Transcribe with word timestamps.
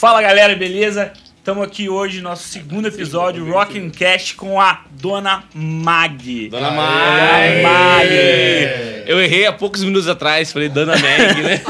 Fala 0.00 0.22
galera, 0.22 0.56
beleza? 0.56 1.12
Estamos 1.36 1.62
aqui 1.62 1.86
hoje, 1.90 2.22
nosso 2.22 2.48
segundo 2.48 2.88
episódio, 2.88 3.44
Rock 3.52 3.78
and 3.78 3.90
Cast, 3.90 4.34
com 4.34 4.58
a 4.58 4.82
Dona 4.92 5.44
Mag. 5.52 6.48
Dona 6.48 6.70
Mag. 6.70 7.62
Mag. 7.62 8.08
Eu 9.04 9.20
errei 9.20 9.44
há 9.44 9.52
poucos 9.52 9.84
minutos 9.84 10.08
atrás, 10.08 10.50
falei 10.50 10.70
Dona 10.70 10.94
Mag, 10.96 11.42
né? 11.42 11.62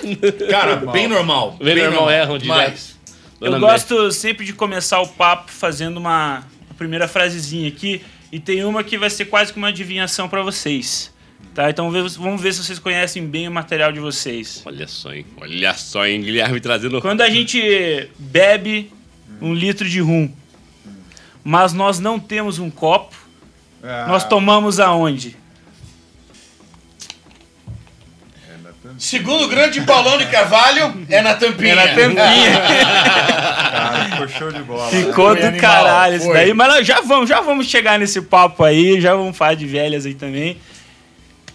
Cara, 0.48 0.76
bem 0.76 1.06
normal. 1.06 1.58
Bem 1.62 1.76
normal, 1.76 2.10
erram 2.10 2.38
direto. 2.38 2.70
Mas, 2.70 2.98
Dona 3.38 3.56
Eu 3.58 3.60
Mag. 3.60 3.72
gosto 3.72 4.10
sempre 4.12 4.46
de 4.46 4.54
começar 4.54 5.02
o 5.02 5.06
papo 5.06 5.52
fazendo 5.52 5.98
uma, 5.98 6.42
uma 6.66 6.74
primeira 6.78 7.06
frasezinha 7.06 7.68
aqui, 7.68 8.00
e 8.32 8.40
tem 8.40 8.64
uma 8.64 8.82
que 8.82 8.96
vai 8.96 9.10
ser 9.10 9.26
quase 9.26 9.52
que 9.52 9.58
uma 9.58 9.68
adivinhação 9.68 10.26
pra 10.26 10.40
vocês. 10.40 11.12
Tá? 11.54 11.70
Então 11.70 11.90
vamos 11.90 12.40
ver 12.40 12.52
se 12.52 12.64
vocês 12.64 12.78
conhecem 12.78 13.26
bem 13.26 13.46
o 13.48 13.50
material 13.52 13.92
de 13.92 14.00
vocês. 14.00 14.62
Olha 14.64 14.86
só, 14.88 15.12
hein? 15.12 15.26
Olha 15.40 15.74
só, 15.74 16.06
hein? 16.06 16.20
Guilherme 16.22 16.60
trazendo. 16.60 17.00
Quando 17.00 17.20
a 17.20 17.30
gente 17.30 18.08
bebe 18.18 18.92
um 19.40 19.52
litro 19.54 19.88
de 19.88 20.00
rum, 20.00 20.30
mas 21.44 21.72
nós 21.72 21.98
não 22.00 22.18
temos 22.18 22.58
um 22.58 22.70
copo, 22.70 23.14
Ah, 23.82 24.06
nós 24.08 24.24
tomamos 24.24 24.80
aonde? 24.80 25.36
segundo 28.98 29.44
o 29.44 29.48
grande 29.48 29.80
Paulão 29.82 30.18
de 30.18 30.26
Carvalho, 30.26 30.94
é 31.08 31.20
na 31.20 31.34
tampinha. 31.34 31.72
É 31.72 31.74
na 31.74 31.88
tampinha. 31.88 32.60
Cara, 33.74 34.04
ficou 34.10 34.28
show 34.28 34.52
de 34.52 34.62
bola. 34.62 34.90
Ficou 34.90 35.30
Foi 35.30 35.40
do 35.40 35.46
animal, 35.46 35.60
caralho 35.60 36.16
isso 36.16 36.24
foi. 36.26 36.34
daí. 36.34 36.54
Mas 36.54 36.86
já 36.86 37.00
vamos, 37.00 37.28
já 37.28 37.40
vamos 37.40 37.66
chegar 37.66 37.98
nesse 37.98 38.20
papo 38.22 38.62
aí, 38.62 39.00
já 39.00 39.14
vamos 39.14 39.36
falar 39.36 39.54
de 39.54 39.66
velhas 39.66 40.06
aí 40.06 40.14
também. 40.14 40.58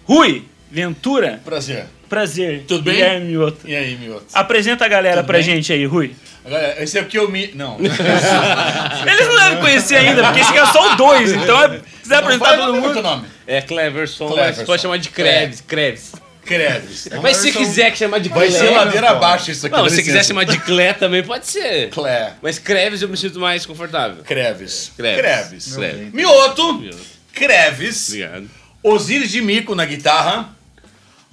Rui, 0.09 0.43
Ventura, 0.71 1.39
Prazer. 1.45 1.85
prazer. 2.09 2.63
Tudo 2.67 2.81
bem? 2.83 2.95
Guilherme 2.95 3.25
Mioto. 3.27 3.57
E 3.67 3.75
aí, 3.75 3.95
Mioto? 3.95 4.25
Apresenta 4.33 4.85
a 4.85 4.87
galera 4.87 5.17
Tudo 5.17 5.27
pra 5.27 5.37
bem? 5.37 5.43
gente 5.45 5.71
aí, 5.71 5.85
Rui. 5.85 6.15
Agora, 6.43 6.81
esse 6.81 6.97
é 6.97 7.01
o 7.01 7.05
que 7.05 7.17
eu 7.19 7.29
me... 7.29 7.51
Não. 7.53 7.77
Eles 9.05 9.27
não 9.27 9.35
devem 9.35 9.59
conhecer 9.59 9.97
ainda, 9.97 10.23
porque 10.23 10.39
esse 10.39 10.49
aqui 10.49 10.57
é 10.59 10.65
só 10.65 10.93
o 10.93 10.95
dois, 10.95 11.31
então 11.31 11.61
é, 11.61 11.77
se 11.77 11.83
quiser 12.01 12.15
apresentar 12.15 12.45
Vai, 12.47 12.57
todo 12.57 12.73
mundo. 12.75 12.93
teu 12.93 13.03
nome. 13.03 13.27
É 13.45 13.61
Cleverson, 13.61 14.27
Cleverson. 14.29 14.57
mas 14.61 14.65
pode 14.65 14.81
chamar 14.81 14.97
de 14.97 15.09
Krebs. 15.09 15.61
Krebs. 15.61 16.11
Creves. 16.43 17.07
Mas 17.21 17.37
se 17.37 17.51
quiser 17.51 17.95
chamar 17.95 18.17
de 18.19 18.29
Vai 18.29 18.49
ser 18.49 18.59
Clé. 18.69 18.71
ladeira 18.71 19.09
abaixo 19.11 19.51
isso 19.51 19.67
aqui. 19.67 19.75
Não, 19.75 19.87
se 19.87 19.95
você 19.95 20.01
quiser 20.01 20.13
licença. 20.13 20.27
chamar 20.29 20.45
de 20.45 20.57
Clé 20.61 20.93
também 20.93 21.21
pode 21.21 21.45
ser. 21.45 21.89
Clé. 21.91 22.33
Mas 22.41 22.57
Krebs 22.57 23.03
eu 23.03 23.09
me 23.09 23.15
sinto 23.17 23.39
mais 23.39 23.63
confortável. 23.67 24.23
Creves. 24.23 24.91
Creves. 24.97 25.21
Creves. 25.21 25.75
Creves. 25.75 26.13
Mioto. 26.13 26.83
Creves. 27.31 28.07
Obrigado. 28.07 28.49
Osiris 28.83 29.31
de 29.31 29.41
Mico 29.41 29.75
na 29.75 29.85
guitarra. 29.85 30.49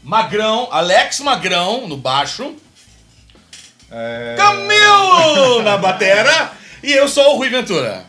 Magrão. 0.03 0.69
Alex 0.71 1.21
Magrão 1.21 1.87
no 1.89 1.97
baixo. 1.97 2.55
É, 3.91 4.35
Camilo 4.37 5.63
na 5.63 5.77
batera. 5.77 6.53
E 6.83 6.93
eu 6.93 7.09
sou 7.09 7.35
o 7.35 7.37
Rui 7.39 7.49
Ventura. 7.49 8.05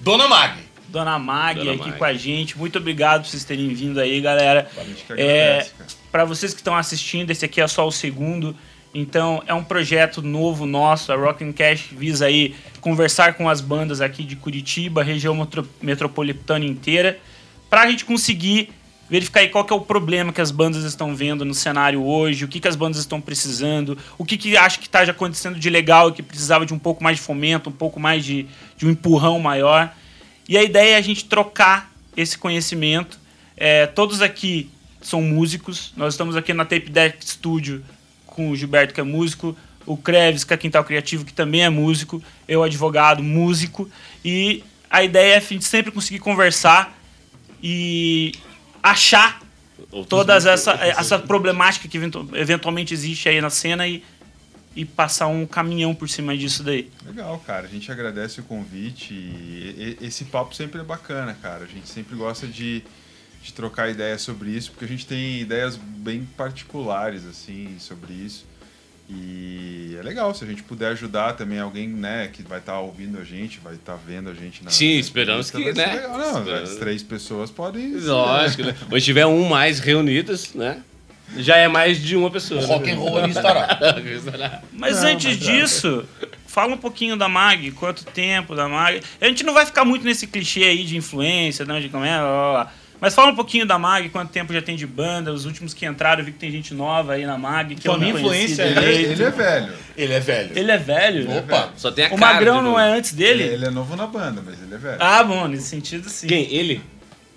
Dona 0.00 0.26
Mag. 0.28 0.58
Dona 0.88 1.18
Mag 1.18 1.58
Dona 1.60 1.72
aqui 1.72 1.88
Mag. 1.88 1.98
com 1.98 2.04
a 2.04 2.14
gente. 2.14 2.58
Muito 2.58 2.78
obrigado 2.78 3.22
por 3.22 3.28
vocês 3.28 3.44
terem 3.44 3.68
vindo 3.74 4.00
aí, 4.00 4.20
galera. 4.20 4.68
É, 5.16 5.66
para 6.10 6.24
vocês 6.24 6.52
que 6.52 6.60
estão 6.60 6.76
assistindo, 6.76 7.30
esse 7.30 7.44
aqui 7.44 7.60
é 7.60 7.68
só 7.68 7.86
o 7.86 7.92
segundo. 7.92 8.56
Então, 8.92 9.40
é 9.46 9.54
um 9.54 9.62
projeto 9.62 10.20
novo 10.20 10.66
nosso. 10.66 11.12
A 11.12 11.16
Rock 11.16 11.44
and 11.44 11.52
Cash 11.52 11.88
visa 11.92 12.26
aí 12.26 12.56
conversar 12.80 13.34
com 13.34 13.48
as 13.48 13.60
bandas 13.60 14.00
aqui 14.00 14.24
de 14.24 14.34
Curitiba, 14.34 15.04
região 15.04 15.34
metro- 15.36 15.68
metropolitana 15.80 16.64
inteira, 16.64 17.20
para 17.70 17.82
a 17.82 17.90
gente 17.90 18.04
conseguir 18.04 18.70
verificar 19.08 19.40
aí 19.40 19.48
qual 19.48 19.64
que 19.64 19.72
é 19.72 19.76
o 19.76 19.80
problema 19.80 20.32
que 20.32 20.40
as 20.40 20.50
bandas 20.50 20.84
estão 20.84 21.16
vendo 21.16 21.44
no 21.44 21.54
cenário 21.54 22.04
hoje, 22.04 22.44
o 22.44 22.48
que, 22.48 22.60
que 22.60 22.68
as 22.68 22.76
bandas 22.76 23.00
estão 23.00 23.20
precisando, 23.20 23.96
o 24.18 24.24
que, 24.24 24.36
que 24.36 24.56
acha 24.56 24.78
que 24.78 24.86
está 24.86 25.04
já 25.04 25.12
acontecendo 25.12 25.58
de 25.58 25.70
legal 25.70 26.10
e 26.10 26.12
que 26.12 26.22
precisava 26.22 26.66
de 26.66 26.74
um 26.74 26.78
pouco 26.78 27.02
mais 27.02 27.16
de 27.16 27.22
fomento, 27.22 27.70
um 27.70 27.72
pouco 27.72 27.98
mais 27.98 28.24
de, 28.24 28.46
de 28.76 28.86
um 28.86 28.90
empurrão 28.90 29.40
maior. 29.40 29.92
E 30.48 30.56
a 30.58 30.62
ideia 30.62 30.94
é 30.94 30.96
a 30.96 31.00
gente 31.00 31.24
trocar 31.24 31.92
esse 32.16 32.38
conhecimento. 32.38 33.18
É, 33.56 33.86
todos 33.86 34.22
aqui 34.22 34.70
são 35.00 35.22
músicos. 35.22 35.92
Nós 35.96 36.14
estamos 36.14 36.36
aqui 36.36 36.52
na 36.52 36.64
Tape 36.64 36.90
Deck 36.90 37.24
Studio 37.24 37.84
com 38.26 38.50
o 38.50 38.56
Gilberto, 38.56 38.94
que 38.94 39.00
é 39.00 39.04
músico, 39.04 39.56
o 39.84 39.96
Kreves, 39.96 40.44
que 40.44 40.54
é 40.54 40.56
Quintal 40.56 40.84
Criativo, 40.84 41.24
que 41.24 41.32
também 41.32 41.62
é 41.62 41.68
músico, 41.68 42.22
eu, 42.46 42.62
advogado, 42.62 43.22
músico. 43.22 43.90
E 44.24 44.62
a 44.88 45.02
ideia 45.02 45.34
é 45.34 45.36
a 45.36 45.40
gente 45.40 45.64
sempre 45.64 45.90
conseguir 45.90 46.20
conversar 46.20 46.99
e 47.62 48.32
achar 48.82 49.40
Outros 49.90 50.06
todas 50.08 50.46
essa, 50.46 50.72
essa 50.72 51.18
problemática 51.18 51.88
que 51.88 51.96
eventu- 51.96 52.28
eventualmente 52.34 52.94
existe 52.94 53.28
aí 53.28 53.40
na 53.40 53.50
cena 53.50 53.88
e, 53.88 54.02
e 54.76 54.84
passar 54.84 55.26
um 55.26 55.46
caminhão 55.46 55.94
por 55.94 56.08
cima 56.08 56.36
disso 56.36 56.62
daí. 56.62 56.90
Legal, 57.04 57.38
cara. 57.46 57.66
A 57.66 57.68
gente 57.68 57.90
agradece 57.90 58.40
o 58.40 58.44
convite. 58.44 59.12
E- 59.14 59.96
esse 60.00 60.26
papo 60.26 60.54
sempre 60.54 60.80
é 60.80 60.84
bacana, 60.84 61.34
cara. 61.40 61.64
A 61.64 61.68
gente 61.68 61.88
sempre 61.88 62.14
gosta 62.14 62.46
de, 62.46 62.82
de 63.42 63.52
trocar 63.52 63.90
ideias 63.90 64.22
sobre 64.22 64.50
isso, 64.50 64.70
porque 64.70 64.84
a 64.84 64.88
gente 64.88 65.06
tem 65.06 65.40
ideias 65.40 65.76
bem 65.76 66.24
particulares, 66.36 67.26
assim, 67.26 67.76
sobre 67.78 68.12
isso. 68.12 68.44
E 69.12 69.96
é 69.98 70.02
legal 70.02 70.32
se 70.32 70.44
a 70.44 70.46
gente 70.46 70.62
puder 70.62 70.92
ajudar 70.92 71.32
também 71.32 71.58
alguém, 71.58 71.88
né, 71.88 72.30
que 72.32 72.42
vai 72.42 72.60
estar 72.60 72.78
ouvindo 72.78 73.18
a 73.18 73.24
gente, 73.24 73.58
vai 73.58 73.74
estar 73.74 73.96
vendo 73.96 74.30
a 74.30 74.34
gente 74.34 74.62
na. 74.62 74.70
Sim, 74.70 74.98
esperamos 74.98 75.50
que, 75.50 75.72
né? 75.72 75.86
Legal. 75.86 76.16
Não, 76.16 76.38
Esperamos. 76.38 76.70
as 76.70 76.76
três 76.76 77.02
pessoas 77.02 77.50
podem. 77.50 77.96
Lógico, 77.96 78.62
né? 78.62 78.76
Quando 78.88 79.02
tiver 79.02 79.26
um 79.26 79.48
mais 79.48 79.80
reunidos, 79.80 80.54
né? 80.54 80.82
Já 81.36 81.56
é 81.56 81.68
mais 81.68 82.00
de 82.00 82.16
uma 82.16 82.30
pessoa. 82.30 82.60
O 82.60 82.62
né? 82.62 82.68
rock 82.68 82.90
and 82.90 82.96
roll 82.96 83.18
ali 83.18 83.30
estará. 83.30 83.78
Mas 84.72 85.02
Não, 85.02 85.10
antes 85.10 85.38
mas 85.38 85.48
é. 85.48 85.52
disso, 85.52 86.04
fala 86.46 86.74
um 86.74 86.78
pouquinho 86.78 87.16
da 87.16 87.28
Mag, 87.28 87.70
quanto 87.72 88.04
tempo 88.04 88.54
da 88.56 88.68
Mag. 88.68 89.00
A 89.20 89.26
gente 89.26 89.44
não 89.44 89.54
vai 89.54 89.64
ficar 89.64 89.84
muito 89.84 90.04
nesse 90.04 90.26
clichê 90.26 90.64
aí 90.64 90.84
de 90.84 90.96
influência, 90.96 91.64
não, 91.64 91.80
de 91.80 91.88
como 91.88 92.04
é, 92.04 92.18
blá, 92.18 92.28
blá, 92.28 92.52
blá. 92.52 92.72
Mas 93.00 93.14
fala 93.14 93.30
um 93.32 93.34
pouquinho 93.34 93.64
da 93.64 93.78
Mag, 93.78 94.08
quanto 94.10 94.30
tempo 94.30 94.52
já 94.52 94.60
tem 94.60 94.76
de 94.76 94.86
banda, 94.86 95.32
os 95.32 95.46
últimos 95.46 95.72
que 95.72 95.86
entraram, 95.86 96.20
eu 96.20 96.26
vi 96.26 96.32
que 96.32 96.38
tem 96.38 96.50
gente 96.50 96.74
nova 96.74 97.14
aí 97.14 97.24
na 97.24 97.38
Mag, 97.38 97.74
que 97.74 97.80
Então, 97.80 97.98
minha 97.98 98.12
influência, 98.12 98.62
Ele, 98.62 98.74
direito. 98.74 99.10
ele 99.12 99.22
é 99.24 99.30
velho. 99.30 99.72
Ele 99.96 100.12
é 100.12 100.20
velho. 100.20 100.58
Ele 100.58 100.70
é 100.70 100.76
velho? 100.78 101.38
Opa. 101.38 101.70
Só 101.76 101.90
tem 101.90 102.04
a 102.04 102.08
O 102.08 102.18
cara 102.18 102.34
Magrão 102.34 102.58
de 102.58 102.64
não 102.64 102.78
é 102.78 102.90
antes 102.92 103.12
dele? 103.14 103.42
Ele, 103.44 103.54
ele 103.54 103.66
é 103.66 103.70
novo 103.70 103.96
na 103.96 104.06
banda, 104.06 104.42
mas 104.44 104.60
ele 104.60 104.74
é 104.74 104.78
velho. 104.78 104.98
Ah, 105.00 105.24
bom, 105.24 105.48
nesse 105.48 105.64
sentido 105.68 106.08
sim. 106.10 106.26
Quem? 106.26 106.52
Ele? 106.52 106.82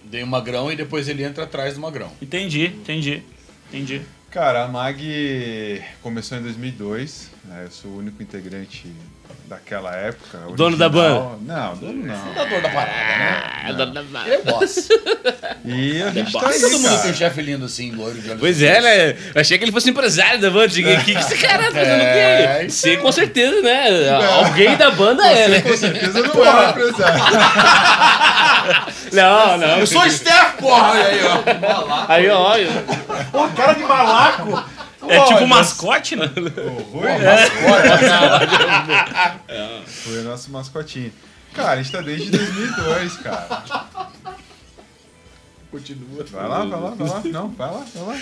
Dei 0.03 0.21
o 0.21 0.27
Magrão 0.27 0.71
e 0.71 0.75
depois 0.75 1.07
ele 1.07 1.23
entra 1.23 1.45
atrás 1.45 1.75
do 1.75 1.79
Magrão. 1.81 2.11
Entendi, 2.21 2.65
entendi. 2.65 3.23
Entendi. 3.69 4.01
Cara, 4.29 4.63
a 4.63 4.67
MAG 4.67 5.81
começou 6.01 6.37
em 6.37 6.41
2002. 6.41 7.31
Né? 7.45 7.63
Eu 7.65 7.71
sou 7.71 7.91
o 7.91 7.97
único 7.99 8.23
integrante 8.23 8.85
daquela 9.49 9.93
época. 9.93 10.37
Dono 10.55 10.77
da 10.77 10.85
original. 10.87 11.39
Não, 11.41 11.75
dono 11.75 12.05
não. 12.05 12.15
Fundador 12.15 12.61
da 12.61 12.69
parada, 12.69 12.91
né? 12.91 13.43
Ah, 13.65 13.71
da- 13.73 13.85
da- 13.85 14.01
da- 14.01 14.25
Ele 14.25 14.35
é 14.35 14.41
boss. 14.43 14.89
E 15.65 16.01
a 16.01 16.09
gente 16.11 16.31
tá 16.31 16.39
Por 16.39 16.49
que 16.49 16.55
aí, 16.55 16.61
todo 16.61 16.79
mundo 16.79 17.01
tem 17.01 17.11
um 17.11 17.13
chefe 17.13 17.41
lindo 17.41 17.65
assim, 17.65 17.91
loiro 17.91 18.19
de 18.21 18.29
olhos 18.29 18.39
Pois 18.39 18.61
é, 18.61 18.81
né? 18.81 19.09
Eu 19.35 19.41
achei 19.41 19.57
que 19.57 19.63
ele 19.65 19.71
fosse 19.73 19.89
empresário 19.89 20.39
da 20.39 20.49
banda. 20.49 20.67
O 20.67 20.69
que, 20.69 20.83
que 21.03 21.11
esse 21.11 21.37
cara 21.37 21.63
tá 21.63 21.71
fazendo 21.71 22.01
É, 22.01 22.55
aqui? 22.57 22.65
isso 22.67 22.77
Sim, 22.81 22.97
com 22.97 23.11
certeza, 23.11 23.61
né? 23.61 24.09
Alguém 24.45 24.77
da 24.77 24.91
banda 24.91 25.25
é, 25.27 25.47
né? 25.49 25.61
Com 25.61 25.75
certeza 25.75 26.21
não 26.21 26.45
é 26.45 26.65
um 26.65 26.69
empresário. 26.69 27.23
Não, 29.11 29.57
não. 29.57 29.79
Eu 29.79 29.87
sou 29.87 30.09
Steph, 30.09 30.55
porra! 30.59 30.93
Aí, 30.93 31.19
ó. 31.25 32.05
Aí, 32.07 32.29
olha. 32.29 32.69
Pô, 33.31 33.47
cara 33.49 33.73
de 33.73 33.83
malaco. 33.83 34.63
É 35.07 35.23
tipo 35.25 35.43
um 35.43 35.47
mascote, 35.47 36.15
né? 36.15 36.29
O 36.35 36.81
Rui 36.91 37.09
foi 39.85 40.19
o 40.19 40.23
nosso 40.23 40.51
mascotinho. 40.51 41.11
Cara, 41.53 41.71
a 41.71 41.75
gente 41.83 41.91
tá 41.91 42.01
desde 42.01 42.31
2002, 42.31 43.17
cara. 43.17 43.63
Continua. 45.73 46.23
Vai 46.31 46.47
lá, 46.47 46.59
vai 46.59 46.79
lá, 46.79 46.89
vai 46.91 47.07
lá. 47.09 47.21
Não, 47.25 47.49
vai 47.49 47.67
lá, 47.67 47.83
vai 47.95 48.15
lá. 48.15 48.21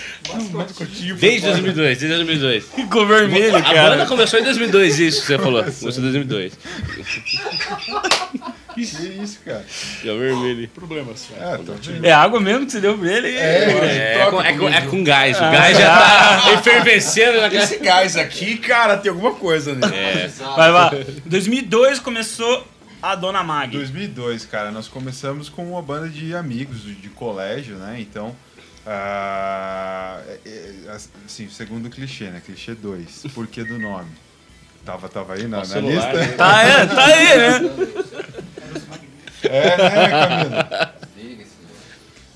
Desde 1.20 1.46
2002, 1.46 1.98
desde 1.98 2.08
2002. 2.08 2.64
Ficou 2.74 3.06
vermelho, 3.06 3.56
A 3.56 3.60
banda 3.60 3.72
cara. 3.74 4.06
começou 4.06 4.40
em 4.40 4.42
2002, 4.44 4.98
isso 4.98 5.20
que 5.20 5.26
você 5.26 5.38
falou. 5.38 5.62
Começou 5.62 5.90
em 5.90 6.12
2002. 6.12 6.52
Que 8.74 8.80
isso, 8.80 9.38
cara. 9.44 9.62
Já 10.02 10.14
vermelho. 10.14 10.66
Problemas. 10.68 11.28
É, 11.38 11.58
tô 11.58 11.74
vendo. 11.74 12.06
É 12.06 12.10
água 12.10 12.40
mesmo 12.40 12.64
que 12.64 12.72
você 12.72 12.80
deu 12.80 12.96
pra 12.96 13.12
ele? 13.12 13.28
É, 13.36 14.22
é, 14.22 14.26
com, 14.30 14.40
é, 14.40 14.52
com, 14.54 14.68
é 14.70 14.80
com 14.80 15.04
gás. 15.04 15.38
O 15.38 15.44
Ah, 15.44 15.50
gás 15.50 15.76
já 15.76 15.98
tá 15.98 16.52
efervescendo 16.56 17.38
na 17.42 17.48
Esse 17.48 17.76
gás 17.76 18.16
aqui, 18.16 18.56
cara, 18.56 18.96
tem 18.96 19.10
alguma 19.10 19.34
coisa 19.34 19.74
nele. 19.74 19.94
É. 19.94 20.30
Vai 20.56 20.72
lá. 20.72 20.90
2002 21.26 21.98
começou 21.98 22.66
a 23.02 23.14
Dona 23.16 23.42
Mag. 23.42 23.76
2002, 23.76 24.46
cara, 24.46 24.70
nós 24.70 24.86
começamos 24.86 25.48
com 25.48 25.68
uma 25.70 25.82
banda 25.82 26.08
de 26.08 26.34
amigos 26.34 26.82
de, 26.82 27.08
colégio, 27.10 27.76
né? 27.76 28.00
Então, 28.00 28.34
é, 28.86 30.38
assim, 31.26 31.48
segundo 31.48 31.90
clichê, 31.90 32.30
né? 32.30 32.40
Clichê 32.44 32.74
2. 32.74 33.24
Por 33.34 33.46
que 33.48 33.64
do 33.64 33.78
nome? 33.78 34.10
Tava, 34.84 35.08
tava 35.08 35.34
aí 35.34 35.46
na, 35.46 35.58
na 35.58 35.64
celular, 35.64 36.14
lista? 36.14 36.26
né? 36.26 36.36
Tá, 36.36 36.62
é, 36.62 36.86
tá 36.86 37.04
aí, 37.04 37.38
né? 37.38 37.60
É, 39.44 39.76
né, 39.76 40.08
Camilo? 40.08 41.42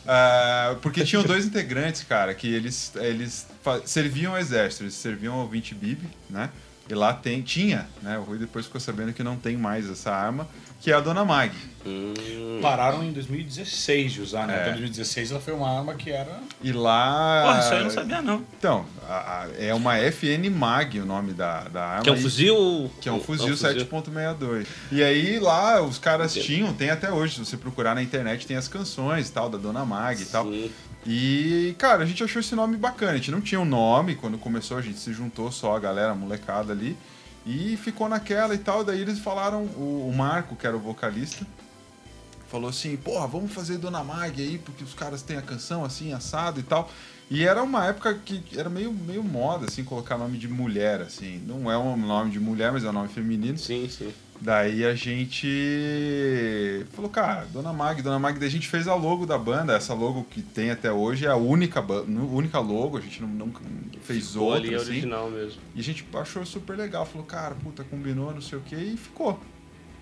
Ah, 0.08 0.76
porque 0.82 1.04
tinham 1.04 1.24
dois 1.24 1.44
integrantes, 1.44 2.04
cara, 2.04 2.32
que 2.32 2.46
eles, 2.46 2.92
eles 2.94 3.46
serviam 3.84 4.32
ao 4.34 4.38
exército, 4.38 4.84
eles 4.84 4.94
serviam 4.94 5.34
ao 5.34 5.48
20 5.48 5.74
Bib, 5.74 6.08
né? 6.30 6.50
E 6.88 6.94
lá 6.94 7.12
tem, 7.12 7.42
tinha, 7.42 7.86
né? 8.02 8.16
O 8.18 8.22
Rui 8.22 8.38
depois 8.38 8.66
ficou 8.66 8.80
sabendo 8.80 9.12
que 9.12 9.22
não 9.22 9.36
tem 9.36 9.56
mais 9.56 9.88
essa 9.90 10.12
arma, 10.12 10.46
que 10.80 10.90
é 10.90 10.94
a 10.94 11.00
Dona 11.00 11.24
Mag. 11.24 11.52
Pararam 12.62 13.02
em 13.04 13.12
2016 13.12 14.12
de 14.12 14.20
usar, 14.22 14.46
né? 14.46 14.54
É. 14.54 14.60
Até 14.62 14.70
2016 14.70 15.30
ela 15.30 15.40
foi 15.40 15.52
uma 15.54 15.68
arma 15.68 15.94
que 15.94 16.10
era. 16.10 16.40
E 16.62 16.72
lá. 16.72 17.42
Porra, 17.46 17.60
isso 17.60 17.72
aí 17.72 17.78
eu 17.78 17.84
não 17.84 17.90
sabia, 17.90 18.22
não. 18.22 18.42
Então, 18.58 18.84
a- 19.08 19.42
a- 19.44 19.48
é 19.58 19.72
uma 19.74 19.96
FN 19.98 20.48
Mag 20.50 20.98
o 21.00 21.04
nome 21.06 21.32
da, 21.32 21.64
da 21.64 21.84
arma. 21.84 22.02
Que 22.02 22.08
é 22.08 22.12
um 22.12 22.16
e- 22.16 22.22
fuzil. 22.22 22.90
Que 23.00 23.08
é 23.08 23.12
um 23.12 23.20
fuzil 23.20 23.54
7.62. 23.56 24.66
E 24.90 25.02
aí 25.02 25.38
lá 25.38 25.80
os 25.82 25.98
caras 25.98 26.34
tinham, 26.34 26.72
tem 26.72 26.90
até 26.90 27.12
hoje, 27.12 27.34
se 27.34 27.40
você 27.44 27.56
procurar 27.56 27.94
na 27.94 28.02
internet, 28.02 28.46
tem 28.46 28.56
as 28.56 28.68
canções 28.68 29.28
e 29.28 29.32
tal, 29.32 29.48
da 29.48 29.58
Dona 29.58 29.84
Mag 29.84 30.20
e 30.20 30.26
tal. 30.26 30.46
E, 31.06 31.76
cara, 31.78 32.02
a 32.02 32.06
gente 32.06 32.22
achou 32.24 32.40
esse 32.40 32.54
nome 32.54 32.76
bacana. 32.76 33.12
A 33.12 33.16
gente 33.16 33.30
não 33.30 33.40
tinha 33.40 33.60
um 33.60 33.64
nome, 33.64 34.16
quando 34.16 34.36
começou 34.36 34.76
a 34.76 34.82
gente 34.82 34.98
se 34.98 35.12
juntou 35.12 35.52
só 35.52 35.76
a 35.76 35.80
galera, 35.80 36.10
a 36.12 36.14
molecada 36.14 36.72
ali. 36.72 36.96
E 37.46 37.76
ficou 37.76 38.08
naquela 38.08 38.54
e 38.54 38.58
tal. 38.58 38.82
Daí 38.82 39.00
eles 39.00 39.20
falaram, 39.20 39.62
o, 39.76 40.10
o 40.10 40.16
Marco, 40.16 40.56
que 40.56 40.66
era 40.66 40.76
o 40.76 40.80
vocalista, 40.80 41.46
falou 42.48 42.68
assim: 42.70 42.96
porra, 42.96 43.26
vamos 43.28 43.52
fazer 43.52 43.78
Dona 43.78 44.02
Mag 44.02 44.42
aí, 44.42 44.58
porque 44.58 44.82
os 44.82 44.94
caras 44.94 45.22
têm 45.22 45.36
a 45.36 45.42
canção 45.42 45.84
assim, 45.84 46.12
assado 46.12 46.58
e 46.58 46.64
tal. 46.64 46.90
E 47.30 47.44
era 47.44 47.62
uma 47.62 47.86
época 47.86 48.14
que 48.14 48.42
era 48.56 48.68
meio, 48.68 48.92
meio 48.92 49.22
moda, 49.22 49.66
assim, 49.66 49.84
colocar 49.84 50.16
nome 50.16 50.38
de 50.38 50.48
mulher, 50.48 51.00
assim. 51.02 51.38
Não 51.46 51.70
é 51.70 51.78
um 51.78 51.96
nome 51.96 52.30
de 52.30 52.40
mulher, 52.40 52.72
mas 52.72 52.84
é 52.84 52.88
um 52.88 52.92
nome 52.92 53.08
feminino. 53.08 53.58
Sim, 53.58 53.88
sim. 53.88 54.12
Daí 54.40 54.84
a 54.84 54.94
gente 54.94 56.84
falou, 56.92 57.10
cara, 57.10 57.46
Dona 57.52 57.72
Mag, 57.72 58.02
Dona 58.02 58.18
Mag, 58.18 58.38
daí 58.38 58.48
a 58.48 58.50
gente 58.50 58.68
fez 58.68 58.86
a 58.86 58.94
logo 58.94 59.26
da 59.26 59.38
banda, 59.38 59.74
essa 59.74 59.94
logo 59.94 60.26
que 60.30 60.42
tem 60.42 60.70
até 60.70 60.92
hoje 60.92 61.26
é 61.26 61.30
a 61.30 61.36
única, 61.36 61.80
única 61.80 62.58
logo, 62.58 62.98
a 62.98 63.00
gente 63.00 63.22
não, 63.22 63.28
nunca 63.28 63.60
fez 64.02 64.32
Ficou 64.32 64.52
ali 64.52 64.68
outra, 64.68 64.76
é 64.76 64.82
assim. 64.82 64.90
original 64.92 65.30
mesmo. 65.30 65.60
E 65.74 65.80
a 65.80 65.82
gente 65.82 66.06
achou 66.14 66.44
super 66.44 66.76
legal, 66.76 67.06
falou, 67.06 67.26
cara, 67.26 67.54
puta, 67.54 67.82
combinou, 67.84 68.32
não 68.32 68.42
sei 68.42 68.58
o 68.58 68.62
que, 68.62 68.76
e 68.76 68.96
ficou. 68.96 69.40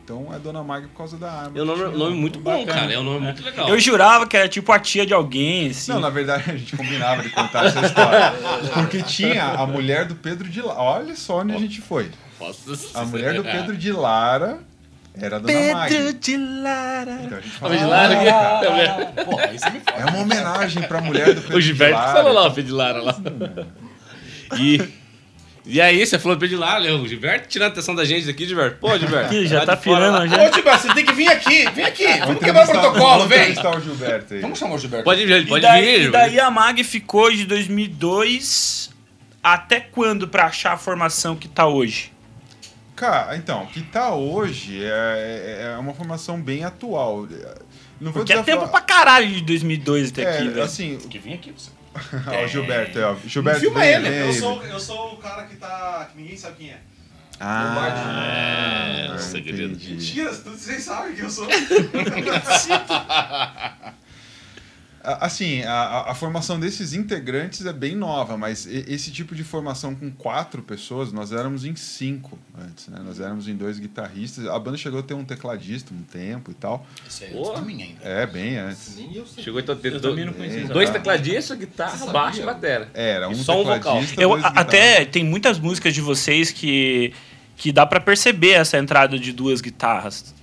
Então 0.04 0.28
é 0.34 0.38
Dona 0.38 0.62
Mag 0.62 0.86
por 0.88 0.98
causa 0.98 1.16
da 1.16 1.32
arma. 1.32 1.58
É 1.58 1.62
um 1.62 1.64
nome, 1.64 1.96
nome 1.96 2.14
muito 2.14 2.38
bom, 2.38 2.58
Bacana. 2.58 2.80
cara. 2.80 2.92
É 2.92 2.98
um 2.98 3.02
nome 3.02 3.20
muito 3.20 3.42
legal. 3.42 3.70
Eu 3.70 3.80
jurava 3.80 4.26
que 4.26 4.36
era 4.36 4.46
tipo 4.46 4.70
a 4.70 4.78
tia 4.78 5.06
de 5.06 5.14
alguém, 5.14 5.70
assim. 5.70 5.92
Não, 5.92 5.98
na 5.98 6.10
verdade 6.10 6.50
a 6.50 6.56
gente 6.56 6.76
combinava 6.76 7.22
de 7.22 7.30
contar 7.30 7.64
essa 7.64 7.80
história. 7.80 8.34
Porque 8.74 9.02
tinha 9.02 9.44
a 9.44 9.66
mulher 9.66 10.04
do 10.04 10.14
Pedro 10.14 10.46
de 10.46 10.60
Lara. 10.60 10.78
Olha 10.78 11.16
só 11.16 11.38
onde 11.38 11.54
a 11.54 11.58
gente 11.58 11.80
foi. 11.80 12.10
Nossa, 12.66 12.98
A 12.98 13.04
mulher 13.04 13.34
do 13.34 13.42
Pedro 13.44 13.76
de 13.76 13.92
Lara 13.92 14.58
era 15.16 15.36
a 15.36 15.38
Dona 15.38 15.72
Mag. 15.74 16.12
de 16.14 16.36
Lara. 16.36 17.18
Então 17.24 17.38
a 17.38 17.40
gente 17.40 17.56
A 17.56 17.58
falou, 17.60 17.76
de 17.78 17.84
Lara 17.84 18.14
aqui. 18.18 18.28
Ah, 18.28 19.24
porra, 19.24 19.46
você 19.48 19.70
me 19.70 19.80
fala. 19.80 19.98
é 20.00 20.04
uma 20.10 20.18
homenagem 20.22 20.82
pra 20.82 21.00
mulher 21.00 21.34
do 21.34 21.40
Pedro 21.42 21.56
O 21.56 21.60
Gilberto 21.60 21.94
de 21.94 22.00
que 22.00 22.06
Lara. 22.08 22.18
falou 22.22 22.32
lá, 22.32 22.46
o 22.48 22.50
Pedro 22.52 22.70
de 22.70 22.72
Lara 22.76 23.02
lá. 23.02 23.16
E, 24.58 24.80
e 25.66 25.80
aí, 25.80 26.04
você 26.04 26.18
falou 26.18 26.36
do 26.36 26.40
Pedro 26.40 26.56
de 26.56 26.60
Lara, 26.60 26.78
Léo. 26.78 27.00
O 27.02 27.08
Gilberto 27.08 27.48
tirando 27.48 27.68
a 27.70 27.72
atenção 27.72 27.94
da 27.94 28.04
gente 28.04 28.28
aqui, 28.28 28.44
Gilberto. 28.46 28.76
Pô, 28.78 28.98
Gilberto. 28.98 29.26
Aqui, 29.26 29.46
já 29.46 29.64
tá 29.64 29.76
pirando 29.76 30.26
já. 30.28 30.36
Ô, 30.48 30.52
Gilberto, 30.52 30.82
você 30.88 30.94
tem 30.94 31.04
que 31.06 31.12
vir 31.12 31.28
aqui. 31.28 31.70
Vem 31.70 31.84
aqui. 31.84 32.04
Vamos 32.06 32.26
Vamos 32.26 32.44
quebrar 32.44 32.64
o 32.64 32.70
protocolo, 32.70 32.98
vamos 33.10 33.26
vem. 33.28 33.38
entrevistar 33.38 33.76
o 33.76 33.80
Gilberto 33.80 34.34
aí. 34.34 34.40
Vamos 34.40 34.58
chamar 34.58 34.74
o 34.74 34.78
Gilberto. 34.78 35.04
Pode 35.04 35.24
vir, 35.24 35.32
ele 35.32 35.44
E 35.44 35.48
pode 35.48 35.62
daí, 35.62 35.98
vir. 36.00 36.08
e 36.08 36.10
daí 36.10 36.40
a 36.40 36.50
MAG 36.50 36.82
ficou 36.84 37.30
de 37.30 37.44
2002 37.46 38.90
até 39.42 39.78
quando 39.80 40.26
pra 40.28 40.46
achar 40.46 40.72
a 40.72 40.76
formação 40.76 41.36
que 41.36 41.48
tá 41.48 41.66
hoje? 41.66 42.12
Cara, 42.96 43.36
então, 43.36 43.64
o 43.64 43.66
que 43.66 43.82
tá 43.82 44.14
hoje 44.14 44.84
é, 44.84 45.72
é 45.74 45.76
uma 45.78 45.92
formação 45.92 46.40
bem 46.40 46.64
atual. 46.64 47.26
Não 48.00 48.12
vou 48.12 48.20
Porque 48.20 48.32
é 48.32 48.36
tempo 48.36 48.44
desafiar- 48.64 48.70
pra 48.70 48.80
caralho 48.80 49.28
de 49.28 49.40
2002 49.42 50.10
até 50.10 50.22
É, 50.22 50.30
aqui, 50.38 50.48
velho. 50.48 50.62
assim, 50.62 50.98
Que 50.98 51.18
vem 51.18 51.34
aqui, 51.34 51.52
você. 51.52 51.70
ó, 52.26 52.44
o 52.44 52.48
Gilberto, 52.48 52.98
é, 52.98 53.04
ó, 53.06 53.16
Gilberto 53.24 53.60
filma 53.60 53.80
vem, 53.80 53.88
ele, 53.94 54.08
vem 54.10 54.18
Eu 54.26 54.32
sou, 54.32 54.62
eu 54.64 54.80
sou 54.80 55.12
o 55.14 55.16
cara 55.18 55.44
que 55.44 55.56
tá. 55.56 56.08
que 56.12 56.20
ninguém 56.20 56.36
sabe 56.36 56.56
quem 56.58 56.70
é. 56.70 56.78
Ah, 57.40 59.10
É, 59.14 59.18
segredo. 59.18 59.72
entendi. 59.74 59.94
Mentira, 59.94 60.32
vocês 60.32 60.82
sabem 60.84 61.14
quem 61.14 61.24
eu 61.24 61.30
sou. 61.30 61.46
A- 65.04 65.26
Assim, 65.26 65.62
a, 65.62 65.72
a- 65.72 66.10
a 66.12 66.14
formação 66.14 66.58
desses 66.58 66.92
integrantes 66.94 67.64
é 67.66 67.72
bem 67.72 67.94
nova, 67.94 68.36
mas 68.36 68.66
esse 68.66 69.10
tipo 69.10 69.34
de 69.34 69.44
formação 69.44 69.94
com 69.94 70.10
quatro 70.10 70.62
pessoas, 70.62 71.12
nós 71.12 71.30
éramos 71.32 71.64
em 71.64 71.76
cinco 71.76 72.38
antes, 72.58 72.88
né? 72.88 72.98
Nós 73.04 73.20
éramos 73.20 73.46
em 73.46 73.54
dois 73.54 73.78
guitarristas. 73.78 74.46
A 74.46 74.58
banda 74.58 74.76
chegou 74.76 75.00
a 75.00 75.02
ter 75.02 75.14
um 75.14 75.24
tecladista 75.24 75.92
um 75.94 76.02
tempo 76.02 76.50
e 76.50 76.54
tal. 76.54 76.86
Isso 77.08 77.24
pra 77.52 77.60
mim 77.62 77.82
ainda. 77.82 78.00
É, 78.02 78.26
bem 78.26 78.56
antes. 78.56 78.96
Nem 78.96 79.14
eu 79.14 79.26
sei. 79.26 79.44
Chegou 79.44 79.60
então 79.60 79.76
ter 79.76 79.92
Eu 79.92 80.00
do- 80.00 80.08
também 80.10 80.24
não 80.24 80.32
conhecia 80.32 80.64
essa 80.64 80.72
dois 80.72 80.90
tecladistas, 80.90 81.58
guitarra, 81.58 82.06
baixo 82.06 82.40
e 82.40 82.44
batera. 82.44 82.90
Era 82.94 83.28
um 83.28 83.32
E 83.32 83.36
só 83.36 83.60
um 83.60 83.64
vocal. 83.64 84.00
Eu 84.18 84.34
a- 84.34 84.48
até 84.48 85.04
tem 85.04 85.22
muitas 85.24 85.58
músicas 85.58 85.92
de 85.94 86.00
vocês 86.00 86.50
que 86.50 87.12
que 87.56 87.70
dá 87.70 87.86
pra 87.86 88.00
perceber 88.00 88.50
essa 88.54 88.76
entrada 88.78 89.16
de 89.16 89.32
duas 89.32 89.60
guitarras. 89.60 90.34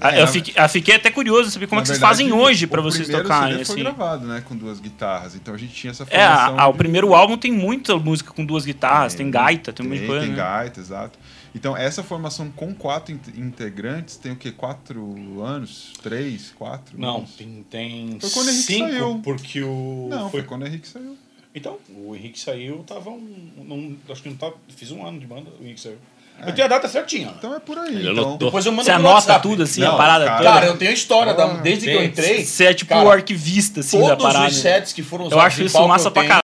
Ah, 0.00 0.16
É, 0.16 0.22
eu, 0.22 0.26
fiquei, 0.26 0.54
eu 0.56 0.68
fiquei 0.68 0.94
até 0.94 1.10
curioso 1.10 1.50
saber 1.50 1.66
como 1.66 1.80
é 1.80 1.82
que 1.82 1.88
vocês 1.88 1.98
fazem 2.00 2.32
hoje 2.32 2.66
pra 2.66 2.80
o 2.80 2.82
vocês 2.82 3.08
tocarem 3.08 3.52
CD 3.54 3.64
foi 3.64 3.74
assim. 3.74 3.82
gravado, 3.82 4.26
né, 4.26 4.42
com 4.46 4.56
duas 4.56 4.80
guitarras. 4.80 5.34
Então 5.34 5.54
a 5.54 5.58
gente 5.58 5.72
tinha 5.74 5.90
essa 5.90 6.06
É, 6.10 6.22
a- 6.24 6.36
formação. 6.36 6.60
a- 6.60 6.68
o 6.68 6.72
de- 6.72 6.78
primeiro 6.78 7.14
álbum 7.14 7.36
tem 7.36 7.52
muita 7.52 7.96
música 7.98 8.32
com 8.32 8.44
duas 8.44 8.64
guitarras, 8.64 9.14
tem, 9.14 9.30
gaita, 9.30 9.72
tem 9.72 9.88
tem, 9.88 10.06
coisa. 10.06 10.20
tem 10.22 10.30
né? 10.30 10.36
gaita, 10.36 10.80
exato. 10.80 11.18
Então 11.54 11.76
essa 11.76 12.02
formação 12.02 12.50
com 12.50 12.74
quatro 12.74 13.14
in- 13.14 13.20
integrantes 13.40 14.16
tem 14.16 14.32
o 14.32 14.36
quê? 14.36 14.50
Quatro 14.50 15.40
anos? 15.42 15.92
Três? 16.02 16.52
Quatro? 16.58 16.98
Não, 16.98 17.18
anos? 17.18 17.30
tem, 17.36 17.64
tem 17.70 18.18
Foi 18.20 18.30
quando 18.30 18.46
o 18.46 18.50
Henrique 18.50 18.64
cinco, 18.66 18.88
saiu. 18.90 19.20
porque 19.22 19.62
o... 19.62 20.08
Não, 20.10 20.30
foi 20.30 20.40
foi... 20.40 20.42
quando 20.48 20.62
o 20.62 20.66
Henrique 20.66 20.88
saiu. 20.88 21.16
Então, 21.54 21.78
o 21.88 22.16
Henrique 22.16 22.40
saiu, 22.40 22.78
tava 22.84 23.10
um... 23.10 23.52
Não, 23.64 23.96
acho 24.12 24.20
que 24.22 24.28
não 24.28 24.36
tava... 24.36 24.54
Fiz 24.74 24.90
um 24.90 25.06
ano 25.06 25.20
de 25.20 25.26
banda, 25.26 25.50
o 25.60 25.62
Henrique 25.62 25.80
saiu. 25.80 25.98
Eu 26.46 26.54
tenho 26.54 26.66
a 26.66 26.68
data 26.68 26.88
certinha. 26.88 27.32
Então 27.38 27.54
é 27.54 27.60
por 27.60 27.78
aí. 27.78 27.94
Ele 27.94 28.10
então, 28.10 28.24
anotou. 28.24 28.48
Depois 28.48 28.66
eu 28.66 28.72
mando 28.72 28.84
Você 28.84 28.90
no 28.92 28.96
anota 28.98 29.14
WhatsApp. 29.14 29.42
tudo 29.42 29.62
assim, 29.62 29.80
Não, 29.80 29.94
a 29.94 29.96
parada 29.96 30.24
cara, 30.26 30.36
toda. 30.38 30.50
Cara, 30.50 30.66
eu 30.66 30.76
tenho 30.78 30.90
a 30.90 30.94
história 30.94 31.32
da, 31.34 31.44
Ah, 31.44 31.56
desde 31.56 31.86
que 31.86 31.92
eu 31.92 31.98
tem. 32.00 32.08
entrei. 32.08 32.44
Você 32.44 32.64
é 32.66 32.74
tipo 32.74 32.88
Cara, 32.90 33.04
o 33.06 33.10
arquivista 33.10 33.80
assim 33.80 33.98
da 34.00 34.08
todos 34.16 34.24
parada. 34.24 34.48
os 34.50 34.56
sets 34.56 34.92
que 34.92 35.02
foram 35.02 35.24
Eu 35.24 35.28
usados 35.28 35.44
acho 35.46 35.62
isso 35.62 35.72
palco, 35.72 35.88
massa 35.88 36.08
eu 36.08 36.12
pra 36.12 36.22
tenho. 36.22 36.28
caralho. 36.28 36.44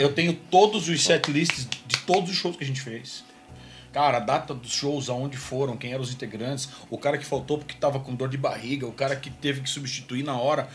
Eu 0.00 0.12
tenho 0.12 0.34
todos 0.34 0.88
os 0.88 1.02
set 1.04 1.30
lists 1.30 1.66
de 1.86 1.98
todos 1.98 2.30
os 2.30 2.36
shows 2.36 2.56
que 2.56 2.64
a 2.64 2.66
gente 2.66 2.80
fez. 2.80 3.24
Cara, 3.92 4.18
a 4.18 4.20
data 4.20 4.52
dos 4.52 4.72
shows, 4.72 5.08
aonde 5.08 5.36
foram, 5.38 5.74
quem 5.76 5.92
eram 5.92 6.02
os 6.02 6.12
integrantes, 6.12 6.68
o 6.90 6.98
cara 6.98 7.16
que 7.16 7.24
faltou 7.24 7.56
porque 7.58 7.74
tava 7.74 7.98
com 8.00 8.14
dor 8.14 8.28
de 8.28 8.36
barriga, 8.36 8.86
o 8.86 8.92
cara 8.92 9.16
que 9.16 9.30
teve 9.30 9.62
que 9.62 9.70
substituir 9.70 10.22
na 10.22 10.36
hora. 10.36 10.68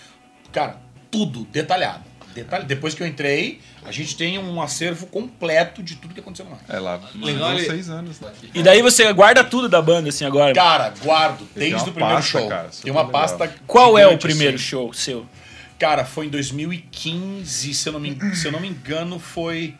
Cara, 0.51 0.77
tudo 1.11 1.43
detalhado. 1.45 2.03
Detalhe. 2.33 2.65
Depois 2.65 2.93
que 2.93 3.03
eu 3.03 3.07
entrei, 3.07 3.59
a 3.83 3.91
gente 3.91 4.15
tem 4.15 4.37
um 4.39 4.61
acervo 4.61 5.05
completo 5.07 5.83
de 5.83 5.95
tudo 5.95 6.13
que 6.13 6.19
aconteceu 6.19 6.47
lá. 6.49 6.57
É 6.69 6.79
lá, 6.79 6.99
Legal, 7.15 7.57
seis 7.59 7.89
anos. 7.89 8.19
Né? 8.19 8.31
E 8.53 8.63
daí 8.63 8.81
você 8.81 9.11
guarda 9.13 9.43
tudo 9.43 9.67
da 9.67 9.81
banda 9.81 10.09
assim 10.09 10.25
agora. 10.25 10.53
Cara, 10.53 10.93
guardo 11.03 11.47
desde 11.55 11.89
o 11.89 11.93
primeiro 11.93 12.15
pasta, 12.15 12.39
show. 12.39 12.47
cara, 12.47 12.69
tem 12.81 12.91
uma 12.91 13.01
legal. 13.01 13.11
pasta. 13.11 13.55
Qual 13.67 13.97
é 13.97 14.07
o 14.07 14.17
primeiro 14.17 14.55
assim. 14.55 14.63
show 14.63 14.93
seu? 14.93 15.25
Cara, 15.77 16.05
foi 16.05 16.27
em 16.27 16.29
2015, 16.29 17.73
se 17.73 17.89
eu 17.89 17.93
não 17.93 17.99
me, 17.99 18.35
se 18.35 18.45
eu 18.45 18.51
não 18.51 18.59
me 18.59 18.67
engano, 18.67 19.17
foi. 19.19 19.73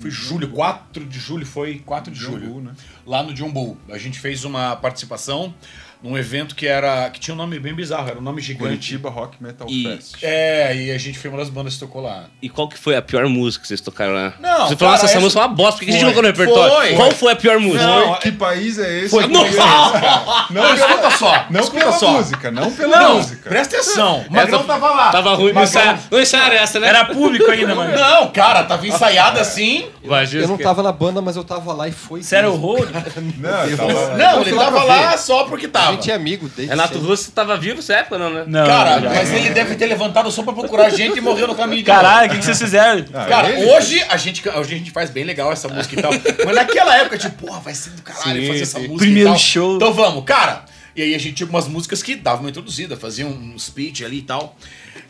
Foi 0.00 0.10
julho, 0.10 0.48
4 0.48 1.04
de 1.04 1.18
julho, 1.20 1.46
foi 1.46 1.78
4 1.78 2.12
de 2.12 2.18
julho. 2.18 2.46
Jumbo, 2.46 2.60
né? 2.62 2.72
Lá 3.06 3.22
no 3.22 3.34
Jumbo. 3.36 3.76
A 3.90 3.98
gente 3.98 4.18
fez 4.18 4.44
uma 4.44 4.76
participação 4.76 5.54
num 6.02 6.18
evento 6.18 6.54
que 6.54 6.66
era. 6.66 7.08
que 7.08 7.18
tinha 7.18 7.32
um 7.34 7.36
nome 7.38 7.58
bem 7.58 7.74
bizarro, 7.74 8.06
era 8.10 8.18
um 8.18 8.22
nome 8.22 8.42
gigante. 8.42 8.64
Curitiba 8.64 9.08
Rock 9.08 9.42
Metal 9.42 9.66
E- 9.70 9.84
Fest. 9.84 10.16
É, 10.22 10.76
e 10.76 10.90
a 10.90 10.98
gente 10.98 11.18
foi 11.18 11.30
uma 11.30 11.38
das 11.38 11.48
bandas 11.48 11.74
que 11.74 11.80
tocou 11.80 12.02
lá. 12.02 12.24
E 12.42 12.48
qual 12.50 12.68
que 12.68 12.78
foi 12.78 12.94
a 12.94 13.00
pior 13.00 13.26
música 13.26 13.62
que 13.62 13.68
vocês 13.68 13.80
tocaram 13.80 14.12
lá? 14.12 14.34
Não, 14.38 14.68
Você 14.68 14.76
falou, 14.76 14.92
nossa, 14.92 15.06
essa 15.06 15.14
essa- 15.14 15.20
música 15.20 15.40
é 15.40 15.46
uma 15.46 15.54
bosta, 15.54 15.78
por 15.78 15.84
que 15.86 15.90
a 15.90 15.92
gente 15.94 16.02
colocou 16.02 16.22
no 16.22 16.28
repertório? 16.28 16.74
Foi. 16.74 16.94
Qual 16.94 17.10
foi 17.12 17.32
a 17.32 17.36
pior 17.36 17.58
música? 17.58 17.86
Não, 17.86 18.14
que 18.16 18.32
país 18.32 18.78
é 18.78 18.98
esse? 19.00 19.08
Foi 19.08 19.26
não, 19.28 19.46
é 19.46 19.48
esse? 19.48 19.56
não, 19.56 20.62
Não, 20.62 20.74
escuta 20.74 21.10
só. 21.12 21.46
não 21.48 21.60
escuta 21.60 21.78
pela 21.86 21.92
só. 21.98 22.10
música, 22.12 22.50
não 22.50 22.70
pela 22.70 22.98
Não, 23.00 23.16
música. 23.16 23.48
presta 23.48 23.76
atenção. 23.76 24.26
O 24.28 24.32
Magrão 24.32 24.58
Essa- 24.58 24.68
tava 24.68 24.90
lá. 24.90 25.10
Tava 25.10 25.34
ruim, 25.34 25.52
não 25.54 25.62
Magrão- 25.62 25.64
ensaia- 25.82 25.98
não 26.10 26.20
ensaiaram 26.20 26.54
essa, 26.56 26.80
né? 26.80 26.88
Era 26.88 27.04
público 27.06 27.50
ainda, 27.50 27.74
mano. 27.74 27.96
Não, 27.96 28.30
cara, 28.30 28.62
tava 28.64 28.86
ensaiado 28.86 29.40
assim. 29.40 29.86
Eu 30.34 30.48
não 30.48 30.58
tava 30.58 30.82
na 30.82 30.92
banda, 30.92 31.22
mas 31.22 31.34
eu 31.34 31.44
tava 31.44 31.72
lá 31.72 31.88
e 31.88 31.92
foi. 31.92 32.22
Sério, 32.22 32.52
horror? 32.52 32.86
Não, 32.94 33.76
tava- 33.76 34.16
Não, 34.16 34.40
ele 34.42 34.56
tava 34.56 34.84
lá 34.84 35.16
só 35.18 35.44
porque 35.44 35.66
A 35.66 35.70
tava. 35.70 35.92
gente 35.92 36.10
é 36.10 36.14
amigo 36.14 36.48
desde 36.48 36.70
Renato 36.70 36.94
sempre. 36.94 37.08
Russo 37.08 37.30
tava 37.32 37.56
vivo 37.56 37.76
nessa 37.76 37.94
época, 37.94 38.18
não, 38.18 38.30
né? 38.30 38.44
Não. 38.46 38.66
Cara, 38.66 39.00
já. 39.00 39.08
mas 39.10 39.32
ele 39.32 39.50
deve 39.50 39.74
ter 39.74 39.86
levantado 39.86 40.30
só 40.30 40.42
pra 40.42 40.52
procurar 40.52 40.86
a 40.86 40.90
gente 40.90 41.18
e 41.18 41.20
morreu 41.20 41.46
no 41.48 41.54
caminho 41.54 41.78
de 41.82 41.84
Caralho, 41.84 42.28
o 42.28 42.30
que, 42.32 42.38
que 42.38 42.44
vocês 42.44 42.58
fizeram? 42.58 43.04
Ah, 43.12 43.24
Cara, 43.26 43.50
ele- 43.50 43.70
hoje 43.72 44.02
a 44.08 44.16
gente, 44.16 44.48
hoje 44.48 44.74
a 44.74 44.78
gente 44.78 44.90
faz 44.90 45.10
bem 45.10 45.24
legal 45.24 45.52
essa 45.52 45.68
música 45.68 45.98
e 45.98 46.02
tal. 46.02 46.12
Mas 46.44 46.54
naquela 46.54 46.96
época, 46.96 47.18
tipo, 47.18 47.46
porra, 47.46 47.60
vai 47.60 47.74
ser 47.74 47.90
do 47.90 48.02
caralho 48.02 48.40
Sim, 48.42 48.48
fazer 48.48 48.62
essa 48.62 48.78
sim. 48.80 48.86
música. 48.88 48.98
Primeiro 49.04 49.28
e 49.30 49.32
tal. 49.32 49.38
show. 49.38 49.76
Então 49.76 49.92
vamos, 49.92 50.24
cara. 50.24 50.64
E 50.96 51.02
aí 51.02 51.14
a 51.14 51.18
gente 51.18 51.34
tinha 51.34 51.48
umas 51.48 51.66
músicas 51.66 52.02
que 52.02 52.14
davam 52.14 52.42
uma 52.42 52.50
introduzida, 52.50 52.96
faziam 52.96 53.28
um 53.28 53.58
speech 53.58 54.04
ali 54.04 54.18
e 54.18 54.22
tal. 54.22 54.56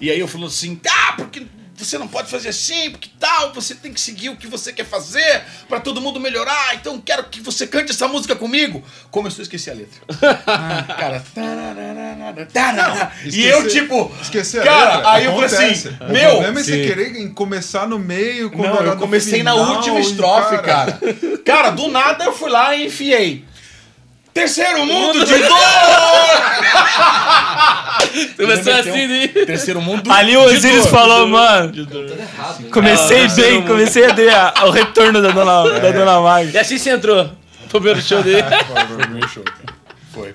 E 0.00 0.10
aí 0.10 0.18
eu 0.18 0.26
falando 0.26 0.46
assim, 0.48 0.80
ah, 0.88 1.12
porque 1.16 1.42
você 1.76 1.98
não 1.98 2.06
pode 2.08 2.30
fazer 2.30 2.50
assim, 2.50 2.90
porque 2.90 3.08
tal, 3.18 3.52
você 3.52 3.74
tem 3.74 3.92
que 3.92 4.00
seguir 4.00 4.28
o 4.28 4.36
que 4.36 4.46
você 4.46 4.72
quer 4.72 4.84
fazer 4.86 5.42
pra 5.68 5.80
todo 5.80 6.00
mundo 6.00 6.20
melhorar. 6.20 6.74
Então 6.74 7.00
quero 7.00 7.24
que 7.24 7.40
você 7.40 7.66
cante 7.66 7.90
essa 7.90 8.06
música 8.08 8.36
comigo. 8.36 8.82
Começou 9.10 9.40
a 9.40 9.44
esquecer 9.44 9.70
a 9.70 9.74
letra. 9.74 10.00
cara, 10.96 11.22
tararara, 11.34 12.46
tararara. 12.52 13.12
e 13.24 13.44
eu 13.44 13.66
tipo, 13.68 14.10
Esquecer 14.22 14.60
a 14.60 14.64
cara, 14.64 14.94
letra, 14.96 15.10
aí 15.12 15.24
eu 15.24 15.32
falei 15.32 15.46
acontece. 15.46 15.88
assim, 15.88 15.96
O 16.04 16.12
meu, 16.12 16.30
problema 16.30 16.60
é 16.60 16.62
você 16.64 16.72
Sim. 16.82 16.88
querer 16.88 17.16
em- 17.16 17.28
começar 17.32 17.86
no 17.88 17.98
meio, 17.98 18.50
quando 18.50 18.74
não, 18.74 18.82
eu 18.92 18.96
comecei 18.96 19.42
na 19.42 19.52
final, 19.52 19.74
última 19.76 19.98
e, 19.98 20.02
estrofe, 20.02 20.58
cara. 20.62 20.98
Cara, 21.44 21.70
do 21.70 21.88
nada 21.88 22.24
eu 22.24 22.32
fui 22.32 22.50
lá 22.50 22.74
e 22.74 22.86
enfiei. 22.86 23.44
Terceiro 24.34 24.84
mundo 24.84 25.24
de 25.24 25.38
dor! 25.38 25.46
Começou 28.36 28.74
assim, 28.74 29.06
né? 29.06 29.28
Terceiro 29.28 29.80
mundo 29.80 30.10
Ali 30.10 30.36
o 30.36 30.48
de 30.48 30.56
Osiris 30.56 30.86
falou, 30.88 31.28
mano. 31.28 31.72
Tudo 31.72 32.12
errado, 32.12 32.64
hein? 32.64 32.70
Comecei 32.70 33.28
bem, 33.28 33.62
comecei 33.62 34.04
a 34.04 34.12
ver 34.12 34.32
o 34.64 34.70
retorno 34.70 35.22
da 35.22 35.30
dona, 35.30 35.78
da 35.78 35.90
dona 35.92 36.20
Magda. 36.20 36.50
E 36.52 36.58
assim 36.58 36.76
você 36.76 36.90
entrou. 36.90 37.24
pro 37.68 37.80
Primeiro 37.80 38.02
show 38.02 38.22
dele. 38.24 38.42
Foi 38.88 39.04
o 39.06 39.10
meu 39.10 39.28
show, 39.28 39.44
cara. 39.44 39.78
Foi. 40.12 40.34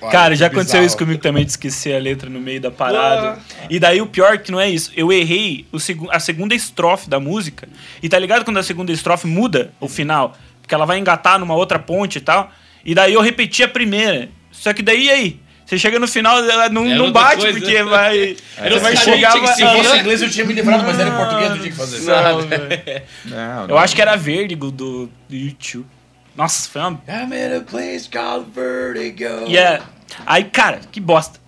Olha, 0.00 0.10
Cara, 0.12 0.36
já 0.36 0.46
aconteceu 0.46 0.80
bizarro. 0.80 0.86
isso 0.86 0.96
comigo 0.98 1.22
também, 1.22 1.44
de 1.44 1.50
esquecer 1.52 1.94
a 1.94 1.98
letra 2.00 2.28
no 2.28 2.40
meio 2.40 2.60
da 2.60 2.70
parada. 2.70 3.38
E 3.70 3.78
daí 3.78 4.00
o 4.00 4.06
pior 4.06 4.34
é 4.34 4.38
que 4.38 4.50
não 4.50 4.60
é 4.60 4.68
isso. 4.68 4.90
Eu 4.96 5.12
errei 5.12 5.66
o 5.70 5.78
segu 5.78 6.08
a 6.10 6.18
segunda 6.18 6.52
estrofe 6.54 7.08
da 7.08 7.20
música. 7.20 7.68
E 8.02 8.08
tá 8.08 8.18
ligado 8.18 8.44
quando 8.44 8.58
a 8.58 8.62
segunda 8.62 8.90
estrofe 8.90 9.28
muda 9.28 9.70
o 9.80 9.88
final? 9.88 10.36
Porque 10.60 10.74
ela 10.74 10.84
vai 10.84 10.98
engatar 10.98 11.38
numa 11.38 11.54
outra 11.54 11.78
ponte 11.78 12.18
e 12.18 12.20
tal. 12.20 12.50
E 12.88 12.94
daí 12.94 13.12
eu 13.12 13.20
repeti 13.20 13.62
a 13.62 13.68
primeira. 13.68 14.30
Só 14.50 14.72
que 14.72 14.80
daí 14.80 15.04
e 15.04 15.10
aí? 15.10 15.40
Você 15.66 15.78
chega 15.78 15.98
no 15.98 16.08
final, 16.08 16.38
ela 16.42 16.70
não, 16.70 16.86
não 16.86 17.12
bate, 17.12 17.42
coisa. 17.42 17.60
porque 17.60 17.82
vai. 17.82 18.34
Era 18.56 18.74
você 18.74 18.80
vai 18.80 18.96
chegar. 18.96 19.32
tinha 19.32 19.46
Se 19.48 19.62
fosse 19.62 19.88
Aham. 19.88 19.98
inglês 19.98 20.22
eu 20.22 20.30
tinha 20.30 20.46
me 20.46 20.54
livrado, 20.54 20.84
mas 20.84 20.98
era 20.98 21.10
em 21.10 21.12
português 21.14 21.50
eu 21.50 21.58
tinha 21.58 21.70
que 21.70 21.76
fazer. 21.76 22.00
Não, 22.00 22.40
velho. 22.40 23.02
Não, 23.26 23.68
Eu 23.68 23.76
acho 23.76 23.94
que 23.94 24.00
era 24.00 24.16
Vertigo 24.16 24.70
do, 24.70 25.06
do 25.28 25.36
YouTube. 25.36 25.86
Nossa, 26.34 26.70
foi 26.70 26.80
uma. 26.80 27.02
I'm 27.06 27.34
in 27.34 27.56
a 27.58 27.60
place 27.60 28.08
called 28.08 28.46
Vertigo. 28.54 29.44
E 29.46 29.58
é. 29.58 29.82
Aí, 30.24 30.44
cara, 30.44 30.80
que 30.90 30.98
bosta. 30.98 31.38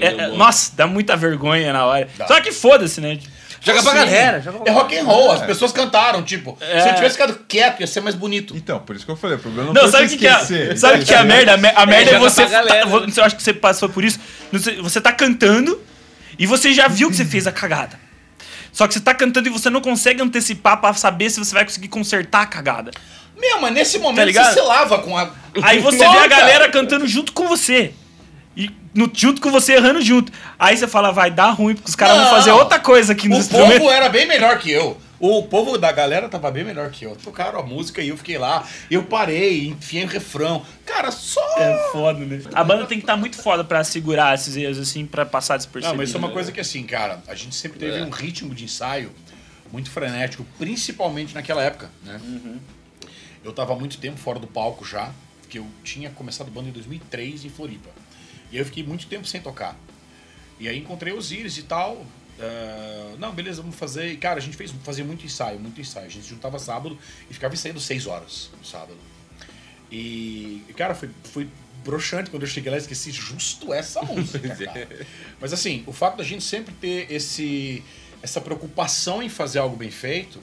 É, 0.00 0.28
nossa, 0.28 0.70
dá 0.76 0.86
muita 0.86 1.16
vergonha 1.16 1.72
na 1.72 1.84
hora. 1.84 2.08
Dá. 2.16 2.28
Só 2.28 2.40
que 2.40 2.52
foda-se, 2.52 3.00
né? 3.00 3.18
Joga 3.64 3.82
pra 3.82 3.92
Sim. 3.92 3.98
galera. 3.98 4.40
Joga 4.40 4.58
pra 4.58 4.72
É 4.72 4.74
rock 4.74 4.98
and 4.98 5.04
roll, 5.04 5.30
as 5.32 5.42
pessoas 5.42 5.70
cantaram, 5.72 6.22
tipo, 6.22 6.56
se 6.58 6.64
É. 6.64 6.90
eu 6.90 6.94
tivesse 6.96 7.14
ficado 7.16 7.38
quieto, 7.46 7.80
ia 7.80 7.86
ser 7.86 8.00
mais 8.00 8.14
bonito. 8.14 8.56
Então, 8.56 8.80
por 8.80 8.96
isso 8.96 9.04
que 9.04 9.10
eu 9.12 9.16
falei, 9.16 9.36
o 9.36 9.40
problema 9.40 9.66
não, 9.68 9.74
Não, 9.74 9.82
foi 9.82 9.90
sabe 9.92 10.04
o 10.04 10.08
você 10.08 10.14
que, 10.16 10.20
que 10.22 10.26
é? 10.28 10.32
esquecer. 10.32 10.78
Sabe 10.78 11.02
o 11.02 11.06
que 11.06 11.14
é 11.14 11.16
a 11.18 11.24
merda? 11.24 11.54
A 11.54 11.56
me- 11.56 11.72
A 11.74 11.86
merda 11.86 12.10
é, 12.10 12.14
joga 12.14 12.30
você. 12.30 12.42
pra 12.42 12.50
galera, 12.50 12.86
tá- 12.90 13.00
né? 13.00 13.12
eu 13.16 13.24
acho 13.24 13.36
que 13.36 13.42
você 13.42 13.52
passou 13.54 13.88
por 13.88 14.04
isso. 14.04 14.18
Você- 14.82 15.00
tá 15.00 15.12
cantando 15.12 15.80
e 16.38 16.46
você 16.46 16.72
já 16.72 16.88
viu 16.88 17.08
que 17.08 17.16
você 17.16 17.24
fez 17.24 17.46
a 17.46 17.52
cagada. 17.52 17.98
Só 18.72 18.86
que 18.88 18.94
você 18.94 19.00
tá 19.00 19.14
cantando 19.14 19.48
e 19.48 19.50
você 19.52 19.68
não 19.70 19.80
consegue 19.80 20.22
antecipar 20.22 20.80
pra 20.80 20.92
saber 20.94 21.30
se 21.30 21.38
você 21.38 21.52
vai 21.54 21.64
conseguir 21.64 21.88
consertar 21.88 22.42
a 22.42 22.46
cagada. 22.46 22.90
Meu, 23.38 23.60
mas 23.60 23.72
nesse 23.74 23.98
Tá 23.98 24.02
momento 24.02 24.26
ligado? 24.26 24.46
você 24.54 24.60
se 24.60 24.66
lava 24.66 24.98
com 24.98 25.16
a. 25.16 25.30
Aí 25.62 25.78
você 25.78 25.98
vê 25.98 26.04
a 26.04 26.26
galera 26.26 26.68
cantando 26.70 27.06
junto 27.06 27.32
com 27.32 27.46
você. 27.48 27.92
No, 28.94 29.10
junto 29.12 29.40
com 29.40 29.50
você 29.50 29.74
errando 29.74 30.02
junto. 30.02 30.30
Aí 30.58 30.76
você 30.76 30.86
fala, 30.86 31.10
vai 31.12 31.30
dar 31.30 31.50
ruim, 31.50 31.74
porque 31.74 31.88
os 31.88 31.96
caras 31.96 32.18
vão 32.18 32.30
fazer 32.30 32.50
outra 32.52 32.78
coisa 32.78 33.12
aqui 33.12 33.28
no 33.28 33.38
O 33.38 33.48
povo 33.48 33.90
era 33.90 34.08
bem 34.08 34.26
melhor 34.26 34.58
que 34.58 34.70
eu. 34.70 34.98
O 35.18 35.44
povo 35.44 35.78
da 35.78 35.92
galera 35.92 36.28
tava 36.28 36.50
bem 36.50 36.64
melhor 36.64 36.90
que 36.90 37.04
eu. 37.04 37.14
Tocaram 37.14 37.60
a 37.60 37.62
música 37.62 38.02
e 38.02 38.08
eu 38.08 38.16
fiquei 38.16 38.36
lá. 38.36 38.66
Eu 38.90 39.04
parei, 39.04 39.68
enfiei 39.68 40.04
o 40.04 40.08
refrão. 40.08 40.66
Cara, 40.84 41.12
só. 41.12 41.40
É 41.58 41.90
foda, 41.92 42.18
né? 42.24 42.42
A 42.52 42.64
banda 42.64 42.86
tem 42.86 42.98
que 42.98 43.04
estar 43.04 43.16
muito 43.16 43.40
foda 43.40 43.62
pra 43.62 43.84
segurar 43.84 44.34
esses 44.34 44.56
erros, 44.56 44.78
assim, 44.78 45.06
pra 45.06 45.24
passar 45.24 45.56
despercebido. 45.56 45.92
Não, 45.92 45.96
mas 45.96 46.08
isso 46.08 46.18
é 46.18 46.18
uma 46.18 46.30
coisa 46.30 46.50
que 46.50 46.60
assim, 46.60 46.82
cara, 46.82 47.22
a 47.28 47.36
gente 47.36 47.54
sempre 47.54 47.78
teve 47.78 48.02
um 48.02 48.10
ritmo 48.10 48.52
de 48.52 48.64
ensaio 48.64 49.12
muito 49.72 49.90
frenético, 49.92 50.44
principalmente 50.58 51.34
naquela 51.34 51.62
época, 51.62 51.88
né? 52.04 52.20
Eu 53.44 53.52
tava 53.52 53.74
há 53.74 53.76
muito 53.76 53.98
tempo 53.98 54.18
fora 54.18 54.40
do 54.40 54.48
palco 54.48 54.84
já, 54.84 55.10
porque 55.40 55.58
eu 55.58 55.66
tinha 55.84 56.10
começado 56.10 56.50
banda 56.50 56.68
em 56.68 56.72
2003 56.72 57.44
em 57.44 57.48
Floripa. 57.48 57.90
E 58.52 58.58
eu 58.58 58.64
fiquei 58.64 58.84
muito 58.84 59.06
tempo 59.06 59.26
sem 59.26 59.40
tocar. 59.40 59.76
E 60.60 60.68
aí 60.68 60.78
encontrei 60.78 61.12
os 61.12 61.32
Íris 61.32 61.56
e 61.58 61.62
tal. 61.62 62.06
ah, 62.38 63.14
não, 63.18 63.32
beleza, 63.32 63.62
vamos 63.62 63.76
fazer. 63.76 64.12
E, 64.12 64.16
cara, 64.16 64.38
a 64.38 64.42
gente 64.42 64.56
fez, 64.56 64.70
fazia 64.84 65.04
muito 65.04 65.24
ensaio, 65.24 65.58
muito 65.58 65.80
ensaio. 65.80 66.06
A 66.06 66.10
gente 66.10 66.28
juntava 66.28 66.58
sábado 66.58 66.96
e 67.30 67.34
ficava 67.34 67.54
ensaiando 67.54 67.80
seis 67.80 68.06
horas 68.06 68.50
no 68.58 68.64
sábado. 68.64 68.98
E, 69.90 70.62
e, 70.68 70.74
cara, 70.74 70.94
foi, 70.94 71.10
foi 71.24 71.48
broxante 71.84 72.30
quando 72.30 72.42
eu 72.42 72.48
cheguei 72.48 72.70
lá 72.70 72.76
e 72.76 72.80
esqueci 72.80 73.10
justo 73.10 73.72
essa 73.72 74.02
música, 74.06 74.54
cara. 74.54 75.06
Mas 75.40 75.52
assim, 75.52 75.82
o 75.86 75.92
fato 75.92 76.18
da 76.18 76.24
gente 76.24 76.44
sempre 76.44 76.74
ter 76.74 77.10
esse, 77.10 77.82
essa 78.22 78.40
preocupação 78.40 79.22
em 79.22 79.28
fazer 79.28 79.58
algo 79.58 79.76
bem 79.76 79.90
feito, 79.90 80.40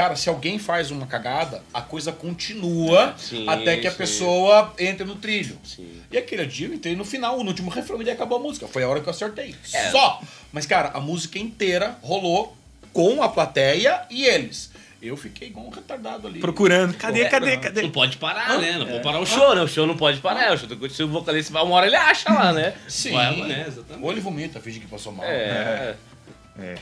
cara, 0.00 0.16
se 0.16 0.30
alguém 0.30 0.58
faz 0.58 0.90
uma 0.90 1.06
cagada, 1.06 1.62
a 1.74 1.82
coisa 1.82 2.10
continua 2.10 3.14
Sim, 3.18 3.46
até 3.46 3.76
que 3.76 3.86
a 3.86 3.90
sim. 3.90 3.98
pessoa 3.98 4.72
entre 4.78 5.04
no 5.04 5.14
trilho. 5.14 5.58
Sim. 5.62 6.00
E 6.10 6.16
aquele 6.16 6.46
dia 6.46 6.68
eu 6.68 6.72
entrei 6.72 6.96
no 6.96 7.04
final, 7.04 7.38
no 7.40 7.50
último 7.50 7.70
refrão 7.70 8.00
e 8.00 8.10
acabou 8.10 8.38
a 8.38 8.40
música. 8.40 8.66
Foi 8.66 8.82
a 8.82 8.88
hora 8.88 9.02
que 9.02 9.06
eu 9.06 9.10
acertei. 9.10 9.54
É. 9.74 9.90
Só! 9.90 10.22
Mas, 10.50 10.64
cara, 10.64 10.88
a 10.94 11.00
música 11.00 11.38
inteira 11.38 11.98
rolou 12.00 12.56
com 12.94 13.22
a 13.22 13.28
plateia 13.28 14.06
e 14.08 14.24
eles. 14.24 14.70
Eu 15.02 15.18
fiquei 15.18 15.48
igual 15.48 15.66
um 15.66 15.70
retardado 15.70 16.26
ali. 16.26 16.40
Procurando. 16.40 16.94
Cadê, 16.94 17.26
cadê, 17.28 17.56
Não 17.56 17.60
cadê? 17.62 17.88
pode 17.90 18.16
parar, 18.16 18.58
né? 18.58 18.78
Não 18.78 18.86
pode 18.86 19.02
parar 19.02 19.20
o 19.20 19.26
show, 19.26 19.54
né? 19.54 19.60
O 19.60 19.68
show 19.68 19.86
não 19.86 19.98
pode 19.98 20.18
parar. 20.20 20.54
O 20.54 20.56
show, 20.56 20.68
se 20.88 21.02
o 21.02 21.08
vocalista 21.08 21.52
vai 21.52 21.62
uma 21.62 21.76
hora, 21.76 21.86
ele 21.86 21.96
acha 21.96 22.32
lá, 22.32 22.54
né? 22.54 22.72
Sim. 22.88 23.12
Vai, 23.12 23.36
né? 23.42 23.66
Exatamente. 23.68 24.02
Ou 24.02 24.10
ele 24.10 24.20
vomita, 24.22 24.60
finge 24.60 24.80
que 24.80 24.86
passou 24.86 25.12
mal. 25.12 25.26
É. 25.26 25.94
É. 26.58 26.76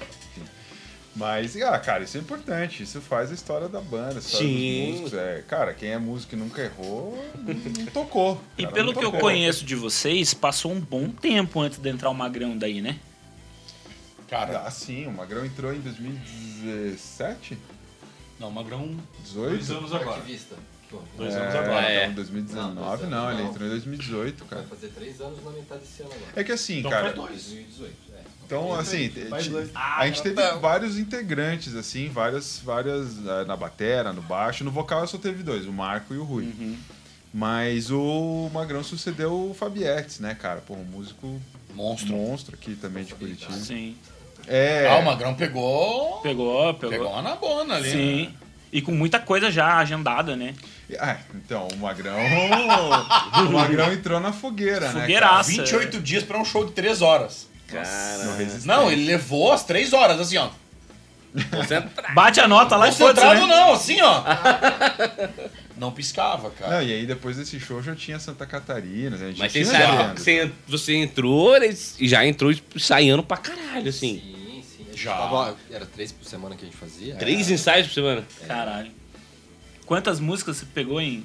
Mas, 1.19 1.57
ah, 1.61 1.77
cara, 1.81 2.05
isso 2.05 2.17
é 2.17 2.21
importante. 2.21 2.83
Isso 2.85 3.01
faz 3.01 3.31
a 3.31 3.35
história 3.35 3.69
da 3.69 3.81
banda, 3.81 4.15
a 4.17 4.19
história 4.21 4.47
Sim. 4.47 4.87
dos 4.93 5.01
músicos. 5.01 5.15
É, 5.19 5.45
cara, 5.49 5.75
quem 5.75 5.91
é 5.91 5.99
músico 5.99 6.35
e 6.37 6.39
nunca 6.39 6.63
errou, 6.63 7.19
não 7.45 7.87
tocou. 7.87 8.41
E 8.57 8.63
cara, 8.63 8.73
pelo 8.75 8.87
não 8.93 8.93
que 8.95 9.05
eu 9.05 9.11
tocou. 9.11 9.21
conheço 9.29 9.65
de 9.65 9.75
vocês, 9.75 10.33
passou 10.33 10.71
um 10.73 10.79
bom 10.81 11.09
tempo 11.11 11.61
antes 11.61 11.79
de 11.79 11.89
entrar 11.91 12.09
o 12.09 12.15
Magrão 12.15 12.57
daí, 12.57 12.81
né? 12.81 13.01
Cara, 14.29 14.61
Ah, 14.65 14.71
sim, 14.71 15.07
o 15.07 15.11
Magrão 15.11 15.45
entrou 15.45 15.75
em 15.75 15.81
2017? 15.81 17.59
não, 18.39 18.51
Magrão. 18.51 18.97
18? 19.25 19.51
Dois 19.51 19.71
anos 19.71 19.93
agora. 19.95 20.19
Ativista. 20.19 20.55
Dois 21.17 21.35
é, 21.35 21.39
anos 21.41 21.55
agora. 21.55 21.87
É. 21.91 22.03
Então, 22.05 22.15
2019 22.15 22.75
Não, 22.75 22.97
dois 22.97 23.11
não, 23.11 23.19
anos 23.27 23.33
ele 23.35 23.43
não. 23.43 23.51
entrou 23.51 23.67
em 23.67 23.71
2018, 23.71 24.39
Vai 24.45 24.49
cara. 24.49 24.63
fazer 24.69 24.89
três 24.89 25.21
anos 25.21 25.45
na 25.45 25.51
metade 25.51 25.81
desse 25.81 26.03
ano 26.03 26.13
agora. 26.13 26.33
É 26.37 26.45
que 26.45 26.53
assim, 26.53 26.79
Então 26.79 26.91
cara. 26.91 27.07
foi 27.07 27.15
dois. 27.15 27.31
2018, 27.45 27.95
é. 28.08 28.08
Então, 28.49 28.73
assim, 28.75 29.12
Mais 29.28 29.45
ti- 29.45 29.50
dois. 29.50 29.69
a 29.75 30.07
gente 30.07 30.23
teve 30.23 30.40
vários 30.59 30.97
integrantes, 30.99 31.76
assim, 31.76 32.09
várias, 32.09 32.59
várias 32.64 33.19
eh, 33.26 33.45
na 33.47 33.55
batera, 33.55 34.11
no 34.11 34.23
baixo, 34.23 34.64
no 34.64 34.71
vocal 34.71 35.07
só 35.07 35.19
teve 35.19 35.43
dois, 35.43 35.67
o 35.67 35.73
Marco 35.73 36.14
e 36.14 36.17
o 36.17 36.25
Rui. 36.25 36.49
Mas 37.33 37.90
o 37.90 38.49
Magrão 38.55 38.83
sucedeu 38.83 39.50
o 39.50 39.55
Fabietes, 39.55 40.19
né, 40.19 40.35
cara? 40.35 40.62
Pô, 40.67 40.73
um 40.73 40.85
músico 40.85 41.38
Monstro. 41.75 42.14
monstro 42.14 42.55
aqui 42.59 42.75
também 42.75 43.05
de 43.05 43.14
Curitiba. 43.14 43.52
Sim. 43.52 43.95
É. 44.47 44.88
Ah, 44.90 44.97
o 44.97 45.05
Magrão 45.05 45.35
pegou. 45.35 46.21
Pegou, 46.23 46.73
pegou. 46.73 46.90
Pegou 46.90 47.12
uma 47.12 47.21
na 47.21 47.37
bona 47.37 47.75
ali. 47.75 47.90
Sim. 47.90 48.23
né? 48.28 48.33
E 48.73 48.81
com 48.81 48.93
muita 48.93 49.19
coisa 49.19 49.50
já 49.50 49.76
agendada, 49.76 50.37
né? 50.37 50.55
Ah, 50.99 51.19
então, 51.35 51.69
o 51.75 51.76
Magrão. 51.76 52.17
o 53.47 53.52
Magrão 53.52 53.93
entrou 53.93 54.19
na 54.21 54.33
fogueira, 54.33 54.90
né? 54.90 55.02
Fogueiraça. 55.02 55.50
28 55.50 56.00
dias 56.00 56.25
pra 56.25 56.38
um 56.38 56.45
show 56.47 56.64
de 56.64 56.73
3 56.73 57.02
horas. 57.02 57.47
Cara? 57.69 58.19
Não, 58.65 58.91
ele 58.91 59.05
levou 59.05 59.53
as 59.53 59.63
3 59.65 59.93
horas, 59.93 60.19
assim, 60.19 60.37
ó. 60.39 60.49
Bate 62.15 62.41
a 62.41 62.49
nota 62.49 62.75
lá 62.77 62.89
e 62.89 62.93
foda-se, 62.93 63.27
Concentrado 63.27 63.47
né? 63.47 63.55
não, 63.57 63.73
assim, 63.75 64.01
ó. 64.01 64.25
Não 65.77 65.93
piscava, 65.93 66.51
cara. 66.51 66.77
Não, 66.77 66.83
e 66.83 66.93
aí 66.93 67.07
depois 67.07 67.37
desse 67.37 67.61
show 67.61 67.81
já 67.81 67.95
tinha 67.95 68.19
Santa 68.19 68.45
Catarina, 68.45 69.17
né? 69.17 69.27
a 69.27 69.29
gente 69.29 69.39
Mas 69.39 69.53
você 69.53 69.65
sabe, 69.65 70.19
você, 70.19 70.51
você 70.67 70.95
entrou 70.97 71.57
e 72.01 72.09
já 72.09 72.27
entrou 72.27 72.53
ensaiando 72.75 73.23
pra 73.23 73.37
caralho, 73.37 73.89
assim. 73.89 74.21
Sim, 74.21 74.65
sim. 74.77 74.87
Já. 74.97 75.17
tava- 75.17 75.57
era 75.71 75.87
três 75.87 76.11
por 76.11 76.25
semana 76.25 76.57
que 76.57 76.63
a 76.65 76.65
gente 76.67 76.77
fazia. 76.77 77.15
Três 77.15 77.49
ensaios 77.49 77.87
por 77.87 77.95
semana. 77.95 78.25
Caralho. 78.49 78.91
Quantas 79.87 80.19
músicas 80.19 80.57
você 80.57 80.67
pegou 80.67 81.01
em. 81.01 81.25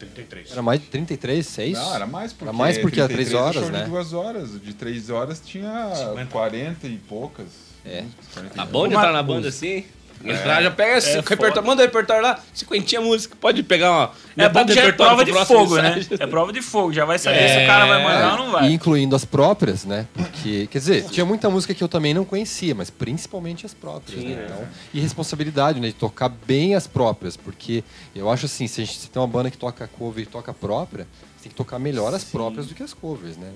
Cara, 0.00 0.12
33. 0.14 0.52
Era 0.52 0.62
mais 0.62 0.80
de 0.80 0.86
33, 0.86 1.46
6? 1.46 1.78
Não, 1.78 1.94
era 1.94 2.06
mais 2.06 2.32
porque. 2.32 2.44
Era 2.44 2.52
mais 2.52 2.78
porque 2.78 3.00
era 3.00 3.08
33 3.08 3.28
três 3.28 3.42
horas, 3.42 3.62
show 3.62 3.72
né? 3.72 3.84
de 3.84 3.90
duas 3.90 4.12
horas. 4.12 4.60
De 4.62 4.74
três 4.74 5.10
horas 5.10 5.40
tinha 5.44 5.92
50. 5.94 6.26
40 6.30 6.86
e 6.86 6.96
poucas. 6.96 7.46
É. 7.84 8.02
músicas, 8.02 8.26
40 8.34 8.54
Tá 8.54 8.66
poucas. 8.66 8.72
bom 8.72 8.88
de 8.88 8.94
Uma 8.94 9.00
entrar 9.00 9.12
na 9.12 9.22
banda 9.22 9.48
assim? 9.48 9.84
Entrar, 10.22 10.62
já 10.62 10.70
pega 10.70 10.98
esse 10.98 11.10
É 11.10 11.14
repertório, 11.20 11.64
manda 11.64 11.82
o 11.82 11.84
repertório 11.84 12.22
lá, 12.22 12.38
cinquentinha 12.52 13.00
música. 13.00 13.34
Pode 13.40 13.62
pegar 13.62 13.90
uma. 13.90 14.10
É 14.36 14.48
bom 14.48 14.66
que 14.66 14.74
já 14.74 14.82
é 14.82 14.92
prova 14.92 15.24
pro 15.24 15.32
de 15.32 15.46
fogo, 15.46 15.76
né? 15.76 16.00
É 16.18 16.26
prova 16.26 16.52
de 16.52 16.60
fogo. 16.60 16.92
Já 16.92 17.04
vai 17.04 17.18
saber 17.18 17.48
se 17.48 17.64
o 17.64 17.66
cara 17.66 17.86
vai 17.86 18.02
mandar 18.02 18.32
ou 18.32 18.38
não 18.38 18.52
vai. 18.52 18.68
E 18.68 18.74
incluindo 18.74 19.16
as 19.16 19.24
próprias, 19.24 19.84
né? 19.84 20.06
Porque, 20.12 20.66
quer 20.66 20.78
dizer, 20.78 21.04
tinha 21.04 21.24
muita 21.24 21.48
música 21.48 21.72
que 21.72 21.82
eu 21.82 21.88
também 21.88 22.12
não 22.12 22.24
conhecia, 22.24 22.74
mas 22.74 22.90
principalmente 22.90 23.64
as 23.64 23.72
próprias, 23.72 24.22
né? 24.22 24.44
Então, 24.44 24.68
e 24.92 25.00
responsabilidade, 25.00 25.80
né? 25.80 25.88
De 25.88 25.94
tocar 25.94 26.28
bem 26.28 26.74
as 26.74 26.86
próprias, 26.86 27.36
porque 27.36 27.82
eu 28.14 28.30
acho 28.30 28.46
assim, 28.46 28.66
se 28.66 28.82
a 28.82 28.84
gente 28.84 28.98
se 28.98 29.08
tem 29.08 29.20
uma 29.20 29.28
banda 29.28 29.50
que 29.50 29.56
toca 29.56 29.88
cover 29.88 30.22
e 30.22 30.26
toca 30.26 30.52
própria, 30.52 31.06
você 31.36 31.44
tem 31.44 31.50
que 31.50 31.56
tocar 31.56 31.78
melhor 31.78 32.12
as 32.12 32.24
próprias 32.24 32.66
do 32.66 32.74
que 32.74 32.82
as 32.82 32.92
covers, 32.92 33.36
né? 33.38 33.50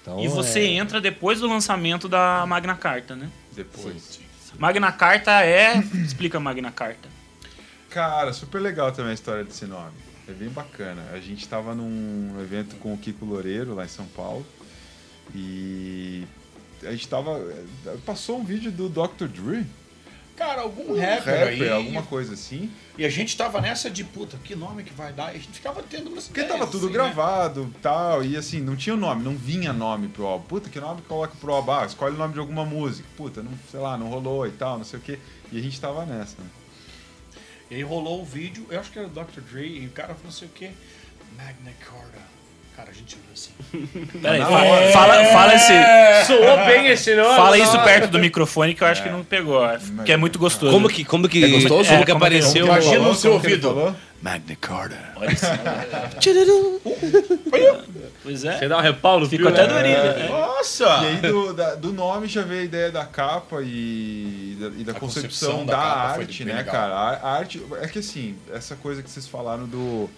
Então, 0.00 0.18
E 0.18 0.28
você 0.28 0.60
é... 0.60 0.66
entra 0.66 1.00
depois 1.00 1.40
do 1.40 1.46
lançamento 1.46 2.08
da 2.08 2.44
Magna 2.46 2.74
Carta, 2.74 3.14
né? 3.14 3.28
Depois. 3.54 4.19
Magna 4.60 4.92
Carta 4.92 5.42
é. 5.42 5.78
Explica 5.78 6.38
Magna 6.38 6.70
Carta. 6.70 7.08
Cara, 7.88 8.30
super 8.34 8.60
legal 8.60 8.92
também 8.92 9.12
a 9.12 9.14
história 9.14 9.42
desse 9.42 9.64
nome. 9.64 9.94
É 10.28 10.32
bem 10.32 10.50
bacana. 10.50 11.02
A 11.14 11.18
gente 11.18 11.48
tava 11.48 11.74
num 11.74 12.38
evento 12.42 12.76
com 12.76 12.92
o 12.92 12.98
Kiko 12.98 13.24
Loureiro 13.24 13.74
lá 13.74 13.86
em 13.86 13.88
São 13.88 14.04
Paulo. 14.08 14.46
E 15.34 16.26
a 16.84 16.90
gente 16.90 17.08
tava. 17.08 17.42
Passou 18.04 18.38
um 18.38 18.44
vídeo 18.44 18.70
do 18.70 18.90
Dr. 18.90 19.28
Dre. 19.28 19.64
Cara, 20.40 20.62
algum 20.62 20.98
rapper, 20.98 21.38
rapper, 21.38 21.48
aí. 21.48 21.68
alguma 21.68 22.02
coisa 22.02 22.32
assim. 22.32 22.70
E 22.96 23.04
a 23.04 23.10
gente 23.10 23.36
tava 23.36 23.60
nessa 23.60 23.90
de, 23.90 24.02
puta, 24.02 24.38
que 24.38 24.54
nome 24.54 24.82
que 24.82 24.94
vai 24.94 25.12
dar? 25.12 25.34
E 25.34 25.36
a 25.36 25.38
gente 25.38 25.52
ficava 25.52 25.82
tendo 25.82 26.08
umas 26.08 26.28
Porque 26.28 26.40
ideias, 26.40 26.58
tava 26.58 26.70
tudo 26.70 26.86
assim, 26.86 26.96
né? 26.96 27.02
gravado 27.04 27.74
tal, 27.82 28.24
e 28.24 28.38
assim, 28.38 28.58
não 28.58 28.74
tinha 28.74 28.96
nome, 28.96 29.22
não 29.22 29.36
vinha 29.36 29.70
nome 29.70 30.08
pro 30.08 30.24
álbum. 30.24 30.46
Puta, 30.46 30.70
que 30.70 30.80
nome 30.80 31.02
que 31.02 31.08
coloca 31.08 31.34
pro 31.38 31.52
álbum? 31.52 31.72
Ah, 31.72 31.84
escolhe 31.84 32.14
o 32.14 32.18
nome 32.18 32.32
de 32.32 32.38
alguma 32.38 32.64
música. 32.64 33.06
Puta, 33.18 33.42
não, 33.42 33.52
sei 33.70 33.80
lá, 33.80 33.98
não 33.98 34.08
rolou 34.08 34.46
e 34.46 34.50
tal, 34.50 34.78
não 34.78 34.84
sei 34.84 34.98
o 34.98 35.02
quê. 35.02 35.18
E 35.52 35.58
a 35.58 35.62
gente 35.62 35.78
tava 35.78 36.06
nessa, 36.06 36.40
né? 36.40 36.48
E 37.70 37.74
aí 37.74 37.82
rolou 37.82 38.22
o 38.22 38.24
vídeo, 38.24 38.66
eu 38.70 38.80
acho 38.80 38.90
que 38.90 38.98
era 38.98 39.08
o 39.08 39.10
Dr. 39.10 39.42
Dre, 39.42 39.66
e 39.66 39.86
o 39.88 39.90
cara 39.90 40.14
falou 40.14 40.24
não 40.24 40.32
sei 40.32 40.48
o 40.48 40.50
que, 40.52 40.70
Magna 41.36 41.72
Carta. 41.80 42.29
Cara, 42.80 42.90
a 42.90 42.94
gente 42.94 43.16
olhou 43.16 43.32
assim. 43.32 43.50
Peraí, 44.20 44.40
hora. 44.40 44.90
fala, 44.92 45.24
fala 45.26 45.54
esse. 45.54 46.26
Soou 46.26 46.56
bem 46.66 46.86
esse 46.88 47.14
nome. 47.14 47.36
Fala 47.36 47.58
isso 47.58 47.78
perto 47.82 48.08
do 48.10 48.18
microfone 48.18 48.74
que 48.74 48.82
eu 48.82 48.86
acho 48.88 49.02
que 49.02 49.08
não 49.08 49.22
pegou. 49.22 49.60
Que 50.04 50.12
é 50.12 50.16
muito 50.16 50.38
gostoso. 50.38 50.72
Como 50.72 50.88
que, 50.88 51.04
como 51.04 51.28
que, 51.28 51.44
É 51.44 51.48
gostoso? 51.48 51.68
como 51.68 51.84
que 51.84 51.92
É, 51.92 51.96
como 51.96 52.04
que- 52.06 52.12
apareceu? 52.12 52.66
Imagina 52.66 52.98
no 53.00 53.14
seu 53.14 53.32
ouvido. 53.34 53.94
Magna 54.22 54.54
Carta. 54.60 54.98
Pois 58.22 58.44
é. 58.44 58.58
Você 58.58 58.68
dá 58.68 58.78
um 58.78 58.80
repau 58.82 59.18
no 59.20 59.26
Ficou 59.28 59.46
fio, 59.50 59.54
até 59.54 59.66
né? 59.66 59.74
dorinho. 59.74 60.02
né? 60.18 60.28
Nossa! 60.28 60.84
E 60.84 61.06
aí 61.06 61.16
do, 61.16 61.52
da- 61.54 61.74
do 61.74 61.92
nome 61.92 62.26
já 62.26 62.42
veio 62.42 62.60
a 62.60 62.64
ideia 62.64 62.90
da 62.90 63.04
capa 63.06 63.62
e 63.62 64.56
da, 64.60 64.66
e 64.78 64.84
da 64.84 64.92
concepção, 64.94 65.52
concepção 65.52 65.66
da 65.66 65.76
da, 65.76 65.82
arte, 65.82 66.44
né, 66.44 66.54
legal. 66.56 66.72
cara? 66.74 66.94
A, 66.94 67.10
a 67.16 67.36
arte, 67.38 67.62
é 67.80 67.86
que 67.88 67.98
assim, 68.00 68.36
essa 68.52 68.76
coisa 68.76 69.02
que 69.02 69.10
vocês 69.10 69.26
falaram 69.26 69.64
do, 69.66 70.08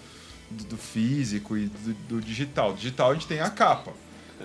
do, 0.53 0.65
do 0.65 0.77
físico 0.77 1.57
e 1.57 1.67
do, 1.67 1.95
do 2.09 2.21
digital. 2.21 2.75
Digital 2.75 3.11
a 3.11 3.15
gente 3.15 3.27
tem 3.27 3.41
a 3.41 3.51
capa. 3.51 3.93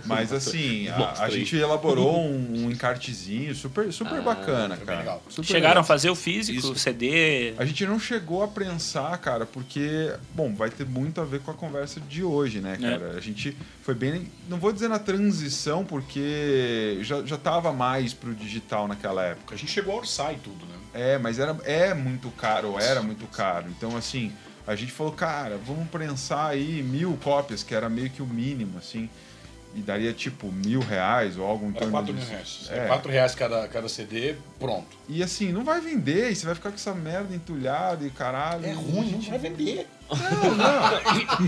Mas 0.05 0.31
assim, 0.31 0.87
a, 0.89 1.23
a 1.23 1.29
gente 1.29 1.55
elaborou 1.55 2.19
um, 2.19 2.65
um 2.65 2.71
encartezinho 2.71 3.53
super, 3.55 3.91
super 3.91 4.21
bacana, 4.21 4.75
foi 4.75 4.85
bem 4.85 4.85
cara. 4.85 4.99
legal. 4.99 5.23
Super 5.29 5.47
Chegaram 5.47 5.69
legal. 5.69 5.81
a 5.81 5.85
fazer 5.85 6.09
o 6.09 6.15
físico, 6.15 6.59
Isso. 6.59 6.71
o 6.71 6.75
CD. 6.75 7.53
A 7.57 7.65
gente 7.65 7.85
não 7.85 7.99
chegou 7.99 8.43
a 8.43 8.47
prensar, 8.47 9.17
cara, 9.19 9.45
porque, 9.45 10.13
bom, 10.33 10.53
vai 10.53 10.69
ter 10.69 10.85
muito 10.85 11.21
a 11.21 11.25
ver 11.25 11.39
com 11.41 11.51
a 11.51 11.53
conversa 11.53 11.99
de 11.99 12.23
hoje, 12.23 12.59
né, 12.59 12.77
cara? 12.79 13.15
A 13.17 13.21
gente 13.21 13.57
foi 13.81 13.95
bem, 13.95 14.29
não 14.47 14.57
vou 14.57 14.71
dizer 14.71 14.87
na 14.87 14.99
transição, 14.99 15.83
porque 15.83 16.99
já, 17.01 17.23
já 17.23 17.37
tava 17.37 17.71
mais 17.71 18.13
pro 18.13 18.33
digital 18.33 18.87
naquela 18.87 19.23
época. 19.23 19.55
A 19.55 19.57
gente 19.57 19.71
chegou 19.71 19.95
a 19.95 19.97
orçar 19.97 20.33
e 20.33 20.37
tudo, 20.37 20.65
né? 20.65 20.73
É, 20.93 21.17
mas 21.17 21.37
era, 21.37 21.55
é 21.63 21.93
muito 21.93 22.29
caro, 22.31 22.79
era 22.79 23.01
muito 23.01 23.27
caro. 23.27 23.67
Então, 23.69 23.95
assim, 23.95 24.31
a 24.67 24.75
gente 24.75 24.91
falou, 24.91 25.13
cara, 25.13 25.57
vamos 25.65 25.87
prensar 25.89 26.51
aí 26.51 26.83
mil 26.83 27.17
cópias, 27.23 27.63
que 27.63 27.73
era 27.73 27.89
meio 27.89 28.09
que 28.09 28.21
o 28.21 28.25
mínimo, 28.27 28.77
assim. 28.77 29.09
E 29.75 29.79
daria, 29.81 30.11
tipo, 30.11 30.51
mil 30.51 30.79
reais 30.79 31.37
ou 31.37 31.45
algo 31.45 31.67
em 31.67 31.71
torno 31.71 31.91
4 31.91 32.11
mil 32.13 32.19
disso. 32.21 32.31
reais. 32.31 32.67
É. 32.71 32.77
É. 32.85 32.87
4 32.87 33.11
reais 33.11 33.35
cada, 33.35 33.67
cada 33.67 33.87
CD, 33.87 34.35
pronto. 34.59 34.87
E 35.07 35.21
assim, 35.21 35.51
não 35.51 35.63
vai 35.63 35.79
vender, 35.79 36.31
e 36.31 36.35
você 36.35 36.45
vai 36.45 36.55
ficar 36.55 36.69
com 36.69 36.75
essa 36.75 36.93
merda 36.95 37.33
entulhada 37.35 38.05
e 38.05 38.09
caralho. 38.09 38.65
É 38.65 38.71
ruim, 38.73 38.95
não 39.11 39.21
gente- 39.21 39.29
vai 39.29 39.39
vender. 39.39 39.87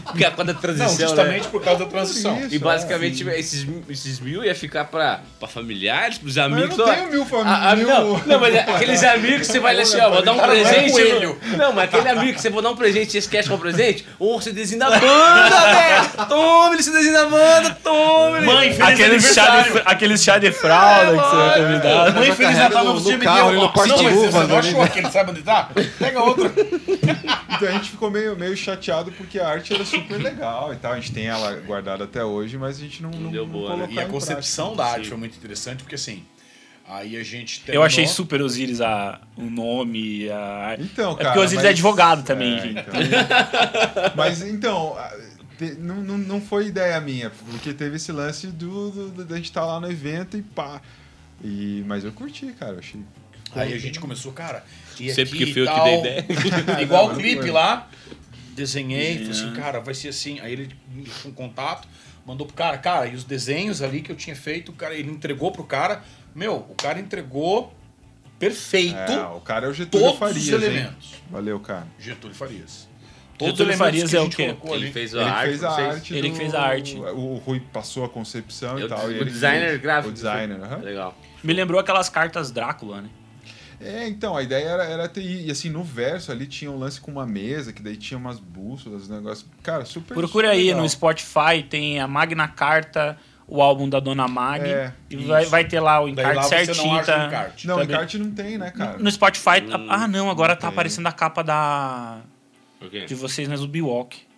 Porque 0.05 0.25
é 0.25 0.31
quando 0.31 0.49
a 0.49 0.53
Não, 0.53 0.59
transição, 0.61 1.07
justamente 1.07 1.43
né? 1.43 1.49
por 1.51 1.63
causa 1.63 1.83
da 1.85 1.89
transição. 1.89 2.39
Isso, 2.39 2.53
E 2.55 2.59
basicamente 2.59 3.27
é. 3.29 3.39
esses, 3.39 3.65
esses 3.89 4.19
mil 4.19 4.43
ia 4.43 4.53
ficar 4.55 4.85
pra, 4.85 5.21
pra 5.39 5.47
familiares, 5.47 6.17
pros 6.17 6.35
Mas 6.35 6.45
eu 6.51 6.57
amigos. 6.57 6.77
não 6.77 6.85
ó. 6.85 6.93
tenho 6.93 7.09
mil 7.11 7.25
famílias. 7.25 7.87
não, 7.87 8.17
não, 8.25 8.39
mas 8.39 8.55
é 8.55 8.59
aqueles 8.61 9.03
amigos 9.03 9.47
que 9.47 9.53
você 9.53 9.59
vai 9.59 9.79
assim, 9.79 9.99
ó, 9.99 10.09
vou 10.09 10.21
dar 10.21 10.33
um 10.33 10.37
Cara, 10.37 10.53
não 10.53 10.59
é 10.59 10.63
presente. 10.63 10.91
coelho. 10.91 11.39
Não, 11.57 11.73
mas 11.73 11.85
aquele 11.85 12.09
amigo 12.09 12.33
que 12.33 12.41
você 12.41 12.49
vai 12.49 12.61
dar 12.63 12.69
um 12.71 12.75
presente, 12.75 13.11
você 13.11 13.17
esquece 13.19 13.47
qual 13.47 13.59
presente, 13.59 14.05
ou 14.19 14.41
CDzinho 14.41 14.79
da 14.79 14.89
banda, 14.89 15.49
velho. 15.73 16.27
Tome 16.27 16.75
ele 16.75 16.83
CDzinho 16.83 17.13
da 17.13 17.25
banda, 17.25 17.77
tome 17.83 18.37
ele. 18.39 18.45
Mãe, 18.45 18.73
feliz 18.73 18.89
Aqueles 18.89 19.33
chá, 19.33 19.61
de, 19.61 19.81
aqueles 19.85 20.23
chá 20.23 20.37
de 20.37 20.51
fralda 20.51 21.11
que 21.11 21.29
você 21.29 21.35
vai 21.35 21.61
convidar. 21.61 22.13
Mãe, 22.13 22.31
feliz 22.33 22.57
Natal, 22.57 22.83
no- 22.85 22.93
você 22.99 23.17
me 23.17 23.23
carro 23.25 23.51
deu. 23.51 23.59
Não, 23.61 23.71
mas 23.73 24.21
você 24.21 24.37
não 24.39 24.47
né? 24.47 24.57
achou 24.57 24.81
aquele, 24.81 25.11
sabe 25.11 25.31
onde 25.31 25.41
tá? 25.41 25.69
Pega 25.97 26.21
outro. 26.23 26.51
Então 27.51 27.67
a 27.67 27.71
gente 27.71 27.89
ficou 27.91 28.09
meio, 28.11 28.35
meio 28.37 28.48
chateado 28.55 29.11
porque 29.13 29.39
a 29.39 29.47
arte 29.47 29.73
era 29.73 29.83
super 29.85 30.17
legal 30.21 30.73
e 30.73 30.77
tal. 30.77 30.93
A 30.93 30.95
gente 30.95 31.11
tem 31.11 31.27
ela 31.27 31.55
guardada 31.61 32.03
até 32.05 32.23
hoje, 32.23 32.57
mas 32.57 32.77
a 32.77 32.79
gente 32.81 33.01
não, 33.03 33.11
não, 33.11 33.31
deu 33.31 33.45
não 33.45 33.51
boa, 33.53 33.69
né? 33.71 33.75
colocou 33.83 33.95
E 33.95 33.99
a 33.99 34.05
concepção 34.07 34.75
prática. 34.75 34.83
da 34.91 34.97
arte 34.97 35.09
foi 35.09 35.17
muito 35.17 35.37
interessante, 35.37 35.83
porque 35.83 35.95
assim, 35.95 36.23
aí 36.87 37.15
a 37.17 37.23
gente 37.23 37.63
Eu 37.67 37.83
achei 37.83 38.07
super 38.07 38.41
Osiris 38.41 38.81
a, 38.81 39.19
o 39.37 39.43
nome, 39.43 40.29
a. 40.29 40.75
Então, 40.79 41.11
É 41.13 41.15
cara. 41.15 41.29
porque 41.29 41.39
o 41.39 41.43
Osiris 41.43 41.55
mas- 41.63 41.65
é 41.65 41.69
advogado 41.69 42.23
também, 42.23 42.57
É, 42.57 42.61
gente. 42.61 42.79
então. 42.79 42.93
mas 44.15 44.41
então, 44.41 44.97
não, 45.77 45.95
não, 45.97 46.17
não 46.17 46.41
foi 46.41 46.67
ideia 46.67 46.99
minha, 47.01 47.29
porque 47.51 47.73
teve 47.73 47.97
esse 47.97 48.11
lance 48.11 48.47
do, 48.47 48.89
do, 48.91 49.09
do- 49.09 49.25
da 49.25 49.35
gente 49.35 49.45
estar 49.45 49.65
lá 49.65 49.79
no 49.79 49.89
evento 49.91 50.37
e 50.37 50.41
pá. 50.41 50.81
E, 51.43 51.83
mas 51.87 52.03
eu 52.03 52.11
curti, 52.11 52.47
cara. 52.59 52.73
eu 52.73 52.79
Achei. 52.79 53.01
Aí 53.55 53.73
a 53.73 53.77
gente 53.79 53.99
começou, 53.99 54.31
cara, 54.31 54.63
e 54.99 55.09
Sempre 55.11 55.35
aqui 55.37 55.45
que 55.47 55.53
foi 55.53 55.61
eu 55.63 55.73
que 55.73 55.79
dei 55.81 55.99
ideia. 55.99 56.25
Igual 56.83 57.05
Não, 57.05 57.09
o 57.11 57.13
não 57.15 57.19
clipe 57.21 57.49
lá, 57.49 57.87
desenhei, 58.59 59.17
falei 59.17 59.31
assim, 59.31 59.53
cara, 59.53 59.79
vai 59.79 59.93
ser 59.93 60.09
assim. 60.09 60.39
Aí 60.39 60.51
ele 60.53 60.69
com 61.23 61.31
contato, 61.31 61.87
mandou 62.25 62.45
pro 62.45 62.55
cara, 62.55 62.77
cara, 62.77 63.07
e 63.07 63.15
os 63.15 63.23
desenhos 63.23 63.81
ali 63.81 64.01
que 64.01 64.11
eu 64.11 64.15
tinha 64.15 64.35
feito, 64.35 64.69
o 64.71 64.73
cara, 64.75 64.93
ele 64.93 65.09
entregou 65.11 65.51
pro 65.51 65.63
cara. 65.63 66.03
Meu, 66.35 66.55
o 66.57 66.75
cara 66.75 66.99
entregou 66.99 67.73
perfeito 68.37 68.95
É, 68.95 69.25
o 69.27 69.41
cara 69.41 69.65
é 69.67 69.69
o 69.69 69.73
Getúlio 69.73 70.05
todos 70.07 70.19
Farias. 70.19 70.43
os 70.43 70.47
hein? 70.49 70.55
elementos. 70.55 71.15
Valeu, 71.29 71.59
cara. 71.59 71.87
Getúlio 71.99 72.35
Farias. 72.35 72.87
Getúlio 73.41 73.77
Farias 73.77 74.09
que 74.09 74.17
é 74.17 74.21
o 74.21 74.29
quê? 74.29 74.55
Ele 74.65 74.73
ali. 74.73 74.91
fez 74.91 75.15
a 75.15 75.21
Ele 75.21 75.29
arte, 75.29 75.47
fez 75.49 75.63
a 75.63 75.69
arte. 75.71 76.13
Ele 76.15 76.29
do- 76.29 76.35
fez 76.35 76.53
a 76.53 76.61
arte. 76.61 76.95
O 76.97 77.35
Rui 77.37 77.61
passou 77.71 78.03
a 78.05 78.09
concepção 78.09 78.77
Eu- 78.77 78.85
e 78.85 78.89
tal. 78.89 79.09
e 79.11 79.13
o 79.15 79.21
ele 79.21 79.29
designer 79.31 79.69
fez- 79.69 79.81
gráfico. 79.81 80.09
O 80.09 80.13
designer, 80.13 80.61
aham. 80.61 80.77
Legal. 80.77 81.17
Me 81.43 81.53
lembrou 81.53 81.79
aquelas 81.79 82.09
cartas 82.09 82.51
Drácula, 82.51 83.01
né? 83.01 83.09
É, 83.81 84.07
então, 84.07 84.35
a 84.35 84.43
ideia 84.43 84.65
era, 84.65 84.83
era 84.83 85.07
ter. 85.07 85.21
E 85.21 85.49
assim, 85.49 85.69
no 85.69 85.83
verso 85.83 86.31
ali 86.31 86.45
tinha 86.45 86.69
um 86.69 86.77
lance 86.77 86.99
com 86.99 87.11
uma 87.11 87.25
mesa, 87.25 87.71
que 87.71 87.81
daí 87.81 87.95
tinha 87.95 88.17
umas 88.17 88.39
bússolas, 88.39 89.09
um 89.09 89.15
negócio. 89.15 89.47
Cara, 89.63 89.85
super. 89.85 90.13
Procura 90.13 90.47
super 90.47 90.57
aí 90.57 90.67
legal. 90.67 90.81
no 90.81 90.89
Spotify, 90.89 91.63
tem 91.67 91.99
a 91.99 92.07
Magna 92.07 92.47
Carta, 92.47 93.17
o 93.47 93.61
álbum 93.61 93.87
da 93.87 93.99
Dona 93.99 94.27
Mag. 94.27 94.67
É, 94.67 94.93
e 95.09 95.15
vai, 95.17 95.43
isso. 95.43 95.51
vai 95.51 95.63
ter 95.63 95.79
lá 95.79 96.01
o 96.01 96.07
lá 96.07 96.11
encarte 96.11 96.47
certinho. 96.47 96.93
não 96.93 97.03
tá? 97.03 97.27
encarte. 97.27 97.67
Não, 97.67 97.81
encarte 97.81 98.17
não 98.17 98.31
tem, 98.31 98.57
né, 98.57 98.71
cara? 98.71 98.97
No 98.97 99.09
Spotify. 99.09 99.61
Hum, 99.65 99.87
ah, 99.89 100.07
não, 100.07 100.29
agora 100.29 100.55
tá 100.55 100.61
tem. 100.61 100.69
aparecendo 100.69 101.07
a 101.07 101.11
capa 101.11 101.41
da. 101.41 102.19
De 103.07 103.15
vocês 103.15 103.47
na 103.47 103.55
Zubiwalk. 103.55 104.28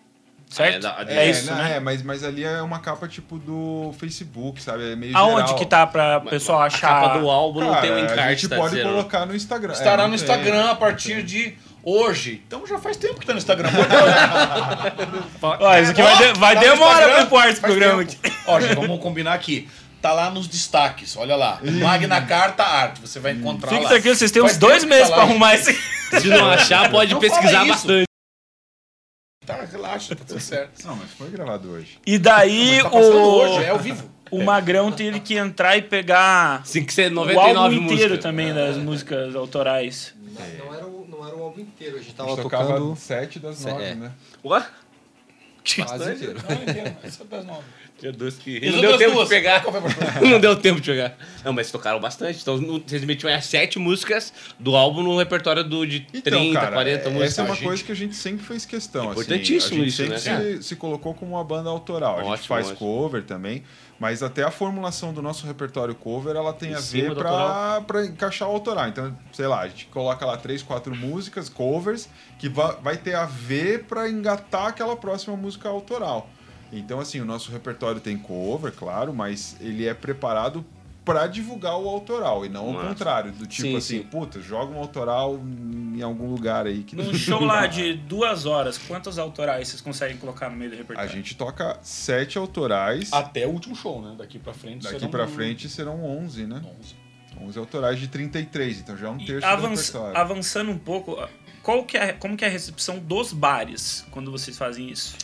Certo? 0.51 0.75
É 0.75 0.79
da- 1.05 1.05
é, 1.07 1.29
isso, 1.29 1.49
não, 1.49 1.55
né? 1.55 1.77
É, 1.77 1.79
mas, 1.79 2.03
mas 2.03 2.23
ali 2.25 2.43
é 2.43 2.61
uma 2.61 2.79
capa 2.79 3.07
tipo 3.07 3.39
do 3.39 3.93
Facebook, 3.97 4.61
sabe? 4.61 4.91
É 4.91 4.95
meio 4.97 5.15
Aonde 5.17 5.41
geral. 5.43 5.55
que 5.55 5.65
tá 5.65 5.87
pra 5.87 6.19
pessoal 6.19 6.61
A 6.61 6.65
achar? 6.65 7.01
capa 7.01 7.17
do 7.19 7.29
álbum 7.29 7.61
não 7.61 7.69
Cara, 7.69 7.81
tem 7.81 7.91
um 7.91 7.95
a 7.95 7.99
encarte, 8.01 8.41
gente 8.41 8.47
tá 8.49 8.55
pode 8.57 8.75
dizendo. 8.75 8.89
colocar 8.89 9.25
no 9.25 9.33
Instagram. 9.35 9.71
Estará 9.73 10.03
É, 10.03 10.05
no 10.05 10.07
não. 10.09 10.15
Instagram 10.15 10.69
a 10.71 10.75
partir 10.75 11.23
de 11.23 11.55
hoje. 11.83 12.43
Então 12.45 12.67
já 12.67 12.77
faz 12.79 12.97
tempo 12.97 13.19
que 13.19 13.25
tá 13.25 13.31
no 13.31 13.39
Instagram. 13.39 13.69
Ó, 15.41 15.77
isso 15.77 15.91
aqui 15.91 16.01
vai, 16.01 16.17
de- 16.17 16.39
vai 16.39 16.55
Tá 16.55 16.61
Instagram? 16.65 16.77
pra 16.77 17.21
ir 17.21 17.25
pro 17.27 17.37
ar 17.37 17.49
esse 17.49 17.61
programa 17.61 18.05
tempo. 18.05 18.19
aqui. 18.27 18.35
Ó, 18.47 18.59
gente, 18.59 18.75
vamos 18.75 18.99
combinar 18.99 19.33
aqui. 19.33 19.69
Tá 20.01 20.13
lá 20.13 20.31
nos 20.31 20.47
destaques, 20.47 21.15
olha 21.15 21.35
lá. 21.35 21.59
Magna 21.63 22.19
Carta 22.23 22.63
Arte, 22.63 22.99
você 23.01 23.19
vai 23.19 23.33
encontrar 23.33 23.69
Fique 23.69 23.83
lá. 23.83 23.89
tranquilo, 23.89 24.15
vocês 24.15 24.31
têm 24.31 24.41
uns 24.41 24.47
Faz 24.47 24.57
dois 24.57 24.81
tempo 24.83 24.87
que 24.87 24.95
meses 24.95 25.09
tá 25.09 25.15
pra 25.15 25.23
lá, 25.23 25.29
arrumar 25.29 25.53
esse. 25.55 25.73
Se 26.19 26.27
não 26.27 26.49
achar, 26.51 26.89
pode 26.89 27.13
Não 27.13 27.21
pesquisar 27.21 27.65
bastante. 27.65 28.05
Tá, 29.57 29.65
relaxa, 29.65 30.15
tá 30.15 30.23
tudo 30.25 30.39
certo. 30.39 30.85
Não, 30.85 30.95
mas 30.95 31.11
foi 31.11 31.29
gravado 31.29 31.69
hoje. 31.69 31.99
E 32.05 32.17
daí 32.17 32.81
Mas 32.83 32.91
tá 32.91 32.97
o, 32.97 33.01
hoje, 33.01 33.63
é 33.63 33.69
ao 33.69 33.79
vivo. 33.79 34.09
o 34.31 34.43
Magrão 34.43 34.91
teve 34.91 35.19
que 35.19 35.35
entrar 35.35 35.77
e 35.77 35.81
pegar 35.81 36.63
Tem 36.63 36.85
que 36.85 36.93
ser 36.93 37.11
o 37.11 37.15
99 37.15 37.57
álbum 37.57 37.75
inteiro 37.75 37.95
músicas. 38.09 38.19
também 38.19 38.53
das 38.53 38.77
músicas 38.77 39.35
autorais. 39.35 40.13
Não, 40.17 40.65
não 40.65 40.73
era 40.73 40.85
o, 40.87 41.07
não 41.09 41.27
era 41.27 41.35
o 41.35 41.43
álbum 41.43 41.61
inteiro, 41.61 41.97
a 41.97 41.99
gente 41.99 42.11
A 42.11 42.15
tava 42.15 42.29
gente 42.29 42.41
tocava 42.41 42.67
tocando 42.73 42.95
sete 42.95 43.39
das 43.39 43.63
nove, 43.65 43.83
é. 43.83 43.95
né? 43.95 44.11
Ué? 44.43 44.65
quase 45.85 46.13
inteiro. 46.13 46.39
Não, 46.41 46.95
essa 47.03 47.23
é 47.23 47.25
das 47.27 47.45
nove. 47.45 47.63
Tinha 48.01 48.11
duas 48.11 48.35
que. 48.35 48.57
E 48.57 48.69
Não 48.71 48.81
deu 48.81 48.97
tempo 48.97 49.13
duas? 49.13 49.29
de 49.29 49.35
pegar. 49.35 49.63
Não 50.21 50.39
deu 50.39 50.55
tempo 50.55 50.81
de 50.81 50.89
pegar. 50.91 51.15
Não, 51.45 51.53
mas 51.53 51.71
tocaram 51.71 51.99
bastante. 51.99 52.41
Então 52.41 52.57
vocês 52.57 53.03
metiam 53.05 53.33
as 53.33 53.45
sete 53.45 53.77
músicas 53.79 54.33
do 54.59 54.75
álbum 54.75 55.01
no 55.03 55.17
repertório 55.17 55.63
do, 55.63 55.85
de 55.85 56.05
Então, 56.13 56.39
30, 56.39 56.59
cara, 56.59 56.71
40 56.73 56.91
é- 57.07 57.09
músicas. 57.11 57.31
essa 57.31 57.41
é 57.41 57.45
uma 57.45 57.51
A 57.53 57.55
gente- 57.55 57.63
coisa 57.65 57.83
que 57.83 57.91
a 57.91 57.95
gente 57.95 58.15
sempre 58.15 58.43
fez 58.45 58.65
questão. 58.65 59.03
assim. 59.11 59.21
Importantíssimo 59.21 59.81
a 59.81 59.85
gente 59.85 59.87
isso, 59.87 60.05
né, 60.07 60.17
sempre 60.17 60.57
se, 60.57 60.63
se 60.63 60.75
colocou 60.75 61.13
como 61.13 61.35
uma 61.35 61.43
banda 61.43 61.69
autoral. 61.69 62.15
A 62.15 62.23
gente 62.23 62.31
Ótimo, 62.33 62.47
faz 62.47 62.65
ótimo. 62.71 62.79
cover 62.79 63.23
também, 63.23 63.63
mas 63.99 64.23
até 64.23 64.41
a 64.43 64.49
formulação 64.51 65.13
do 65.13 65.21
nosso 65.21 65.45
repertório 65.45 65.93
cover, 65.93 66.35
ela 66.35 66.53
tem 66.53 66.71
Em 66.71 66.73
a 66.73 66.79
ver 66.79 67.13
pra 67.85 68.03
encaixar 68.05 68.47
o 68.49 68.51
autoral. 68.51 68.87
Então, 68.87 69.15
sei 69.31 69.45
lá, 69.45 69.61
a 69.61 69.67
gente 69.67 69.85
coloca 69.85 70.25
lá 70.25 70.37
três, 70.37 70.63
quatro 70.63 70.95
músicas, 70.95 71.47
covers, 71.49 72.09
que 72.39 72.49
va- 72.49 72.77
vai 72.81 72.97
ter 72.97 73.13
a 73.13 73.25
ver 73.25 73.83
pra 73.83 74.09
engatar 74.09 74.65
aquela 74.67 74.95
próxima 74.97 75.35
música 75.37 75.69
autoral. 75.69 76.27
Então, 76.71 76.99
assim, 76.99 77.19
o 77.19 77.25
nosso 77.25 77.51
repertório 77.51 77.99
tem 77.99 78.17
cover, 78.17 78.71
claro, 78.71 79.13
mas 79.13 79.55
ele 79.59 79.85
é 79.87 79.93
preparado 79.93 80.65
pra 81.03 81.25
divulgar 81.27 81.77
o 81.79 81.89
autoral 81.89 82.45
e 82.45 82.49
não 82.49 82.69
o 82.69 82.73
Massa. 82.73 82.87
contrário, 82.89 83.31
do 83.31 83.47
tipo 83.47 83.63
Sim, 83.69 83.75
assim, 83.75 83.97
sim. 83.97 84.03
puta, 84.03 84.39
joga 84.39 84.71
um 84.71 84.77
autoral 84.77 85.35
em 85.43 86.01
algum 86.01 86.29
lugar 86.29 86.67
aí 86.67 86.83
que 86.83 86.95
Num 86.95 87.11
show 87.13 87.41
lá 87.43 87.65
de 87.65 87.93
duas 87.95 88.45
horas, 88.45 88.77
quantas 88.77 89.17
autorais 89.17 89.67
vocês 89.67 89.81
conseguem 89.81 90.15
colocar 90.17 90.49
no 90.49 90.55
meio 90.55 90.69
do 90.69 90.75
A 90.75 90.77
repertório? 90.77 91.11
gente 91.11 91.35
toca 91.35 91.77
sete 91.81 92.37
autorais. 92.37 93.11
Até 93.11 93.47
o 93.47 93.49
último 93.49 93.75
show, 93.75 93.99
né? 94.01 94.13
Daqui 94.17 94.37
pra 94.37 94.53
frente. 94.53 94.83
Daqui 94.83 94.95
serão 94.99 95.09
pra 95.09 95.27
frente 95.27 95.67
serão 95.67 96.05
11, 96.05 96.45
né? 96.45 96.61
11. 96.79 96.95
11 97.47 97.57
autorais 97.59 97.99
de 97.99 98.07
33, 98.07 98.79
então 98.81 98.95
já 98.95 99.07
é 99.07 99.09
um 99.09 99.17
E 99.17 99.25
terço 99.25 99.41
do 99.41 99.45
avanç- 99.51 99.87
repertório. 99.87 100.17
avançando 100.17 100.69
um 100.71 100.77
pouco, 100.77 101.17
qual 101.63 101.83
que 101.83 101.97
é, 101.97 102.13
como 102.13 102.37
que 102.37 102.45
é 102.45 102.47
a 102.47 102.51
recepção 102.51 102.99
dos 102.99 103.33
bares 103.33 104.05
quando 104.11 104.29
vocês 104.31 104.55
fazem 104.55 104.89
isso? 104.91 105.15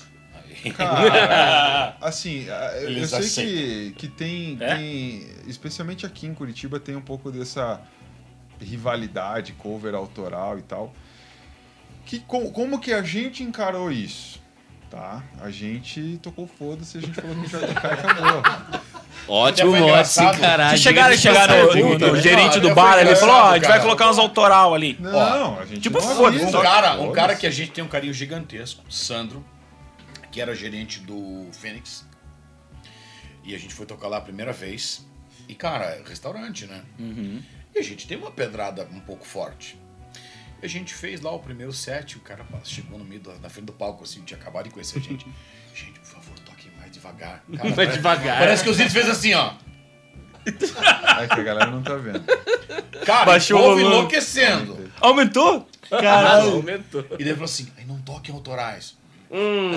Cara, 0.76 1.96
assim, 2.02 2.46
eu 2.82 2.88
Eles 2.90 3.10
sei 3.10 3.20
aceitam. 3.20 3.54
que, 3.54 3.94
que 3.98 4.08
tem, 4.08 4.58
É? 4.60 4.76
tem, 4.76 5.28
especialmente 5.48 6.06
aqui 6.06 6.26
em 6.28 6.34
Curitiba, 6.34 6.80
tem 6.80 6.96
um 6.96 7.02
pouco 7.02 7.32
dessa 7.32 7.82
rivalidade, 8.60 9.54
cover 9.54 9.94
autoral 9.96 10.58
e 10.58 10.62
tal. 10.62 10.94
Que, 12.06 12.20
com- 12.20 12.50
como 12.52 12.80
que 12.80 12.94
a 12.94 13.02
gente 13.04 13.44
encarou 13.44 13.92
isso? 13.92 14.40
Tá? 14.90 15.22
A 15.42 15.50
gente 15.52 16.18
tocou 16.24 16.48
foda-se, 16.48 16.98
a 16.98 17.02
gente 17.02 17.14
falou 17.14 17.36
que 17.36 17.48
vai 17.50 17.68
tocar 17.68 17.90
e 17.90 17.94
acabou. 17.94 18.42
Ótimo 19.28 19.74
sem 20.06 20.32
caralho. 20.40 20.70
Vocês 20.70 20.82
chegaram 20.82 21.14
a 21.14 21.18
chegar 21.18 21.50
no, 21.50 21.76
no- 21.76 22.00
no 22.00 22.14
né? 22.14 22.22
gerente 22.22 22.60
Não, 22.62 22.70
do 22.70 22.74
bar 22.76 22.94
ali 22.98 23.12
e 23.12 23.16
falou, 23.18 23.36
ó, 23.36 23.50
a 23.52 23.54
gente 23.56 23.68
vai 23.68 23.82
colocar 23.82 24.10
uns 24.10 24.18
autoral 24.18 24.74
ali. 24.74 24.96
Não, 25.02 25.60
a 25.60 25.66
gente 25.66 25.82
tipo, 25.82 26.00
foda-se, 26.00 26.46
Um 26.46 26.62
cara, 26.62 26.94
um 27.02 27.12
cara 27.12 27.36
que 27.36 27.46
a 27.46 27.52
gente 27.52 27.72
tem 27.72 27.84
um 27.84 27.90
carinho 27.90 28.14
gigantesco, 28.14 28.82
Sandro, 28.90 29.44
que 30.32 30.42
era 30.42 30.54
gerente 30.56 31.00
do 31.00 31.48
Fênix. 31.54 32.06
E 33.44 33.56
a 33.56 33.58
gente 33.58 33.74
foi 33.74 33.86
tocar 33.86 34.08
lá 34.08 34.18
a 34.18 34.22
primeira 34.22 34.52
vez. 34.52 35.06
E, 35.48 35.56
cara, 35.56 35.86
é 35.86 36.04
restaurante, 36.06 36.66
né? 36.66 36.84
E 37.74 37.80
a 37.80 37.84
gente 37.84 38.08
tem 38.08 38.18
uma 38.18 38.32
pedrada 38.32 38.88
um 38.92 39.00
pouco 39.00 39.26
forte. 39.26 39.80
E 40.62 40.66
a 40.66 40.70
gente 40.70 40.94
fez 40.94 41.22
lá 41.22 41.32
o 41.32 41.40
primeiro 41.40 41.72
set, 41.72 42.18
o 42.18 42.20
cara 42.22 42.46
chegou 42.63 42.98
no 43.00 43.06
meio 43.06 43.22
da, 43.22 43.36
na 43.40 43.50
frente 43.50 43.66
do 43.68 43.74
palco, 43.74 44.04
assim, 44.04 44.22
tinha 44.24 44.40
acabado 44.40 44.66
de 44.66 44.72
conhecer 44.72 44.98
a 44.98 45.02
gente. 45.02 45.26
gente, 45.74 46.00
por 46.00 46.08
favor, 46.08 46.38
toquem 46.40 46.72
mais 46.78 46.92
devagar. 46.92 47.44
Cara, 47.52 47.63
Mais 47.63 47.76
parece- 47.76 47.98
devagar. 47.98 48.38
Parece 48.40 48.63
que 48.63 48.70
os 48.70 48.78
índios 48.78 48.94
fez 48.94 49.08
assim, 49.10 49.34
ó. 49.34 49.54
É 50.46 51.28
que 51.28 51.40
a 51.40 51.44
galera 51.44 51.70
não 51.70 51.84
tá 51.84 51.96
vendo. 51.96 52.24
Cara, 53.06 53.26
Baixou 53.26 53.60
o 53.60 53.62
o 53.62 53.66
povo 53.70 53.82
enlouquecendo. 53.82 54.92
Aumentou? 55.00 55.68
Caralho. 55.90 56.54
aumentou. 56.56 57.06
E 57.20 57.24
daí 57.24 57.34
falou 57.34 57.46
assim, 57.46 57.68
aí 57.78 57.86
não 57.86 58.00
toquem 58.02 58.34
autorais. 58.34 58.98
Hum. 59.32 59.72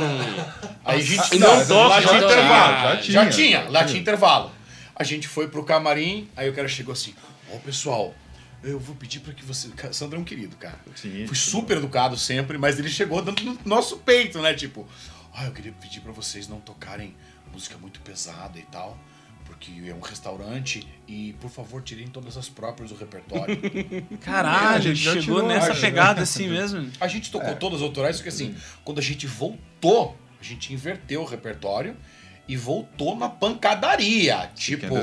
Aí 0.85 1.01
a 1.01 1.03
gente 1.03 1.35
E 1.37 1.39
não 1.39 1.49
lá 1.59 1.65
toque 1.65 2.09
tinha 2.09 2.21
intervalo. 2.25 2.73
Já 2.73 2.95
Já 2.95 3.01
tinha, 3.01 3.29
tinha, 3.31 3.59
já 3.63 3.69
lá 3.69 3.79
tinha. 3.81 3.87
tinha 3.87 4.01
intervalo. 4.01 4.53
A 4.95 5.05
gente 5.05 5.27
foi 5.29 5.49
pro 5.49 5.65
camarim, 5.65 6.29
aí 6.37 6.49
o 6.49 6.55
cara 6.55 6.69
chegou 6.69 6.93
assim: 6.93 7.15
Ô 7.53 7.59
pessoal, 7.59 8.15
eu 8.63 8.79
vou 8.79 8.95
pedir 8.95 9.21
pra 9.21 9.33
que 9.33 9.45
você. 9.45 9.69
Sandro 9.93 10.19
é 10.19 10.21
um 10.21 10.25
querido, 10.25 10.57
cara. 10.57 10.79
Sim. 10.95 11.27
Fui 11.27 11.37
super 11.37 11.79
educado 11.79 12.17
sempre, 12.17 12.59
mas 12.59 12.79
ele 12.79 12.89
chegou 12.89 13.23
dando 13.23 13.43
no 13.43 13.59
nosso 13.65 13.97
peito, 13.99 14.41
né? 14.41 14.55
Tipo, 14.55 14.87
ah, 15.35 15.47
eu 15.47 15.53
queria 15.53 15.73
pedir 15.73 16.01
pra 16.01 16.13
vocês 16.13 16.47
não 16.49 16.61
tocarem 16.61 17.15
música 17.53 17.77
muito 17.79 18.01
pesada 18.01 18.59
e 18.59 18.63
tal. 18.63 18.97
Porque 19.63 19.91
é 19.91 19.95
um 19.95 20.01
restaurante 20.01 20.89
e, 21.07 21.35
por 21.39 21.51
favor, 21.51 21.83
tirem 21.83 22.07
todas 22.07 22.35
as 22.39 22.49
próprias 22.49 22.91
do 22.91 22.97
repertório. 22.97 23.59
Caralho, 24.23 24.77
A 24.77 24.81
gente 24.81 24.97
já 24.97 25.11
chegou 25.13 25.23
tirou, 25.43 25.43
nessa 25.49 25.73
acho, 25.73 25.81
pegada 25.83 26.23
assim 26.25 26.49
mesmo. 26.49 26.91
A 26.99 27.07
gente 27.07 27.31
tocou 27.31 27.55
todas 27.57 27.81
as 27.81 27.85
autorais, 27.85 28.17
só 28.17 28.23
que 28.23 28.31
assim, 28.31 28.55
quando 28.83 29.01
a 29.01 29.03
gente 29.03 29.27
voltou, 29.27 30.17
a 30.41 30.43
gente 30.43 30.73
inverteu 30.73 31.21
o 31.21 31.27
repertório 31.27 31.95
e 32.49 32.57
voltou 32.57 33.15
na 33.15 33.29
pancadaria. 33.29 34.51
Seek 34.55 34.81
Tipo. 34.81 34.95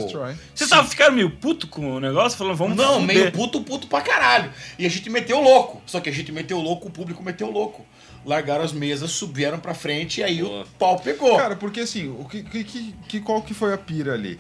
Vocês 0.56 0.70
tavam 0.70 0.90
ficando 0.90 1.14
meio 1.16 1.30
puto 1.30 1.68
com 1.68 1.94
o 1.96 2.00
negócio? 2.00 2.36
Falando, 2.38 2.56
vamos 2.58 2.76
Não, 2.76 3.00
fuder. 3.00 3.16
meio 3.16 3.32
puto, 3.32 3.62
puto 3.62 3.86
pra 3.88 4.02
caralho. 4.02 4.52
E 4.80 4.88
a 4.88 4.90
gente 4.90 5.08
meteu 5.10 5.40
louco. 5.40 5.82
Só 5.86 6.00
que 6.00 6.10
a 6.10 6.12
gente 6.12 6.32
meteu 6.32 6.60
louco, 6.60 6.88
o 6.88 6.92
público 6.92 7.22
meteu 7.24 7.52
louco. 7.52 7.86
Largaram 8.26 8.64
as 8.66 8.74
mesas, 8.74 9.12
subiram 9.12 9.60
pra 9.60 9.74
frente 9.74 10.20
e 10.20 10.24
aí 10.24 10.42
Boa. 10.42 10.64
o 10.64 10.68
pau 10.78 11.00
pegou. 11.00 11.38
Cara, 11.38 11.56
porque 11.56 11.80
assim, 11.82 12.10
o 12.10 12.26
que, 12.26 12.44
que, 12.44 12.64
que- 12.66 12.96
que- 13.08 13.22
qual 13.22 13.42
que 13.42 13.54
foi 13.54 13.72
a 13.74 13.78
pira 13.78 14.14
ali? 14.14 14.38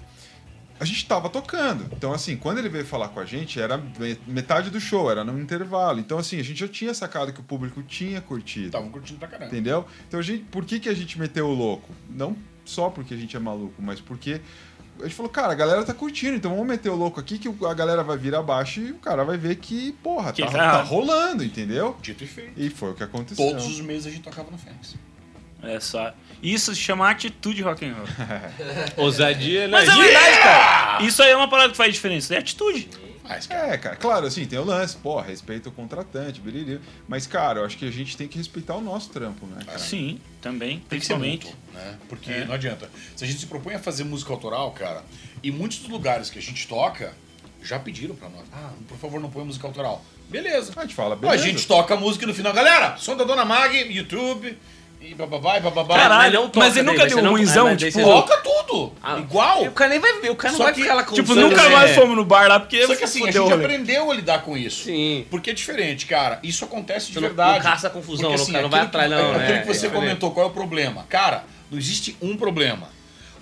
A 0.79 0.85
gente 0.85 1.05
tava 1.07 1.29
tocando. 1.29 1.85
Então, 1.95 2.13
assim, 2.13 2.37
quando 2.37 2.59
ele 2.59 2.69
veio 2.69 2.85
falar 2.85 3.07
com 3.09 3.19
a 3.19 3.25
gente, 3.25 3.59
era 3.59 3.77
me- 3.77 4.19
metade 4.27 4.69
do 4.69 4.79
show, 4.79 5.09
era 5.09 5.23
no 5.23 5.39
intervalo. 5.39 5.99
Então, 5.99 6.17
assim, 6.17 6.39
a 6.39 6.43
gente 6.43 6.59
já 6.59 6.67
tinha 6.67 6.93
sacado 6.93 7.33
que 7.33 7.39
o 7.39 7.43
público 7.43 7.81
tinha 7.83 8.21
curtido. 8.21 8.67
Estavam 8.67 8.89
curtindo 8.89 9.17
pra 9.19 9.27
caramba. 9.27 9.51
Entendeu? 9.51 9.85
Então, 10.07 10.19
a 10.19 10.23
gente, 10.23 10.43
por 10.45 10.63
que, 10.65 10.79
que 10.79 10.87
a 10.89 10.93
gente 10.93 11.17
meteu 11.19 11.47
o 11.47 11.53
louco? 11.53 11.91
Não 12.09 12.35
só 12.63 12.89
porque 12.89 13.13
a 13.13 13.17
gente 13.17 13.35
é 13.35 13.39
maluco, 13.39 13.81
mas 13.81 14.01
porque 14.01 14.41
a 14.99 15.03
gente 15.03 15.15
falou, 15.15 15.31
cara, 15.31 15.53
a 15.53 15.55
galera 15.55 15.85
tá 15.85 15.93
curtindo, 15.93 16.35
então 16.35 16.51
vamos 16.51 16.67
meter 16.67 16.89
o 16.89 16.95
louco 16.95 17.17
aqui 17.19 17.39
que 17.39 17.47
a 17.65 17.73
galera 17.73 18.03
vai 18.03 18.17
vir 18.17 18.35
abaixo 18.35 18.81
e 18.81 18.91
o 18.91 18.95
cara 18.95 19.23
vai 19.23 19.37
ver 19.37 19.55
que, 19.55 19.93
porra, 20.03 20.33
Que 20.33 20.41
tá, 20.43 20.51
tá 20.51 20.57
tá 20.57 20.81
rolando, 20.83 21.43
entendeu? 21.45 21.95
Dito 22.01 22.23
e 22.23 22.27
feito. 22.27 22.51
E 22.59 22.69
foi 22.69 22.91
o 22.91 22.93
que 22.93 23.03
aconteceu. 23.03 23.45
Todos 23.47 23.65
os 23.67 23.79
meses 23.79 24.05
a 24.07 24.09
gente 24.09 24.23
tocava 24.23 24.51
no 24.51 24.57
Fênix. 24.57 24.95
É 25.63 25.79
só. 25.79 26.13
Isso 26.41 26.73
se 26.75 26.81
chama 26.81 27.09
atitude 27.09 27.61
rock 27.63 27.83
and 27.85 27.93
roll. 27.95 28.07
Ousadia, 29.05 29.61
né? 29.67 29.71
Mas 29.71 29.89
é 29.89 29.95
verdade, 29.95 30.37
cara. 30.39 31.03
Isso 31.03 31.23
aí 31.23 31.31
é 31.31 31.35
uma 31.35 31.49
parada 31.49 31.71
que 31.71 31.77
faz 31.77 31.93
diferença. 31.93 32.35
É 32.35 32.37
atitude. 32.37 32.87
Mas, 33.23 33.45
cara, 33.47 33.73
É, 33.73 33.77
cara, 33.77 33.95
claro, 33.97 34.25
assim, 34.25 34.45
tem 34.45 34.57
o 34.57 34.63
lance, 34.63 34.95
pô, 34.97 35.19
respeita 35.19 35.67
o 35.67 35.71
contratante, 35.71 36.39
biriri. 36.39 36.79
Mas, 37.09 37.27
cara, 37.27 37.59
eu 37.59 37.65
acho 37.65 37.77
que 37.77 37.85
a 37.85 37.91
gente 37.91 38.15
tem 38.15 38.25
que 38.27 38.37
respeitar 38.37 38.75
o 38.75 38.81
nosso 38.81 39.09
trampo, 39.09 39.45
né, 39.47 39.63
cara? 39.65 39.77
Sim, 39.79 40.21
também, 40.41 40.79
tem 40.87 40.97
que 40.99 41.05
ser 41.05 41.15
principalmente. 41.15 41.45
mútuo, 41.47 41.59
né? 41.73 41.97
Porque 42.07 42.31
É. 42.31 42.45
não 42.45 42.53
adianta. 42.53 42.89
Se 43.17 43.25
a 43.25 43.27
gente 43.27 43.39
se 43.39 43.45
propõe 43.47 43.73
a 43.73 43.79
fazer 43.79 44.05
música 44.05 44.31
autoral, 44.31 44.71
cara, 44.71 45.03
e 45.43 45.51
muitos 45.51 45.79
dos 45.79 45.89
lugares 45.89 46.29
que 46.29 46.39
a 46.39 46.41
gente 46.41 46.65
toca 46.67 47.13
já 47.61 47.77
pediram 47.77 48.15
pra 48.15 48.29
nós. 48.29 48.45
Ah, 48.53 48.69
por 48.87 48.97
favor, 48.97 49.19
não 49.19 49.29
põe 49.29 49.43
música 49.43 49.67
autoral. 49.67 50.05
Beleza. 50.29 50.71
A 50.75 50.81
gente 50.83 50.95
fala, 50.95 51.15
A 51.15 51.17
beleza. 51.17 51.43
gente 51.43 51.67
toca 51.67 51.95
a 51.95 51.97
música 51.97 52.25
no 52.25 52.33
final. 52.33 52.53
Galera, 52.53 52.95
som 52.97 53.17
da 53.17 53.25
Dona 53.25 53.43
Mag, 53.43 53.75
YouTube, 53.91 54.57
e 55.09 55.15
bababá, 55.15 55.57
e 55.57 55.61
bababá. 55.61 55.95
Caralho, 55.95 56.33
não 56.41 56.49
toca 56.49 56.59
mas 56.59 56.75
ele 56.75 56.85
daí, 56.85 56.93
nunca 56.93 57.03
mas 57.03 57.13
deu 57.53 57.63
mas 57.65 57.77
daí 57.81 57.91
tipo... 57.91 58.03
Toca 58.03 58.37
tudo! 58.37 58.93
Ah, 59.01 59.17
Igual! 59.19 59.63
O 59.65 59.71
cara 59.71 59.89
nem 59.91 59.99
vai 59.99 60.19
ver, 60.19 60.29
o 60.31 60.35
cara 60.35 60.51
não 60.51 60.57
Só 60.57 60.63
vai 60.65 60.73
que, 60.73 60.81
ficar 60.81 60.93
lá 60.95 61.03
Tipo, 61.03 61.15
contando, 61.29 61.49
nunca 61.49 61.63
né? 61.63 61.69
mais 61.69 61.95
fomos 61.95 62.15
no 62.15 62.25
bar 62.25 62.47
lá, 62.49 62.59
porque 62.59 62.85
Só 62.85 62.95
que 62.95 63.03
assim, 63.03 63.23
a 63.23 63.31
gente 63.31 63.37
rolê. 63.37 63.53
aprendeu 63.65 64.11
a 64.11 64.13
lidar 64.13 64.41
com 64.43 64.57
isso. 64.57 64.83
Sim. 64.85 65.25
Porque 65.29 65.49
é 65.51 65.53
diferente, 65.53 66.05
cara. 66.05 66.39
Isso 66.43 66.65
acontece 66.65 67.07
de 67.11 67.15
não- 67.15 67.21
verdade. 67.21 67.53
não 67.57 67.61
caça 67.63 67.89
confusão, 67.89 68.29
Porque, 68.31 68.37
não, 68.43 68.45
cara, 68.51 68.61
não 68.63 68.69
vai 68.69 68.79
aquilo 68.81 68.91
que- 68.91 68.97
atrás, 68.97 69.09
não, 69.23 69.31
Aquilo 69.35 69.53
né? 69.55 69.61
que 69.61 69.67
você 69.67 69.87
É 69.87 69.89
comentou, 69.89 70.31
qual 70.31 70.45
é 70.47 70.49
o 70.49 70.53
problema? 70.53 71.05
Cara, 71.09 71.43
não 71.71 71.77
existe 71.77 72.17
um 72.21 72.35
problema. 72.35 72.89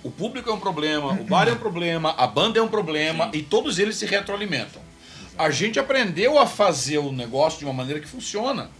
O 0.02 0.10
público 0.10 0.48
é 0.48 0.52
um 0.52 0.60
problema, 0.60 1.12
o 1.12 1.24
bar 1.24 1.48
é 1.48 1.52
um 1.52 1.56
problema, 1.56 2.14
a 2.16 2.26
banda 2.28 2.58
é 2.60 2.62
um 2.62 2.68
problema 2.68 3.28
e 3.32 3.42
todos 3.42 3.78
eles 3.80 3.96
se 3.96 4.06
retroalimentam. 4.06 4.80
A 5.36 5.50
gente 5.50 5.78
aprendeu 5.80 6.38
a 6.38 6.46
fazer 6.46 6.98
o 6.98 7.10
negócio 7.10 7.58
de 7.58 7.64
uma 7.64 7.74
maneira 7.74 8.00
que 8.00 8.06
funciona. 8.06 8.70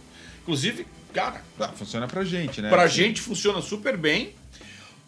Inclusive, 0.41 0.87
cara, 1.13 1.41
Ah, 1.59 1.69
funciona 1.69 2.07
pra 2.07 2.23
gente, 2.23 2.61
né? 2.61 2.69
Pra 2.69 2.83
Assim, 2.83 2.95
gente 2.95 3.21
funciona 3.21 3.61
super 3.61 3.97
bem. 3.97 4.33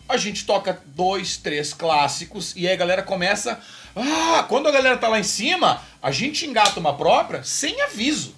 A 0.08 0.18
gente 0.18 0.46
toca 0.46 0.82
dois, 0.88 1.38
três 1.38 1.74
clássicos 1.74 2.54
e 2.56 2.68
aí 2.68 2.74
a 2.74 2.78
galera 2.78 3.04
começa. 3.04 3.60
Ah, 3.96 4.44
quando 4.50 4.68
a 4.68 4.72
galera 4.72 4.98
tá 4.98 5.08
lá 5.08 5.20
em 5.20 5.24
cima, 5.24 5.82
a 6.02 6.10
gente 6.12 6.46
engata 6.48 6.80
uma 6.80 6.96
própria 6.96 7.44
sem 7.44 7.80
aviso. 7.82 8.34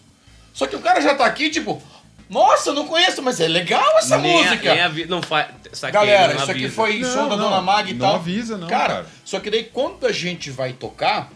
Só 0.54 0.67
que 0.67 0.76
o 0.76 0.80
cara 0.82 1.00
já 1.00 1.15
tá 1.15 1.26
aqui, 1.26 1.50
tipo, 1.50 1.82
nossa, 2.30 2.71
eu 2.71 2.74
não 2.74 2.86
conheço, 2.88 3.21
mas 3.21 3.39
é 3.39 3.47
legal 3.47 3.97
essa 4.00 4.17
Nem 4.17 4.34
a- 4.34 4.43
música. 4.50 4.74
nem 4.74 4.84
avi- 4.84 5.06
não 5.06 5.21
faz. 5.21 5.47
saquei, 5.71 5.91
Galera, 5.93 6.34
não 6.34 6.41
isso 6.41 6.52
aqui 6.52 6.67
foi 6.69 7.00
Não, 7.00 7.10
som 7.13 7.30
da 7.30 7.38
não, 7.38 7.50
Dona 7.50 7.62
Mag 7.62 7.89
e 7.89 7.93
não 7.93 8.06
tal. 8.06 8.15
avisa, 8.15 8.58
não, 8.58 8.67
cara, 8.67 8.93
cara. 8.95 9.06
Só 9.24 9.39
que 9.39 9.50
daí 9.50 9.63
quando 9.63 10.06
a 10.06 10.12
gente 10.12 10.50
vai 10.52 10.74
tocar, 10.74 11.30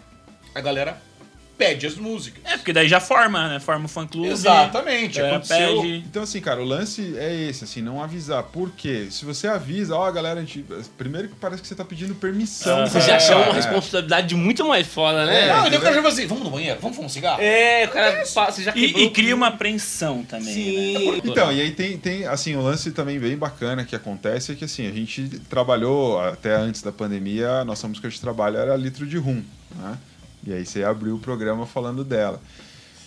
a 0.54 0.60
galera 0.60 1.02
pede 1.58 1.88
as 1.88 1.96
músicas. 1.96 2.42
É, 2.44 2.58
porque 2.58 2.74
daí 2.74 2.88
já 2.88 3.00
forma, 3.00 3.48
né? 3.50 3.60
Forma 3.60 3.86
o 3.86 3.88
fã-clube. 3.88 4.28
Exatamente, 4.30 5.20
é, 5.20 5.30
aconteceu. 5.32 5.82
pede. 5.82 5.98
Então, 5.98 6.24
assim, 6.24 6.42
cara, 6.42 6.62
o 6.62 6.66
lance 6.66 7.16
é 7.18 7.34
esse, 7.50 7.64
assim, 7.64 7.82
não 7.82 8.02
avisar. 8.02 8.44
Por 8.44 8.72
quê? 8.72 9.08
Se 9.10 9.26
você 9.26 9.48
avisa, 9.48 9.96
ó, 9.96 10.12
galera, 10.12 10.40
a 10.40 10.44
gente... 10.44 10.66
primeiro 10.98 11.30
que 11.30 11.36
parece 11.36 11.62
que 11.62 11.68
você 11.68 11.76
tá 11.76 11.86
pedindo 11.86 12.14
permissão. 12.16 12.84
Ah, 12.84 12.88
Você 12.88 13.02
já 13.02 13.20
chama 13.20 13.44
uma 13.44 13.52
é. 13.52 13.56
responsabilidade 13.56 14.36
muito 14.36 14.66
mais 14.68 14.88
foda, 14.88 15.26
né? 15.26 15.48
Não, 15.48 15.68
e 15.68 15.70
daí 15.70 15.80
o 15.80 15.82
cara 15.82 15.96
já 15.96 16.02
vai 16.02 16.12
assim, 16.12 16.26
vamos 16.28 16.44
no 16.44 16.50
banheiro, 16.50 16.80
vamos 16.82 16.96
fumar 16.96 17.08
um 17.08 17.14
cigarro? 17.14 17.42
É, 17.42 17.86
o 17.86 17.90
cara 17.90 18.24
passa, 18.34 18.62
já 18.62 18.72
E, 18.76 18.88
quebrou 18.88 19.04
e 19.04 19.10
cria 19.12 19.36
uma 19.36 19.48
apreensão 19.48 20.24
também. 20.24 20.46
né? 20.46 20.54
Sim. 20.54 21.22
Então, 21.24 21.52
e 21.52 21.62
aí 21.62 21.72
tem, 21.72 21.98
tem, 21.98 22.26
assim, 22.26 22.56
um 22.56 22.62
lance 22.62 22.92
também 22.92 23.20
bem 23.20 23.38
bacana 23.38 23.86
que 23.86 23.96
acontece 23.96 24.52
é 24.52 24.56
que, 24.56 24.66
assim, 24.66 24.88
a 24.88 24.92
gente 24.92 25.28
trabalhou, 25.50 26.20
até 26.20 26.56
antes 26.56 26.82
da 26.82 26.92
pandemia, 26.92 27.50
a 27.60 27.66
nossa 27.66 27.88
música 27.88 28.10
de 28.10 28.20
trabalho 28.20 28.58
era 28.58 28.76
Litro 28.76 29.06
de 29.06 29.18
Rum, 29.18 29.44
né? 29.76 29.98
E 30.46 30.54
aí 30.54 30.66
você 30.66 30.84
abriu 30.84 31.16
o 31.16 31.20
programa 31.20 31.66
falando 31.66 32.04
dela. 32.04 32.42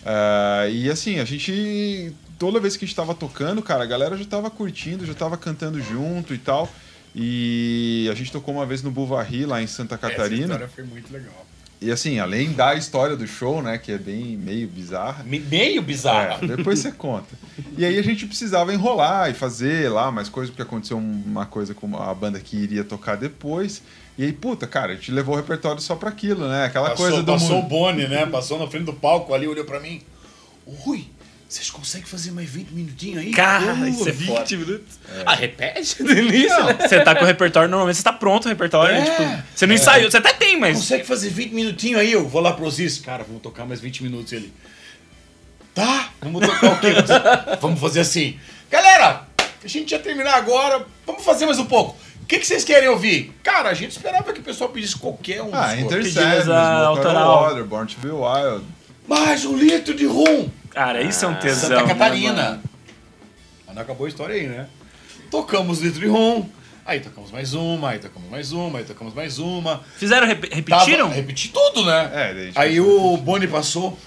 Ah, 0.04 0.66
e 0.70 0.90
assim, 0.90 1.18
a 1.18 1.24
gente, 1.24 2.12
toda 2.38 2.60
vez 2.60 2.76
que 2.76 2.84
a 2.84 2.88
gente 2.88 2.96
tava 2.96 3.14
tocando, 3.14 3.62
cara, 3.62 3.82
a 3.84 3.86
galera 3.86 4.16
já 4.16 4.24
tava 4.24 4.50
curtindo, 4.50 5.04
já 5.06 5.14
tava 5.14 5.36
cantando 5.36 5.80
junto 5.80 6.34
e 6.34 6.38
tal. 6.38 6.68
E 7.14 8.08
a 8.10 8.14
gente 8.14 8.30
tocou 8.30 8.54
uma 8.54 8.66
vez 8.66 8.82
no 8.82 8.90
Buvarri, 8.90 9.44
lá 9.46 9.62
em 9.62 9.66
Santa 9.66 9.94
Essa 9.96 10.08
Catarina. 10.08 10.42
história 10.44 10.68
foi 10.68 10.84
muito 10.84 11.12
legal. 11.12 11.46
E 11.80 11.92
assim, 11.92 12.18
além 12.18 12.52
da 12.52 12.74
história 12.74 13.16
do 13.16 13.24
show, 13.26 13.62
né, 13.62 13.78
que 13.78 13.92
é 13.92 13.98
bem 13.98 14.36
meio 14.36 14.66
bizarra, 14.66 15.22
Me- 15.22 15.38
Meio 15.38 15.80
bizarro. 15.80 16.44
é, 16.44 16.56
depois 16.56 16.80
você 16.80 16.90
conta. 16.90 17.36
E 17.76 17.84
aí 17.84 17.96
a 17.96 18.02
gente 18.02 18.26
precisava 18.26 18.74
enrolar 18.74 19.30
e 19.30 19.34
fazer 19.34 19.88
lá 19.88 20.10
mais 20.10 20.28
coisas, 20.28 20.50
porque 20.50 20.62
aconteceu 20.62 20.98
uma 20.98 21.46
coisa 21.46 21.74
com 21.74 21.96
a 21.96 22.12
banda 22.12 22.40
que 22.40 22.56
iria 22.56 22.82
tocar 22.82 23.16
depois. 23.16 23.80
E 24.18 24.24
aí, 24.24 24.32
puta, 24.32 24.66
cara, 24.66 24.92
a 24.92 24.94
gente 24.96 25.12
levou 25.12 25.34
o 25.34 25.38
repertório 25.38 25.80
só 25.80 25.94
pra 25.94 26.08
aquilo, 26.08 26.48
né? 26.48 26.64
Aquela 26.64 26.90
Passou, 26.90 27.06
coisa 27.06 27.22
do 27.22 27.32
passou 27.32 27.60
o. 27.60 27.62
Boni, 27.62 28.08
né? 28.08 28.26
Passou 28.26 28.58
na 28.58 28.66
frente 28.66 28.84
do 28.84 28.92
palco 28.92 29.32
ali, 29.32 29.46
olhou 29.46 29.64
pra 29.64 29.78
mim. 29.78 30.02
Ui, 30.86 31.06
Vocês 31.48 31.70
conseguem 31.70 32.06
fazer 32.06 32.32
mais 32.32 32.50
20 32.50 32.70
minutinhos 32.72 33.20
aí? 33.24 33.30
Cara, 33.30 33.72
Uh, 33.74 33.88
isso 33.88 34.08
é 34.08 34.12
20 34.12 34.26
foda. 34.26 34.56
minutos. 34.56 34.98
Ah, 35.24 35.34
repete 35.36 36.02
início, 36.02 36.64
né? 36.64 36.76
Você 36.80 37.00
tá 37.02 37.14
com 37.14 37.22
o 37.22 37.26
repertório, 37.26 37.70
normalmente 37.70 37.96
você 37.96 38.02
tá 38.02 38.12
pronto 38.12 38.46
o 38.46 38.48
repertório. 38.48 38.96
É. 38.96 39.02
tipo, 39.04 39.42
você 39.54 39.66
não 39.66 39.74
ensaiou, 39.74 40.10
você 40.10 40.16
até 40.16 40.32
tem, 40.32 40.58
mas. 40.58 40.76
Consegue 40.78 41.04
fazer 41.04 41.30
20 41.30 41.52
minutinhos 41.54 42.00
aí? 42.00 42.10
Eu 42.12 42.28
vou 42.28 42.42
lá 42.42 42.52
pro 42.52 42.66
Osiris. 42.66 42.98
Cara, 42.98 43.22
vamos 43.24 43.40
tocar 43.40 43.64
mais 43.64 43.80
20 43.80 44.02
minutos 44.02 44.32
ele. 44.32 44.52
Tá, 45.74 46.10
vamos 46.20 46.44
tocar 46.44 46.72
o 46.72 46.80
quê? 46.80 46.88
vamos 47.60 47.80
fazer 47.80 48.00
assim. 48.00 48.36
Galera, 48.68 49.22
a 49.62 49.68
gente 49.68 49.92
ia 49.92 49.98
terminar 50.00 50.34
agora. 50.34 50.84
Vamos 51.06 51.24
fazer 51.24 51.46
mais 51.46 51.58
um 51.60 51.66
pouco. 51.66 51.96
O 52.28 52.30
que, 52.30 52.40
que 52.40 52.46
vocês 52.46 52.62
querem 52.62 52.90
ouvir? 52.90 53.32
Cara, 53.42 53.70
a 53.70 53.74
gente 53.74 53.92
esperava 53.92 54.34
que 54.34 54.40
o 54.40 54.42
pessoal 54.42 54.68
pedisse 54.68 54.94
qualquer 54.96 55.40
um. 55.40 55.48
Ah, 55.50 55.74
the 56.44 56.84
autoral. 56.84 57.42
Water, 57.44 57.64
Born 57.64 57.86
to 57.94 58.00
Be 58.00 58.10
Wild. 58.10 58.66
Mais 59.08 59.46
um 59.46 59.56
litro 59.56 59.94
de 59.94 60.04
rum. 60.04 60.50
Cara, 60.68 61.00
isso 61.00 61.24
é 61.24 61.28
um 61.28 61.34
tesão. 61.36 61.70
Santa 61.70 61.80
né, 61.80 61.88
Catarina. 61.88 62.60
Mas 63.66 63.74
não 63.74 63.80
acabou 63.80 64.04
a 64.04 64.08
história 64.10 64.34
aí, 64.34 64.46
né? 64.46 64.66
Tocamos 65.30 65.78
litro 65.80 66.00
de 66.00 66.06
rum. 66.06 66.46
Aí 66.84 67.00
tocamos 67.00 67.30
mais 67.30 67.54
uma, 67.54 67.88
aí 67.92 67.98
tocamos 67.98 68.28
mais 68.28 68.52
uma, 68.52 68.78
aí 68.80 68.84
tocamos 68.84 69.14
mais 69.14 69.38
uma. 69.38 69.82
Fizeram, 69.96 70.26
rep- 70.26 70.42
Tava- 70.50 70.54
repetiram? 70.54 71.08
repeti 71.08 71.48
tudo, 71.48 71.86
né? 71.86 72.10
É, 72.12 72.52
Aí 72.56 72.78
o 72.78 73.16
Boni 73.16 73.46
passou. 73.46 73.98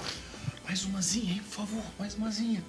Mais 0.68 0.86
umazinha 0.86 1.34
aí, 1.34 1.40
por 1.40 1.56
favor, 1.66 1.84
mais 1.98 2.14
umazinha. 2.14 2.64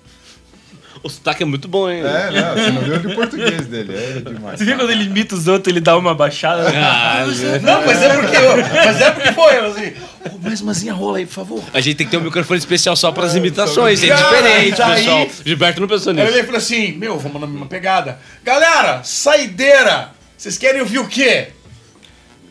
O 1.03 1.09
sotaque 1.09 1.43
é 1.43 1.47
muito 1.47 1.67
bom, 1.69 1.91
hein? 1.91 2.01
É, 2.05 2.31
não, 2.31 2.55
você 2.55 2.71
não 2.71 2.83
viu 2.83 2.99
de 2.99 3.15
português 3.15 3.67
dele, 3.67 3.95
é 3.95 4.21
demais. 4.31 4.59
Você 4.59 4.65
viu 4.65 4.77
quando 4.77 4.91
ele 4.91 5.05
imita 5.05 5.35
os 5.35 5.49
outros, 5.49 5.73
ele 5.73 5.81
dá 5.81 5.97
uma 5.97 6.15
baixada? 6.15 6.69
Ah, 6.69 7.25
Não, 7.63 7.85
mas 7.87 8.03
é 8.03 8.17
porque. 8.17 8.37
Mas 8.85 9.01
é 9.01 9.11
porque 9.11 9.33
foi, 9.33 9.59
eu 9.59 9.67
assim. 9.67 9.93
"Ô, 10.33 10.39
mais 10.39 10.61
umazinha 10.61 10.93
rola 10.95 11.19
aí, 11.19 11.27
por 11.27 11.33
favor. 11.35 11.65
A 11.75 11.81
gente 11.81 11.97
tem 11.97 12.07
que 12.07 12.11
ter 12.11 12.19
um 12.19 12.23
microfone 12.23 12.59
especial 12.59 12.95
só 12.95 13.11
para 13.11 13.25
as 13.27 13.35
imitações. 13.35 14.03
É 14.03 14.09
Cara, 14.09 14.23
diferente, 14.23 14.77
daí- 14.79 14.97
pessoal. 14.97 15.27
Gilberto 15.45 15.81
não 15.81 15.89
pensou 15.89 16.13
Aí 16.13 16.19
nisso. 16.21 16.37
ele 16.37 16.43
falou 16.45 16.59
assim: 16.59 16.93
Meu, 16.93 17.19
vamos 17.19 17.41
na 17.41 17.47
mesma 17.47 17.67
pegada. 17.67 18.19
Galera, 18.45 19.03
saideira! 19.03 20.11
Vocês 20.37 20.57
querem 20.59 20.81
ouvir 20.81 20.99
o 20.99 21.09
quê? 21.09 21.49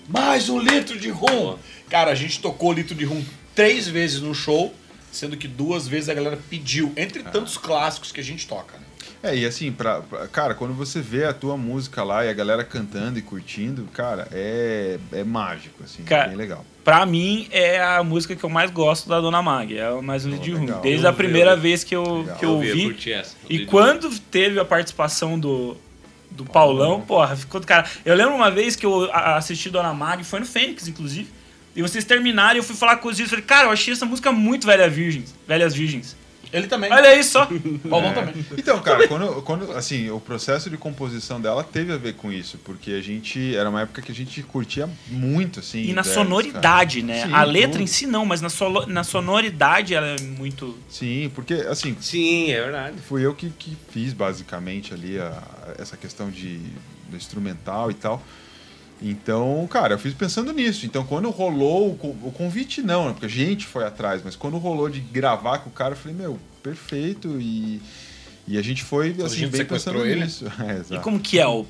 Mais 0.07 0.49
um 0.49 0.59
litro 0.59 0.99
de 0.99 1.09
rum. 1.09 1.55
Cara, 1.89 2.11
a 2.11 2.15
gente 2.15 2.39
tocou 2.39 2.73
litro 2.73 2.95
de 2.95 3.05
rum 3.05 3.23
três 3.55 3.87
vezes 3.87 4.21
no 4.21 4.33
show, 4.33 4.73
sendo 5.11 5.35
que 5.37 5.47
duas 5.47 5.87
vezes 5.87 6.09
a 6.09 6.13
galera 6.13 6.39
pediu, 6.49 6.91
entre 6.95 7.21
tantos 7.23 7.57
clássicos 7.57 8.11
que 8.11 8.19
a 8.19 8.23
gente 8.23 8.47
toca, 8.47 8.77
né? 8.77 8.83
É, 9.23 9.35
e 9.35 9.45
assim, 9.45 9.71
pra, 9.71 10.01
pra- 10.01 10.27
cara, 10.27 10.55
quando 10.55 10.73
você 10.73 10.99
vê 10.99 11.25
a 11.25 11.33
tua 11.33 11.55
música 11.55 12.03
lá 12.03 12.25
e 12.25 12.29
a 12.29 12.33
galera 12.33 12.63
cantando 12.63 13.19
e 13.19 13.21
curtindo, 13.21 13.83
cara, 13.93 14.27
é, 14.31 14.97
é 15.11 15.23
mágico, 15.23 15.83
assim, 15.83 16.01
Cara, 16.03 16.23
é 16.25 16.27
bem 16.29 16.37
legal. 16.37 16.65
Pra 16.83 17.05
mim, 17.05 17.47
é 17.51 17.79
a 17.79 18.03
música 18.03 18.35
que 18.35 18.43
eu 18.43 18.49
mais 18.49 18.71
gosto 18.71 19.07
da 19.07 19.21
Dona 19.21 19.39
Mag. 19.39 19.77
É 19.77 19.91
o 19.91 20.01
mais 20.01 20.25
um 20.25 20.35
de 20.39 20.51
legal. 20.55 20.81
Desde 20.81 21.05
Eu 21.05 21.09
a 21.11 21.13
primeira 21.13 21.55
vez 21.55 21.83
que 21.83 21.95
eu, 21.95 22.21
Legal. 22.21 22.35
que 22.37 22.45
eu 22.45 22.59
vi, 22.59 22.69
ouvi. 22.71 22.83
curti 22.85 23.13
essa. 23.13 23.35
Eu 23.47 23.55
E 23.57 23.65
quando 23.67 24.09
teve 24.19 24.59
a 24.59 24.65
participação 24.65 25.39
do, 25.39 25.77
do 26.31 26.43
Paulão, 26.43 26.99
porra, 27.01 27.35
ficou 27.35 27.61
do 27.61 27.67
cara. 27.67 27.87
Eu 28.03 28.15
lembro 28.15 28.33
uma 28.33 28.49
vez 28.49 28.75
que 28.75 28.83
eu 28.87 29.07
a- 29.13 29.35
assisti 29.37 29.69
Dona 29.69 29.93
Mag, 29.93 30.23
foi 30.23 30.39
no 30.39 30.45
Fênix, 30.47 30.87
inclusive. 30.87 31.29
E 31.75 31.81
vocês 31.81 32.03
terminaram 32.03 32.55
e 32.55 32.59
eu 32.59 32.63
fui 32.63 32.75
falar 32.75 32.97
com 32.97 33.07
os 33.09 33.15
dias 33.15 33.27
e 33.27 33.29
falei, 33.29 33.45
cara, 33.45 33.67
eu 33.67 33.71
achei 33.71 33.93
essa 33.93 34.05
música 34.05 34.31
muito 34.31 34.67
velha 34.67 34.89
virgens, 34.89 35.33
velhas 35.47 35.73
virgens. 35.73 36.15
Ele 36.53 36.67
também. 36.67 36.91
Olha 36.91 37.07
aí 37.11 37.23
só. 37.23 37.47
Paulão 37.89 38.13
também. 38.13 38.45
Então, 38.57 38.77
cara, 38.81 39.07
quando, 39.07 39.41
quando, 39.43 39.71
assim, 39.71 40.09
o 40.09 40.19
processo 40.19 40.69
de 40.69 40.75
composição 40.75 41.39
dela 41.39 41.63
teve 41.63 41.93
a 41.93 41.97
ver 41.97 42.15
com 42.15 42.29
isso, 42.29 42.57
porque 42.65 42.91
a 42.91 43.01
gente, 43.01 43.55
era 43.55 43.69
uma 43.69 43.83
época 43.83 44.01
que 44.01 44.11
a 44.11 44.15
gente 44.15 44.43
curtia 44.43 44.89
muito, 45.07 45.61
assim. 45.61 45.83
E 45.83 45.93
na 45.93 46.01
velhos, 46.01 46.13
sonoridade, 46.13 47.01
cara. 47.03 47.13
né? 47.13 47.25
Sim, 47.25 47.33
a 47.33 47.43
letra 47.45 47.71
tudo. 47.71 47.83
em 47.83 47.87
si 47.87 48.05
não, 48.05 48.25
mas 48.25 48.41
na, 48.41 48.49
solo- 48.49 48.85
na 48.85 49.05
sonoridade 49.05 49.93
ela 49.93 50.07
é 50.07 50.19
muito. 50.21 50.77
Sim, 50.89 51.31
porque, 51.33 51.53
assim, 51.53 51.95
Sim, 52.01 52.51
é 52.51 52.61
verdade. 52.61 52.97
fui 53.07 53.25
eu 53.25 53.33
que, 53.33 53.49
que 53.51 53.77
fiz 53.89 54.11
basicamente 54.11 54.93
ali 54.93 55.17
a- 55.19 55.41
essa 55.79 55.95
questão 55.95 56.29
de 56.29 56.59
do 57.09 57.15
instrumental 57.15 57.89
e 57.91 57.93
tal. 57.93 58.21
Então, 59.01 59.67
cara, 59.69 59.95
eu 59.95 59.99
fiz 59.99 60.13
pensando 60.13 60.53
nisso. 60.53 60.85
Então, 60.85 61.03
quando 61.03 61.29
rolou 61.31 61.91
o, 61.91 61.95
co- 61.95 62.07
o 62.23 62.31
convite, 62.31 62.81
não, 62.81 63.05
né? 63.07 63.11
porque 63.13 63.25
a 63.25 63.29
gente 63.29 63.65
foi 63.65 63.83
atrás, 63.85 64.21
mas 64.23 64.35
quando 64.35 64.57
rolou 64.57 64.89
de 64.89 64.99
gravar 64.99 65.59
com 65.59 65.69
o 65.69 65.73
cara, 65.73 65.93
eu 65.93 65.97
falei, 65.97 66.15
meu, 66.15 66.37
perfeito. 66.61 67.37
E, 67.41 67.81
e 68.47 68.57
a 68.57 68.61
gente 68.61 68.83
foi 68.83 69.15
assim, 69.25 69.37
gente 69.39 69.51
bem 69.51 69.65
pensando 69.65 70.05
ele? 70.05 70.21
nisso. 70.21 70.45
É, 70.91 70.95
E 70.95 70.99
como 70.99 71.19
que 71.19 71.39
é 71.39 71.47
o 71.47 71.65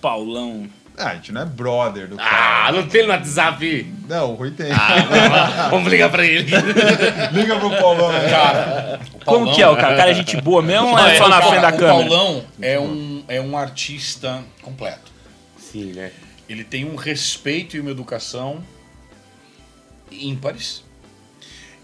Paulão? 0.00 0.66
Ah, 0.96 1.10
a 1.10 1.14
gente 1.14 1.32
não 1.32 1.40
é 1.42 1.44
brother 1.46 2.08
do 2.08 2.16
Ah, 2.20 2.24
cara. 2.64 2.72
não 2.72 2.86
tem 2.86 3.04
no 3.04 3.10
WhatsApp. 3.10 3.94
Não, 4.08 4.32
o 4.32 4.34
Rui 4.34 4.50
tem. 4.50 4.70
Vamos 5.70 5.90
ligar 5.90 6.10
pra 6.10 6.24
ele. 6.26 6.50
Liga 7.32 7.56
pro 7.58 7.70
Paulão, 7.70 8.12
né? 8.12 8.28
Cara, 8.28 9.00
o 9.14 9.24
Como 9.24 9.24
Paulão- 9.24 9.54
que 9.54 9.62
é? 9.62 9.68
O 9.68 9.76
cara, 9.76 9.94
o 9.94 9.96
cara 9.96 10.10
é 10.10 10.14
gente 10.14 10.36
boa 10.40 10.60
mesmo 10.62 10.88
ou 10.88 10.98
é 10.98 11.16
só 11.16 11.28
na 11.28 11.38
Cara, 11.40 11.46
frente 11.50 11.62
da 11.62 11.68
o 11.68 11.78
câmera? 11.78 12.08
Paulão 12.08 12.44
é 12.60 12.78
um, 12.80 13.24
é 13.28 13.40
um 13.40 13.56
artista 13.56 14.42
completo. 14.62 15.10
Sim, 15.58 15.92
né? 15.92 16.10
Ele 16.50 16.64
tem 16.64 16.84
um 16.84 16.96
respeito 16.96 17.76
e 17.76 17.80
uma 17.80 17.92
educação 17.92 18.60
ímpares. 20.10 20.82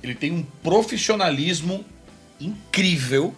Ele 0.02 0.12
tem 0.12 0.32
um 0.32 0.42
profissionalismo 0.42 1.84
incrível. 2.40 3.32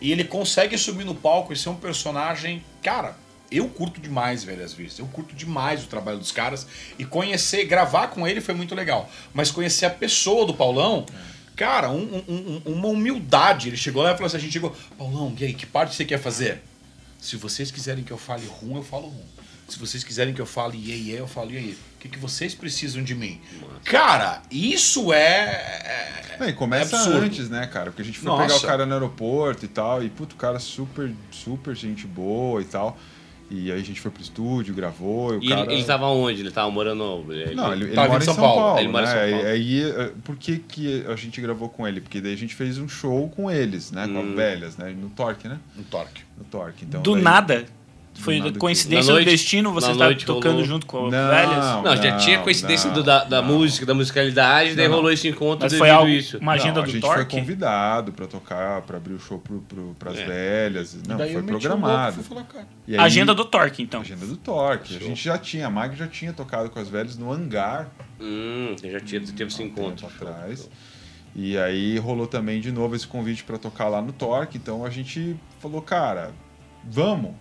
E 0.00 0.12
ele 0.12 0.22
consegue 0.22 0.78
subir 0.78 1.04
no 1.04 1.14
palco 1.14 1.52
e 1.52 1.56
ser 1.56 1.70
um 1.70 1.74
personagem. 1.74 2.64
Cara, 2.82 3.16
eu 3.50 3.68
curto 3.68 4.00
demais 4.00 4.44
Velhas 4.44 4.72
Virgens. 4.72 5.00
Eu 5.00 5.06
curto 5.08 5.34
demais 5.34 5.82
o 5.82 5.88
trabalho 5.88 6.18
dos 6.18 6.30
caras. 6.30 6.68
E 6.96 7.04
conhecer, 7.04 7.64
gravar 7.64 8.08
com 8.08 8.26
ele 8.28 8.40
foi 8.40 8.54
muito 8.54 8.76
legal. 8.76 9.10
Mas 9.34 9.50
conhecer 9.50 9.86
a 9.86 9.90
pessoa 9.90 10.46
do 10.46 10.54
Paulão. 10.54 11.04
Cara, 11.56 11.90
um- 11.90 12.22
um- 12.28 12.62
um- 12.64 12.72
uma 12.74 12.86
humildade. 12.88 13.68
Ele 13.68 13.76
chegou 13.76 14.04
lá 14.04 14.10
e 14.12 14.14
falou 14.14 14.28
assim: 14.28 14.36
a 14.36 14.40
gente 14.40 14.52
chegou, 14.52 14.74
Paulão, 14.96 15.34
e 15.36 15.44
aí, 15.44 15.52
que 15.52 15.66
parte 15.66 15.96
você 15.96 16.04
quer 16.04 16.18
fazer? 16.20 16.62
Se 17.20 17.36
vocês 17.36 17.70
quiserem 17.72 18.02
que 18.04 18.12
eu 18.12 18.16
fale 18.16 18.46
rum, 18.46 18.76
eu 18.76 18.82
falo 18.82 19.08
rum. 19.08 19.24
Se 19.70 19.78
vocês 19.78 20.02
quiserem 20.04 20.34
que 20.34 20.40
eu 20.40 20.46
fale 20.46 20.76
iê, 20.76 20.96
iê, 20.96 21.20
eu 21.20 21.26
falo 21.26 21.50
iê, 21.52 21.60
iê. 21.60 21.72
O 21.72 21.98
que, 22.00 22.08
que 22.08 22.18
vocês 22.18 22.54
precisam 22.54 23.02
de 23.02 23.14
mim? 23.14 23.40
Cara, 23.84 24.42
isso 24.50 25.12
é. 25.12 26.36
Não, 26.40 26.48
e 26.48 26.52
começa 26.52 26.96
É 26.96 26.98
absurdo. 26.98 27.24
antes, 27.26 27.48
né, 27.50 27.66
cara? 27.66 27.90
Porque 27.90 28.02
a 28.02 28.04
gente 28.04 28.18
foi 28.18 28.28
Nossa. 28.30 28.42
pegar 28.46 28.56
o 28.56 28.60
cara 28.62 28.86
no 28.86 28.92
aeroporto 28.94 29.64
e 29.64 29.68
tal, 29.68 30.02
e 30.02 30.08
puto, 30.08 30.34
o 30.34 30.38
cara 30.38 30.58
super, 30.58 31.12
super 31.30 31.74
gente 31.76 32.06
boa 32.06 32.60
e 32.60 32.64
tal. 32.64 32.98
E 33.52 33.70
aí 33.72 33.80
a 33.80 33.84
gente 33.84 34.00
foi 34.00 34.12
pro 34.12 34.22
estúdio, 34.22 34.72
gravou, 34.72 35.34
e 35.34 35.38
o 35.38 35.42
E 35.44 35.48
cara... 35.48 35.62
ele, 35.62 35.74
ele 35.74 35.84
tava 35.84 36.06
onde? 36.06 36.40
Ele 36.40 36.52
tava 36.52 36.70
morando. 36.70 37.26
Ele, 37.32 37.52
Não, 37.54 37.72
ele, 37.72 37.86
ele 37.86 37.94
Tava 37.94 38.08
mora 38.08 38.22
em 38.22 38.24
São 38.24 38.34
São 38.34 38.44
Paulo. 38.44 38.60
Paulo. 38.62 38.78
Ele 38.78 38.88
mora 38.88 39.04
em 39.04 39.08
né? 39.08 39.12
São 39.28 39.30
Paulo. 39.38 39.48
Aí, 39.52 39.82
eh, 39.90 40.12
por 40.22 40.36
que, 40.36 40.58
que 40.60 41.04
a 41.08 41.16
gente 41.16 41.40
gravou 41.40 41.68
com 41.68 41.86
ele? 41.86 42.00
Porque 42.00 42.20
daí 42.20 42.32
a 42.32 42.36
gente 42.36 42.54
fez 42.54 42.78
um 42.78 42.88
show 42.88 43.28
com 43.28 43.50
eles, 43.50 43.90
né? 43.90 44.06
Com 44.06 44.14
Hum. 44.20 44.30
as 44.30 44.36
velhas, 44.36 44.76
né? 44.76 44.94
No 44.96 45.10
Torque, 45.10 45.48
né? 45.48 45.58
Um 45.76 45.82
torque. 45.82 46.22
No 46.38 46.44
Torque. 46.44 46.84
Então, 46.84 47.02
Do 47.02 47.14
daí- 47.14 47.22
nada. 47.22 47.66
Foi 48.20 48.38
nada 48.38 48.58
coincidência 48.58 49.12
do 49.14 49.24
destino, 49.24 49.72
você 49.72 49.92
noite 49.94 50.24
tocando 50.26 50.52
rolou- 50.52 50.64
junto 50.66 50.86
com 50.86 51.02
Não, 51.10 51.28
velhas. 51.28 51.64
Não, 51.84 51.96
já 51.96 52.16
tinha 52.18 52.38
coincidência 52.40 52.88
não, 52.88 52.94
do- 52.94 53.02
da, 53.02 53.24
da 53.24 53.40
não. 53.42 53.48
música, 53.48 53.86
da 53.86 53.94
musicalidade, 53.94 54.74
daí 54.74 54.86
rolou 54.86 55.10
esse 55.10 55.26
encontro 55.28 55.64
Mas 55.68 55.76
foi 55.76 55.88
algo, 55.90 56.08
isso. 56.08 56.38
uma 56.38 56.52
agenda 56.52 56.74
não, 56.74 56.82
a 56.82 56.84
do 56.86 56.90
gente 56.90 57.00
Torque? 57.02 57.30
foi 57.32 57.40
convidado 57.40 58.12
pra 58.12 58.26
tocar, 58.26 58.82
pra 58.82 58.96
abrir 58.98 59.14
o 59.14 59.18
show 59.20 59.38
pro, 59.38 59.60
pro, 59.62 59.94
pras 59.98 60.18
É. 60.18 60.24
velhas. 60.24 60.98
Não, 61.06 61.16
Daí 61.16 61.32
foi 61.32 61.42
programado. 61.42 62.14
fui 62.16 62.24
falar, 62.24 62.44
cara. 62.44 62.66
E 62.86 62.94
aí- 62.94 63.00
Agenda 63.00 63.34
do 63.34 63.44
Torque, 63.44 63.82
então. 63.82 64.00
Agenda 64.02 64.26
do 64.26 64.36
Torque. 64.36 64.96
A 64.96 65.00
gente 65.00 65.22
já 65.24 65.38
tinha, 65.38 65.66
a 65.66 65.70
Mag 65.70 65.96
já 65.96 66.06
tinha 66.06 66.32
tocado 66.32 66.68
com 66.70 66.78
as 66.78 66.88
velhas 66.88 67.16
no 67.16 67.32
hangar 67.32 67.88
Hum, 68.20 68.76
já 68.82 69.00
tinha, 69.00 69.20
teve 69.20 69.44
esse 69.44 69.62
um 69.62 69.66
encontro. 69.66 70.06
atrás. 70.06 70.68
E 71.34 71.56
aí 71.56 71.96
rolou 71.98 72.26
também 72.26 72.60
de 72.60 72.72
novo 72.72 72.96
esse 72.96 73.06
convite 73.06 73.44
pra 73.44 73.56
tocar 73.56 73.88
lá 73.88 74.02
no 74.02 74.12
Torque. 74.12 74.58
Então 74.58 74.84
a 74.84 74.90
gente 74.90 75.36
falou, 75.60 75.80
cara, 75.80 76.32
vamos. 76.84 77.32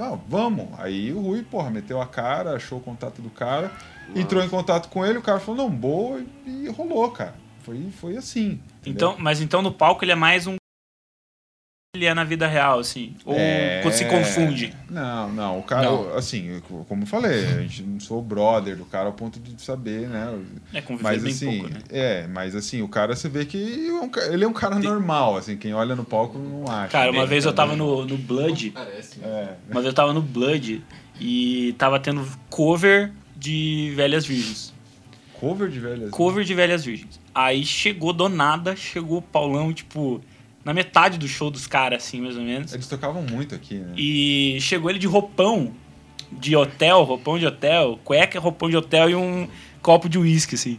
Não, 0.00 0.18
vamos. 0.26 0.68
Aí 0.78 1.12
o 1.12 1.20
Rui, 1.20 1.42
porra, 1.42 1.68
meteu 1.68 2.00
a 2.00 2.06
cara, 2.06 2.56
achou 2.56 2.78
o 2.78 2.80
contato 2.80 3.20
do 3.20 3.28
cara, 3.28 3.70
entrou 4.16 4.42
em 4.42 4.48
contato 4.48 4.88
com 4.88 5.04
ele, 5.04 5.18
o 5.18 5.22
cara 5.22 5.38
falou, 5.38 5.68
não, 5.68 5.70
boa, 5.70 6.22
e 6.46 6.68
rolou, 6.70 7.10
cara. 7.10 7.34
Foi, 7.62 7.86
foi 8.00 8.16
assim. 8.16 8.60
entendeu? 8.80 9.10
Então, 9.10 9.16
mas 9.18 9.42
então 9.42 9.60
no 9.60 9.70
palco 9.70 10.02
ele 10.02 10.12
é 10.12 10.14
mais 10.14 10.46
um. 10.46 10.56
Ele 11.92 12.04
é 12.06 12.14
na 12.14 12.22
vida 12.22 12.46
real, 12.46 12.78
assim. 12.78 13.16
Ou 13.24 13.34
É. 13.36 13.82
se 13.90 14.04
confunde. 14.04 14.72
Não, 14.88 15.32
não. 15.32 15.58
O 15.58 15.62
cara, 15.64 15.90
Não. 15.90 16.14
assim, 16.16 16.62
como 16.88 17.02
eu 17.02 17.06
falei, 17.06 17.44
a 17.44 17.62
gente 17.62 17.82
não 17.82 17.98
sou 17.98 18.22
brother 18.22 18.76
do 18.76 18.84
cara 18.84 19.06
ao 19.06 19.12
ponto 19.12 19.40
de 19.40 19.60
saber, 19.60 20.08
né? 20.08 20.38
É 20.72 20.80
conviver 20.80 21.02
Mas 21.02 21.20
bem 21.24 21.32
assim, 21.32 21.58
pouco, 21.58 21.74
né? 21.74 21.80
é, 21.90 22.26
mas 22.28 22.54
assim, 22.54 22.80
o 22.80 22.86
cara 22.86 23.16
você 23.16 23.28
vê 23.28 23.44
que 23.44 23.90
é 24.16 24.32
ele 24.32 24.44
é 24.44 24.46
um 24.46 24.52
cara 24.52 24.78
normal, 24.78 25.36
assim, 25.36 25.56
quem 25.56 25.74
olha 25.74 25.96
no 25.96 26.04
palco 26.04 26.38
não 26.38 26.64
acha. 26.70 26.92
Cara, 26.92 27.10
uma 27.10 27.22
né? 27.22 27.26
vez 27.26 27.44
eu 27.44 27.52
tava 27.52 27.74
no, 27.74 28.06
no 28.06 28.16
Blood. 28.16 28.70
Parece. 28.70 29.18
É. 29.24 29.56
Uma 29.68 29.80
vez 29.80 29.86
eu 29.86 29.92
tava 29.92 30.12
no 30.12 30.22
Blood 30.22 30.84
e 31.20 31.74
tava 31.76 31.98
tendo 31.98 32.24
cover 32.48 33.10
de 33.36 33.92
Velhas 33.96 34.24
Virgens. 34.24 34.72
Cover 35.40 35.68
de 35.68 35.80
velhas. 35.80 36.10
Cover 36.10 36.44
de 36.44 36.54
Velhas 36.54 36.84
Virgens. 36.84 37.18
Aí 37.34 37.64
chegou 37.64 38.12
do 38.12 38.28
nada, 38.28 38.76
chegou 38.76 39.18
o 39.18 39.22
Paulão, 39.22 39.72
tipo, 39.72 40.20
na 40.70 40.74
metade 40.74 41.18
do 41.18 41.26
show 41.26 41.50
dos 41.50 41.66
caras, 41.66 42.04
assim, 42.04 42.20
mais 42.20 42.36
ou 42.36 42.42
menos. 42.44 42.72
Eles 42.72 42.86
tocavam 42.86 43.22
muito 43.22 43.56
aqui, 43.56 43.74
né? 43.74 43.92
E 43.96 44.56
chegou 44.60 44.88
ele 44.88 45.00
de 45.00 45.06
roupão 45.08 45.74
de 46.30 46.54
hotel, 46.54 47.02
roupão 47.02 47.36
de 47.36 47.44
hotel, 47.44 47.98
cueca, 48.04 48.38
roupão 48.38 48.70
de 48.70 48.76
hotel 48.76 49.10
e 49.10 49.14
um 49.16 49.48
copo 49.82 50.08
de 50.08 50.16
uísque, 50.16 50.54
assim. 50.54 50.78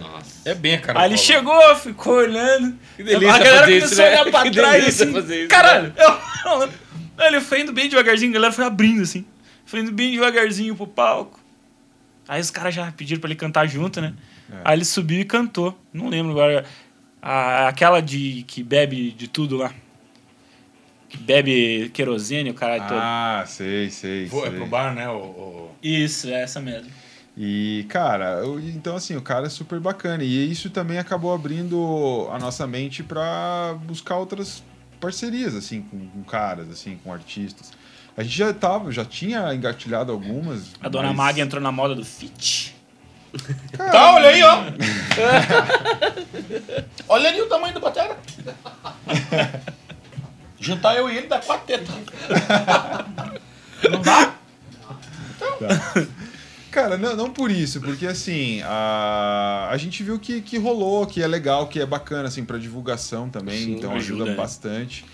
Nossa. 0.00 0.48
É 0.48 0.54
bem 0.54 0.76
a 0.76 0.80
cara. 0.80 1.00
Aí 1.00 1.10
ele 1.10 1.18
chegou, 1.18 1.76
ficou 1.76 2.14
olhando. 2.14 2.78
Que 2.96 3.02
delícia 3.02 3.34
a 3.34 3.38
galera 3.38 3.58
fazer 3.60 3.72
começou 3.80 3.88
isso, 3.92 4.00
a 4.00 4.04
né? 4.04 4.10
olhar 4.22 4.30
pra 4.30 4.42
Que 4.44 4.50
trás 4.52 4.88
assim. 5.02 5.12
fazer 5.12 5.38
isso, 5.40 5.48
caralho, 5.48 5.92
eu- 5.98 6.70
Aí 7.18 7.28
ele 7.28 7.40
foi 7.42 7.60
indo 7.60 7.72
bem 7.74 7.88
devagarzinho, 7.90 8.30
a 8.30 8.34
galera 8.34 8.52
foi 8.54 8.64
abrindo 8.64 9.02
assim. 9.02 9.24
Foi 9.66 9.80
indo 9.80 9.92
bem 9.92 10.12
devagarzinho 10.12 10.74
pro 10.74 10.86
palco. 10.86 11.38
Aí 12.26 12.40
os 12.40 12.50
caras 12.50 12.74
já 12.74 12.90
pediram 12.90 13.20
pra 13.20 13.28
ele 13.28 13.36
cantar 13.38 13.66
junto, 13.66 14.00
né? 14.00 14.14
É. 14.50 14.54
Aí 14.64 14.76
ele 14.78 14.84
subiu 14.86 15.20
e 15.20 15.24
cantou. 15.24 15.78
Não 15.92 16.08
lembro 16.08 16.32
agora. 16.32 16.64
A- 17.28 17.66
aquela 17.68 18.00
de 18.00 18.44
que 18.46 18.62
bebe 18.62 19.10
de 19.10 19.26
tudo 19.26 19.56
lá. 19.56 19.72
Que 21.08 21.16
bebe 21.16 21.90
querosene, 21.92 22.50
o 22.50 22.54
caralho 22.54 22.82
todo. 22.86 22.98
Ah, 23.00 23.44
sei, 23.46 23.90
sei, 23.90 24.28
Pô, 24.28 24.44
é 24.46 24.50
sei. 24.50 24.58
pro 24.58 24.66
bar, 24.66 24.94
né? 24.94 25.08
O, 25.08 25.16
o- 25.16 25.70
Isso, 25.82 26.28
é 26.28 26.42
essa 26.42 26.60
mesmo. 26.60 26.90
E, 27.36 27.84
cara, 27.88 28.40
eu- 28.44 28.60
então 28.60 28.94
assim, 28.94 29.16
o 29.16 29.20
cara 29.22 29.46
é 29.46 29.50
super 29.50 29.80
bacana. 29.80 30.22
E 30.22 30.50
isso 30.50 30.70
também 30.70 30.98
acabou 30.98 31.34
abrindo 31.34 32.28
a 32.32 32.38
nossa 32.38 32.64
mente 32.66 33.02
pra 33.02 33.76
buscar 33.84 34.16
outras 34.18 34.62
parcerias, 35.00 35.54
assim, 35.56 35.82
com, 35.82 36.06
com 36.08 36.22
caras, 36.22 36.70
assim, 36.70 36.96
com 37.02 37.12
artistas. 37.12 37.72
A 38.16 38.22
gente 38.22 38.36
já 38.38 38.54
tava, 38.54 38.92
já 38.92 39.04
tinha 39.04 39.52
engatilhado 39.52 40.12
algumas. 40.12 40.74
A 40.80 40.88
dona 40.88 41.08
mas- 41.08 41.16
Mag 41.16 41.40
entrou 41.40 41.60
na 41.60 41.72
moda 41.72 41.94
do 41.94 42.04
fit. 42.04 42.74
Tá, 43.76 44.14
olha 44.14 44.28
aí, 44.28 44.42
ó. 44.42 44.64
olha 47.08 47.28
ali 47.28 47.40
o 47.40 47.48
tamanho 47.48 47.74
da 47.74 47.80
batera. 47.80 48.16
Juntar 50.58 50.96
eu 50.96 51.10
e 51.10 51.18
ele 51.18 51.26
dá 51.26 51.38
quatro 51.38 51.66
tetas. 51.66 51.94
Não 53.90 54.00
dá? 54.02 54.34
Cara, 56.70 56.98
não, 56.98 57.16
não 57.16 57.30
por 57.30 57.50
isso, 57.50 57.80
porque 57.80 58.06
assim, 58.06 58.60
a, 58.62 59.68
a 59.70 59.76
gente 59.78 60.02
viu 60.02 60.18
que, 60.18 60.42
que 60.42 60.58
rolou, 60.58 61.06
que 61.06 61.22
é 61.22 61.26
legal, 61.26 61.68
que 61.68 61.80
é 61.80 61.86
bacana, 61.86 62.28
assim, 62.28 62.44
pra 62.44 62.58
divulgação 62.58 63.30
também, 63.30 63.64
Sim, 63.64 63.72
então 63.76 63.94
ajuda, 63.94 64.24
ajuda, 64.24 64.36
bastante. 64.36 65.04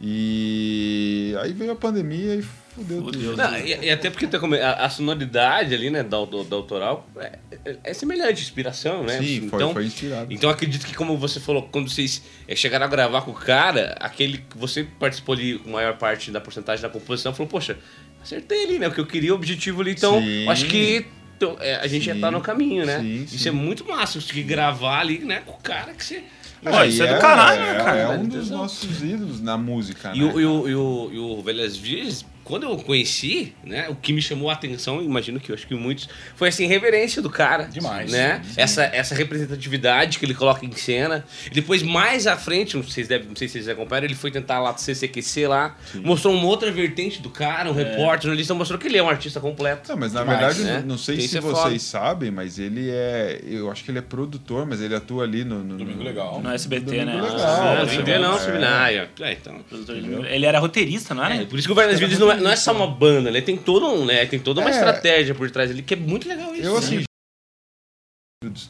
E 0.00 1.34
aí 1.40 1.52
veio 1.52 1.72
a 1.72 1.76
pandemia 1.76 2.36
e 2.36 2.44
fudeu, 2.78 3.02
Fudeu. 3.02 3.30
tudo. 3.30 3.36
Não, 3.36 3.58
e, 3.58 3.86
e 3.86 3.90
até 3.90 4.08
porque 4.10 4.26
tá 4.26 4.38
a, 4.38 4.86
a 4.86 4.90
sonoridade 4.90 5.74
ali, 5.74 5.90
né, 5.90 6.02
da, 6.02 6.16
auto- 6.16 6.44
da 6.44 6.56
autoral 6.56 7.08
é, 7.18 7.38
é- 7.64 7.76
é 7.84 7.94
semelhante, 7.94 8.40
inspiração, 8.42 9.02
né? 9.02 9.18
Sim, 9.18 9.48
foi, 9.48 9.58
então, 9.58 9.72
foi 9.72 9.84
inspirado. 9.86 10.32
Então 10.32 10.48
acredito 10.50 10.86
que, 10.86 10.94
como 10.94 11.16
você 11.16 11.38
falou, 11.40 11.62
quando 11.70 11.90
vocês 11.90 12.22
eh, 12.46 12.56
chegaram 12.56 12.86
a 12.86 12.88
gravar 12.88 13.22
com 13.22 13.30
o 13.30 13.34
cara, 13.34 13.96
aquele 14.00 14.38
que 14.38 14.56
você 14.56 14.84
participou 14.98 15.34
ali 15.34 15.58
com 15.58 15.70
a 15.70 15.72
maior 15.74 15.96
parte 15.98 16.30
da 16.30 16.40
porcentagem 16.40 16.82
da 16.82 16.88
composição, 16.88 17.34
falou, 17.34 17.48
poxa, 17.48 17.76
acertei 18.22 18.64
ali, 18.64 18.78
né? 18.78 18.88
O 18.88 18.92
que 18.92 19.00
eu 19.00 19.06
queria, 19.06 19.32
o 19.32 19.36
objetivo 19.36 19.80
ali. 19.82 19.92
Então, 19.92 20.20
Sim. 20.20 20.48
acho 20.48 20.66
que 20.66 21.06
então, 21.36 21.56
é, 21.60 21.76
a 21.76 21.86
gente 21.86 22.04
já 22.04 22.14
Sim. 22.14 22.20
tá 22.20 22.30
no 22.32 22.40
caminho, 22.40 22.84
né? 22.84 22.98
Sim, 22.98 23.22
Isso 23.22 23.38
sim. 23.38 23.48
é 23.48 23.52
muito 23.52 23.84
massa, 23.86 24.14
você 24.14 24.18
conseguir 24.26 24.42
gravar 24.42 24.98
ali, 25.00 25.20
né, 25.20 25.40
com 25.46 25.52
o 25.52 25.58
cara 25.62 25.94
que 25.94 26.04
você. 26.04 26.24
Pô, 26.60 26.82
isso 26.82 27.00
é 27.00 27.14
do 27.14 27.20
caralho, 27.20 27.60
né, 27.62 27.70
é, 27.70 27.74
cara? 27.76 27.98
É 28.00 28.08
um 28.18 28.26
dos 28.26 28.50
nossos 28.50 29.00
ídolos 29.00 29.40
na 29.40 29.56
música, 29.56 30.10
E 30.16 30.18
né? 30.18 30.32
o, 30.34 30.40
e, 30.40 30.44
o, 30.44 30.68
e, 30.68 30.74
o, 30.74 31.10
e 31.12 31.18
o 31.20 31.40
Velhas 31.40 31.76
Virgens, 31.76 32.26
quando 32.48 32.62
eu 32.64 32.76
conheci, 32.78 33.52
né, 33.62 33.86
o 33.90 33.94
que 33.94 34.12
me 34.12 34.22
chamou 34.22 34.48
a 34.48 34.54
atenção, 34.54 35.02
imagino 35.02 35.38
que 35.38 35.50
eu 35.50 35.54
acho 35.54 35.66
que 35.66 35.74
muitos, 35.74 36.08
foi 36.34 36.48
essa 36.48 36.62
irreverência 36.62 37.20
do 37.20 37.28
cara. 37.30 37.64
Demais. 37.64 38.10
Né? 38.10 38.40
Essa, 38.56 38.84
essa 38.84 39.14
representatividade 39.14 40.18
que 40.18 40.24
ele 40.24 40.34
coloca 40.34 40.64
em 40.64 40.72
cena. 40.72 41.24
E 41.46 41.50
depois, 41.50 41.82
mais 41.82 42.26
à 42.26 42.36
frente, 42.36 42.74
não 42.76 42.82
sei, 42.82 42.88
se 42.88 42.94
vocês 42.94 43.08
devem, 43.08 43.28
não 43.28 43.36
sei 43.36 43.48
se 43.48 43.52
vocês 43.54 43.68
acompanharam, 43.68 44.06
ele 44.06 44.14
foi 44.14 44.30
tentar 44.30 44.58
lá 44.60 44.72
do 44.72 44.80
CCQC 44.80 45.46
lá, 45.46 45.76
mostrou 46.02 46.34
uma 46.34 46.46
outra 46.46 46.70
vertente 46.72 47.20
do 47.20 47.30
cara, 47.30 47.68
um 47.70 47.74
repórter, 47.74 48.22
jornalista, 48.22 48.54
mostrou 48.54 48.78
que 48.78 48.86
ele 48.88 48.96
é 48.98 49.02
um 49.02 49.08
artista 49.08 49.38
completo. 49.40 49.88
Não, 49.90 49.96
mas 49.96 50.12
na 50.14 50.20
Demais, 50.20 50.38
verdade, 50.56 50.62
né? 50.64 50.84
não 50.86 50.96
sei 50.98 51.16
Tem 51.18 51.26
se 51.26 51.32
ser 51.34 51.40
vocês 51.40 51.62
foda. 51.64 51.78
sabem, 51.78 52.30
mas 52.30 52.58
ele 52.58 52.88
é. 52.90 53.40
Eu 53.46 53.70
acho 53.70 53.84
que 53.84 53.90
ele 53.90 53.98
é 53.98 54.02
produtor, 54.02 54.66
mas 54.66 54.80
ele 54.80 54.94
atua 54.94 55.24
ali 55.24 55.44
no. 55.44 55.62
no 55.62 55.76
Domingo 55.76 56.02
Legal. 56.02 56.40
No 56.40 56.50
SBT, 56.50 56.84
Domingo 56.86 57.04
né? 57.06 57.14
Legal. 57.20 57.38
Ah, 57.40 57.76
não 57.80 57.88
sim. 57.88 57.94
entendeu 57.96 58.20
não, 58.22 58.36
É. 58.36 58.40
seminário. 58.40 59.08
É, 59.20 59.32
então. 59.32 59.58
Produtor 59.68 60.00
de- 60.00 60.26
Ele 60.28 60.46
era 60.46 60.58
roteirista, 60.58 61.14
não 61.14 61.24
era? 61.24 61.34
É, 61.36 61.44
por 61.44 61.58
isso 61.58 61.68
que 61.68 61.72
o 61.72 61.74
Velhas 61.74 61.98
Virgens 61.98 62.18
não 62.18 62.30
é, 62.32 62.37
não 62.40 62.50
é 62.50 62.56
só 62.56 62.72
uma 62.72 62.86
banda, 62.86 63.30
né? 63.30 63.40
Tem 63.40 63.56
todo 63.56 63.86
um, 63.86 64.04
né? 64.04 64.26
Tem 64.26 64.38
toda 64.38 64.60
uma 64.60 64.70
É. 64.70 64.72
estratégia 64.72 65.34
por 65.34 65.50
trás 65.50 65.70
ali, 65.70 65.82
que 65.82 65.94
é 65.94 65.96
muito 65.96 66.28
legal 66.28 66.54
isso. 66.54 66.64
Eu, 66.64 66.72
né? 66.74 66.78
assim, 66.78 67.04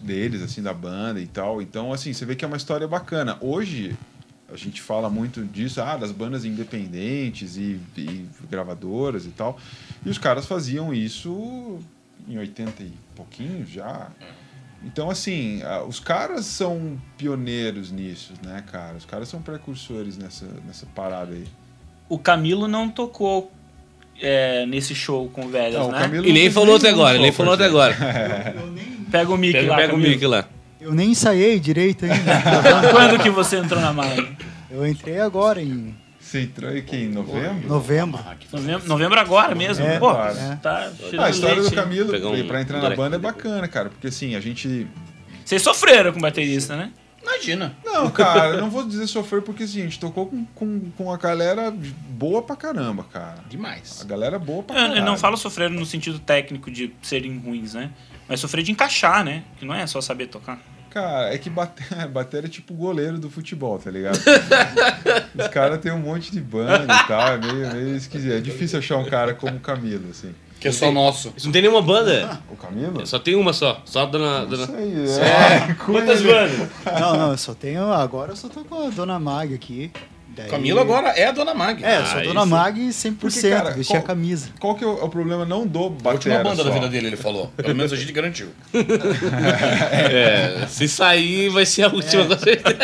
deles, 0.01 0.43
assim, 0.43 0.63
da 0.63 0.73
banda 0.73 1.21
e 1.21 1.27
tal. 1.27 1.61
Então, 1.61 1.93
assim, 1.93 2.13
você 2.13 2.25
vê 2.25 2.35
que 2.35 2.45
é 2.45 2.49
uma 2.49 2.57
história 2.57 2.89
bacana. 2.89 3.37
Hoje, 3.41 3.97
a 4.51 4.57
gente 4.57 4.81
fala 4.81 5.11
muito 5.11 5.45
disso, 5.45 5.81
ah, 5.83 5.97
das 5.97 6.11
bandas 6.11 6.45
independentes 6.45 7.57
e, 7.57 7.79
e 7.97 8.27
gravadoras 8.51 9.27
e 9.27 9.31
tal. 9.31 9.59
E 10.05 10.09
os 10.09 10.17
caras 10.19 10.47
faziam 10.47 10.93
isso 10.95 11.79
em 12.27 12.39
80 12.39 12.83
e 12.83 12.93
pouquinho 13.15 13.67
já. 13.67 14.11
Então, 14.83 15.11
assim, 15.11 15.61
os 15.87 15.99
caras 16.01 16.47
são 16.47 16.99
pioneiros 17.17 17.91
nisso, 17.91 18.33
né, 18.43 18.63
cara? 18.71 18.97
Os 18.97 19.05
caras 19.05 19.29
são 19.29 19.43
precursores 19.43 20.17
nessa, 20.17 20.47
nessa 20.65 20.87
parada 20.87 21.35
aí. 21.35 21.47
O 22.09 22.19
Camilo 22.19 22.67
não 22.69 22.89
tocou 22.89 23.53
é, 24.21 24.67
nesse 24.67 24.95
show 24.95 25.29
com 25.31 25.49
velhas, 25.49 25.75
Não, 25.81 25.89
o 25.89 25.93
né? 25.93 26.01
Camilo 26.01 26.27
E 26.27 26.33
nem 26.33 26.51
falou 26.51 26.77
até 26.77 26.91
agora, 26.91 27.19
nem 27.19 27.33
falou 27.33 27.55
até 27.55 27.65
agora. 27.65 27.97
Eu 28.57 28.67
nem, 28.69 28.85
Pega 29.11 29.31
o 29.33 29.37
mic 29.39 29.53
Pega, 29.53 29.71
lá, 29.71 29.77
pega 29.77 29.89
o 29.89 29.97
Camilo. 29.97 30.11
mic 30.13 30.27
lá. 30.27 30.45
Eu 30.81 30.95
nem 30.95 31.11
ensaiei 31.11 31.59
direito 31.59 32.05
ainda. 32.05 32.41
Quando 32.93 33.23
que 33.23 33.31
você 33.31 33.57
entrou 33.57 33.81
na 33.81 33.93
mala? 33.93 34.29
Eu 34.71 34.87
entrei 34.87 35.19
agora 35.19 35.61
em 35.63 35.95
Você 36.21 36.43
entrou 36.43 36.71
aqui 36.71 36.97
em 36.97 37.09
novembro? 37.09 37.67
novembro. 37.69 38.21
Novembro, 38.53 38.87
novembro 38.89 39.19
agora 39.19 39.55
mesmo. 39.55 39.85
É, 39.85 39.99
Pô, 39.99 40.13
é. 40.13 40.57
tá 40.63 40.91
cheio 41.09 41.21
Ah, 41.21 41.25
a 41.27 41.31
de 41.31 41.35
história 41.37 41.57
do 41.57 41.63
leite. 41.63 41.75
Camilo 41.75 42.11
Pegar 42.13 42.29
um 42.29 42.47
pra 42.47 42.61
entrar 42.61 42.81
na 42.83 42.91
banda 42.95 43.17
é 43.17 43.19
bacana, 43.19 43.67
cara. 43.67 43.89
Porque 43.89 44.09
assim, 44.09 44.35
a 44.37 44.41
gente. 44.41 44.87
Vocês 45.45 45.63
sofreram 45.63 46.13
com 46.13 46.19
o 46.19 46.23
baterista, 46.23 46.77
né? 46.77 46.91
Imagina. 47.23 47.75
Não, 47.85 48.11
cara, 48.13 48.55
eu 48.55 48.61
não 48.61 48.71
vou 48.71 48.87
dizer 48.87 49.07
sofrer 49.07 49.43
porque 49.43 49.65
assim, 49.65 49.81
a 49.81 49.85
gente 49.85 49.99
tocou 50.01 50.27
com, 50.27 50.45
com, 50.55 50.91
com 50.97 51.13
a 51.13 51.17
galera 51.17 51.71
boa 52.11 52.43
pra 52.43 52.57
caramba, 52.57 53.05
cara. 53.05 53.45
Demais. 53.49 54.01
A 54.01 54.05
galera 54.05 54.39
boa 54.39 54.63
pra 54.63 54.75
Eu, 54.77 54.81
caramba. 54.81 54.99
eu 54.99 55.05
não 55.05 55.17
falo 55.17 55.37
sofrer 55.37 55.71
no 55.71 55.85
sentido 55.85 56.19
técnico 56.19 56.71
de 56.71 56.93
serem 57.03 57.39
ruins, 57.39 57.75
né? 57.75 57.91
Mas 58.29 58.41
sofrer 58.41 58.63
de 58.63 58.73
encaixar, 58.73 59.25
né? 59.25 59.43
Que 59.59 59.65
não 59.65 59.75
é 59.75 59.87
só 59.87 60.01
saber 60.01 60.27
tocar. 60.27 60.61
Cara, 60.91 61.33
é 61.33 61.39
que 61.39 61.51
bater, 61.51 62.09
bater 62.09 62.45
é 62.45 62.49
tipo 62.49 62.73
goleiro 62.75 63.19
do 63.19 63.29
futebol, 63.31 63.79
tá 63.79 63.91
ligado? 63.91 64.19
Os 65.39 65.49
caras 65.49 65.79
têm 65.81 65.93
um 65.93 65.99
monte 65.99 66.31
de 66.33 66.41
banda 66.41 66.95
e 66.95 67.07
tal, 67.07 67.29
é 67.29 67.39
meio, 67.39 67.73
meio 67.73 67.97
esquisito. 67.97 68.33
É 68.33 68.41
difícil 68.41 68.79
achar 68.79 68.97
um 68.97 69.05
cara 69.05 69.35
como 69.35 69.57
o 69.57 69.61
Camilo, 69.61 70.11
assim. 70.11 70.35
Que 70.61 70.69
é 70.69 70.73
só 70.73 70.91
nosso. 70.91 71.33
Isso 71.37 71.47
não 71.47 71.53
tem 71.53 71.63
nenhuma 71.63 71.81
banda. 71.83 72.41
O 72.51 72.57
Camilo? 72.57 73.07
Só 73.07 73.19
tem 73.19 73.35
uma 73.37 73.53
só. 73.53 73.81
Só 73.85 74.03
a 74.03 74.07
dona. 74.07 74.41
Não 74.41 74.49
dona... 74.49 74.67
sei, 74.67 75.23
é. 75.23 75.75
Quantas 75.87 76.21
ele. 76.21 76.33
bandas? 76.33 76.69
Não, 77.01 77.17
não, 77.17 77.31
eu 77.33 77.39
só 77.39 77.55
tenho. 77.55 77.93
Agora 77.93 78.33
eu 78.33 78.37
só 78.37 78.49
tô 78.49 78.65
com 78.65 78.87
a 78.87 78.91
Dona 78.91 79.19
Mag 79.21 79.55
aqui. 79.55 79.91
Daí- 80.35 80.49
Camilo 80.51 80.79
agora 80.79 81.09
é 81.11 81.27
a 81.27 81.33
Dona 81.33 81.55
Mag. 81.55 81.83
É, 81.85 81.99
eu 82.01 82.07
sou 82.07 82.19
Ah, 82.19 82.23
Dona 82.23 82.41
isso. 82.41 82.49
Mag 82.51 82.81
100%, 82.81 83.17
Porque, 83.19 83.51
cara, 83.51 83.71
vestir 83.71 83.97
a 83.97 84.01
qual- 84.01 84.07
camisa. 84.07 84.49
Qual 84.61 84.75
que 84.75 84.85
é 84.85 84.87
o, 84.87 85.05
é 85.05 85.09
problema 85.09 85.45
não 85.45 85.67
do 85.67 85.79
A 85.79 85.83
última 85.83 86.13
batera 86.13 86.43
banda 86.45 86.63
da 86.65 86.71
só? 86.71 86.75
vida 86.75 86.89
dele, 86.89 87.07
ele 87.09 87.17
falou. 87.17 87.53
Pelo 87.57 87.75
menos 87.75 87.93
a 87.93 87.97
gente 87.97 88.13
garantiu. 88.13 88.49
É, 90.11 90.67
se 90.69 90.89
sair, 90.89 91.49
vai 91.51 91.67
ser 91.67 91.85
a 91.85 91.89
última, 91.89 92.37
certeza. 92.39 92.77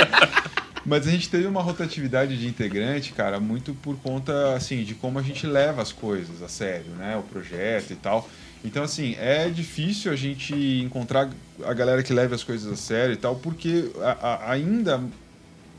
Mas 0.87 1.07
a 1.07 1.11
gente 1.11 1.31
teve 1.31 1.47
uma 1.47 1.62
rotatividade 1.62 2.38
de 2.38 2.47
integrante, 2.47 3.12
cara, 3.12 3.40
muito 3.40 3.73
por 3.75 3.97
conta, 3.97 4.55
assim, 4.55 4.85
de 4.85 4.94
como 4.94 5.18
a 5.18 5.23
gente 5.23 5.47
leva 5.47 5.81
as 5.81 5.92
coisas 5.92 6.42
a 6.42 6.49
sério, 6.49 6.90
né? 6.92 7.16
O 7.16 7.23
projeto 7.23 7.92
e 7.92 7.97
tal. 7.97 8.29
Então, 8.62 8.83
assim, 8.83 9.14
é 9.18 9.49
difícil 9.49 10.12
a 10.12 10.16
gente 10.16 10.55
encontrar 10.55 11.31
a 11.64 11.73
galera 11.73 12.03
que 12.03 12.12
leve 12.12 12.35
as 12.35 12.42
coisas 12.42 12.70
a 12.70 12.77
sério 12.77 13.14
e 13.14 13.16
tal, 13.16 13.37
porque 13.37 13.90
a- 14.01 14.18
a- 14.20 14.53
ainda 14.53 15.03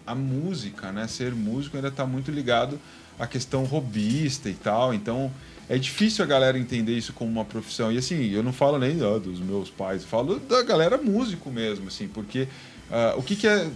a 0.08 0.16
música, 0.16 0.92
né? 0.92 1.08
Ser 1.08 1.34
músico 1.34 1.76
ainda 1.76 1.90
está 1.90 2.06
muito 2.06 2.32
ligado 2.32 2.80
à 3.20 3.26
questão 3.28 3.64
robista 3.64 4.50
e 4.50 4.54
tal. 4.54 4.94
Então, 4.94 5.32
é 5.70 5.78
difícil 5.78 6.24
a 6.24 6.28
galera 6.28 6.58
entender 6.60 6.96
isso 6.96 7.14
como 7.14 7.30
uma 7.32 7.46
profissão. 7.46 7.92
E 7.92 7.98
assim, 7.98 8.32
eu 8.32 8.44
não 8.44 8.54
falo 8.54 8.78
nem 8.80 9.02
ó, 9.04 9.18
dos 9.20 9.40
meus 9.40 9.70
pais, 9.70 10.04
falo 10.04 10.40
da 10.40 10.62
galera 10.64 10.98
músico 10.98 11.50
mesmo, 11.52 11.88
assim, 11.88 12.08
porque 12.08 12.48
ah, 12.92 13.14
o 13.18 13.24
que, 13.24 13.36
que 13.36 13.48
é 13.48 13.68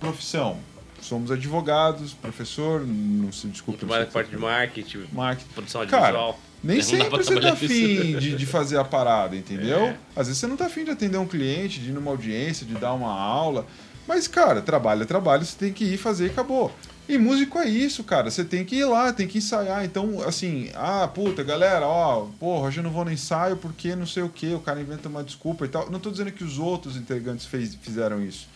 profissão? 0.00 0.58
Somos 1.06 1.30
advogados, 1.30 2.14
professor, 2.14 2.84
não 2.84 3.30
se 3.30 3.46
desculpe. 3.46 3.78
Trabalha 3.78 4.06
parte 4.06 4.30
de 4.30 4.36
marketing, 4.36 5.06
marketing. 5.12 5.48
produção 5.50 5.82
audiovisual. 5.82 6.40
Nem 6.64 6.78
pra 6.78 6.84
sempre 6.84 7.08
você 7.24 7.40
tá 7.40 7.52
afim 7.52 8.18
de, 8.18 8.34
de 8.34 8.46
fazer 8.46 8.76
a 8.76 8.84
parada, 8.84 9.36
entendeu? 9.36 9.84
É. 9.84 9.96
Às 10.16 10.26
vezes 10.26 10.40
você 10.40 10.48
não 10.48 10.56
tá 10.56 10.66
afim 10.66 10.82
de 10.82 10.90
atender 10.90 11.16
um 11.16 11.26
cliente, 11.26 11.78
de 11.78 11.90
ir 11.90 11.92
numa 11.92 12.10
audiência, 12.10 12.66
de 12.66 12.74
dar 12.74 12.92
uma 12.92 13.12
aula. 13.12 13.64
Mas, 14.08 14.26
cara, 14.26 14.60
trabalho 14.60 15.02
é 15.02 15.06
trabalho, 15.06 15.44
você 15.44 15.56
tem 15.56 15.72
que 15.72 15.84
ir 15.84 15.96
fazer 15.96 16.26
e 16.26 16.30
acabou. 16.30 16.72
E 17.08 17.16
músico 17.18 17.56
é 17.60 17.68
isso, 17.68 18.02
cara. 18.02 18.28
Você 18.28 18.44
tem 18.44 18.64
que 18.64 18.74
ir 18.74 18.84
lá, 18.84 19.12
tem 19.12 19.28
que 19.28 19.38
ensaiar. 19.38 19.84
Então, 19.84 20.20
assim, 20.26 20.72
ah, 20.74 21.06
puta, 21.06 21.44
galera, 21.44 21.86
ó, 21.86 22.26
porra, 22.40 22.66
hoje 22.66 22.80
eu 22.80 22.84
não 22.84 22.90
vou 22.90 23.04
no 23.04 23.12
ensaio 23.12 23.56
porque 23.56 23.94
não 23.94 24.06
sei 24.06 24.24
o 24.24 24.28
que, 24.28 24.52
o 24.54 24.60
cara 24.60 24.80
inventa 24.80 25.08
uma 25.08 25.22
desculpa 25.22 25.64
e 25.64 25.68
tal. 25.68 25.88
Não 25.88 26.00
tô 26.00 26.10
dizendo 26.10 26.32
que 26.32 26.42
os 26.42 26.58
outros 26.58 26.96
integrantes 26.96 27.46
fez, 27.46 27.76
fizeram 27.76 28.20
isso. 28.20 28.48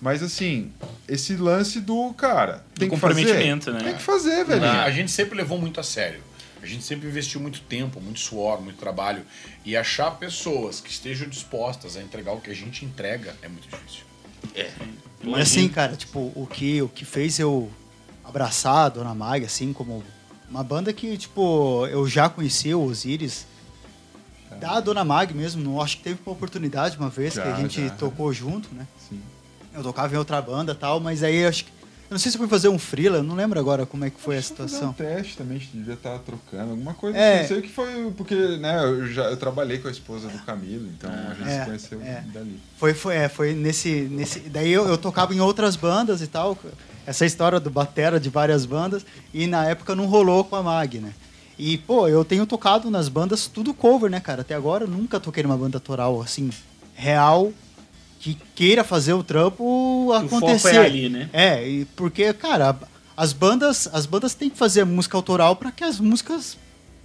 Mas, 0.00 0.22
assim, 0.22 0.70
esse 1.08 1.34
lance 1.36 1.80
do, 1.80 2.12
cara, 2.14 2.64
tem 2.76 2.88
Do 2.88 2.94
que 2.94 3.00
fazer. 3.00 3.14
comprometimento, 3.22 3.72
né? 3.72 3.80
Tem 3.82 3.94
que 3.96 4.02
fazer, 4.02 4.44
velho. 4.44 4.64
A 4.64 4.90
gente 4.90 5.10
sempre 5.10 5.36
levou 5.36 5.58
muito 5.58 5.80
a 5.80 5.82
sério. 5.82 6.20
A 6.62 6.66
gente 6.66 6.82
sempre 6.84 7.08
investiu 7.08 7.40
muito 7.40 7.60
tempo, 7.62 8.00
muito 8.00 8.20
suor, 8.20 8.60
muito 8.60 8.78
trabalho. 8.78 9.24
E 9.64 9.76
achar 9.76 10.10
pessoas 10.12 10.80
que 10.80 10.90
estejam 10.90 11.28
dispostas 11.28 11.96
a 11.96 12.02
entregar 12.02 12.32
o 12.32 12.40
que 12.40 12.50
a 12.50 12.54
gente 12.54 12.84
entrega 12.84 13.34
é 13.42 13.48
muito 13.48 13.68
difícil. 13.68 14.02
E 15.24 15.34
assim, 15.40 15.68
cara, 15.68 15.96
tipo, 15.96 16.32
o 16.34 16.46
que, 16.50 16.80
o 16.82 16.88
que 16.88 17.04
fez 17.04 17.38
eu 17.38 17.70
abraçar 18.24 18.86
a 18.86 18.88
Dona 18.88 19.14
Mag, 19.14 19.44
assim, 19.44 19.72
como 19.72 20.02
uma 20.48 20.62
banda 20.62 20.92
que, 20.92 21.16
tipo, 21.16 21.86
eu 21.86 22.06
já 22.08 22.28
conhecia 22.28 22.76
o 22.76 22.84
Osiris, 22.84 23.46
da 24.60 24.80
Dona 24.80 25.04
Mag 25.04 25.32
mesmo, 25.34 25.62
não 25.62 25.80
acho 25.80 25.98
que 25.98 26.02
teve 26.04 26.18
uma 26.24 26.32
oportunidade 26.32 26.96
uma 26.96 27.08
vez 27.08 27.34
Já, 27.34 27.42
que 27.42 27.48
a 27.48 27.56
gente 27.56 27.86
já. 27.86 27.90
tocou 27.94 28.32
junto, 28.32 28.68
né? 28.74 28.86
Eu 29.74 29.82
tocava 29.82 30.14
em 30.14 30.18
outra 30.18 30.40
banda 30.40 30.74
tal, 30.74 30.98
mas 31.00 31.22
aí 31.22 31.36
eu 31.36 31.48
acho 31.48 31.64
que. 31.64 31.78
Eu 32.10 32.14
não 32.14 32.18
sei 32.18 32.32
se 32.32 32.38
fui 32.38 32.48
fazer 32.48 32.68
um 32.70 32.78
freela, 32.78 33.18
eu 33.18 33.22
não 33.22 33.34
lembro 33.34 33.60
agora 33.60 33.84
como 33.84 34.02
é 34.02 34.08
que 34.08 34.18
foi 34.18 34.38
a 34.38 34.42
Fazer 34.42 34.62
um 34.62 34.66
situação. 34.68 34.92
teste 34.94 35.36
também, 35.36 35.58
a 35.58 35.60
gente 35.60 35.76
devia 35.76 35.92
estar 35.92 36.18
trocando, 36.20 36.70
alguma 36.70 36.94
coisa 36.94 37.18
É. 37.18 37.40
assim. 37.40 37.48
Sei 37.48 37.60
que 37.60 37.68
foi 37.68 38.10
porque, 38.16 38.34
né, 38.34 38.82
eu, 38.82 39.06
já, 39.08 39.24
eu 39.24 39.36
trabalhei 39.36 39.76
com 39.78 39.88
a 39.88 39.90
esposa 39.90 40.26
do 40.28 40.38
Camilo, 40.38 40.88
então 40.88 41.10
a 41.10 41.34
gente 41.34 41.48
É, 41.50 41.58
se 41.60 41.64
conheceu 41.66 42.00
é. 42.00 42.24
dali. 42.32 42.58
Foi, 42.78 42.94
foi, 42.94 43.14
é, 43.14 43.28
foi 43.28 43.52
nesse, 43.52 44.08
nesse. 44.10 44.40
Daí 44.40 44.72
eu, 44.72 44.88
eu 44.88 44.96
tocava 44.96 45.34
em 45.34 45.40
outras 45.40 45.76
bandas 45.76 46.22
e 46.22 46.26
tal. 46.26 46.56
Essa 47.06 47.26
história 47.26 47.60
do 47.60 47.68
Batera 47.68 48.18
de 48.18 48.30
várias 48.30 48.64
bandas. 48.64 49.04
E 49.34 49.46
na 49.46 49.66
época 49.66 49.94
não 49.94 50.06
rolou 50.06 50.44
com 50.44 50.56
a 50.56 50.62
Mag, 50.62 50.98
né? 51.00 51.12
E, 51.58 51.76
pô, 51.76 52.08
eu 52.08 52.24
tenho 52.24 52.46
tocado 52.46 52.90
nas 52.90 53.08
bandas 53.10 53.46
tudo 53.48 53.74
cover, 53.74 54.10
né, 54.10 54.18
cara? 54.18 54.40
Até 54.40 54.54
agora 54.54 54.84
eu 54.84 54.88
nunca 54.88 55.20
toquei 55.20 55.42
numa 55.42 55.58
banda 55.58 55.76
autoral, 55.76 56.22
assim, 56.22 56.48
real, 56.94 57.52
que 58.18 58.36
queira 58.54 58.82
fazer 58.82 59.12
o 59.12 59.22
trampo 59.22 59.62
O 60.06 60.12
acontecer. 60.12 60.58
foco 60.70 60.82
é 60.82 60.86
ali, 60.86 61.08
né? 61.08 61.28
É, 61.32 61.68
e 61.68 61.84
porque, 61.84 62.32
cara, 62.32 62.76
as 63.16 63.32
bandas, 63.32 63.88
as 63.92 64.06
bandas 64.06 64.34
têm 64.34 64.50
que 64.50 64.56
fazer 64.58 64.84
música 64.84 65.16
autoral 65.16 65.54
para 65.56 65.70
que 65.70 65.84
as 65.84 66.00
músicas 66.00 66.56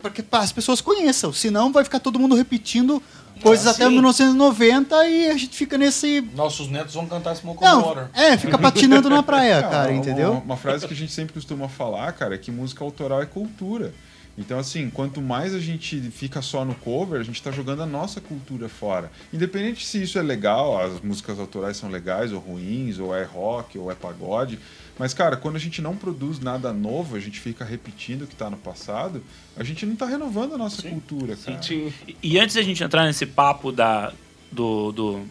para 0.01 0.11
que 0.11 0.21
as 0.33 0.51
pessoas 0.51 0.81
conheçam, 0.81 1.31
senão 1.31 1.71
vai 1.71 1.81
ficar 1.85 1.97
todo 1.99 2.19
mundo 2.19 2.35
repetindo 2.35 3.01
coisas 3.41 3.67
Ah, 3.67 3.71
até 3.71 3.85
sim. 3.85 3.91
1990 3.93 5.07
e 5.07 5.29
a 5.29 5.37
gente 5.37 5.55
fica 5.55 5.77
nesse 5.77 6.19
Nossos 6.35 6.67
netos 6.69 6.93
vão 6.93 7.05
cantar 7.05 7.33
Smoke 7.37 7.63
não, 7.63 7.81
Water. 7.81 8.09
é, 8.13 8.35
fica 8.37 8.57
patinando 8.57 9.09
na 9.09 9.23
praia, 9.23 9.61
cara, 9.63 9.91
uma- 9.91 9.97
entendeu? 9.97 10.31
Uma, 10.33 10.41
uma 10.41 10.57
frase 10.57 10.85
que 10.87 10.93
a 10.93 10.97
gente 10.97 11.13
sempre 11.13 11.33
costuma 11.33 11.69
falar, 11.69 12.11
cara, 12.11 12.35
é 12.35 12.37
que 12.37 12.51
música 12.51 12.83
autoral 12.83 13.21
é 13.21 13.25
cultura. 13.25 13.93
Então, 14.35 14.57
assim, 14.57 14.89
quanto 14.89 15.21
mais 15.21 15.53
a 15.53 15.59
gente 15.59 15.99
fica 16.09 16.41
só 16.41 16.65
no 16.65 16.73
cover, 16.73 17.19
a 17.21 17.23
gente 17.23 17.39
tá 17.41 17.51
jogando 17.51 17.83
a 17.83 17.85
nossa 17.85 18.19
cultura 18.19 18.67
fora. 18.67 19.11
Independente 19.31 19.85
se 19.85 20.01
isso 20.01 20.17
é 20.17 20.23
legal, 20.23 20.81
as 20.81 20.99
músicas 21.01 21.39
autorais 21.39 21.77
são 21.77 21.87
legais 21.89 22.31
ou 22.33 22.39
ruins, 22.39 22.97
ou 22.97 23.15
é 23.15 23.23
rock, 23.23 23.77
ou 23.77 23.91
é 23.91 23.95
pagode. 23.95 24.57
Mas, 24.97 25.13
cara, 25.13 25.37
quando 25.37 25.55
a 25.55 25.59
gente 25.59 25.81
não 25.83 25.95
produz 25.95 26.39
nada 26.39 26.73
novo, 26.73 27.15
a 27.15 27.19
gente 27.19 27.39
fica 27.39 27.63
repetindo 27.63 28.23
o 28.23 28.27
que 28.27 28.35
tá 28.35 28.49
no 28.49 28.57
passado, 28.57 29.23
a 29.55 29.63
gente 29.63 29.85
não 29.85 29.95
tá 29.95 30.07
renovando 30.07 30.55
a 30.55 30.57
nossa 30.57 30.81
cultura, 30.81 31.35
cara. 31.35 31.61
Sim. 31.61 31.93
E- 32.07 32.15
E 32.23 32.39
antes 32.39 32.55
da 32.55 32.61
gente 32.63 32.83
entrar 32.83 33.05
nesse 33.05 33.27
papo 33.27 33.71
da, 33.71 34.11
do, 34.51 34.91
do. 34.91 35.21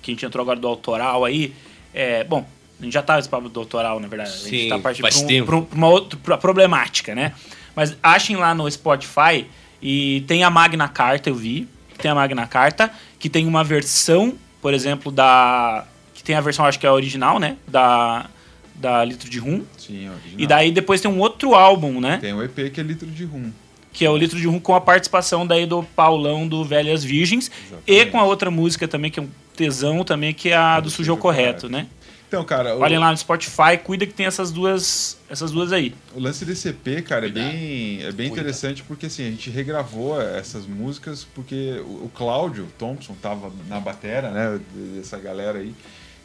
Que 0.00 0.10
a 0.10 0.14
gente 0.14 0.24
entrou 0.24 0.42
agora 0.42 0.58
do 0.58 0.66
autoral 0.66 1.24
aí. 1.26 1.54
É, 1.92 2.24
bom, 2.24 2.46
a 2.80 2.84
gente 2.84 2.92
já 2.94 3.02
tava 3.02 3.18
nesse 3.18 3.28
papo 3.28 3.48
do 3.50 3.60
autoral, 3.60 4.00
na 4.00 4.08
verdade. 4.08 4.30
a 4.30 4.36
gente 4.48 4.62
Sim, 4.64 4.68
tá 4.70 4.78
partindo 4.78 5.02
faz 5.02 5.16
pra, 5.16 5.24
um- 5.24 5.28
tempo. 5.28 5.46
pra 5.46 5.56
um- 5.56 5.64
pra 5.64 5.76
uma 5.76 5.88
outra 5.88 6.18
pra 6.22 6.38
problemática, 6.38 7.14
né? 7.14 7.34
Mas 7.74 7.96
achem 8.02 8.36
lá 8.36 8.54
no 8.54 8.70
Spotify 8.70 9.46
e 9.82 10.22
tem 10.26 10.44
a 10.44 10.50
Magna 10.50 10.88
Carta, 10.88 11.28
eu 11.28 11.34
vi. 11.34 11.68
Tem 11.98 12.10
a 12.10 12.14
Magna 12.14 12.46
Carta, 12.46 12.90
que 13.18 13.28
tem 13.28 13.46
uma 13.46 13.62
versão, 13.64 14.34
por 14.60 14.74
exemplo, 14.74 15.12
da. 15.12 15.84
Que 16.14 16.22
tem 16.22 16.34
a 16.34 16.40
versão, 16.40 16.64
acho 16.64 16.78
que 16.78 16.86
é 16.86 16.88
a 16.88 16.92
original, 16.92 17.38
né? 17.38 17.56
Da. 17.66 18.26
Da 18.74 19.04
Litro 19.04 19.30
de 19.30 19.38
Rum. 19.38 19.62
Sim, 19.78 20.08
original. 20.10 20.36
E 20.36 20.46
daí 20.46 20.72
depois 20.72 21.00
tem 21.00 21.08
um 21.10 21.20
outro 21.20 21.54
álbum, 21.54 22.00
né? 22.00 22.18
Tem 22.20 22.32
o 22.32 22.42
EP 22.42 22.72
que 22.72 22.80
é 22.80 22.82
litro 22.82 23.06
de 23.06 23.24
rum. 23.24 23.52
que 23.92 24.04
é 24.04 24.10
o 24.10 24.16
Litro 24.16 24.36
de 24.38 24.46
Rum 24.48 24.58
com 24.58 24.74
a 24.74 24.80
participação 24.80 25.46
daí 25.46 25.64
do 25.64 25.84
Paulão 25.84 26.48
do 26.48 26.64
Velhas 26.64 27.04
Virgens 27.04 27.48
e 27.86 27.92
Exatamente. 27.92 28.10
com 28.10 28.18
a 28.18 28.24
outra 28.24 28.50
música 28.50 28.88
também 28.88 29.12
que 29.12 29.20
é 29.20 29.22
um 29.22 29.28
tesão 29.56 30.02
também 30.02 30.34
que 30.34 30.48
é 30.48 30.56
a 30.56 30.80
do 30.80 30.90
Sujou 30.90 31.16
Correto, 31.16 31.68
né? 31.68 31.86
Então, 32.28 32.44
cara, 32.44 32.74
o- 32.76 32.80
Olhem 32.80 32.98
lá 32.98 33.10
no 33.10 33.16
Spotify, 33.16 33.78
cuida 33.82 34.06
que 34.06 34.12
tem 34.12 34.26
essas 34.26 34.50
duas 34.50 35.16
essas 35.28 35.50
duas 35.50 35.72
aí. 35.72 35.94
O 36.14 36.20
lance 36.20 36.44
desse 36.44 36.68
EP, 36.68 37.02
cara, 37.02 37.26
é 37.26 37.30
bem, 37.30 38.02
é 38.02 38.12
bem 38.12 38.28
Cuida. 38.28 38.40
interessante 38.42 38.82
porque 38.82 39.06
assim, 39.06 39.26
a 39.26 39.30
gente 39.30 39.50
regravou 39.50 40.20
essas 40.20 40.66
músicas 40.66 41.24
porque 41.34 41.80
o, 41.84 42.04
o 42.06 42.10
Cláudio 42.14 42.66
Thompson 42.78 43.14
tava 43.14 43.52
na 43.68 43.78
batera, 43.80 44.30
né, 44.30 44.60
dessa 44.96 45.18
galera 45.18 45.58
aí. 45.58 45.74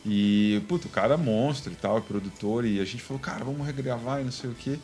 E, 0.05 0.61
puto, 0.67 0.87
o 0.87 0.91
cara 0.91 1.15
é 1.15 1.17
monstro 1.17 1.71
e 1.71 1.75
tal, 1.75 1.97
é 1.97 2.01
produtor, 2.01 2.65
e 2.65 2.79
a 2.79 2.85
gente 2.85 3.03
falou, 3.03 3.19
cara, 3.19 3.43
vamos 3.43 3.65
regravar 3.67 4.21
e 4.21 4.23
não 4.23 4.31
sei 4.31 4.49
o 4.49 4.55
quê. 4.55 4.79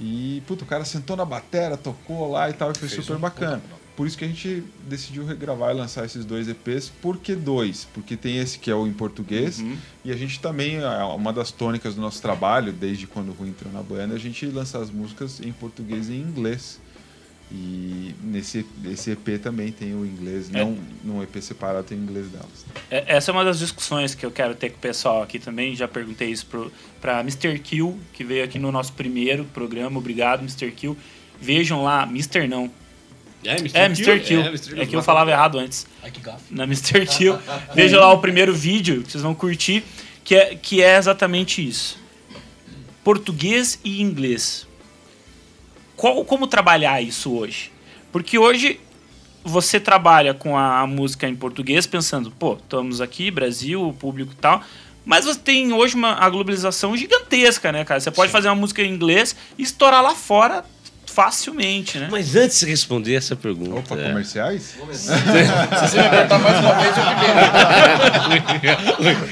E, 0.00 0.42
puto, 0.46 0.64
o 0.64 0.66
cara 0.66 0.84
sentou 0.84 1.16
na 1.16 1.24
batera, 1.24 1.76
tocou 1.76 2.30
lá 2.30 2.48
e 2.48 2.52
tal, 2.52 2.70
e 2.70 2.78
foi 2.78 2.88
Fez 2.88 3.04
super 3.04 3.16
um 3.16 3.20
bacana. 3.20 3.60
Por 3.96 4.06
isso 4.06 4.16
que 4.16 4.24
a 4.24 4.28
gente 4.28 4.64
decidiu 4.88 5.24
regravar 5.26 5.70
e 5.70 5.74
lançar 5.78 6.04
esses 6.06 6.24
dois 6.24 6.48
EPs. 6.48 6.88
Por 7.02 7.18
que 7.18 7.34
dois? 7.34 7.86
Porque 7.92 8.16
tem 8.16 8.38
esse 8.38 8.58
que 8.58 8.70
é 8.70 8.74
o 8.74 8.86
em 8.86 8.92
português, 8.92 9.58
Uhum. 9.58 9.76
e 10.04 10.10
a 10.10 10.16
gente 10.16 10.40
também, 10.40 10.78
uma 11.14 11.32
das 11.32 11.50
tônicas 11.50 11.94
do 11.94 12.00
nosso 12.00 12.20
trabalho, 12.22 12.72
desde 12.72 13.06
quando 13.06 13.28
o 13.28 13.32
Rui 13.32 13.48
entrou 13.50 13.70
na 13.72 13.82
banda, 13.82 14.14
a 14.14 14.18
gente 14.18 14.46
lança 14.46 14.78
as 14.78 14.90
músicas 14.90 15.40
em 15.40 15.52
português 15.52 16.08
e 16.08 16.12
em 16.14 16.20
inglês. 16.20 16.80
E 17.54 18.14
nesse 18.22 18.64
esse 18.86 19.10
EP 19.10 19.38
também 19.38 19.70
tem 19.70 19.94
o 19.94 20.06
inglês, 20.06 20.48
É. 20.54 20.64
não 20.64 20.78
num 21.04 21.22
EP 21.22 21.36
separado 21.42 21.84
tem 21.86 21.98
o 21.98 22.02
inglês 22.02 22.28
delas. 22.30 22.64
É- 22.90 23.16
Essa 23.16 23.30
é 23.30 23.32
uma 23.34 23.44
das 23.44 23.58
discussões 23.58 24.14
que 24.14 24.24
eu 24.24 24.30
quero 24.30 24.54
ter 24.54 24.70
com 24.70 24.78
o 24.78 24.80
pessoal 24.80 25.22
aqui 25.22 25.38
também. 25.38 25.76
Já 25.76 25.86
perguntei 25.86 26.30
isso 26.30 26.46
pro, 26.46 26.72
pra 26.98 27.20
Mr. 27.20 27.58
Kill, 27.58 27.98
que 28.14 28.24
veio 28.24 28.42
aqui 28.42 28.58
no 28.58 28.72
nosso 28.72 28.94
primeiro 28.94 29.44
programa. 29.44 29.98
Obrigado, 29.98 30.40
Mr. 30.40 30.72
Kill. 30.72 30.96
Vejam 31.38 31.82
lá, 31.82 32.04
Mr. 32.04 32.48
não. 32.48 32.70
É, 33.44 33.56
Mr. 33.58 33.76
É, 33.78 33.84
Mr. 33.86 34.20
Kill. 34.20 34.40
É, 34.40 34.44
É, 34.44 34.48
Mr. 34.48 34.74
Kill. 34.74 34.86
que 34.86 34.96
eu 34.96 35.02
falava 35.02 35.30
errado 35.30 35.58
antes. 35.58 35.86
Ai, 36.02 36.10
que 36.10 36.20
gafe. 36.20 36.44
na 36.50 36.64
Mr. 36.64 37.06
Kill. 37.06 37.38
Veja 37.74 37.98
lá 37.98 38.12
o 38.12 38.18
primeiro 38.18 38.54
vídeo, 38.54 39.02
que 39.02 39.10
vocês 39.12 39.22
vão 39.22 39.34
curtir, 39.34 39.84
que 40.24 40.34
é, 40.34 40.54
que 40.54 40.82
é 40.82 40.96
exatamente 40.96 41.66
isso. 41.66 41.98
Português 43.02 43.78
e 43.84 44.00
inglês. 44.00 44.66
Qual, 45.96 46.24
como 46.24 46.46
trabalhar 46.46 47.00
isso 47.02 47.32
hoje? 47.32 47.72
Porque 48.10 48.38
hoje 48.38 48.78
você 49.44 49.80
trabalha 49.80 50.32
com 50.32 50.56
a 50.56 50.86
música 50.86 51.28
em 51.28 51.34
português 51.34 51.86
pensando, 51.86 52.30
pô, 52.30 52.54
estamos 52.54 53.00
aqui, 53.00 53.30
Brasil, 53.30 53.88
o 53.88 53.92
público 53.92 54.32
e 54.32 54.36
tal. 54.36 54.62
Mas 55.04 55.24
você 55.24 55.38
tem 55.40 55.72
hoje 55.72 55.96
uma 55.96 56.12
a 56.14 56.30
globalização 56.30 56.96
gigantesca, 56.96 57.72
né, 57.72 57.84
cara? 57.84 57.98
Você 57.98 58.10
pode 58.10 58.30
fazer 58.30 58.48
uma 58.48 58.54
música 58.54 58.82
em 58.82 58.92
inglês 58.92 59.34
e 59.58 59.62
estourar 59.62 60.00
lá 60.00 60.14
fora 60.14 60.64
facilmente, 61.14 61.98
né? 61.98 62.08
Mas 62.10 62.34
antes 62.34 62.60
de 62.60 62.66
responder 62.66 63.14
essa 63.14 63.36
pergunta. 63.36 63.80
Opa, 63.80 63.96
comerciais? 63.96 64.62
Se 64.62 64.78
você 64.78 65.16
me 65.16 66.38
mais 66.38 66.58
uma 66.60 66.74
vez, 66.74 66.96
eu 66.96 67.04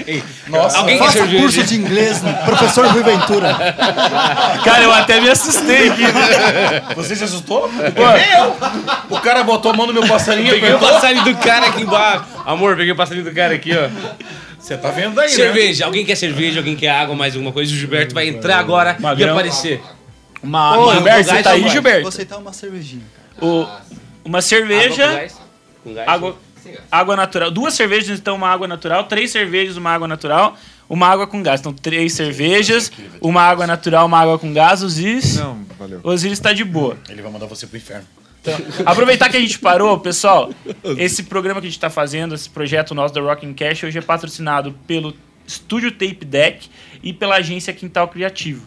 libero. 0.03 0.25
Nossa, 0.49 0.79
Alguém 0.79 0.99
quer 0.99 1.05
Faça 1.05 1.19
cerveja? 1.19 1.43
curso 1.43 1.65
de 1.65 1.75
inglês, 1.77 2.23
no 2.23 2.35
professor 2.45 2.87
Rui 2.87 3.03
Ventura. 3.03 3.55
Cara, 4.65 4.83
eu 4.83 4.93
até 4.93 5.21
me 5.21 5.31
assustei 5.31 5.89
aqui. 5.89 6.03
né? 6.03 6.83
você 6.95 7.17
se 7.17 7.25
assustou? 7.25 7.69
Pô, 7.69 9.15
o 9.17 9.21
cara 9.21 9.43
botou 9.43 9.73
a 9.73 9.75
mão 9.77 9.87
no 9.87 9.93
meu 9.93 10.07
passarinho 10.07 10.49
e 10.49 10.61
Peguei 10.61 10.75
o 10.75 10.79
passarinho 10.79 11.25
do 11.25 11.37
cara 11.37 11.67
aqui 11.69 11.83
embaixo. 11.83 12.25
Amor, 12.45 12.77
peguei 12.77 12.93
o 12.93 12.97
passarinho 12.97 13.25
do 13.25 13.33
cara 13.33 13.55
aqui, 13.55 13.73
ó. 13.75 13.89
Você 14.59 14.77
tá 14.77 14.91
vendo 14.91 15.19
aí, 15.19 15.31
né? 15.31 15.35
cerveja. 15.35 15.87
Alguém 15.87 16.05
quer 16.05 16.17
cerveja, 16.17 16.61
alguém 16.61 16.77
quer 16.77 16.91
água, 16.91 17.17
mais 17.17 17.35
alguma 17.35 17.53
coisa. 17.53 17.73
O 17.73 17.77
Gilberto 17.77 18.15
vai 18.15 18.29
entrar 18.29 18.59
agora 18.59 18.97
e 18.99 19.03
Magrão. 19.03 19.33
aparecer. 19.33 19.83
Uma, 20.43 20.79
Ô, 20.79 20.93
Gilberto, 20.93 21.29
com 21.29 21.35
você 21.37 21.43
tá 21.43 21.51
aí? 21.53 21.69
Gilberto? 21.69 22.01
Vou 22.01 22.09
aceitar 22.09 22.39
uma 22.39 22.53
cervejinha, 22.53 23.05
cara. 23.37 23.47
O- 23.53 23.67
uma 24.25 24.41
cerveja, 24.43 25.05
Água 25.05 25.13
com 25.15 25.21
gás? 25.21 25.37
Com 25.85 25.95
gás? 25.95 26.09
água, 26.09 26.37
água 26.91 27.17
natural. 27.17 27.51
Duas 27.51 27.75
cervejas, 27.75 28.19
então 28.19 28.37
uma 28.37 28.49
água 28.49 28.67
natural. 28.69 29.05
Três 29.05 29.31
cervejas, 29.31 29.77
uma 29.77 29.91
água 29.91 30.09
natural. 30.09 30.57
Uma 30.89 31.07
água 31.07 31.27
com 31.27 31.41
gás. 31.43 31.61
Então, 31.61 31.73
três 31.73 32.15
cervejas, 32.15 32.91
uma 33.21 33.43
água 33.43 33.65
natural, 33.67 34.07
uma 34.07 34.19
água 34.19 34.39
com 34.39 34.53
gás. 34.53 34.83
Osiris, 34.83 35.37
Não, 35.37 35.65
valeu. 35.79 36.01
Osiris 36.03 36.41
tá 36.41 36.53
de 36.53 36.65
boa. 36.65 36.97
Ele 37.09 37.23
vai 37.23 37.31
mandar 37.31 37.47
você 37.47 37.67
pro 37.67 37.77
inferno. 37.77 38.05
Aproveitar 38.85 39.29
que 39.29 39.37
a 39.37 39.41
gente 39.41 39.59
parou, 39.59 39.99
pessoal, 40.01 40.51
esse 40.99 41.23
programa 41.25 41.61
que 41.61 41.67
a 41.67 41.71
gente 41.71 41.79
tá 41.79 41.91
fazendo, 41.91 42.35
esse 42.35 42.49
projeto 42.49 42.95
nosso 42.95 43.15
da 43.15 43.21
Rocking 43.21 43.53
Cash, 43.53 43.85
hoje 43.85 43.99
é 43.99 44.03
patrocinado 44.03 44.75
pelo 44.87 45.15
Estúdio 45.47 45.93
Tape 45.93 46.25
Deck 46.25 46.69
e 47.03 47.13
pela 47.13 47.37
agência 47.37 47.73
Quintal 47.73 48.09
Criativo. 48.09 48.67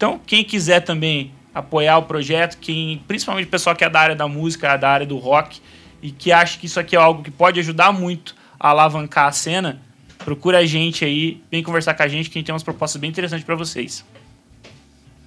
Então, 0.00 0.18
quem 0.26 0.42
quiser 0.42 0.80
também 0.80 1.30
apoiar 1.54 1.98
o 1.98 2.04
projeto, 2.04 2.56
quem, 2.56 3.04
principalmente 3.06 3.48
o 3.48 3.50
pessoal 3.50 3.76
que 3.76 3.84
é 3.84 3.90
da 3.90 4.00
área 4.00 4.16
da 4.16 4.26
música, 4.26 4.74
da 4.78 4.88
área 4.88 5.04
do 5.04 5.18
rock, 5.18 5.60
e 6.00 6.10
que 6.10 6.32
acha 6.32 6.58
que 6.58 6.64
isso 6.64 6.80
aqui 6.80 6.96
é 6.96 6.98
algo 6.98 7.22
que 7.22 7.30
pode 7.30 7.60
ajudar 7.60 7.92
muito 7.92 8.34
a 8.58 8.70
alavancar 8.70 9.26
a 9.26 9.32
cena, 9.32 9.78
procura 10.24 10.60
a 10.60 10.64
gente 10.64 11.04
aí, 11.04 11.42
vem 11.50 11.62
conversar 11.62 11.92
com 11.92 12.02
a 12.02 12.08
gente, 12.08 12.30
que 12.30 12.38
a 12.38 12.40
gente 12.40 12.46
tem 12.46 12.52
umas 12.54 12.62
propostas 12.62 12.98
bem 12.98 13.10
interessantes 13.10 13.44
para 13.44 13.54
vocês. 13.54 14.02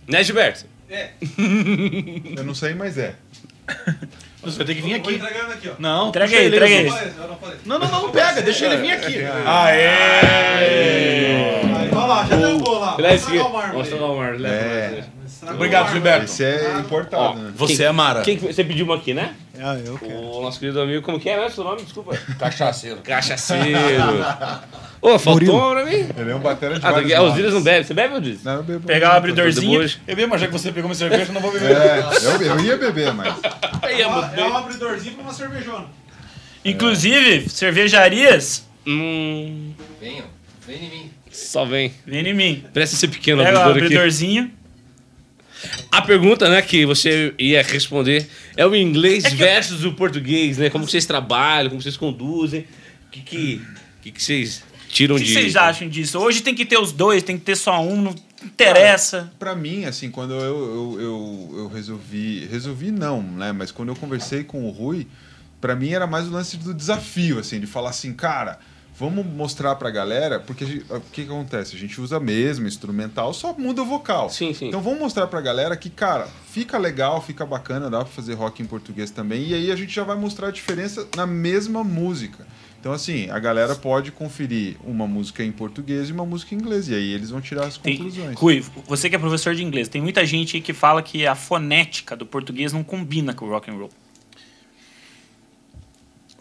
Né, 0.07 0.23
Gilberto? 0.23 0.65
Eu 2.35 2.43
não 2.43 2.55
sei, 2.55 2.73
mas 2.73 2.97
é. 2.97 3.13
Você 4.41 4.57
vai 4.57 4.65
ter 4.65 4.73
que 4.73 4.81
vir 4.81 4.99
Vou 4.99 5.07
aqui. 5.07 5.13
entregando 5.13 5.53
aqui, 5.53 5.69
ó. 5.69 5.73
Não, 5.77 6.09
Entrega 6.09 6.35
aí, 6.35 6.45
ele, 6.45 6.55
entrega 6.55 6.75
aí. 6.75 7.13
não. 7.65 7.79
Não, 7.79 7.87
não, 7.87 8.01
não, 8.01 8.11
pega, 8.11 8.41
deixa 8.41 8.65
ele 8.65 8.77
vir 8.77 8.91
aqui. 8.91 9.19
Aí, 9.45 9.83
vai 12.07 12.17
lá, 12.17 12.25
já 12.25 12.35
derrubou 12.35 12.79
lá. 12.79 12.93
Aqui. 12.93 13.01
Mostra 13.03 13.33
o 13.43 13.53
mármore 13.53 13.77
Mostra 13.77 13.95
o 14.05 14.17
Mar. 14.17 14.35
leva 14.39 14.55
É. 14.55 15.03
mais. 15.41 15.53
Obrigado, 15.55 15.91
Gilberto. 15.91 16.25
Esse 16.25 16.43
é 16.45 16.77
importado, 16.79 17.39
né? 17.39 17.51
Você 17.55 17.83
é 17.83 17.91
Mara. 17.91 18.21
Quem 18.21 18.37
que- 18.37 18.53
você 18.53 18.63
pediu 18.63 18.85
uma 18.85 18.95
aqui, 18.95 19.13
né? 19.13 19.33
Ah, 19.59 19.75
eu 19.85 19.97
quero. 19.97 20.19
O 20.19 20.41
nosso 20.41 20.59
querido 20.59 20.79
amigo, 20.81 21.01
como 21.03 21.19
que 21.19 21.29
é, 21.29 21.37
né? 21.37 21.49
Seu 21.49 21.63
nome? 21.63 21.81
Desculpa. 21.83 22.15
Cachaceiro. 22.39 22.97
Cachaceiro. 23.03 23.79
Ô, 25.01 25.19
faltou 25.19 25.57
uma 25.57 25.71
pra 25.75 25.85
mim? 25.85 26.07
Ele 26.17 26.31
é 26.31 26.35
um 26.35 26.39
batera 26.39 26.79
de 26.79 26.85
Ah, 26.85 26.91
vários 26.91 27.11
os. 27.29 27.33
Dias 27.35 27.53
não 27.53 27.61
bebe. 27.61 27.85
Você 27.85 27.93
bebe, 27.93 28.15
Odiris? 28.15 28.43
Não, 28.43 28.53
eu 28.55 28.63
bebo. 28.63 28.87
Pegar 28.87 29.13
o 29.13 29.17
abridorzinho. 29.17 29.81
Eu 30.07 30.15
bebo, 30.15 30.29
mas 30.29 30.39
já 30.41 30.47
que 30.47 30.53
você 30.53 30.71
pegou 30.71 30.87
minha 30.89 30.95
cerveja, 30.95 31.25
eu 31.29 31.33
não 31.33 31.41
vou 31.41 31.51
beber. 31.51 31.71
É, 31.71 31.99
eu, 32.23 32.41
eu 32.41 32.59
ia 32.61 32.77
beber, 32.77 33.13
mas... 33.13 33.33
É 33.83 34.01
amor. 34.03 34.29
um 34.37 34.57
abridorzinho 34.57 35.15
pra 35.15 35.23
uma 35.23 35.33
cervejona. 35.33 35.85
Inclusive, 36.63 37.49
cervejarias, 37.49 38.65
Hum, 38.87 39.73
Venham, 40.01 40.25
vem 40.67 40.77
em 40.77 40.89
mim. 40.89 41.11
Só 41.33 41.65
vem. 41.65 41.91
vem 42.05 42.27
em 42.27 42.33
mim. 42.33 42.63
Presta 42.73 42.95
ser 42.95 43.07
pequeno 43.09 43.43
Pega 43.43 43.57
o 43.57 43.61
abridor 43.61 43.77
aqui. 43.77 43.85
abridorzinho. 43.95 44.51
A 45.91 46.01
pergunta, 46.01 46.49
né, 46.49 46.61
que 46.61 46.85
você 46.85 47.33
ia 47.39 47.61
responder 47.63 48.27
é 48.57 48.65
o 48.65 48.75
inglês 48.75 49.23
É 49.23 49.29
que 49.29 49.35
eu- 49.35 49.39
versus 49.39 49.85
o 49.85 49.93
português, 49.93 50.57
né? 50.57 50.69
Como 50.69 50.87
vocês 50.87 51.05
trabalham, 51.05 51.69
como 51.69 51.81
vocês 51.81 51.95
conduzem. 51.95 52.61
O 53.07 53.11
que, 53.11 53.21
que, 53.21 53.61
que, 54.01 54.11
que 54.11 54.23
vocês 54.23 54.63
tiram 54.89 55.15
O 55.15 55.19
que 55.19 55.23
de. 55.25 55.33
vocês 55.33 55.55
acham 55.55 55.87
disso? 55.87 56.19
Hoje 56.19 56.41
tem 56.41 56.53
que 56.53 56.65
ter 56.65 56.77
os 56.77 56.91
dois, 56.91 57.23
tem 57.23 57.37
que 57.37 57.45
ter 57.45 57.55
só 57.55 57.81
um, 57.81 58.01
não 58.01 58.15
interessa. 58.43 59.31
Pra 59.39 59.55
mim, 59.55 59.85
assim, 59.85 60.11
quando 60.11 60.33
eu, 60.33 60.41
eu, 60.41 61.01
eu, 61.01 61.53
eu 61.59 61.67
resolvi... 61.69 62.45
Resolvi 62.51 62.91
não, 62.91 63.21
né? 63.23 63.53
Mas 63.53 63.71
quando 63.71 63.89
eu 63.89 63.95
conversei 63.95 64.43
com 64.43 64.65
o 64.65 64.69
Rui, 64.69 65.07
pra 65.61 65.75
mim 65.75 65.91
era 65.91 66.05
mais 66.05 66.27
o 66.27 66.31
lance 66.31 66.57
do 66.57 66.73
desafio, 66.73 67.39
assim, 67.39 67.59
de 67.59 67.67
falar 67.67 67.91
assim, 67.91 68.13
cara... 68.13 68.59
Vamos 69.03 69.25
mostrar 69.25 69.75
pra 69.75 69.91
galera, 69.91 70.39
porque 70.39 70.65
gente- 70.65 70.85
o 70.89 71.01
que, 71.01 71.23
que 71.25 71.29
acontece? 71.29 71.75
A 71.75 71.79
gente 71.79 71.99
usa 71.99 72.15
a 72.15 72.19
mesma 72.21 72.69
instrumental, 72.69 73.33
só 73.33 73.51
muda 73.51 73.81
o 73.81 73.85
vocal. 73.85 74.29
Sim, 74.29 74.53
sim. 74.53 74.69
Então 74.69 74.81
vamos 74.81 74.97
mostrar 74.99 75.27
pra 75.27 75.41
galera 75.41 75.75
que, 75.75 75.89
cara, 75.89 76.25
fica 76.49 76.77
legal, 76.77 77.21
fica 77.21 77.45
bacana, 77.45 77.89
dá 77.89 77.97
pra 77.97 78.05
fazer 78.05 78.35
rock 78.35 78.63
em 78.63 78.65
português 78.65 79.11
também. 79.11 79.45
E 79.49 79.53
aí 79.53 79.71
a 79.73 79.75
gente 79.75 79.93
já 79.93 80.05
vai 80.05 80.15
mostrar 80.15 80.47
a 80.47 80.51
diferença 80.51 81.05
na 81.17 81.27
mesma 81.27 81.83
música. 81.83 82.47
Então, 82.79 82.93
assim, 82.93 83.29
a 83.29 83.39
galera 83.39 83.75
pode 83.75 84.09
conferir 84.09 84.77
uma 84.85 85.05
música 85.05 85.43
em 85.43 85.51
português 85.51 86.07
e 86.07 86.13
uma 86.13 86.25
música 86.25 86.55
em 86.55 86.57
inglês. 86.57 86.87
E 86.87 86.95
aí 86.95 87.11
eles 87.11 87.29
vão 87.29 87.41
tirar 87.41 87.65
as 87.65 87.77
Tem, 87.77 87.97
conclusões. 87.97 88.37
Rui, 88.37 88.63
você 88.87 89.09
que 89.09 89.17
é 89.17 89.19
professor 89.19 89.53
de 89.53 89.63
inglês, 89.65 89.89
tem 89.89 90.01
muita 90.01 90.25
gente 90.25 90.55
aí 90.55 90.61
que 90.61 90.71
fala 90.71 91.01
que 91.03 91.27
a 91.27 91.35
fonética 91.35 92.15
do 92.15 92.25
português 92.25 92.71
não 92.71 92.85
combina 92.85 93.33
com 93.33 93.45
o 93.45 93.49
rock 93.49 93.69
and 93.69 93.73
roll. 93.75 93.89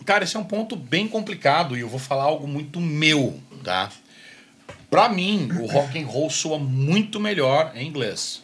Cara, 0.04 0.24
esse 0.24 0.36
é 0.36 0.40
um 0.40 0.44
ponto 0.44 0.74
bem 0.76 1.06
complicado 1.08 1.76
e 1.76 1.80
eu 1.80 1.88
vou 1.88 1.98
falar 1.98 2.24
algo 2.24 2.46
muito 2.46 2.80
meu, 2.80 3.38
tá? 3.64 3.90
Pra 4.90 5.08
mim, 5.08 5.48
o 5.60 5.66
rock 5.66 5.98
and 5.98 6.06
roll 6.06 6.28
soa 6.30 6.58
muito 6.58 7.18
melhor 7.18 7.72
em 7.74 7.86
inglês. 7.86 8.42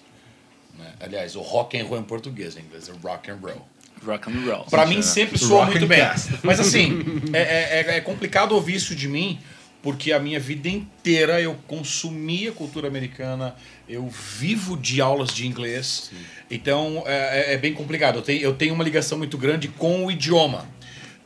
né? 0.79 0.93
Aliás, 1.01 1.37
o 1.37 1.41
rock 1.41 1.79
and 1.79 1.85
roll 1.85 1.99
em 1.99 2.05
português, 2.05 2.57
em 2.57 2.61
inglês 2.61 2.89
é 2.89 2.93
rock 3.07 3.31
and 3.31 3.37
roll. 3.43 3.69
Rock 4.05 4.31
and 4.31 4.41
roll. 4.47 4.65
Pra 4.71 4.87
mim 4.87 5.03
sempre 5.03 5.37
soa 5.39 5.65
Rock 5.65 5.73
muito 5.73 5.87
bem. 5.87 5.99
cast. 5.99 6.31
Mas 6.43 6.59
assim, 6.61 7.03
é, 7.33 7.39
é- 7.39 7.81
é- 7.93 7.97
é 7.97 8.01
complicado 8.01 8.53
ouvir 8.53 8.77
isso 8.77 8.95
de 8.95 9.09
mim, 9.09 9.39
porque 9.83 10.13
a 10.13 10.19
minha 10.21 10.39
vida 10.41 10.69
inteira 10.69 11.41
eu 11.41 11.55
consumi 11.67 12.49
a 12.49 12.53
cultura 12.53 12.89
americana, 12.89 13.55
eu 13.89 14.09
vivo 14.09 14.77
de 14.77 15.01
aulas 15.01 15.31
de 15.35 15.47
inglês. 15.47 16.11
Então 16.51 17.03
é, 17.07 17.51
é- 17.51 17.55
é 17.55 17.57
bem 17.59 17.75
complicado. 17.75 18.17
Eu 18.17 18.23
tenho, 18.23 18.41
eu 18.41 18.55
tenho 18.55 18.73
uma 18.73 18.85
ligação 18.85 19.19
muito 19.19 19.37
grande 19.37 19.69
com 19.69 20.07
o 20.07 20.11
idioma. 20.11 20.67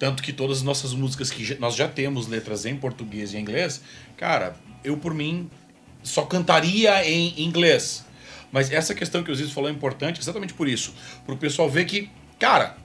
Tanto 0.03 0.21
que 0.21 0.33
todas 0.33 0.57
as 0.57 0.63
nossas 0.65 0.93
músicas 0.95 1.31
que 1.31 1.55
nós 1.61 1.77
já 1.77 1.87
temos 1.87 2.27
letras 2.27 2.67
em 2.67 2.77
português 2.77 3.33
e 3.33 3.37
em 3.37 3.41
inglês, 3.41 3.81
cara, 4.17 4.57
eu 4.83 4.97
por 4.97 5.15
mim 5.15 5.49
só 6.03 6.23
cantaria 6.23 7.09
em 7.09 7.41
inglês. 7.41 8.05
Mas 8.51 8.73
essa 8.73 8.97
questão 8.97 9.23
que 9.23 9.31
o 9.31 9.35
Zizo 9.37 9.53
falou 9.53 9.71
é 9.71 9.73
importante 9.73 10.21
exatamente 10.21 10.55
por 10.55 10.67
isso. 10.67 10.93
Para 11.25 11.37
o 11.37 11.39
pessoal 11.39 11.71
ver 11.71 11.85
que, 11.85 12.11
cara, 12.37 12.77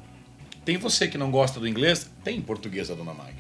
tem 0.63 0.77
você 0.77 1.07
que 1.07 1.17
não 1.17 1.31
gosta 1.31 1.59
do 1.59 1.67
inglês, 1.67 2.07
tem 2.23 2.37
em 2.37 2.41
português 2.41 2.91
a 2.91 2.93
Dona 2.93 3.15
Mag. 3.15 3.33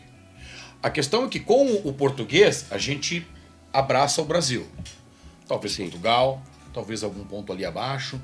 A 0.81 0.89
questão 0.89 1.25
é 1.25 1.27
que 1.27 1.39
com 1.39 1.75
o 1.83 1.93
português 1.93 2.65
a 2.71 2.79
gente 2.79 3.27
abraça 3.71 4.23
o 4.23 4.25
Brasil. 4.25 4.65
Talvez 5.47 5.77
Portugal, 5.77 6.41
talvez 6.73 7.03
algum 7.03 7.23
ponto 7.23 7.53
ali 7.53 7.63
abaixo. 7.63 8.19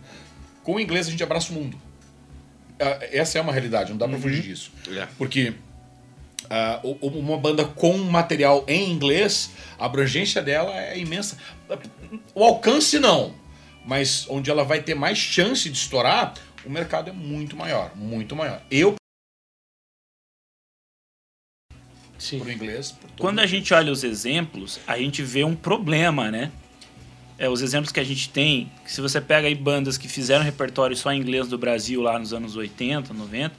Com 0.64 0.78
o 0.78 0.80
inglês 0.80 1.08
a 1.08 1.12
gente 1.12 1.22
abraça 1.22 1.52
o 1.52 1.56
mundo. 1.56 1.80
Essa 3.12 3.38
é 3.38 3.42
uma 3.42 3.52
realidade, 3.54 3.92
não 3.92 3.98
dá 3.98 4.08
pra 4.08 4.18
fugir 4.18 4.42
disso. 4.42 4.72
É. 4.90 5.08
Porque 5.18 5.54
o- 6.84 7.08
uma 7.08 7.38
banda 7.38 7.64
com 7.66 7.98
material 7.98 8.64
em 8.68 8.92
inglês, 8.92 9.52
a 9.80 9.86
abrangência 9.86 10.42
dela 10.42 10.76
é 10.78 10.98
imensa. 10.98 11.38
O 12.36 12.44
alcance 12.44 13.00
não, 13.00 13.34
mas 13.86 14.26
onde 14.30 14.50
ela 14.52 14.64
vai 14.64 14.82
ter 14.82 14.94
mais 14.96 15.18
chance 15.18 15.70
de 15.70 15.78
estourar, 15.78 16.34
o 16.66 16.70
mercado 16.70 17.10
é 17.10 17.14
muito 17.14 17.56
maior, 17.56 17.96
muito 17.96 18.36
maior. 18.36 18.62
Eu 18.70 18.96
Sim. 22.18 22.40
pro 22.40 22.52
inglês, 22.52 22.92
por 22.92 23.10
Quando 23.18 23.40
a 23.40 23.46
gente 23.46 23.74
olha 23.74 23.92
os 23.92 24.04
exemplos, 24.04 24.80
a 24.88 24.98
gente 24.98 25.22
vê 25.22 25.44
um 25.44 25.56
problema, 25.56 26.32
né? 26.32 26.52
É, 27.38 27.50
os 27.50 27.62
exemplos 27.62 27.92
que 27.92 28.00
a 28.00 28.04
gente 28.04 28.30
tem, 28.30 28.72
que 28.86 28.92
se 28.92 29.02
você 29.02 29.20
pega 29.20 29.48
aí 29.48 29.56
bandas 29.56 29.98
que 29.98 30.08
fizeram 30.08 30.44
repertório 30.44 30.96
só 30.96 31.12
em 31.12 31.20
inglês 31.20 31.48
do 31.48 31.58
Brasil 31.58 32.02
lá 32.02 32.18
nos 32.20 32.32
anos 32.34 32.56
80, 32.56 33.14
90, 33.14 33.54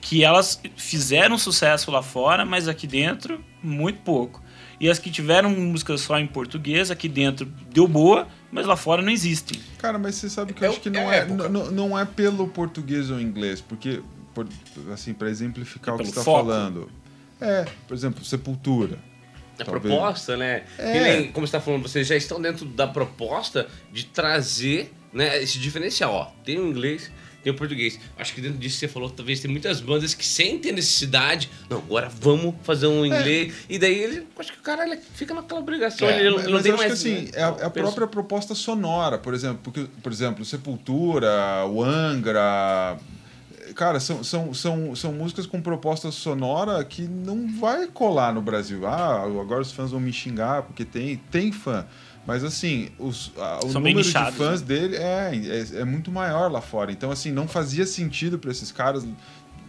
que 0.00 0.22
elas 0.22 0.60
fizeram 0.76 1.36
sucesso 1.38 1.90
lá 1.90 2.02
fora, 2.02 2.44
mas 2.44 2.68
aqui 2.68 2.86
dentro, 2.86 3.42
muito 3.62 4.00
pouco. 4.02 4.42
E 4.80 4.88
as 4.88 4.98
que 4.98 5.10
tiveram 5.10 5.50
músicas 5.50 6.02
só 6.02 6.18
em 6.18 6.26
português, 6.26 6.90
aqui 6.90 7.08
dentro 7.08 7.46
deu 7.72 7.88
boa, 7.88 8.28
mas 8.52 8.64
lá 8.66 8.76
fora 8.76 9.02
não 9.02 9.10
existem. 9.10 9.58
Cara, 9.78 9.98
mas 9.98 10.14
você 10.14 10.30
sabe 10.30 10.52
que 10.52 10.62
eu 10.62 10.68
É 10.68 10.70
acho 10.70 10.80
que 10.80 10.88
não 10.90 11.10
é 11.10 11.18
é, 11.18 11.24
não, 11.26 11.70
não 11.70 11.98
é 11.98 12.04
pelo 12.04 12.46
português 12.46 13.10
ou 13.10 13.20
inglês, 13.20 13.60
porque, 13.60 14.00
por- 14.34 14.46
assim, 14.92 15.12
para 15.12 15.28
exemplificar 15.30 15.94
É 15.94 15.96
o 15.96 15.98
que 15.98 16.04
você 16.04 16.10
está 16.10 16.22
falando. 16.22 16.88
É, 17.40 17.64
por 17.88 17.94
exemplo, 17.94 18.24
Sepultura. 18.24 18.98
A 19.62 19.64
Talvez. 19.64 19.82
proposta, 19.94 20.36
né? 20.36 20.64
É. 20.78 20.92
Que 20.92 21.00
nem, 21.00 21.32
como 21.32 21.46
você 21.46 21.56
está 21.56 21.60
falando, 21.60 21.82
vocês 21.82 22.06
já 22.06 22.16
estão 22.16 22.40
dentro 22.40 22.64
da 22.64 22.86
proposta 22.86 23.66
de 23.92 24.06
trazer 24.06 24.92
né, 25.12 25.42
esse 25.42 25.58
diferencial. 25.58 26.12
Ó, 26.12 26.24
tem 26.44 26.58
o 26.58 26.68
inglês, 26.68 27.10
tem 27.42 27.52
o 27.52 27.56
português. 27.56 27.98
Acho 28.18 28.34
que 28.34 28.40
dentro 28.40 28.58
disso 28.58 28.74
que 28.76 28.80
você 28.80 28.88
falou, 28.88 29.10
talvez 29.10 29.40
tem 29.40 29.50
muitas 29.50 29.80
bandas 29.80 30.14
que 30.14 30.24
sentem 30.24 30.72
necessidade. 30.72 31.50
Não, 31.68 31.78
agora 31.78 32.08
vamos 32.20 32.54
fazer 32.62 32.86
um 32.86 33.04
inglês. 33.06 33.54
E 33.68 33.78
daí 33.78 33.98
ele, 33.98 34.26
acho 34.38 34.52
que 34.52 34.58
o 34.58 34.62
cara 34.62 34.86
ele 34.86 34.98
fica 35.14 35.34
naquela 35.34 35.60
obrigação. 35.60 36.08
É, 36.08 36.20
ele 36.20 36.36
Mas, 36.36 36.44
não 36.44 36.52
mas 36.52 36.62
tem 36.62 36.70
eu 36.70 36.76
acho 36.76 36.88
mais. 36.88 37.02
que 37.02 37.08
assim, 37.08 37.24
né, 37.26 37.30
é 37.34 37.42
a, 37.42 37.56
é 37.60 37.64
a 37.66 37.70
própria 37.70 38.06
proposta 38.06 38.54
sonora, 38.54 39.18
por 39.18 39.34
exemplo, 39.34 39.60
porque, 39.62 39.86
por 40.02 40.12
exemplo, 40.12 40.44
Sepultura, 40.44 41.64
o 41.66 41.82
Angra. 41.82 42.98
Cara, 43.74 44.00
são, 44.00 44.22
são, 44.24 44.52
são, 44.54 44.94
são 44.96 45.12
músicas 45.12 45.46
com 45.46 45.60
proposta 45.60 46.10
sonora 46.10 46.82
que 46.84 47.02
não 47.02 47.46
vai 47.58 47.86
colar 47.86 48.32
no 48.32 48.40
Brasil. 48.42 48.86
Ah, 48.86 49.22
agora 49.22 49.60
os 49.62 49.72
fãs 49.72 49.90
vão 49.90 50.00
me 50.00 50.12
xingar, 50.12 50.62
porque 50.62 50.84
tem, 50.84 51.16
tem 51.30 51.52
fã. 51.52 51.86
Mas 52.26 52.44
assim, 52.44 52.90
os, 52.98 53.32
a- 53.38 53.58
o 53.64 53.70
São 53.70 53.80
número 53.80 54.02
de 54.02 54.36
fãs 54.36 54.60
dele 54.60 54.96
é, 54.96 55.30
é, 55.34 55.80
é 55.80 55.84
muito 55.84 56.10
maior 56.10 56.50
lá 56.50 56.60
fora. 56.60 56.92
Então, 56.92 57.10
assim, 57.10 57.32
não 57.32 57.48
fazia 57.48 57.86
sentido 57.86 58.38
para 58.38 58.50
esses 58.50 58.70
caras 58.70 59.06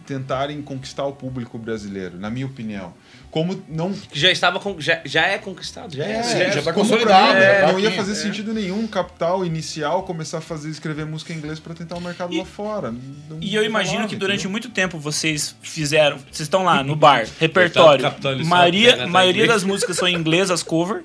tentarem 0.06 0.60
conquistar 0.60 1.04
o 1.06 1.12
público 1.12 1.58
brasileiro, 1.58 2.18
na 2.18 2.28
minha 2.30 2.46
opinião. 2.46 2.92
Como 3.30 3.62
não 3.68 3.92
Que 3.92 4.18
já 4.18 4.28
estava 4.30 4.58
com, 4.58 4.80
já, 4.80 5.00
já 5.04 5.24
é 5.24 5.38
conquistado. 5.38 5.94
Já 5.94 6.04
é. 6.04 6.12
é, 6.16 6.22
sim, 6.24 6.38
já 6.52 6.62
tá 6.62 6.72
como 6.72 6.84
consolidado, 6.84 7.30
pra 7.30 7.34
mim, 7.38 7.44
já 7.44 7.60
tá 7.66 7.72
não 7.72 7.78
ia 7.80 7.90
fazer 7.92 8.12
é. 8.12 8.14
sentido 8.16 8.52
nenhum 8.52 8.86
capital 8.88 9.46
inicial 9.46 10.02
começar 10.02 10.38
a 10.38 10.40
fazer 10.40 10.68
escrever 10.68 11.06
música 11.06 11.32
em 11.32 11.36
inglês 11.36 11.60
para 11.60 11.72
tentar 11.72 11.96
o 11.96 12.00
mercado 12.00 12.36
lá 12.36 12.44
fora. 12.44 12.90
Não- 12.90 13.38
E 13.40 13.54
eu 13.54 13.62
imagino 13.62 13.92
rolava, 13.94 14.08
que 14.08 14.16
durante 14.16 14.40
entendeu? 14.40 14.50
muito 14.50 14.68
tempo 14.70 14.98
vocês 14.98 15.54
fizeram. 15.62 16.16
Vocês 16.18 16.40
estão 16.40 16.64
lá 16.64 16.82
no 16.82 16.96
bar, 16.96 17.24
repertório. 17.38 18.02
Capitão, 18.02 18.32
ele 18.32 18.42
só 18.42 18.50
Maioria, 18.50 19.06
maioria 19.06 19.44
atrás 19.44 19.62
das 19.62 19.68
músicas 19.68 19.96
são 19.96 20.08
em 20.08 20.14
inglês, 20.16 20.50
as 20.50 20.64
cover. 20.64 21.04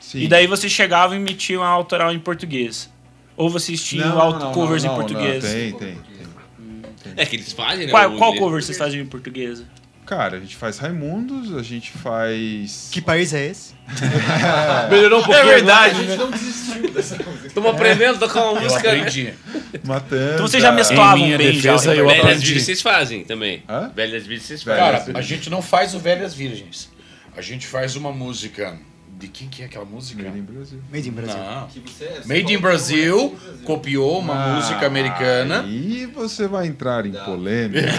Sim. 0.00 0.20
E 0.20 0.28
daí 0.28 0.46
vocês 0.46 0.72
chegavam 0.72 1.14
e 1.14 1.20
metiam 1.20 1.62
a 1.62 1.68
autoral 1.68 2.10
em 2.10 2.18
português. 2.18 2.88
Ou 3.36 3.50
vocês 3.50 3.82
tinham 3.84 4.08
Não, 4.08 4.18
auto 4.20 4.46
não, 4.46 4.52
covers 4.52 4.82
não, 4.82 4.92
em 4.92 4.96
português. 4.96 5.44
não, 5.44 5.50
tem, 5.50 5.72
tem, 5.72 5.94
tem. 5.94 7.12
É 7.16 7.26
que 7.26 7.36
eles 7.36 7.52
fazem, 7.52 7.84
né? 7.86 7.90
Qual, 7.92 8.14
o 8.14 8.16
qual 8.16 8.34
cover 8.36 8.62
vocês 8.62 8.78
faziam 8.78 9.02
em 9.02 9.06
português? 9.06 9.62
Cara, 10.10 10.38
a 10.38 10.40
gente 10.40 10.56
faz 10.56 10.76
Raimundos, 10.78 11.56
a 11.56 11.62
gente 11.62 11.92
faz. 11.92 12.88
Que 12.90 13.00
país 13.00 13.32
é 13.32 13.46
esse? 13.46 13.74
Melhorou 14.90 15.20
um 15.20 15.22
pouquinho. 15.22 15.48
É 15.48 15.54
verdade, 15.54 16.00
agora. 16.00 16.08
né? 16.08 16.16
não 16.16 16.30
desistiu 16.32 16.90
dessa 16.90 17.14
música. 17.14 17.46
Estamos 17.46 17.70
aprendendo 17.70 18.16
a 18.16 18.18
tocar 18.18 18.50
uma 18.50 18.58
Eu 18.58 18.64
música. 18.64 18.92
né? 18.92 18.98
aprendi. 18.98 19.34
Matando. 19.84 20.32
Então 20.34 20.48
vocês 20.48 20.60
já 20.60 20.72
mesclavam 20.72 21.20
bem 21.20 21.30
já. 21.30 21.36
o 21.36 21.38
defesa, 21.38 21.94
eu 21.94 22.06
repertório. 22.06 22.06
Velhas 22.08 22.24
aprendi. 22.24 22.40
Virgens 22.46 22.64
vocês 22.64 22.82
fazem 22.82 23.22
também. 23.24 23.62
Hã? 23.68 23.92
Velhas 23.94 24.26
Virgens 24.26 24.48
vocês 24.48 24.62
fazem. 24.64 24.80
Cara, 24.80 25.04
a 25.14 25.22
gente 25.22 25.48
não 25.48 25.62
faz 25.62 25.94
o 25.94 26.00
Velhas 26.00 26.34
Virgens. 26.34 26.90
A 27.36 27.40
gente 27.40 27.68
faz 27.68 27.94
uma 27.94 28.10
música. 28.10 28.76
De 29.20 29.28
quem 29.28 29.48
que 29.48 29.62
é 29.62 29.66
aquela 29.66 29.84
música? 29.84 30.22
Made 30.22 30.38
in 30.38 30.42
Brasil. 30.42 30.80
Made 30.90 31.08
in 31.08 31.12
Brasil. 31.12 31.36
Não. 31.38 31.66
Que 31.66 31.80
você 31.80 32.04
é- 32.04 32.20
Made 32.24 32.54
in 32.54 32.58
Brasil 32.58 33.38
copiou 33.64 34.18
uma 34.18 34.34
música 34.54 34.86
americana. 34.86 35.62
E 35.68 36.06
você 36.06 36.48
vai 36.48 36.66
entrar 36.66 37.04
em 37.04 37.12
polêmica. 37.12 37.86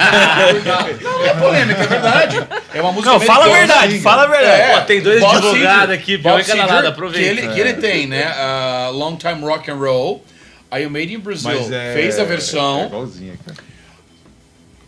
Não 1.03 1.25
é 1.25 1.33
polêmica, 1.35 1.83
é 1.83 1.87
verdade. 1.87 2.47
É 2.73 2.81
uma 2.81 2.91
música 2.91 3.13
Não, 3.13 3.19
fala 3.19 3.45
a 3.45 3.49
verdade, 3.49 3.99
fala 3.99 4.23
a 4.23 4.27
verdade. 4.27 4.61
É, 4.61 4.79
Pô, 4.79 4.85
tem 4.87 5.01
dois 5.01 5.19
Bob 5.21 5.35
advogados 5.37 5.93
aqui, 5.95 6.17
Bob 6.17 6.43
lado, 6.57 6.87
aproveita. 6.87 7.35
Que 7.41 7.41
ele, 7.45 7.53
que 7.53 7.59
ele 7.59 7.73
tem, 7.75 8.07
né? 8.07 8.23
ah, 8.35 8.89
long 8.91 9.15
Time 9.15 9.41
Rock 9.41 9.69
and 9.69 9.75
Roll. 9.75 10.25
Aí 10.71 10.87
o 10.87 10.89
Made 10.89 11.13
in 11.13 11.19
Brazil 11.19 11.51
é, 11.71 11.93
fez 11.93 12.17
a 12.17 12.23
É 12.23 12.25
versão, 12.25 12.85
igualzinha, 12.87 13.33
cara. 13.45 13.57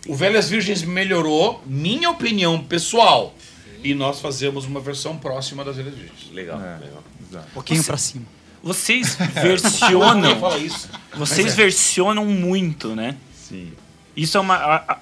o 0.07 0.15
Velhas 0.15 0.49
Virgens 0.49 0.81
melhorou, 0.81 1.61
minha 1.65 2.09
opinião 2.09 2.59
pessoal. 2.63 3.35
E 3.83 3.93
nós 3.93 4.19
fazemos 4.21 4.65
uma 4.65 4.79
versão 4.79 5.17
próxima 5.17 5.63
das 5.63 5.75
Virgens. 5.75 6.31
Legal, 6.31 6.59
É, 6.61 6.77
legal. 6.79 7.03
exato. 7.29 7.47
Um 7.49 7.53
pouquinho 7.53 7.83
pra 7.83 7.97
cima. 7.97 8.25
Vocês 8.63 9.15
versionam. 9.15 10.35
fala 10.39 10.57
isso. 10.57 10.89
vocês 11.15 11.53
versionam 11.53 12.25
muito, 12.25 12.95
né? 12.95 13.17
Sim. 13.35 13.73
Isso 14.15 14.37
é 14.37 14.39
uma. 14.39 14.55
a- 14.55 14.75
a- 14.93 14.99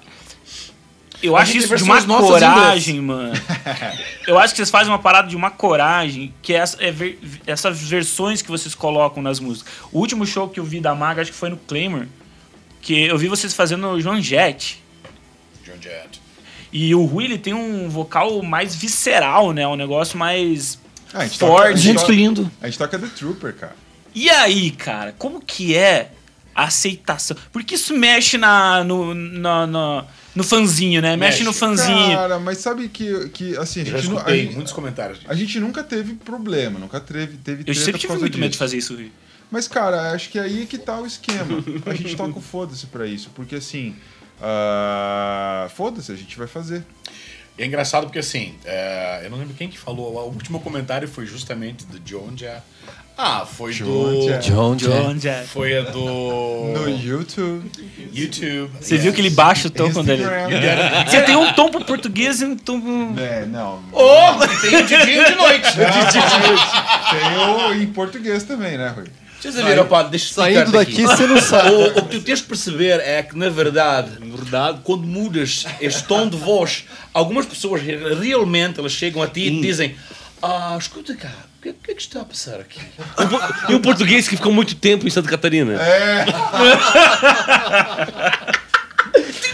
eu 1.22 1.36
A 1.36 1.42
acho 1.42 1.56
isso 1.56 1.76
de 1.76 1.84
uma 1.84 2.18
coragem, 2.18 3.00
mano. 3.00 3.32
Eu 4.26 4.36
acho 4.40 4.52
que 4.54 4.56
vocês 4.56 4.70
fazem 4.70 4.92
uma 4.92 4.98
parada 4.98 5.28
de 5.28 5.36
uma 5.36 5.52
coragem, 5.52 6.34
que 6.42 6.52
é, 6.52 6.56
essa, 6.56 6.82
é 6.82 6.90
ver- 6.90 7.16
essas 7.46 7.80
versões 7.80 8.42
que 8.42 8.50
vocês 8.50 8.74
colocam 8.74 9.22
nas 9.22 9.38
músicas. 9.38 9.72
O 9.92 10.00
último 10.00 10.26
show 10.26 10.48
que 10.48 10.58
eu 10.58 10.64
vi 10.64 10.80
da 10.80 10.96
Maga, 10.96 11.22
acho 11.22 11.30
que 11.30 11.36
foi 11.36 11.48
no 11.50 11.56
Claymore, 11.56 12.08
que 12.80 13.04
eu 13.04 13.16
vi 13.16 13.28
vocês 13.28 13.54
fazendo 13.54 13.86
o 13.86 14.00
Joan 14.00 14.20
Jett. 14.20 14.82
John 15.64 15.80
Jett. 15.80 16.20
E 16.72 16.94
o 16.94 17.04
Rui, 17.04 17.24
ele 17.24 17.38
tem 17.38 17.52
um 17.52 17.88
vocal 17.88 18.42
mais 18.42 18.74
visceral, 18.74 19.52
né? 19.52 19.66
Um 19.68 19.76
negócio 19.76 20.18
mais 20.18 20.78
Ah, 21.12 21.18
a 21.20 21.24
gente 21.26 21.38
forte. 21.38 21.56
toca- 21.56 21.68
a 21.68 21.76
gente 21.76 22.00
toca- 22.00 22.12
lindo. 22.12 22.50
A 22.62 22.66
gente 22.66 22.78
toca 22.78 22.98
The 22.98 23.06
Trooper, 23.08 23.54
cara. 23.54 23.76
E 24.14 24.28
aí, 24.30 24.70
cara, 24.70 25.14
como 25.18 25.40
que 25.40 25.74
é 25.74 26.10
a 26.54 26.64
aceitação? 26.64 27.36
Porque 27.52 27.74
isso 27.74 27.94
mexe 27.96 28.36
na, 28.38 28.82
no, 28.84 29.14
na, 29.14 29.66
na- 29.66 30.04
no 30.34 30.42
fanzinho, 30.44 31.02
né? 31.02 31.14
Mexe, 31.16 31.38
Mexe. 31.40 31.44
no 31.44 31.52
fanzinho. 31.52 32.16
Cara, 32.16 32.38
mas 32.38 32.58
sabe 32.58 32.88
que, 32.88 33.28
que 33.30 33.54
assim, 33.58 33.82
a 33.82 33.84
gente, 33.84 34.08
nu- 34.08 34.16
a, 34.16 34.20
escutei 34.20 34.42
gente, 34.44 34.54
muitos 34.54 34.72
comentários 34.72 35.18
disso. 35.18 35.30
a 35.30 35.34
gente 35.34 35.60
nunca 35.60 35.82
teve 35.82 36.14
problema, 36.14 36.78
nunca 36.78 36.98
teve, 37.00 37.36
teve 37.36 37.64
Eu 37.66 37.74
sempre 37.74 38.00
tive 38.00 38.14
muito 38.16 38.38
medo 38.38 38.44
de 38.44 38.48
disso. 38.50 38.58
fazer 38.58 38.78
isso, 38.78 38.94
Rui. 38.94 39.12
Mas, 39.50 39.68
cara, 39.68 40.12
acho 40.12 40.30
que 40.30 40.38
aí 40.38 40.64
que 40.64 40.78
tá 40.78 40.98
o 40.98 41.04
esquema. 41.06 41.62
A 41.84 41.92
gente 41.94 42.16
toca 42.16 42.38
o 42.38 42.40
foda-se 42.40 42.86
pra 42.86 43.06
isso. 43.06 43.30
Porque, 43.34 43.56
assim, 43.56 43.94
ah, 44.42 45.68
foda-se, 45.74 46.10
a 46.10 46.16
gente 46.16 46.36
vai 46.36 46.48
fazer. 46.48 46.84
E 47.56 47.62
é 47.62 47.66
engraçado 47.66 48.04
porque 48.04 48.18
assim, 48.18 48.54
é, 48.64 49.22
eu 49.24 49.30
não 49.30 49.38
lembro 49.38 49.54
quem 49.54 49.68
que 49.68 49.78
falou, 49.78 50.14
o 50.14 50.24
último 50.24 50.58
comentário 50.60 51.06
foi 51.06 51.26
justamente 51.26 51.84
do 51.86 52.00
John 52.00 52.36
Jett. 52.36 52.62
Ah, 53.16 53.46
foi 53.46 53.72
John 53.72 53.84
do. 53.84 54.38
John 54.40 54.74
John 54.74 55.18
Jett. 55.18 55.46
Foi 55.46 55.76
a 55.76 55.82
do. 55.82 56.00
No 56.00 56.88
YouTube. 56.88 57.70
YouTube. 58.10 58.70
Você 58.80 58.96
viu 58.96 59.12
que 59.12 59.20
ele 59.20 59.30
baixa 59.30 59.68
o 59.68 59.70
tom 59.70 59.92
quando 59.92 60.08
ele. 60.08 60.22
Instagram. 60.22 61.04
Você 61.06 61.22
tem 61.22 61.36
um 61.36 61.52
tom 61.52 61.70
pro 61.70 61.84
português 61.84 62.40
e 62.40 62.46
um 62.46 62.56
tom 62.56 62.80
pro. 62.80 63.22
É, 63.22 63.44
não. 63.44 63.82
Oh, 63.92 64.60
tem 64.62 64.84
de 64.86 65.04
dia 65.04 65.22
e 65.22 65.30
de 65.30 65.34
noite. 65.36 65.68
Tem 67.10 67.38
o 67.38 67.82
em 67.82 67.86
português 67.92 68.44
também, 68.44 68.78
né, 68.78 68.88
Rui? 68.88 69.06
Vocês 69.42 69.56
viram, 69.56 69.86
pá, 69.86 70.04
deixa 70.04 70.26
eu 70.26 70.28
explicar 70.28 70.52
Saindo 70.52 70.70
daqui, 70.70 71.02
você 71.02 71.26
não 71.26 71.40
sabe. 71.40 71.70
O, 71.70 71.98
o 71.98 72.02
que 72.04 72.18
tu 72.18 72.22
tens 72.22 72.38
de 72.38 72.44
perceber 72.44 73.00
é 73.00 73.20
que, 73.24 73.36
na 73.36 73.48
verdade, 73.48 74.10
na 74.20 74.36
verdade, 74.36 74.78
quando 74.84 75.02
mudas 75.02 75.64
este 75.80 76.04
tom 76.04 76.28
de 76.28 76.36
voz, 76.36 76.84
algumas 77.12 77.44
pessoas 77.44 77.82
realmente 77.82 78.78
elas 78.78 78.92
chegam 78.92 79.20
a 79.20 79.26
ti 79.26 79.40
e 79.40 79.50
te 79.50 79.60
dizem: 79.60 79.96
Ah, 80.40 80.76
escuta 80.78 81.16
cá, 81.16 81.32
o 81.58 81.62
que, 81.62 81.70
o 81.70 81.74
que 81.74 81.90
é 81.90 81.94
que 81.94 82.02
está 82.02 82.20
a 82.20 82.24
passar 82.24 82.60
aqui? 82.60 82.78
E 83.68 83.74
um 83.74 83.80
português 83.80 84.28
que 84.28 84.36
ficou 84.36 84.52
muito 84.52 84.76
tempo 84.76 85.08
em 85.08 85.10
Santa 85.10 85.28
Catarina. 85.28 85.72
É. 85.74 86.24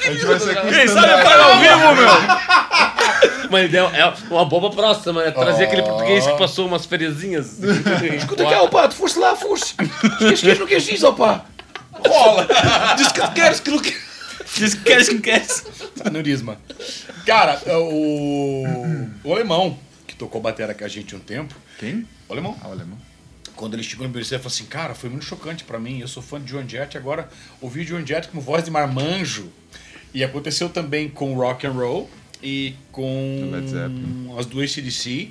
A 0.09 0.13
gente 0.13 0.25
vai 0.27 0.41
ser 0.41 0.55
Quem 0.63 0.89
sabe 0.89 1.23
pagar 1.23 1.41
ao 1.41 1.59
vivo, 1.61 1.95
meu! 1.95 3.49
Mas 3.51 3.73
é 3.73 3.79
é 3.79 4.15
uma 4.31 4.45
boba 4.45 4.71
próxima, 4.71 5.25
né? 5.25 5.31
Trazer 5.31 5.65
aquele 5.65 5.83
português 5.83 6.27
que 6.27 6.37
passou 6.39 6.67
umas 6.67 6.85
feriazinhas. 6.87 7.59
Escuta 8.17 8.45
cá, 8.45 8.63
opá, 8.63 8.89
tu 8.89 8.95
foste 8.95 9.19
lá, 9.19 9.35
foste. 9.35 9.75
Queres, 10.19 10.59
não 10.59 10.67
queres 10.67 10.89
isso, 10.89 11.07
opá? 11.09 11.45
Rola. 12.07 12.47
Diz 12.97 13.11
que 13.11 13.21
tu 13.21 13.33
queres, 13.33 13.61
que 13.61 13.71
não 13.71 13.79
queres. 13.79 14.09
Diz 14.55 14.75
que 14.75 14.81
queres, 14.83 15.09
que 15.09 15.15
não 15.15 15.21
queres. 15.23 15.65
Aneurisma. 16.05 16.59
Cara, 17.27 17.61
o, 17.67 18.65
o 19.25 19.33
alemão, 19.35 19.79
que 20.07 20.15
tocou 20.15 20.41
batera 20.41 20.75
com 20.75 20.85
a 20.85 20.89
gente 20.89 21.15
um 21.17 21.19
tempo, 21.19 21.55
Quem? 21.79 22.07
o 22.29 22.33
alemão, 22.33 22.57
Ah, 22.63 22.69
o 22.69 22.73
alemão. 22.73 22.97
quando 23.57 23.75
ele 23.75 23.83
chegou 23.83 24.07
no 24.07 24.13
BBC, 24.13 24.35
ele 24.35 24.43
falou 24.43 24.55
assim: 24.55 24.65
Cara, 24.67 24.95
foi 24.95 25.11
muito 25.11 25.25
chocante 25.25 25.65
pra 25.65 25.79
mim. 25.79 26.01
Eu 26.01 26.09
sou 26.09 26.23
fã 26.23 26.41
de 26.41 26.53
John 26.53 26.67
Jett. 26.69 26.97
Agora 26.97 27.29
ouvi 27.61 27.85
John 27.85 28.05
Jett 28.07 28.29
com 28.29 28.41
voz 28.41 28.63
de 28.65 28.71
marmanjo. 28.71 29.51
E 30.19 30.25
aconteceu 30.25 30.69
também 30.69 31.09
com 31.09 31.33
rock 31.35 31.65
and 31.65 31.71
roll 31.71 32.11
e 32.43 32.75
com 32.91 33.53
as 34.37 34.47
duas 34.47 34.73
CDC. 34.73 35.29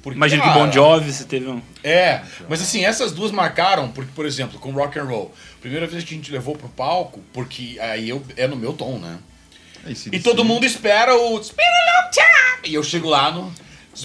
Porque, 0.00 0.16
Imagina 0.16 0.44
que 0.44 0.48
cara, 0.48 0.64
Bon 0.64 0.70
Jovi 0.70 1.12
você 1.12 1.24
teve 1.24 1.48
um. 1.48 1.60
É, 1.82 2.20
mas 2.48 2.62
assim, 2.62 2.84
essas 2.84 3.10
duas 3.10 3.32
marcaram, 3.32 3.90
porque, 3.90 4.12
por 4.14 4.24
exemplo, 4.24 4.60
com 4.60 4.70
rock 4.70 4.96
and 4.96 5.02
roll, 5.06 5.34
primeira 5.60 5.88
vez 5.88 6.04
que 6.04 6.14
a 6.14 6.16
gente 6.16 6.30
levou 6.30 6.54
pro 6.54 6.68
palco, 6.68 7.20
porque 7.32 7.78
aí 7.80 8.08
eu, 8.08 8.22
é 8.36 8.46
no 8.46 8.54
meu 8.54 8.72
tom, 8.74 9.00
né? 9.00 9.18
É, 9.84 9.90
E 10.12 10.20
todo 10.20 10.44
mundo 10.44 10.64
espera 10.64 11.16
o 11.16 11.40
been 11.40 11.66
a 11.66 12.04
long 12.04 12.10
time! 12.12 12.68
E 12.70 12.74
eu 12.74 12.84
chego 12.84 13.08
lá 13.08 13.32
no 13.32 13.52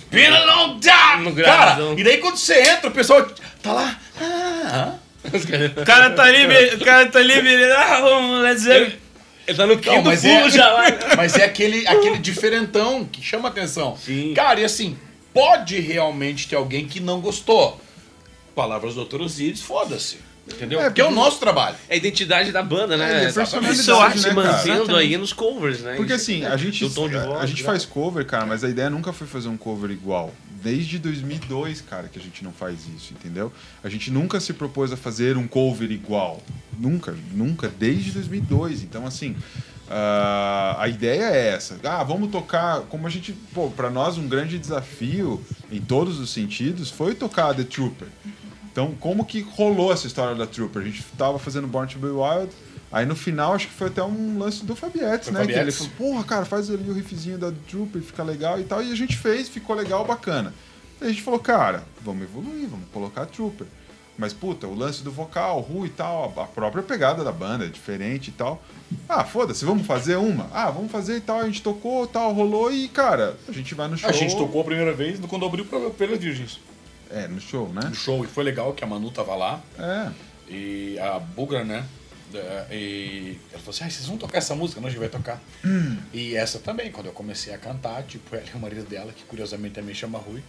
been 0.10 0.26
a 0.26 0.46
long 0.46 0.80
time! 0.80 1.30
No 1.30 1.36
Cara, 1.36 1.78
e 1.96 2.04
daí 2.04 2.18
quando 2.18 2.38
você 2.38 2.60
entra, 2.60 2.90
o 2.90 2.92
pessoal 2.92 3.24
tá 3.62 3.72
lá. 3.72 4.00
Ah, 4.20 4.94
O 5.26 5.86
cara 5.86 6.10
tá 6.10 6.24
ali, 6.24 6.76
o 6.76 6.84
cara 6.84 7.06
tá 7.06 7.20
ali. 7.20 7.34
Ah, 7.78 8.02
vamos, 8.02 8.42
let's. 8.42 9.03
Ele 9.46 9.58
tá 9.58 9.66
no 9.66 9.76
Não, 9.76 9.82
quinto 9.82 10.04
mas 10.06 10.22
pulo 10.22 10.34
é, 10.34 10.50
já 10.50 10.86
mas 11.18 11.36
é 11.36 11.44
aquele, 11.44 11.86
aquele 11.88 12.18
diferentão 12.18 13.04
que 13.06 13.22
chama 13.22 13.50
atenção. 13.50 13.98
Sim. 13.98 14.34
Cara, 14.34 14.60
e 14.60 14.64
assim, 14.64 14.98
pode 15.34 15.80
realmente 15.80 16.48
ter 16.48 16.56
alguém 16.56 16.88
que 16.88 17.00
não 17.00 17.20
gostou. 17.20 17.80
Palavras 18.56 18.96
do 18.96 19.04
Dr. 19.04 19.22
Osíris, 19.22 19.62
foda-se. 19.62 20.20
Entendeu? 20.46 20.82
É, 20.82 20.86
porque 20.86 21.00
é 21.00 21.06
o 21.06 21.12
nosso 21.12 21.40
trabalho. 21.40 21.76
É 21.88 21.94
a 21.94 21.98
identidade 21.98 22.52
da 22.52 22.62
banda, 22.62 22.96
É, 22.96 22.98
né? 22.98 23.28
a 23.30 23.34
personalidade, 23.34 23.80
Isso 23.80 23.92
eu 23.92 24.02
acho 24.02 24.18
né, 24.28 24.34
cara? 24.34 24.52
mantendo 24.52 24.96
aí 24.96 25.18
nos 25.18 25.32
covers, 25.32 25.80
né? 25.82 25.96
Porque 25.96 26.12
assim, 26.14 26.44
a 26.46 26.58
gente, 26.58 26.80
de 26.80 26.90
voz, 26.90 27.16
a 27.42 27.46
gente 27.46 27.64
faz 27.64 27.86
cover, 27.86 28.26
cara, 28.26 28.46
mas 28.46 28.64
a 28.64 28.70
ideia 28.70 28.90
nunca 28.90 29.14
foi 29.14 29.26
fazer 29.26 29.48
um 29.48 29.56
cover 29.56 29.90
igual. 29.90 30.34
Desde 30.62 31.00
2002, 31.00 31.82
cara, 31.82 32.08
que 32.08 32.20
a 32.20 32.22
gente 32.22 32.44
não 32.44 32.52
faz 32.52 32.80
isso, 32.96 33.14
entendeu? 33.14 33.52
A 33.84 33.90
gente 33.90 34.12
nunca 34.12 34.40
se 34.40 34.54
propôs 34.54 34.92
a 34.92 34.98
fazer 34.98 35.38
um 35.38 35.48
cover 35.48 35.92
igual. 35.92 36.42
Nunca, 36.78 37.16
nunca, 37.32 37.70
desde 37.78 38.12
2002. 38.12 38.82
Então, 38.84 39.06
assim, 39.06 39.36
ah, 39.90 40.76
a 40.80 40.88
ideia 40.88 41.24
é 41.26 41.48
essa. 41.50 41.78
Ah, 41.84 42.04
vamos 42.04 42.32
tocar. 42.32 42.82
Como 42.90 43.06
a 43.06 43.10
gente. 43.10 43.34
Pô, 43.54 43.70
pra 43.70 43.90
nós, 43.90 44.18
um 44.18 44.28
grande 44.28 44.58
desafio, 44.58 45.44
em 45.72 45.80
todos 45.82 46.20
os 46.20 46.30
sentidos, 46.32 46.90
foi 46.90 47.14
tocar 47.14 47.54
The 47.54 47.64
Trooper. 47.64 48.08
Então, 48.74 48.96
como 49.00 49.24
que 49.24 49.42
rolou 49.42 49.94
essa 49.94 50.08
história 50.08 50.34
da 50.34 50.48
Trooper? 50.48 50.82
A 50.82 50.86
gente 50.86 51.04
tava 51.16 51.38
fazendo 51.38 51.68
Born 51.68 51.94
to 51.94 52.00
Be 52.00 52.08
Wild. 52.08 52.52
Aí 52.92 53.06
no 53.06 53.16
final, 53.16 53.54
acho 53.54 53.68
que 53.68 53.74
foi 53.74 53.88
até 53.88 54.04
um 54.04 54.40
lance 54.40 54.66
do 54.66 54.76
Fabietes, 54.76 55.30
Foi 55.30 55.40
né? 55.40 55.46
Que 55.46 55.60
ele 55.60 55.72
falou, 55.72 55.94
porra, 55.96 56.24
cara, 56.24 56.46
faz 56.46 56.72
ali 56.72 56.90
o 56.90 56.94
riffzinho 56.94 57.38
da 57.38 57.52
Trooper, 57.70 58.02
fica 58.02 58.24
legal 58.24 58.60
e 58.60 58.64
tal. 58.64 58.84
E 58.84 58.92
a 58.92 58.96
gente 58.96 59.16
fez, 59.16 59.48
ficou 59.48 59.76
legal, 59.76 60.04
bacana. 60.04 60.54
Aí 61.00 61.08
a 61.08 61.12
gente 61.12 61.22
falou, 61.22 61.40
cara, 61.40 61.84
vamos 62.02 62.24
evoluir, 62.24 62.68
vamos 62.68 62.88
colocar 62.92 63.24
a 63.24 63.26
Trooper. 63.28 63.68
Mas, 64.18 64.34
puta, 64.34 64.68
o 64.68 64.76
lance 64.76 65.04
do 65.04 65.12
vocal, 65.12 65.60
Ru 65.60 65.86
e 65.86 65.90
tal, 65.90 66.34
a 66.38 66.46
própria 66.46 66.84
pegada 66.84 67.24
da 67.24 67.32
banda 67.32 67.66
é 67.66 67.68
diferente 67.68 68.30
e 68.30 68.32
tal. 68.34 68.62
Ah, 69.08 69.24
foda-se, 69.24 69.66
vamos 69.66 69.86
fazer 69.86 70.16
uma? 70.16 70.50
Ah, 70.52 70.70
vamos 70.72 70.92
fazer 70.92 71.18
e 71.18 71.22
tal. 71.22 71.40
A 71.40 71.46
gente 71.46 71.62
tocou, 71.62 72.08
tal, 72.08 72.34
rolou 72.34 72.72
e, 72.72 72.88
cara, 72.88 73.38
a 73.48 73.52
gente 73.52 73.76
vai 73.76 73.88
no 73.88 73.98
show. 73.98 74.10
A 74.10 74.14
gente 74.14 74.36
tocou 74.36 74.62
a 74.62 74.64
primeira 74.64 74.94
vez 74.94 75.20
quando 75.28 75.46
abriu 75.46 75.66
pra 75.66 75.80
Pelas 75.92 76.20
Virgens. 76.20 76.60
É, 77.14 77.28
no 77.28 77.40
show, 77.40 77.70
né? 77.72 77.82
No 77.88 77.96
show, 77.96 78.24
e 78.24 78.28
foi 78.28 78.44
legal 78.44 78.74
que 78.74 78.84
a 78.84 78.88
Manu 78.88 79.12
tava 79.12 79.36
lá. 79.36 79.62
É. 79.78 80.12
E 80.52 80.98
a 81.00 81.20
Bugra, 81.20 81.64
né? 81.64 81.86
da- 82.32 82.66
E 82.72 83.38
ela 83.52 83.60
falou 83.60 83.70
assim: 83.70 83.84
ah, 83.84 83.90
vocês 83.90 84.06
vão 84.08 84.18
tocar 84.18 84.40
essa 84.40 84.56
música? 84.56 84.82
Não, 84.82 84.88
a 84.88 84.90
gente 84.92 85.00
vai 85.00 85.10
tocar. 85.10 85.40
E 86.12 86.36
essa 86.36 86.58
também, 86.60 86.92
quando 86.92 87.06
eu 87.08 87.14
comecei 87.14 87.54
a 87.54 87.58
cantar, 87.58 88.02
tipo, 88.04 88.36
ela 88.36 88.44
e 88.52 88.58
o 88.58 88.60
marido 88.60 88.84
dela, 88.90 89.12
que 89.14 89.24
curiosamente 89.26 89.76
também 89.76 89.94
chama 89.94 90.18
Rui, 90.18 90.42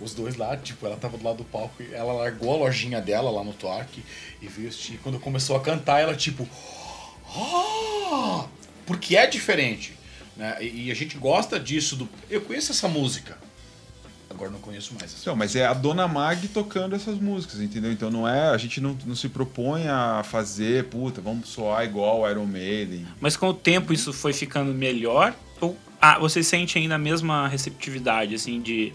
os 0.00 0.12
dois 0.14 0.34
lá, 0.36 0.56
tipo, 0.56 0.84
ela 0.84 0.96
tava 0.96 1.16
do 1.16 1.24
lado 1.24 1.36
do 1.38 1.44
palco 1.44 1.80
e 1.82 1.94
ela 1.94 2.12
largou 2.12 2.52
a 2.52 2.56
lojinha 2.56 3.00
dela 3.00 3.30
lá 3.30 3.44
no 3.44 3.52
Torque 3.52 4.02
e 4.40 4.48
veio 4.48 4.68
assistir. 4.68 4.94
E 4.94 4.98
quando 4.98 5.20
começou 5.20 5.56
a 5.56 5.60
cantar, 5.60 6.00
ela, 6.00 6.16
tipo, 6.16 6.48
ah! 7.36 8.46
Porque 8.86 9.16
é 9.16 9.26
diferente. 9.26 9.94
Né? 10.36 10.56
E, 10.60 10.86
e 10.86 10.90
a 10.90 10.94
gente 10.94 11.16
gosta 11.16 11.58
disso. 11.60 11.94
Do... 11.96 12.08
Eu 12.28 12.40
conheço 12.40 12.72
essa 12.72 12.88
música. 12.88 13.38
Agora 14.32 14.50
não 14.50 14.58
conheço 14.58 14.94
mais 14.94 15.12
essa 15.12 15.20
Então, 15.20 15.36
mas 15.36 15.54
é 15.54 15.66
a 15.66 15.74
Dona 15.74 16.08
Mag 16.08 16.48
tocando 16.48 16.94
essas 16.96 17.18
músicas, 17.18 17.60
entendeu? 17.60 17.92
Então 17.92 18.10
não 18.10 18.26
é, 18.26 18.48
a 18.48 18.56
gente 18.56 18.80
não, 18.80 18.96
não 19.06 19.14
se 19.14 19.28
propõe 19.28 19.86
a 19.88 20.22
fazer, 20.24 20.84
puta, 20.84 21.20
vamos 21.20 21.48
soar 21.48 21.84
igual 21.84 22.28
Iron 22.30 22.46
Maiden. 22.46 23.06
Mas 23.20 23.36
com 23.36 23.48
o 23.48 23.54
tempo 23.54 23.92
isso 23.92 24.12
foi 24.12 24.32
ficando 24.32 24.72
melhor? 24.72 25.34
Ou 25.60 25.76
ah, 26.00 26.18
você 26.18 26.42
sente 26.42 26.78
ainda 26.78 26.96
a 26.96 26.98
mesma 26.98 27.46
receptividade, 27.46 28.34
assim, 28.34 28.60
de. 28.60 28.92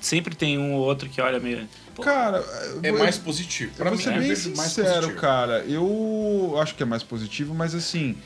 Sempre 0.00 0.34
tem 0.34 0.56
um 0.58 0.74
ou 0.74 0.80
outro 0.86 1.08
que 1.08 1.20
olha 1.20 1.38
meio. 1.40 1.66
Pô, 1.94 2.02
Cara, 2.02 2.44
É 2.82 2.90
eu- 2.90 2.98
mais 2.98 3.18
positivo. 3.18 3.72
Pra 3.74 3.90
mim, 3.90 3.96
ser 3.98 4.10
é 4.10 4.18
bem 4.18 4.28
mais 4.28 4.38
sincero, 4.38 4.94
positivo. 4.94 5.20
cara. 5.20 5.64
Eu 5.66 6.54
acho 6.60 6.74
que 6.74 6.82
é 6.82 6.86
mais 6.86 7.02
positivo, 7.02 7.54
mas 7.54 7.74
assim, 7.74 8.16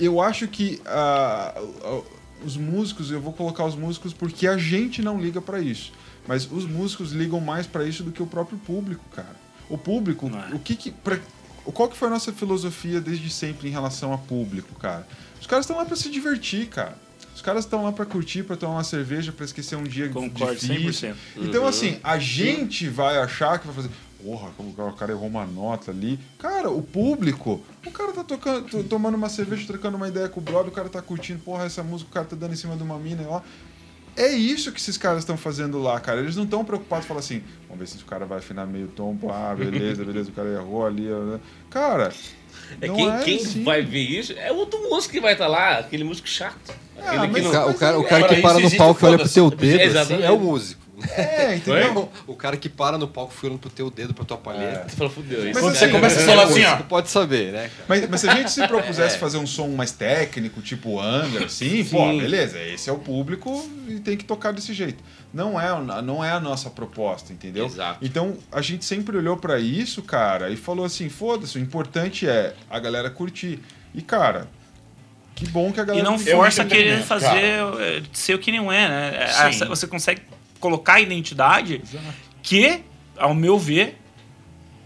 eu 0.00 0.20
acho 0.20 0.48
que 0.48 0.80
ah, 0.86 1.54
ah, 1.84 2.00
os 2.44 2.56
músicos, 2.56 3.10
eu 3.10 3.20
vou 3.20 3.32
colocar 3.32 3.64
os 3.64 3.74
músicos 3.74 4.12
porque 4.12 4.46
a 4.46 4.56
gente 4.56 5.02
não 5.02 5.20
liga 5.20 5.40
pra 5.40 5.60
isso. 5.60 5.92
Mas 6.26 6.50
os 6.50 6.64
músicos 6.66 7.12
ligam 7.12 7.40
mais 7.40 7.66
pra 7.66 7.84
isso 7.84 8.02
do 8.02 8.12
que 8.12 8.22
o 8.22 8.26
próprio 8.26 8.58
público, 8.58 9.04
cara. 9.14 9.36
O 9.68 9.76
público, 9.78 10.30
é. 10.50 10.54
o 10.54 10.58
que 10.58 10.74
que. 10.76 10.90
pra- 10.90 11.18
qual 11.74 11.88
que 11.88 11.96
foi 11.96 12.08
a 12.08 12.10
nossa 12.10 12.32
filosofia 12.32 13.00
desde 13.00 13.28
sempre 13.28 13.68
em 13.68 13.70
relação 13.70 14.12
a 14.12 14.18
público, 14.18 14.74
cara? 14.80 15.06
Os 15.40 15.46
caras 15.46 15.64
estão 15.66 15.76
lá 15.76 15.84
pra 15.84 15.96
se 15.96 16.10
divertir, 16.10 16.66
cara. 16.68 16.96
Os 17.34 17.42
caras 17.42 17.64
estão 17.64 17.84
lá 17.84 17.92
pra 17.92 18.04
curtir, 18.04 18.42
pra 18.42 18.56
tomar 18.56 18.74
uma 18.74 18.84
cerveja, 18.84 19.30
pra 19.32 19.44
esquecer 19.44 19.76
um 19.76 19.84
dia 19.84 20.08
Concordo, 20.08 20.54
difícil. 20.58 21.10
100%. 21.10 21.16
Então, 21.36 21.62
Uhum. 21.62 21.68
assim, 21.68 21.98
a 22.02 22.18
gente 22.18 22.88
vai 22.88 23.18
achar 23.18 23.58
que 23.58 23.66
vai 23.66 23.76
fazer. 23.76 23.90
Porra, 24.22 24.50
como 24.56 24.70
o 24.70 24.92
cara 24.94 25.12
errou 25.12 25.28
uma 25.28 25.46
nota 25.46 25.92
ali. 25.92 26.18
Cara, 26.38 26.70
o 26.70 26.82
público, 26.82 27.60
o 27.86 27.90
cara 27.90 28.12
tá 28.12 28.24
tocando, 28.24 28.68
to- 28.68 28.82
tomando 28.84 29.14
uma 29.14 29.28
cerveja, 29.28 29.64
trocando 29.66 29.96
uma 29.96 30.08
ideia 30.08 30.28
com 30.28 30.40
o 30.40 30.42
brother, 30.42 30.68
o 30.68 30.74
cara 30.74 30.88
tá 30.88 31.00
curtindo, 31.00 31.38
porra, 31.40 31.64
essa 31.64 31.82
música, 31.84 32.10
o 32.10 32.14
cara 32.14 32.26
tá 32.26 32.34
dando 32.34 32.52
em 32.52 32.56
cima 32.56 32.74
de 32.76 32.82
uma 32.82 32.98
mina 32.98 33.26
lá. 33.28 33.42
É 34.16 34.26
isso 34.32 34.72
que 34.72 34.80
esses 34.80 34.96
caras 34.98 35.20
estão 35.20 35.36
fazendo 35.36 35.78
lá, 35.80 36.00
cara. 36.00 36.18
Eles 36.18 36.34
não 36.34 36.42
estão 36.42 36.64
preocupados 36.64 37.04
em 37.04 37.08
falar 37.08 37.20
assim, 37.20 37.40
vamos 37.68 37.78
ver 37.78 37.86
se 37.96 38.02
o 38.02 38.06
cara 38.06 38.26
vai 38.26 38.38
afinar 38.38 38.66
meio 38.66 38.88
tom, 38.88 39.16
pô, 39.16 39.30
ah, 39.30 39.54
beleza, 39.56 40.04
beleza, 40.04 40.30
o 40.30 40.32
cara 40.32 40.48
errou 40.48 40.84
ali. 40.84 41.06
ó. 41.12 41.38
Cara, 41.70 42.12
É 42.80 42.88
não 42.88 42.96
quem, 42.96 43.08
é 43.08 43.18
quem 43.22 43.36
assim. 43.36 43.62
vai 43.62 43.82
ver 43.82 44.00
isso 44.02 44.32
é 44.36 44.50
outro 44.50 44.80
músico 44.90 45.14
que 45.14 45.20
vai 45.20 45.34
estar 45.34 45.46
lá, 45.46 45.78
aquele 45.78 46.02
músico 46.02 46.26
chato. 46.28 46.74
Aquele 47.00 47.28
mas 47.28 47.32
que 47.32 47.40
O 47.40 47.44
não. 47.44 47.50
cara, 47.52 47.70
o 47.70 47.74
cara, 47.74 47.98
o 48.00 48.04
cara 48.04 48.26
Para 48.26 48.34
que 48.34 48.42
para 48.42 48.58
no 48.58 48.76
palco 48.76 49.04
e 49.04 49.08
olha 49.08 49.18
pro 49.20 49.28
teu 49.28 49.48
dedo, 49.52 49.96
assim, 50.00 50.20
é 50.20 50.32
o 50.32 50.40
músico. 50.40 50.82
É, 51.16 51.56
entendeu? 51.56 52.10
O 52.26 52.34
cara 52.34 52.56
que 52.56 52.68
para 52.68 52.98
no 52.98 53.06
palco 53.08 53.32
e 53.42 53.46
olhando 53.46 53.58
pro 53.58 53.70
teu 53.70 53.90
dedo, 53.90 54.14
pra 54.14 54.24
tua 54.24 54.36
palheta. 54.36 54.88
Você 54.88 54.96
fala, 54.96 55.10
fudeu. 55.10 55.38
Isso 55.38 55.46
Mas 55.54 55.62
Quando 55.62 55.76
assim, 55.76 55.86
você 55.86 55.88
começa 55.92 56.20
a 56.20 56.24
falar 56.24 56.42
assim, 56.44 56.64
ó. 56.64 56.76
Pode 56.78 57.08
saber, 57.10 57.52
né, 57.52 57.62
cara? 57.62 57.84
Mas, 57.88 58.08
mas 58.08 58.20
se 58.20 58.28
a 58.28 58.34
gente 58.34 58.50
se 58.50 58.66
propusesse 58.66 59.18
fazer 59.18 59.38
um 59.38 59.46
som 59.46 59.68
mais 59.68 59.92
técnico, 59.92 60.60
tipo 60.60 61.00
Angra, 61.00 61.46
assim, 61.46 61.84
pô, 61.84 62.06
beleza, 62.08 62.58
esse 62.60 62.88
é 62.88 62.92
o 62.92 62.98
público 62.98 63.68
e 63.88 64.00
tem 64.00 64.16
que 64.16 64.24
tocar 64.24 64.52
desse 64.52 64.72
jeito. 64.72 65.02
Não 65.32 65.60
é, 65.60 65.68
não 66.02 66.24
é 66.24 66.30
a 66.32 66.40
nossa 66.40 66.70
proposta, 66.70 67.32
entendeu? 67.32 67.66
Exato. 67.66 67.98
Então 68.02 68.36
a 68.50 68.62
gente 68.62 68.84
sempre 68.84 69.16
olhou 69.16 69.36
pra 69.36 69.58
isso, 69.58 70.02
cara, 70.02 70.50
e 70.50 70.56
falou 70.56 70.84
assim: 70.84 71.08
foda-se, 71.08 71.58
o 71.58 71.60
importante 71.60 72.26
é 72.28 72.54
a 72.70 72.78
galera 72.78 73.10
curtir. 73.10 73.60
E, 73.94 74.00
cara, 74.00 74.48
que 75.34 75.46
bom 75.48 75.70
que 75.72 75.80
a 75.80 75.82
E 75.82 75.86
galera. 75.86 76.04
não 76.04 76.16
curtiu. 76.16 76.36
força 76.36 76.64
querer 76.64 77.02
fazer 77.02 77.36
é, 77.80 78.02
ser 78.12 78.34
o 78.34 78.38
que 78.38 78.50
não 78.50 78.72
é, 78.72 78.88
né? 78.88 79.22
É, 79.22 79.52
Sim. 79.52 79.66
Você 79.66 79.86
consegue 79.86 80.22
colocar 80.60 80.94
a 80.94 81.00
identidade 81.00 81.82
que, 82.42 82.80
ao 83.16 83.34
meu 83.34 83.58
ver, 83.58 83.98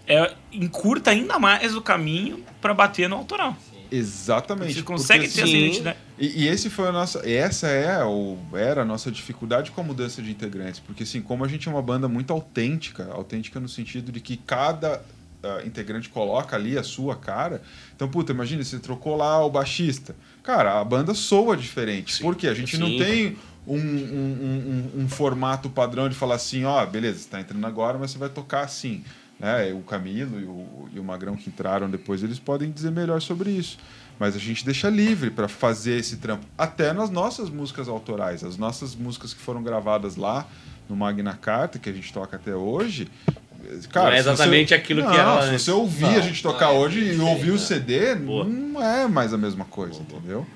é, 0.07 0.35
encurta 0.53 1.11
ainda 1.11 1.39
mais 1.39 1.75
o 1.75 1.83
caminho 1.83 2.45
para 2.61 2.75
bater 2.75 3.09
no 3.09 3.17
autoral. 3.17 3.57
Exatamente. 3.91 4.75
Você 4.75 4.83
consegue 4.83 5.25
porque, 5.25 5.35
ter 5.35 5.43
essa 5.43 5.51
sim. 5.51 5.59
identidade. 5.59 5.99
E, 6.19 6.45
e 6.45 6.49
esse 6.49 6.71
foi 6.71 6.89
a 6.89 6.93
nossa, 6.93 7.29
essa 7.29 7.69
é 7.69 8.03
ou 8.03 8.39
era 8.55 8.83
a 8.83 8.85
nossa 8.85 9.11
dificuldade 9.11 9.71
com 9.71 9.83
a 9.83 9.85
mudança 9.85 10.23
de 10.23 10.31
integrantes, 10.31 10.81
porque 10.81 11.03
assim, 11.03 11.21
como 11.21 11.45
a 11.45 11.49
gente 11.49 11.69
é 11.69 11.71
uma 11.71 11.83
banda 11.83 12.09
muito 12.09 12.33
autêntica, 12.33 13.11
autêntica 13.13 13.61
no 13.61 13.69
sentido 13.69 14.11
de 14.11 14.21
que 14.21 14.39
cada 14.39 15.03
ah, 15.43 15.61
integrante 15.65 16.09
coloca 16.09 16.55
ali 16.55 16.79
a 16.79 16.85
sua 16.85 17.17
cara. 17.17 17.61
Então, 17.95 18.09
puta, 18.09 18.33
imagina, 18.33 18.63
você 18.63 18.79
trocou 18.79 19.17
lá 19.17 19.45
o 19.45 19.51
baixista. 19.51 20.15
Cara, 20.43 20.81
a 20.81 20.85
banda 20.85 21.15
soa 21.15 21.57
diferente. 21.57 22.21
Por 22.23 22.37
quê? 22.37 22.47
A 22.47 22.55
gente 22.55 22.79
não 22.79 22.87
Sim. 22.87 22.99
tem 22.99 23.37
um, 23.67 23.77
um- 23.77 24.93
um- 24.97 25.03
um 25.03 25.09
formato 25.09 25.71
padrão 25.71 26.09
de 26.09 26.15
falar 26.15 26.35
assim, 26.37 26.65
ó, 26.65 26.85
beleza, 26.87 27.19
você 27.21 27.29
tá 27.29 27.41
entrando 27.41 27.67
agora, 27.67 27.99
mas 27.99 28.11
você 28.11 28.19
vai 28.19 28.29
tocar 28.29 28.63
assim. 28.65 29.05
Né? 29.39 29.73
O 29.73 29.81
Camilo 29.81 30.39
e 30.41 30.45
o, 30.45 30.89
e 30.95 31.01
o 31.01 31.05
Magrão 31.05 31.35
que 31.37 31.49
entraram 31.49 31.91
depois, 31.91 32.23
eles 32.23 32.39
podem 32.39 32.71
dizer 32.71 32.91
melhor 32.91 33.21
sobre 33.21 33.51
isso. 33.51 33.79
Mas 34.19 34.37
a 34.37 34.39
gente 34.39 34.65
deixa 34.65 34.89
livre 34.89 35.31
para 35.31 35.49
fazer 35.49 35.99
esse 35.99 36.19
trampo. 36.19 36.45
Até 36.57 36.93
nas 36.93 37.11
nossas 37.11 37.51
músicas 37.51 37.89
autorais. 37.89 38.45
As 38.45 38.57
nossas 38.57 38.95
músicas 38.95 39.35
que 39.35 39.41
foram 39.41 39.63
gravadas 39.63 40.15
lá 40.17 40.47
no 40.89 40.95
Magna 40.95 41.35
Carta, 41.35 41.79
que 41.79 41.89
a 41.89 41.93
gente 41.93 42.13
toca 42.13 42.37
até 42.37 42.55
hoje. 42.55 43.09
Cara, 43.91 44.11
Não 44.11 44.13
é 44.13 44.19
se 44.19 44.23
você- 44.25 44.31
exatamente 44.31 44.75
aquilo 44.75 45.03
que 45.03 45.09
Não, 45.09 45.15
era 45.41 45.59
Se 45.59 45.65
você 45.65 45.71
ouvir 45.71 46.05
a 46.17 46.21
gente 46.21 46.43
tocar 46.43 46.71
hoje 46.73 47.15
e 47.15 47.19
ouvir 47.21 47.51
o 47.53 47.59
CD, 47.59 48.15
Boa. 48.17 48.45
não 48.45 48.83
é 48.83 49.09
mais 49.09 49.33
a 49.33 49.39
mesma 49.39 49.65
coisa, 49.65 50.01
entendeu? 50.01 50.47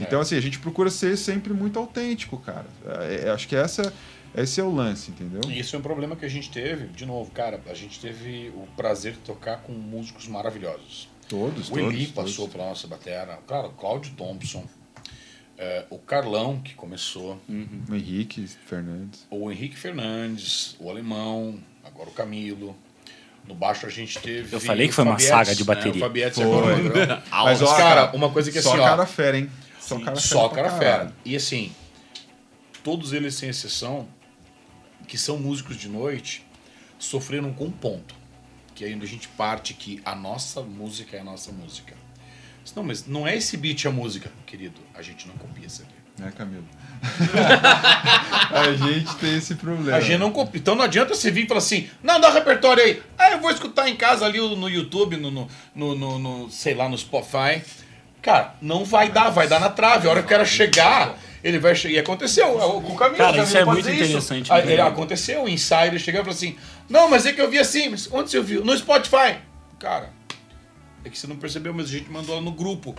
Então, 0.00 0.20
assim, 0.20 0.36
a 0.36 0.40
gente 0.40 0.58
procura 0.58 0.90
ser 0.90 1.16
sempre 1.16 1.52
muito 1.52 1.78
autêntico, 1.78 2.38
cara. 2.38 2.66
É, 2.86 3.26
é, 3.26 3.30
acho 3.30 3.46
que 3.46 3.54
essa, 3.54 3.92
esse 4.34 4.60
é 4.60 4.64
o 4.64 4.74
lance, 4.74 5.10
entendeu? 5.10 5.40
E 5.50 5.58
Isso 5.58 5.76
é 5.76 5.78
um 5.78 5.82
problema 5.82 6.16
que 6.16 6.24
a 6.24 6.28
gente 6.28 6.50
teve. 6.50 6.86
De 6.88 7.04
novo, 7.04 7.30
cara, 7.30 7.60
a 7.68 7.74
gente 7.74 8.00
teve 8.00 8.50
o 8.54 8.66
prazer 8.76 9.12
de 9.12 9.18
tocar 9.18 9.58
com 9.58 9.72
músicos 9.72 10.26
maravilhosos. 10.28 11.08
Todos, 11.28 11.68
O 11.68 11.74
todos. 11.74 11.94
Eli 11.94 12.06
todos. 12.06 12.30
passou 12.30 12.48
pela 12.48 12.66
nossa 12.66 12.86
batera. 12.86 13.38
Cara, 13.46 13.68
o 13.68 13.72
Cláudio 13.72 14.12
Thompson. 14.16 14.64
é, 15.58 15.84
o 15.90 15.98
Carlão, 15.98 16.58
que 16.60 16.74
começou. 16.74 17.40
O 17.48 17.94
Henrique 17.94 18.46
Fernandes. 18.66 19.26
O 19.30 19.50
Henrique 19.50 19.76
Fernandes. 19.76 20.74
O 20.80 20.90
Alemão. 20.90 21.58
Agora 21.84 22.08
o 22.08 22.12
Camilo. 22.12 22.74
No 23.46 23.54
baixo 23.54 23.86
a 23.86 23.88
gente 23.88 24.18
teve. 24.20 24.54
Eu 24.54 24.60
falei 24.60 24.86
que 24.86 24.92
o 24.92 24.94
foi 24.96 25.04
uma 25.04 25.18
saga 25.18 25.52
de 25.54 25.62
né, 25.62 25.66
bateria. 25.66 25.96
o 25.96 25.98
Fabietes 25.98 26.38
e 26.38 26.42
Foi. 26.42 26.52
agora 26.52 27.22
o. 27.26 27.44
Mas, 27.44 27.60
ó, 27.62 27.76
cara, 27.76 28.10
uma 28.14 28.30
coisa 28.30 28.52
que 28.52 28.60
Só 28.62 28.70
assim, 28.70 28.78
ó. 28.80 28.84
cara 28.84 29.04
fera, 29.06 29.36
hein? 29.38 29.50
Só 29.98 30.04
cara 30.04 30.16
fera. 30.16 30.20
só 30.28 30.48
cara 30.48 30.70
fera. 30.78 31.12
E 31.24 31.34
assim, 31.36 31.72
todos 32.82 33.12
eles 33.12 33.34
sem 33.34 33.48
exceção, 33.48 34.06
que 35.06 35.16
são 35.18 35.38
músicos 35.38 35.76
de 35.76 35.88
noite, 35.88 36.44
sofreram 36.98 37.52
com 37.52 37.66
um 37.66 37.70
ponto. 37.70 38.14
Que 38.74 38.84
ainda 38.84 39.04
a 39.04 39.08
gente 39.08 39.28
parte 39.28 39.74
que 39.74 40.00
a 40.04 40.14
nossa 40.14 40.62
música 40.62 41.16
é 41.16 41.20
a 41.20 41.24
nossa 41.24 41.52
música. 41.52 41.94
Não, 42.74 42.82
mas 42.82 43.06
não 43.06 43.26
é 43.26 43.36
esse 43.36 43.56
beat 43.56 43.84
a 43.86 43.90
música, 43.90 44.30
querido. 44.46 44.80
A 44.94 45.02
gente 45.02 45.26
não 45.28 45.34
copia 45.36 45.66
esse 45.66 45.82
aqui. 45.82 45.92
Né, 46.18 46.32
Camilo? 46.36 46.64
a 48.50 48.72
gente 48.74 49.14
tem 49.16 49.36
esse 49.36 49.54
problema. 49.56 49.96
A 49.96 50.00
gente 50.00 50.18
não 50.18 50.30
copia. 50.30 50.60
Então 50.60 50.74
não 50.74 50.84
adianta 50.84 51.14
você 51.14 51.30
vir 51.30 51.44
e 51.44 51.48
falar 51.48 51.58
assim, 51.58 51.88
não, 52.02 52.20
dá 52.20 52.30
repertório 52.30 52.82
aí. 52.82 53.02
Ah, 53.18 53.32
eu 53.32 53.40
vou 53.40 53.50
escutar 53.50 53.88
em 53.88 53.96
casa 53.96 54.24
ali 54.24 54.38
no 54.38 54.68
YouTube, 54.68 55.16
no, 55.16 55.30
no, 55.30 55.48
no, 55.74 55.94
no- 55.94 56.18
no, 56.18 56.50
sei 56.50 56.74
lá, 56.74 56.88
no 56.88 56.96
Spotify. 56.96 57.62
Cara, 58.22 58.54
não 58.62 58.84
vai 58.84 59.10
dar, 59.10 59.30
vai 59.30 59.48
dar 59.48 59.58
na 59.60 59.68
trave. 59.68 60.06
A 60.06 60.10
hora 60.10 60.20
que 60.20 60.26
o 60.26 60.28
cara 60.30 60.44
chegar, 60.44 61.18
ele 61.42 61.58
vai 61.58 61.74
chegar. 61.74 61.94
E 61.94 61.98
aconteceu 61.98 62.56
é, 62.56 62.60
com 62.80 62.92
o 62.92 62.96
caminho. 62.96 63.18
Cara, 63.18 63.40
o 63.40 63.44
isso 63.44 63.56
é 63.56 63.64
muito 63.64 63.88
interessante, 63.90 64.50
ele- 64.52 64.80
aconteceu, 64.80 65.42
o 65.42 65.48
ensaio, 65.48 65.90
ele 65.90 65.98
chegou 65.98 66.20
e 66.20 66.24
falou 66.24 66.36
assim: 66.36 66.56
Não, 66.88 67.10
mas 67.10 67.26
é 67.26 67.32
que 67.32 67.40
eu 67.40 67.50
vi 67.50 67.58
assim, 67.58 67.92
onde 68.12 68.30
você 68.30 68.40
viu? 68.40 68.64
No 68.64 68.76
Spotify. 68.78 69.38
Cara, 69.80 70.10
é 71.04 71.10
que 71.10 71.18
você 71.18 71.26
não 71.26 71.36
percebeu, 71.36 71.74
mas 71.74 71.86
a 71.86 71.90
gente 71.90 72.08
mandou 72.10 72.36
lá 72.36 72.40
no 72.40 72.52
grupo. 72.52 72.94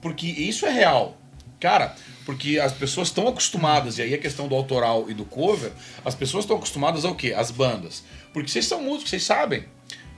Porque 0.00 0.26
isso 0.26 0.64
é 0.64 0.70
real. 0.70 1.16
Cara, 1.58 1.94
porque 2.24 2.58
as 2.58 2.72
pessoas 2.72 3.08
estão 3.08 3.28
acostumadas, 3.28 3.98
e 3.98 4.02
aí 4.02 4.14
a 4.14 4.18
questão 4.18 4.48
do 4.48 4.54
autoral 4.54 5.06
e 5.10 5.14
do 5.14 5.24
cover, 5.26 5.72
as 6.04 6.14
pessoas 6.14 6.44
estão 6.44 6.56
acostumadas 6.56 7.04
ao 7.04 7.14
quê? 7.14 7.34
As 7.36 7.50
bandas. 7.50 8.02
Porque 8.32 8.48
vocês 8.48 8.64
são 8.66 8.80
músicos, 8.80 9.10
vocês 9.10 9.24
sabem. 9.24 9.64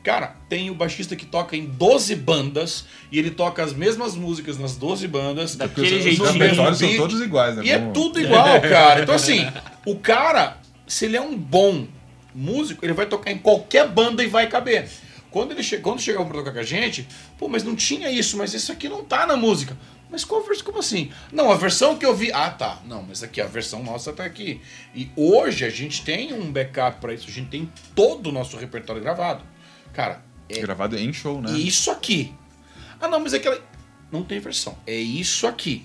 Cara, 0.02 0.34
tem 0.48 0.68
o 0.68 0.74
baixista 0.74 1.14
que 1.14 1.24
toca 1.24 1.56
em 1.56 1.64
12 1.66 2.16
bandas 2.16 2.86
e 3.10 3.18
ele 3.18 3.30
toca 3.30 3.62
as 3.62 3.72
mesmas 3.72 4.16
músicas 4.16 4.58
nas 4.58 4.76
12 4.76 5.06
bandas. 5.06 5.54
Daquele 5.54 5.86
Os- 5.86 5.92
os 5.98 6.02
jeitinho. 6.02 6.32
repertórios 6.32 6.78
são 6.78 6.96
todos 6.96 7.20
iguais, 7.20 7.56
né? 7.56 7.62
E 7.64 7.70
é 7.70 7.78
Vamos- 7.78 7.94
tudo 7.94 8.20
igual, 8.20 8.60
cara. 8.62 9.02
Então, 9.02 9.14
assim, 9.14 9.46
o 9.86 9.94
cara, 9.96 10.58
se 10.88 11.04
ele 11.04 11.16
é 11.16 11.20
um 11.20 11.36
bom 11.36 11.86
músico, 12.34 12.84
ele 12.84 12.92
vai 12.92 13.06
tocar 13.06 13.30
em 13.30 13.38
qualquer 13.38 13.86
banda 13.88 14.24
e 14.24 14.26
vai 14.26 14.48
caber. 14.48 14.88
Quando 15.30 15.52
ele 15.52 15.62
che 15.62 15.78
quando 15.78 16.00
chegava 16.00 16.24
pra 16.26 16.38
tocar 16.38 16.52
com 16.52 16.58
a 16.58 16.62
gente, 16.64 17.06
pô, 17.38 17.48
mas 17.48 17.62
não 17.62 17.74
tinha 17.76 18.10
isso, 18.10 18.36
mas 18.36 18.52
isso 18.52 18.70
aqui 18.72 18.88
não 18.88 19.02
tá 19.04 19.26
na 19.26 19.36
música. 19.36 19.76
Mas 20.10 20.24
qual 20.26 20.42
versão? 20.42 20.66
Como 20.66 20.78
assim? 20.78 21.10
Não, 21.32 21.50
a 21.50 21.56
versão 21.56 21.96
que 21.96 22.04
eu 22.04 22.14
vi. 22.14 22.30
Ah, 22.32 22.50
tá. 22.50 22.80
Não, 22.86 23.02
mas 23.02 23.22
aqui, 23.22 23.40
a 23.40 23.46
versão 23.46 23.82
nossa 23.82 24.12
tá 24.12 24.24
aqui. 24.24 24.60
E 24.94 25.08
hoje 25.16 25.64
a 25.64 25.70
gente 25.70 26.02
tem 26.02 26.34
um 26.34 26.52
backup 26.52 27.00
pra 27.00 27.14
isso, 27.14 27.26
a 27.28 27.32
gente 27.32 27.48
tem 27.48 27.70
todo 27.94 28.26
o 28.28 28.32
nosso 28.32 28.58
repertório 28.58 29.00
gravado. 29.00 29.42
Cara, 29.92 30.22
é 30.48 30.60
Gravado 30.60 30.98
em 30.98 31.12
show, 31.12 31.40
né? 31.40 31.52
isso 31.52 31.90
aqui. 31.90 32.34
Ah, 33.00 33.08
não, 33.08 33.20
mas 33.20 33.34
é 33.34 33.36
aquela. 33.38 33.60
Não 34.10 34.22
tem 34.22 34.38
versão. 34.38 34.76
É 34.86 34.94
isso 34.94 35.46
aqui. 35.46 35.84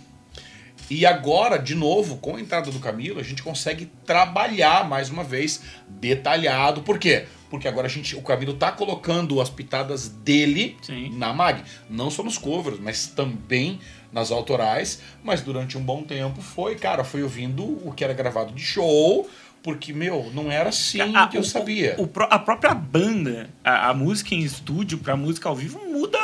E 0.90 1.06
agora, 1.06 1.58
de 1.58 1.76
novo, 1.76 2.18
com 2.18 2.36
a 2.36 2.42
entrada 2.42 2.72
do 2.72 2.80
Camilo, 2.80 3.20
a 3.20 3.24
gente 3.24 3.44
consegue 3.44 3.92
trabalhar 4.06 4.88
mais 4.88 5.10
uma 5.10 5.24
vez 5.24 5.62
detalhado. 5.88 6.82
Por 6.82 6.98
quê? 6.98 7.26
Porque 7.50 7.68
agora 7.68 7.88
a 7.88 7.90
gente, 7.90 8.16
o 8.16 8.22
Camilo 8.22 8.54
tá 8.54 8.72
colocando 8.72 9.42
as 9.42 9.50
pitadas 9.50 10.08
dele 10.08 10.78
Sim. 10.82 11.18
na 11.18 11.34
mag. 11.34 11.62
Não 11.90 12.10
só 12.10 12.24
nos 12.24 12.38
covers, 12.38 12.80
mas 12.80 13.08
também 13.08 13.80
nas 14.12 14.32
autorais. 14.32 15.02
Mas 15.24 15.42
durante 15.42 15.78
um 15.78 15.84
bom 15.84 16.04
tempo 16.04 16.42
foi, 16.42 16.76
cara, 16.76 17.04
foi 17.04 17.24
ouvindo 17.24 17.64
o 17.86 17.94
que 17.94 18.04
era 18.04 18.14
gravado 18.14 18.54
de 18.54 18.62
show. 18.62 19.30
Porque, 19.68 19.92
meu, 19.92 20.32
não 20.34 20.50
era 20.50 20.70
assim 20.70 21.02
Ah, 21.14 21.28
que 21.28 21.36
eu 21.36 21.42
o- 21.42 21.44
sabia. 21.44 21.94
o 21.98 22.10
a 22.30 22.40
própria 22.40 22.74
banda, 22.74 23.50
a, 23.62 23.90
a 23.90 23.94
música 23.94 24.34
em 24.34 24.40
estúdio 24.40 24.98
pra 24.98 25.18
música 25.18 25.50
ao 25.50 25.56
vivo 25.58 25.78
muda 25.92 26.18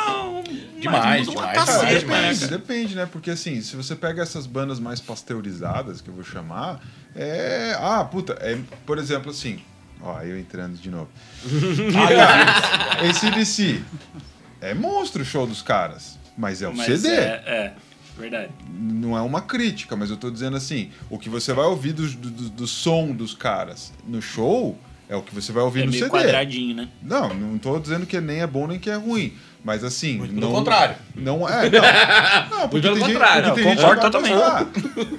Demais, 0.79 1.27
muda 1.27 1.31
uma 1.39 1.47
demais, 1.51 1.65
caceta, 1.69 1.99
demais, 1.99 2.39
né. 2.39 2.47
Depende, 2.47 2.47
depende, 2.47 2.95
né? 2.95 3.05
Porque 3.05 3.31
assim, 3.31 3.61
se 3.61 3.75
você 3.75 3.97
pega 3.97 4.21
essas 4.21 4.45
bandas 4.45 4.79
mais 4.79 5.01
pasteurizadas, 5.01 5.99
que 5.99 6.07
eu 6.09 6.13
vou 6.13 6.23
chamar, 6.23 6.79
é. 7.13 7.75
Ah, 7.81 8.05
puta, 8.05 8.31
é, 8.39 8.57
por 8.85 8.97
exemplo, 8.97 9.29
assim. 9.29 9.59
Ó, 10.01 10.21
eu 10.21 10.39
entrando 10.39 10.77
de 10.77 10.89
novo. 10.89 11.09
Esse 13.09 13.29
DC 13.29 13.81
é 14.61 14.73
monstro 14.73 15.21
o 15.21 15.25
show 15.25 15.45
dos 15.45 15.61
caras, 15.61 16.17
mas 16.37 16.61
é 16.61 16.67
o 16.69 16.75
Mas 16.75 16.85
CD. 17.01 17.09
É, 17.09 17.43
é, 17.45 17.73
verdade. 18.17 18.51
Não 18.79 19.17
é 19.17 19.21
uma 19.21 19.41
crítica, 19.41 19.95
mas 19.95 20.09
eu 20.09 20.17
tô 20.17 20.29
dizendo 20.29 20.55
assim: 20.57 20.89
o 21.09 21.17
que 21.17 21.29
você 21.29 21.53
vai 21.53 21.65
ouvir 21.65 21.93
do, 21.93 22.07
do, 22.07 22.29
do- 22.29 22.49
do 22.49 22.67
som 22.67 23.11
dos 23.11 23.33
caras 23.33 23.91
no 24.07 24.21
show 24.21 24.77
é 25.09 25.15
o 25.15 25.21
que 25.21 25.33
você 25.35 25.51
vai 25.51 25.63
ouvir 25.63 25.81
É 25.81 25.85
no 25.85 25.91
meio 25.91 26.05
CD. 26.05 26.17
quadradinho, 26.17 26.75
né? 26.75 26.87
Não, 27.01 27.33
não 27.33 27.57
tô 27.57 27.77
dizendo 27.79 28.05
que 28.05 28.19
nem 28.21 28.41
é 28.41 28.47
bom 28.47 28.67
nem 28.67 28.79
que 28.79 28.89
é 28.89 28.95
ruim. 28.95 29.33
Mas 29.65 29.81
assim, 29.81 30.17
Muito 30.17 30.33
não, 30.33 30.41
pelo 30.41 30.53
contrário. 30.55 30.95
Não 31.15 31.47
é, 31.47 31.69
não. 31.69 31.79
Não, 32.59 32.67
porque 32.69 32.81
pelo 32.81 32.97
gente- 32.97 33.13
contrário, 33.13 33.55
gente 33.55 33.63
concordo 33.63 34.01
que 34.01 34.09
vai 34.09 34.11
totalmente. 34.11 35.13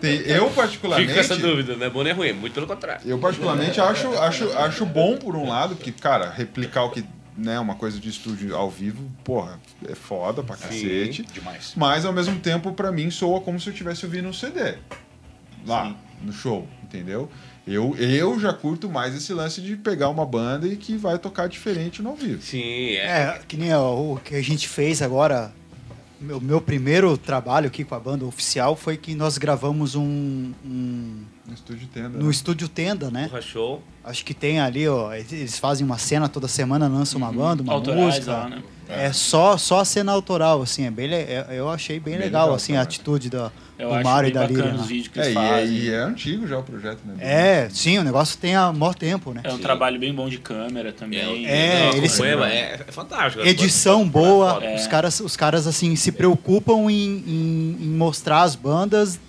Tem- 0.00 0.20
eu 0.26 0.50
particularmente, 0.50 1.12
Fico 1.12 1.26
com 1.28 1.34
essa 1.34 1.36
dúvida, 1.40 1.76
não 1.76 1.86
é 1.86 1.90
bom 1.90 2.02
nem 2.02 2.12
ruim, 2.12 2.32
muito 2.32 2.52
pelo 2.52 2.66
contrário. 2.66 3.00
eu 3.08 3.18
particularmente 3.18 3.80
acho, 3.80 4.08
acho, 4.18 4.50
acho 4.58 4.84
bom 4.86 5.16
por 5.16 5.36
um 5.36 5.48
lado, 5.48 5.76
porque, 5.76 5.92
cara, 5.92 6.30
replicar 6.30 6.84
o 6.84 6.90
que, 6.90 7.04
né, 7.38 7.58
uma 7.60 7.76
coisa 7.76 7.98
de 8.00 8.08
estúdio 8.08 8.54
ao 8.56 8.68
vivo, 8.68 9.08
porra, 9.24 9.60
é 9.88 9.94
foda 9.94 10.42
pra 10.42 10.56
cacete. 10.56 11.22
Demais. 11.32 11.72
Mas 11.76 12.04
ao 12.04 12.12
mesmo 12.12 12.38
tempo, 12.40 12.72
pra 12.72 12.90
mim, 12.90 13.10
soa 13.10 13.40
como 13.40 13.58
se 13.60 13.68
eu 13.68 13.72
estivesse 13.72 14.04
ouvindo 14.04 14.28
um 14.28 14.32
CD. 14.32 14.74
Lá, 15.66 15.94
no 16.22 16.32
show, 16.32 16.66
entendeu? 16.82 17.30
Eu, 17.66 17.94
eu 17.96 18.40
já 18.40 18.52
curto 18.52 18.88
mais 18.88 19.14
esse 19.14 19.32
lance 19.32 19.60
de 19.60 19.76
pegar 19.76 20.08
uma 20.08 20.24
banda 20.24 20.66
e 20.66 20.74
que 20.76 20.96
vai 20.96 21.18
tocar 21.18 21.48
diferente 21.48 22.00
no 22.02 22.10
ao 22.10 22.16
vivo. 22.16 22.42
Sim, 22.42 22.92
é. 22.94 23.04
É, 23.04 23.40
que 23.46 23.56
nem 23.56 23.72
o 23.74 24.18
que 24.24 24.34
a 24.34 24.42
gente 24.42 24.68
fez 24.68 25.00
agora. 25.02 25.52
O 26.20 26.40
meu 26.40 26.60
primeiro 26.60 27.16
trabalho 27.16 27.68
aqui 27.68 27.84
com 27.84 27.94
a 27.94 28.00
banda 28.00 28.24
oficial 28.24 28.74
foi 28.74 28.96
que 28.96 29.14
nós 29.14 29.38
gravamos 29.38 29.94
um, 29.94 30.52
um- 30.64 31.22
No 31.48 31.54
estúdio 31.54 31.88
tenda. 31.92 32.08
no 32.10 32.24
né? 32.26 32.30
estúdio 32.30 32.68
Tenda, 32.68 33.10
né? 33.10 33.28
Porra, 33.28 33.40
show. 33.42 33.82
Acho 34.04 34.22
que 34.24 34.34
tem 34.34 34.60
ali, 34.60 34.86
ó, 34.86 35.12
eles 35.14 35.58
fazem 35.58 35.84
uma 35.84 35.96
cena 35.98 36.28
toda 36.28 36.46
semana, 36.46 36.86
lançam 36.88 37.18
uma 37.18 37.32
banda, 37.32 37.62
uma 37.62 37.72
Autorais 37.72 38.04
música. 38.16 38.32
lá, 38.32 38.48
né? 38.50 38.62
É 38.90 39.12
só, 39.12 39.58
só 39.58 39.80
a 39.80 39.84
cena 39.84 40.12
autoral, 40.12 40.62
assim, 40.62 40.86
é 40.86 40.90
bem, 40.90 41.12
é- 41.12 41.46
eu 41.50 41.68
achei 41.68 42.00
bem, 42.00 42.14
Bem 42.14 42.24
legal, 42.24 42.44
legal 42.44 42.56
assim, 42.56 42.74
a 42.74 42.80
atitude 42.80 43.28
da, 43.28 43.52
Eu 43.78 43.90
do 43.90 44.02
Mário 44.02 44.30
e 44.30 44.32
da 44.32 44.46
Líria. 44.46 44.72
os 44.74 44.80
né? 44.80 44.86
vídeos 44.86 45.08
que 45.08 45.20
É, 45.20 45.30
e 45.30 45.36
é, 45.36 45.66
e 45.66 45.90
é 45.90 45.98
antigo 45.98 46.46
já 46.46 46.58
o 46.58 46.62
projeto, 46.62 47.00
né? 47.04 47.14
É, 47.20 47.68
sim, 47.70 47.98
o 47.98 48.02
negócio 48.04 48.38
tem 48.38 48.54
há 48.56 48.72
maior 48.72 48.94
tempo, 48.94 49.34
né? 49.34 49.42
É 49.44 49.52
um 49.52 49.58
trabalho 49.58 49.98
bem 50.00 50.14
bom 50.14 50.26
de 50.26 50.38
câmera 50.38 50.90
também. 50.90 51.46
É, 51.46 51.90
Não, 51.90 51.98
eles- 51.98 52.18
é, 52.18 52.80
é 52.88 52.92
fantástico. 52.92 53.44
Edição 53.46 54.08
boa, 54.08 54.64
É. 54.64 54.74
os 54.76 54.86
caras, 54.86 55.20
os 55.20 55.36
caras 55.36 55.66
assim 55.66 55.94
se 55.94 56.10
preocupam 56.10 56.90
em, 56.90 57.22
em- 57.26 57.76
em 57.82 57.88
mostrar 57.90 58.40
as 58.42 58.54
bandas 58.54 59.20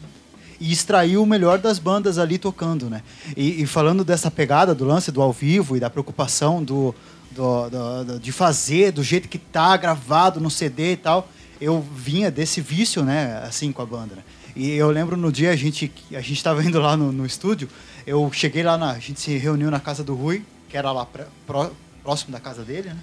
e 0.60 0.72
extrair 0.72 1.18
o 1.18 1.26
melhor 1.26 1.58
das 1.60 1.80
bandas 1.80 2.18
ali 2.18 2.38
tocando, 2.38 2.90
né? 2.90 3.02
E, 3.38 3.62
e 3.62 3.66
falando 3.66 4.04
dessa 4.04 4.30
pegada 4.30 4.76
do 4.76 4.84
lance 4.86 5.12
do 5.12 5.22
ao 5.22 5.32
vivo 5.32 5.78
e 5.78 5.80
da 5.80 5.90
preocupação 5.90 6.64
do, 6.64 6.94
do- 7.32 7.70
do- 7.70 8.04
do- 8.06 8.20
de 8.20 8.32
fazer 8.32 8.92
do 8.92 9.04
jeito 9.04 9.28
que 9.30 9.38
tá 9.38 9.76
gravado 9.78 10.40
no 10.40 10.50
CD 10.50 10.94
e 10.94 10.98
tal, 10.98 11.30
eu 11.62 11.82
vinha 11.96 12.30
desse 12.32 12.62
vício, 12.62 13.04
né? 13.04 13.42
Assim 13.48 13.72
com 13.72 13.82
a 13.82 13.86
banda. 13.86 14.16
Né? 14.16 14.22
E 14.56 14.72
eu 14.72 14.90
lembro 14.92 15.16
no 15.16 15.32
dia 15.32 15.52
a 15.52 15.56
gente 15.56 15.92
a 16.12 16.22
gente 16.22 16.34
estava 16.34 16.64
indo 16.64 16.80
lá 16.80 16.98
no, 16.98 17.12
no 17.12 17.26
estúdio, 17.26 17.70
eu 18.06 18.30
cheguei 18.34 18.64
lá 18.64 18.78
na 18.78 18.92
a 18.92 19.00
gente 19.00 19.20
se 19.22 19.38
reuniu 19.38 19.70
na 19.72 19.80
casa 19.80 20.04
do 20.04 20.16
Rui, 20.16 20.44
que 20.68 20.76
era 20.76 20.92
lá 20.92 21.06
pré- 21.06 21.28
pró- 21.48 21.72
próximo 22.04 22.32
da 22.32 22.40
casa 22.40 22.64
dele, 22.64 22.90
né? 22.90 22.98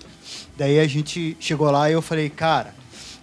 Daí 0.57 0.79
a 0.81 0.87
gente 0.87 1.37
chegou 1.39 1.71
lá 1.71 1.89
e 1.89 1.93
eu 1.93 2.03
falei, 2.03 2.29
cara, 2.29 2.75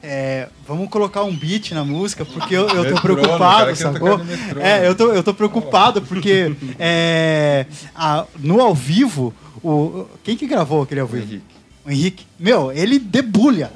é, 0.04 0.50
vamos 0.68 0.90
colocar 0.90 1.24
um 1.24 1.34
beat 1.34 1.72
na 1.72 1.86
música, 1.86 2.26
porque 2.26 2.54
eu, 2.54 2.68
eu 2.68 2.84
tô 2.86 2.96
Metrô, 2.96 3.16
preocupado, 3.16 3.72
o 3.72 3.76
sacou? 3.76 4.20
É, 4.60 4.82
né? 4.82 4.88
eu 4.88 4.94
tô, 4.96 5.14
eu 5.14 5.24
tô 5.24 5.34
preocupado, 5.34 6.02
porque 6.02 6.54
é, 6.78 7.66
a- 7.96 8.26
no 8.38 8.60
ao 8.60 8.76
vivo, 8.76 9.34
o, 9.64 10.06
quem 10.24 10.36
que 10.36 10.46
gravou 10.46 10.82
aquele 10.84 11.00
ao 11.00 11.08
O 11.08 11.10
vivo? 11.10 11.24
Henrique. 11.26 11.46
O 11.86 11.90
Henrique. 11.92 12.26
Meu, 12.38 12.72
ele 12.72 13.00
debulha. 13.00 13.72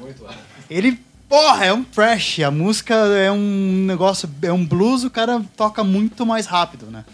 Ele, 0.68 0.98
porra, 1.28 1.64
é 1.64 1.72
um 1.72 1.82
trash. 1.82 2.40
A 2.40 2.50
música 2.50 2.94
é 2.94 3.32
um 3.32 3.84
negócio, 3.86 4.28
é 4.42 4.52
um 4.52 4.64
blues, 4.66 5.04
o 5.04 5.10
cara 5.10 5.42
toca 5.56 5.82
muito 5.82 6.26
mais 6.26 6.44
rápido, 6.46 6.86
né? 6.90 7.04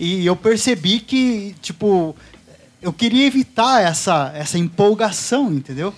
E 0.00 0.26
eu 0.26 0.34
percebi 0.34 0.98
que, 0.98 1.54
tipo, 1.62 2.16
eu 2.82 2.92
queria 2.92 3.24
evitar 3.26 3.80
essa, 3.82 4.32
essa 4.34 4.58
empolgação, 4.58 5.52
entendeu? 5.52 5.94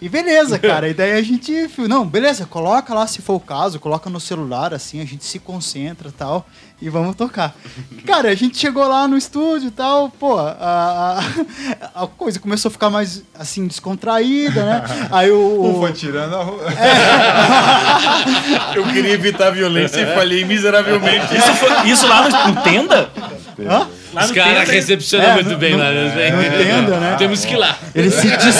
E 0.00 0.08
beleza, 0.08 0.58
cara. 0.60 0.88
E 0.88 0.94
daí 0.94 1.12
a 1.12 1.22
gente, 1.22 1.70
não, 1.88 2.06
beleza, 2.06 2.44
coloca 2.46 2.92
lá 2.94 3.06
se 3.06 3.22
for 3.22 3.34
o 3.34 3.40
caso, 3.40 3.80
coloca 3.80 4.10
no 4.10 4.20
celular, 4.20 4.74
assim, 4.74 5.00
a 5.00 5.04
gente 5.06 5.24
se 5.24 5.38
concentra 5.38 6.08
e 6.08 6.12
tal, 6.12 6.46
e 6.82 6.90
vamos 6.90 7.16
tocar. 7.16 7.54
Cara, 8.06 8.28
a 8.28 8.34
gente 8.34 8.58
chegou 8.58 8.86
lá 8.86 9.08
no 9.08 9.16
estúdio 9.16 9.68
e 9.68 9.70
tal, 9.70 10.10
pô, 10.10 10.38
a, 10.38 11.18
a, 11.94 12.02
a 12.02 12.06
coisa 12.06 12.38
começou 12.38 12.68
a 12.68 12.72
ficar 12.72 12.90
mais, 12.90 13.22
assim, 13.38 13.66
descontraída, 13.66 14.62
né? 14.64 14.84
Aí 15.10 15.30
o... 15.30 15.62
Um 15.62 15.76
o- 15.76 15.80
foi 15.80 15.92
tirando 15.94 16.34
a 16.36 16.42
roupa. 16.42 16.64
Eu 18.74 18.84
queria 18.84 19.12
evitar 19.14 19.48
a 19.48 19.50
violência 19.50 20.00
e 20.00 20.14
falhei 20.14 20.44
miseravelmente. 20.44 21.34
Isso, 21.36 21.54
foi- 21.54 21.88
isso 21.90 22.06
lá 22.06 22.28
no, 22.28 22.54
no 22.54 22.62
Tenda? 22.62 23.10
Hã? 23.58 23.88
Lá 24.16 24.24
Os 24.24 24.30
caras 24.32 24.68
recepcionam 24.68 25.26
É, 25.28 25.34
muito 25.34 25.50
no- 25.50 25.58
bem 25.58 25.72
no- 25.72 25.78
lá. 25.78 25.90
né? 25.92 26.30
no 26.30 26.64
Tenda, 26.64 27.00
né? 27.00 27.16
Temos 27.18 27.44
que 27.44 27.52
ir 27.52 27.56
lá. 27.56 27.78
Ele 27.94 28.10
se, 28.10 28.26
des... 28.28 28.56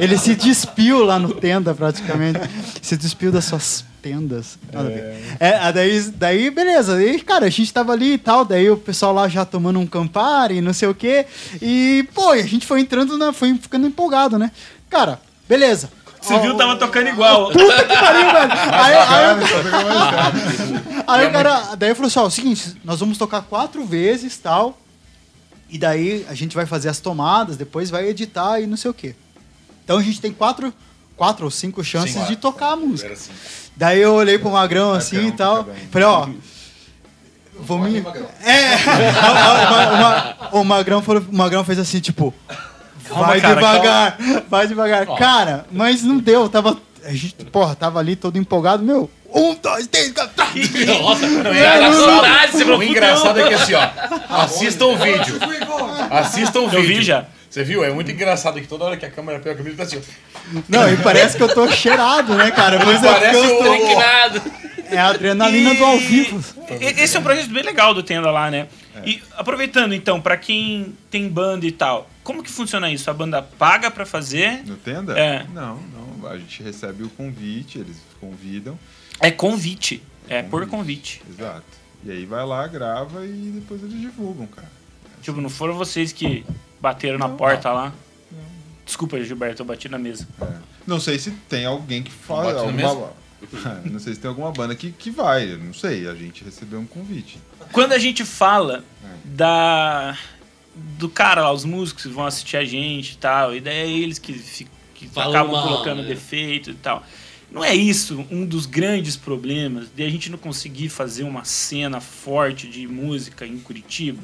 ele 0.00 0.18
se 0.18 0.34
despiu 0.34 1.04
lá 1.04 1.18
no 1.18 1.32
tenda, 1.32 1.72
praticamente. 1.74 2.40
Se 2.80 2.96
despiu 2.96 3.30
das 3.30 3.44
suas 3.44 3.84
tendas. 4.02 4.58
Nada. 4.72 4.90
É, 5.38 5.54
a 5.58 5.70
daí, 5.70 6.00
daí, 6.16 6.50
beleza. 6.50 6.96
Aí, 6.96 7.20
cara, 7.20 7.46
a 7.46 7.50
gente 7.50 7.72
tava 7.72 7.92
ali 7.92 8.14
e 8.14 8.18
tal. 8.18 8.44
Daí 8.44 8.68
o 8.68 8.76
pessoal 8.76 9.12
lá 9.14 9.28
já 9.28 9.44
tomando 9.44 9.78
um 9.78 9.86
Campari, 9.86 10.60
não 10.60 10.72
sei 10.72 10.88
o 10.88 10.94
quê. 10.94 11.24
E, 11.60 12.04
pô, 12.12 12.30
a 12.30 12.42
gente 12.42 12.66
foi 12.66 12.80
entrando, 12.80 13.16
na, 13.16 13.32
foi 13.32 13.54
ficando 13.54 13.86
empolgado, 13.86 14.38
né? 14.38 14.50
Cara, 14.90 15.20
beleza. 15.48 15.88
Você 16.22 16.38
viu, 16.38 16.56
tava 16.56 16.76
tocando 16.76 17.08
igual. 17.08 17.50
Puta 17.50 17.84
que 17.84 17.96
pariu, 17.96 18.32
velho. 18.32 18.52
Aí, 18.72 18.94
aí. 18.94 19.62
Aí 21.06 21.26
o 21.26 21.32
cara, 21.32 21.74
daí 21.76 21.90
eu 21.90 21.96
falei 21.96 22.06
assim, 22.08 22.20
ó, 22.20 22.26
o 22.26 22.30
seguinte, 22.30 22.76
nós 22.84 23.00
vamos 23.00 23.18
tocar 23.18 23.42
quatro 23.42 23.84
vezes, 23.84 24.38
tal, 24.38 24.78
e 25.68 25.76
daí 25.78 26.24
a 26.28 26.34
gente 26.34 26.54
vai 26.54 26.64
fazer 26.64 26.88
as 26.88 27.00
tomadas, 27.00 27.56
depois 27.56 27.90
vai 27.90 28.06
editar 28.06 28.60
e 28.60 28.66
não 28.66 28.76
sei 28.76 28.90
o 28.90 28.94
quê. 28.94 29.14
Então 29.84 29.98
a 29.98 30.02
gente 30.02 30.20
tem 30.20 30.32
quatro, 30.32 30.72
quatro 31.16 31.44
ou 31.44 31.50
cinco 31.50 31.82
chances 31.82 32.12
Sim. 32.12 32.24
de 32.24 32.36
tocar 32.36 32.72
a 32.72 32.76
música. 32.76 33.12
Assim. 33.12 33.32
Daí 33.76 34.00
eu 34.00 34.14
olhei 34.14 34.38
pro 34.38 34.50
Magrão 34.50 34.92
assim 34.92 35.18
um 35.18 35.28
e 35.28 35.32
tal, 35.32 35.66
falei, 35.90 36.06
ó, 36.06 36.28
vou 37.58 37.78
me... 37.78 37.98
É, 38.44 38.76
o 40.52 40.62
Magrão 40.62 41.02
falou, 41.02 41.24
o 41.26 41.34
Magrão 41.34 41.64
fez 41.64 41.78
assim, 41.78 42.00
tipo, 42.00 42.32
vai 43.08 43.40
cara, 43.40 43.54
devagar, 43.54 44.16
vai 44.48 44.66
devagar. 44.66 45.06
Cara, 45.16 45.66
mas 45.70 46.02
não 46.02 46.18
deu, 46.18 46.48
tava... 46.48 46.76
A 47.04 47.10
gente, 47.12 47.34
porra, 47.46 47.74
tava 47.74 47.98
ali 47.98 48.14
todo 48.14 48.38
empolgado, 48.38 48.82
meu. 48.84 49.10
Um, 49.34 49.54
dois, 49.54 49.86
três, 49.88 50.12
quatro. 50.12 50.32
Nossa, 51.02 51.26
não 51.26 51.50
É, 51.52 51.78
é 51.78 51.80
não- 51.80 51.92
saudade, 51.92 52.52
você 52.52 52.64
falou, 52.64 52.78
O 52.78 52.82
engraçado 52.82 53.40
é 53.40 53.48
que 53.48 53.54
assim, 53.54 53.74
ó, 53.74 53.88
assistam 54.42 54.86
o 54.86 54.96
vídeo. 54.96 55.34
Assistam 56.10 56.60
o 56.60 56.68
vídeo. 56.68 56.78
Eu 56.80 56.86
vi 56.86 57.02
já. 57.02 57.24
Você 57.50 57.64
viu? 57.64 57.84
É 57.84 57.90
muito 57.90 58.10
engraçado 58.10 58.60
que 58.60 58.66
toda 58.66 58.84
hora 58.84 58.96
que 58.96 59.04
a 59.04 59.10
câmera 59.10 59.38
pega 59.38 59.54
a 59.54 59.58
camisa, 59.58 59.76
tá 59.76 59.82
assim. 59.82 59.98
ó. 59.98 60.60
Não, 60.68 60.90
e 60.92 60.96
parece 60.98 61.36
que 61.36 61.42
eu 61.42 61.52
tô 61.52 61.68
cheirado, 61.70 62.34
né, 62.34 62.50
cara? 62.50 62.82
Mas 62.84 63.02
é 63.02 63.12
Parece 63.12 63.38
eu 63.38 63.60
o- 63.60 63.64
tô... 63.64 63.74
É 64.94 64.98
a 64.98 65.08
adrenalina 65.08 65.74
do 65.74 65.84
ao 65.84 65.98
vivo. 65.98 66.42
E- 66.80 67.02
Esse 67.02 67.16
é 67.16 67.20
um 67.20 67.22
projeto 67.22 67.48
bem 67.50 67.62
legal 67.62 67.92
do 67.94 68.02
Tenda 68.02 68.30
lá, 68.30 68.50
né? 68.50 68.68
E 69.04 69.22
aproveitando 69.36 69.94
então, 69.94 70.20
pra 70.20 70.36
quem 70.36 70.94
tem 71.10 71.28
banda 71.28 71.66
e 71.66 71.72
tal, 71.72 72.08
como 72.22 72.42
que 72.42 72.50
funciona 72.50 72.90
isso? 72.90 73.10
A 73.10 73.14
banda 73.14 73.42
paga 73.42 73.90
pra 73.90 74.06
fazer? 74.06 74.64
No 74.64 74.76
tenda? 74.76 75.18
É. 75.18 75.44
Não, 75.52 75.80
não. 75.80 76.28
A 76.28 76.38
gente 76.38 76.62
recebe 76.62 77.02
o 77.02 77.10
convite, 77.10 77.78
eles 77.78 77.96
convidam. 78.20 78.78
É 79.20 79.30
convite. 79.30 80.02
É 80.28 80.42
por 80.42 80.66
convite. 80.66 81.22
Exato. 81.28 81.64
E 82.04 82.10
aí 82.10 82.24
vai 82.24 82.44
lá, 82.44 82.66
grava 82.66 83.24
e 83.26 83.52
depois 83.54 83.82
eles 83.82 84.00
divulgam, 84.00 84.46
cara. 84.46 84.70
Tipo, 85.20 85.40
não 85.40 85.50
foram 85.50 85.74
vocês 85.74 86.12
que 86.12 86.44
bateram 86.80 87.18
na 87.18 87.28
porta 87.28 87.70
lá? 87.72 87.92
Desculpa, 88.84 89.22
Gilberto, 89.22 89.62
eu 89.62 89.66
bati 89.66 89.88
na 89.88 89.98
mesa. 89.98 90.26
É. 90.40 90.52
Não 90.86 90.98
sei 90.98 91.18
se 91.18 91.30
tem 91.48 91.64
alguém 91.64 92.02
que 92.02 92.10
fala. 92.10 92.60
Alguma... 92.60 93.12
não 93.84 94.00
sei 94.00 94.14
se 94.14 94.20
tem 94.20 94.28
alguma 94.28 94.50
banda 94.50 94.74
que, 94.74 94.90
que 94.90 95.10
vai. 95.10 95.56
Não 95.56 95.72
sei. 95.72 96.08
A 96.08 96.14
gente 96.14 96.44
recebeu 96.44 96.80
um 96.80 96.86
convite. 96.86 97.38
Quando 97.72 97.92
a 97.92 97.98
gente 97.98 98.24
fala 98.24 98.84
da 99.24 100.18
do 100.74 101.08
cara 101.08 101.42
lá, 101.42 101.52
os 101.52 101.64
músicos 101.64 102.06
vão 102.06 102.26
assistir 102.26 102.56
a 102.56 102.64
gente 102.64 103.12
e 103.12 103.16
tal, 103.16 103.54
e 103.54 103.60
daí 103.60 103.76
é 103.76 103.88
eles 103.88 104.18
que, 104.18 104.32
que 104.94 105.06
acabam 105.16 105.52
mal, 105.52 105.68
colocando 105.68 106.02
né? 106.02 106.08
defeito 106.08 106.70
e 106.70 106.74
tal. 106.74 107.04
Não 107.50 107.62
é 107.62 107.74
isso 107.74 108.26
um 108.30 108.46
dos 108.46 108.64
grandes 108.64 109.14
problemas 109.14 109.88
de 109.94 110.02
a 110.02 110.08
gente 110.08 110.30
não 110.30 110.38
conseguir 110.38 110.88
fazer 110.88 111.24
uma 111.24 111.44
cena 111.44 112.00
forte 112.00 112.66
de 112.66 112.86
música 112.88 113.46
em 113.46 113.58
Curitiba? 113.58 114.22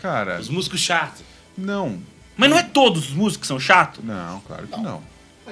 Cara, 0.00 0.38
Os 0.38 0.48
músicos 0.48 0.80
chatos. 0.80 1.22
não. 1.56 2.00
Mas 2.34 2.48
não 2.48 2.58
é 2.58 2.62
todos 2.62 3.08
os 3.10 3.14
músicos 3.14 3.42
que 3.42 3.46
são 3.46 3.60
chatos? 3.60 4.02
Não, 4.02 4.40
claro 4.40 4.66
que 4.66 4.80
não. 4.80 5.02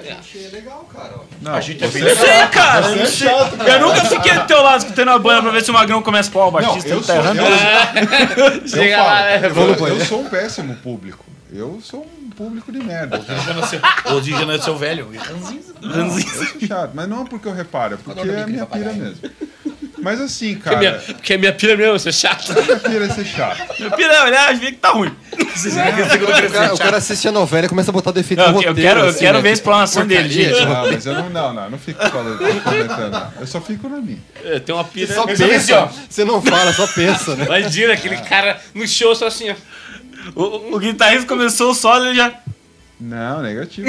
A 0.09 0.13
gente 0.21 0.45
é 0.45 0.49
legal, 0.49 0.89
cara. 0.93 1.13
ó. 1.15 1.19
Não, 1.41 1.55
A 1.55 1.61
gente 1.61 1.83
é 1.83 1.87
bem 1.87 2.01
Eu 2.01 2.07
legal. 2.09 2.25
sei, 2.25 2.47
cara. 2.47 2.87
eu, 2.87 3.07
sei. 3.07 3.27
eu 3.29 3.79
nunca 3.79 4.05
fiquei 4.05 4.33
do 4.33 4.45
teu 4.47 4.61
lado 4.61 4.79
escutando 4.79 5.09
a 5.11 5.19
banda 5.19 5.41
pra 5.43 5.51
ver 5.51 5.63
se 5.63 5.71
o 5.71 5.73
Magrão 5.73 6.01
começa 6.01 6.29
pô, 6.31 6.45
o 6.47 6.51
baixista 6.51 6.89
eu 6.89 6.95
não 6.95 7.01
tá 7.03 7.13
sou- 7.13 7.23
errando. 7.23 7.41
eu- 7.41 8.67
Chega 8.67 8.95
eu 8.97 9.03
lá, 9.03 9.21
né? 9.21 9.41
eu, 9.79 9.87
eu 9.87 10.05
sou 10.05 10.21
um 10.21 10.29
péssimo 10.29 10.75
público. 10.77 11.25
Eu 11.53 11.79
sou 11.83 12.07
um 12.23 12.29
público 12.29 12.71
de 12.71 12.79
merda. 12.81 13.21
Hoje 14.13 14.31
já 14.31 14.45
nasceu 14.45 14.77
velho. 14.77 15.09
Não, 15.81 16.17
eu 16.17 16.21
sou 16.27 16.67
chato, 16.67 16.91
mas 16.93 17.09
não 17.09 17.23
é 17.23 17.25
porque 17.27 17.47
eu 17.47 17.53
reparo, 17.53 17.95
é 17.95 17.97
porque 17.97 18.29
é 18.29 18.41
a 18.43 18.47
minha 18.47 18.65
pira 18.65 18.93
mesmo. 18.93 19.17
Mas 20.01 20.19
assim, 20.19 20.55
Porque 20.55 20.69
é 20.73 20.77
minha, 20.79 20.91
cara, 20.93 21.03
porque 21.13 21.33
é 21.33 21.37
minha 21.37 21.53
pira 21.53 21.77
mesmo, 21.77 21.99
você 21.99 22.09
é 22.09 22.11
chato. 22.11 22.53
minha 22.53 22.79
pira 22.79 23.05
é 23.05 23.09
ser 23.09 23.25
chato. 23.25 23.79
Meu 23.79 23.91
pirão, 23.91 24.23
olhar 24.25 24.51
e 24.53 24.57
ver 24.57 24.71
que 24.71 24.77
tá 24.77 24.89
ruim. 24.89 25.13
O 25.43 26.51
cara, 26.51 26.73
o 26.73 26.77
cara 26.77 26.97
assiste 26.97 27.27
a 27.27 27.31
novela 27.31 27.65
e 27.65 27.69
começa 27.69 27.91
a 27.91 27.93
botar 27.93 28.11
defeito 28.11 28.39
Não, 28.39 28.51
no 28.53 28.61
eu 28.61 28.69
roteiro. 28.69 28.81
quero, 28.81 28.99
eu 29.01 29.09
assim, 29.09 29.19
quero 29.19 29.37
né? 29.37 29.41
ver 29.41 29.49
a 29.49 29.51
Tipo, 29.53 29.61
explanação 29.61 30.07
dele, 30.07 30.29
gente. 30.29 30.65
Não, 30.65 30.91
mas 30.91 31.05
eu 31.05 31.13
não, 31.13 31.29
não, 31.29 31.53
não, 31.53 31.63
eu 31.65 31.69
não 31.71 31.77
fico 31.77 31.99
falando, 32.09 32.37
comentando. 32.63 33.11
não. 33.11 33.31
Eu 33.39 33.47
só 33.47 33.61
fico 33.61 33.89
na 33.89 33.97
minha. 33.97 34.19
É, 34.43 34.59
Tem 34.59 34.73
uma 34.73 34.83
pira. 34.83 35.13
Só 35.13 35.25
Mas 35.25 35.39
olha 35.41 35.55
assim, 35.57 35.73
ó. 35.73 35.87
pensa. 35.87 35.99
Você 36.09 36.25
não 36.25 36.41
fala, 36.41 36.73
só 36.73 36.87
pensa, 36.87 37.35
né? 37.35 37.45
Imagina 37.45 37.93
aquele 37.93 38.17
cara 38.17 38.59
no 38.73 38.87
show 38.87 39.15
só 39.15 39.27
assim, 39.27 39.49
ó. 39.49 39.55
O, 40.35 40.75
o 40.75 40.79
guitarrista 40.79 41.27
começou 41.27 41.71
o 41.71 41.75
solo 41.75 42.05
e 42.11 42.15
já. 42.15 42.33
Não, 42.99 43.41
negativo. 43.41 43.87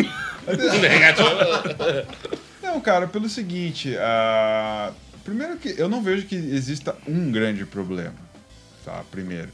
Não, 2.62 2.80
cara, 2.80 3.07
pelo 3.07 3.28
seguinte, 3.28 3.94
ah, 3.98 4.90
primeiro 5.24 5.57
que 5.57 5.74
eu 5.78 5.88
não 5.88 6.03
vejo 6.03 6.26
que 6.26 6.34
exista 6.34 6.94
um 7.07 7.30
grande 7.30 7.64
problema, 7.64 8.14
tá? 8.84 9.03
Primeiro. 9.11 9.48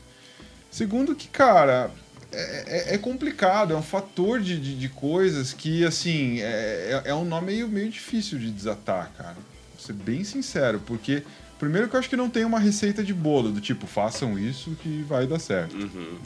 Segundo 0.70 1.14
que, 1.14 1.28
cara, 1.28 1.90
é, 2.32 2.90
é- 2.90 2.94
é 2.94 2.98
complicado, 2.98 3.72
é 3.72 3.76
um 3.76 3.82
fator 3.82 4.40
de, 4.40 4.58
de, 4.60 4.78
de 4.78 4.88
coisas 4.88 5.52
que, 5.52 5.84
assim, 5.84 6.40
é, 6.40 7.02
é- 7.04 7.10
é 7.10 7.14
um 7.14 7.24
nó 7.24 7.40
meio, 7.40 7.68
meio 7.68 7.88
difícil 7.90 8.38
de 8.38 8.50
desatar, 8.50 9.10
cara. 9.16 9.34
Vou 9.34 9.80
ser 9.80 9.92
bem 9.94 10.24
sincero, 10.24 10.80
porque 10.86 11.22
primeiro 11.58 11.88
que 11.88 11.96
eu 11.96 12.00
acho 12.00 12.08
que 12.08 12.16
não 12.16 12.28
tem 12.28 12.44
uma 12.44 12.58
receita 12.58 13.02
de 13.02 13.14
bolo, 13.14 13.50
do 13.50 13.60
tipo, 13.60 13.86
façam 13.86 14.38
isso 14.38 14.76
que 14.82 15.02
vai 15.08 15.26
dar 15.26 15.38
certo. 15.38 15.74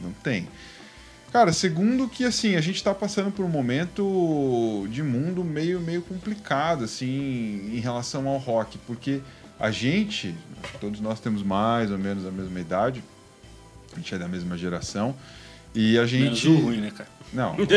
Não 0.01 0.11
tem. 0.11 0.47
Cara, 1.31 1.51
segundo 1.51 2.07
que 2.07 2.25
assim, 2.25 2.55
a 2.55 2.61
gente 2.61 2.83
tá 2.83 2.93
passando 2.93 3.31
por 3.31 3.43
um 3.43 3.49
momento 3.49 4.85
de 4.91 5.01
mundo 5.01 5.43
meio 5.43 5.79
meio 5.79 6.01
complicado 6.03 6.83
assim 6.83 7.71
em 7.73 7.79
relação 7.79 8.27
ao 8.27 8.37
rock, 8.37 8.77
porque 8.85 9.19
a 9.59 9.71
gente, 9.71 10.35
todos 10.79 10.99
nós 10.99 11.19
temos 11.19 11.41
mais 11.41 11.89
ou 11.89 11.97
menos 11.97 12.23
a 12.25 12.29
mesma 12.31 12.59
idade, 12.59 13.03
a 13.95 13.99
gente 14.01 14.15
é 14.15 14.17
da 14.17 14.27
mesma 14.27 14.57
geração 14.57 15.15
e 15.75 15.97
a 15.97 16.01
Menos 16.01 16.09
gente 16.11 16.47
o 16.47 16.55
ruim, 16.59 16.77
né, 16.77 16.91
cara? 16.95 17.09
não, 17.31 17.55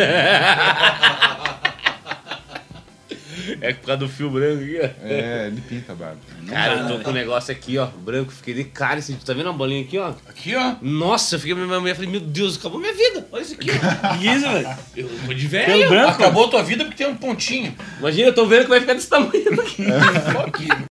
É 3.61 3.73
por 3.75 3.87
causa 3.87 3.99
do 4.01 4.09
fio 4.09 4.29
branco 4.29 4.61
aqui, 4.63 4.79
ó. 4.83 5.07
é, 5.07 5.47
ele 5.47 5.61
pinta 5.61 5.93
a 5.93 5.95
barba. 5.95 6.19
Cara, 6.49 6.75
eu 6.81 6.89
tô 6.89 6.99
né? 6.99 7.05
com 7.05 7.11
um 7.11 7.13
negócio 7.13 7.53
aqui, 7.53 7.79
ó, 7.79 7.87
branco, 7.87 8.33
fiquei 8.33 8.55
de 8.55 8.65
cara. 8.65 8.99
Esse, 8.99 9.13
tá 9.15 9.33
vendo 9.35 9.47
uma 9.47 9.53
bolinha 9.53 9.83
aqui, 9.83 9.97
ó? 9.99 10.09
Aqui, 10.29 10.55
ó. 10.57 10.75
Nossa, 10.83 11.37
eu 11.37 11.39
fiquei 11.39 11.55
minha 11.55 11.79
mulher 11.79 11.95
falei, 11.95 12.11
meu 12.11 12.21
Deus, 12.21 12.59
acabou 12.59 12.81
minha 12.81 12.93
vida. 12.93 13.25
Olha 13.31 13.43
isso 13.43 13.55
aqui, 13.55 13.71
ó. 13.71 13.75
Que 14.19 14.27
isso, 14.27 14.49
velho? 14.51 14.69
Eu 14.97 15.09
vou 15.09 15.35
de 15.35 15.49
Pelo 15.49 15.67
velho. 15.67 15.89
branco? 15.89 16.11
Acabou 16.11 16.49
tua 16.49 16.63
vida 16.65 16.85
porque 16.85 17.05
tem 17.05 17.13
um 17.13 17.17
pontinho. 17.17 17.73
Imagina, 18.01 18.29
eu 18.29 18.35
tô 18.35 18.47
vendo 18.47 18.65
que 18.65 18.69
vai 18.71 18.81
ficar 18.81 18.95
desse 18.95 19.09
tamanho. 19.09 19.31
Aqui. 20.47 20.69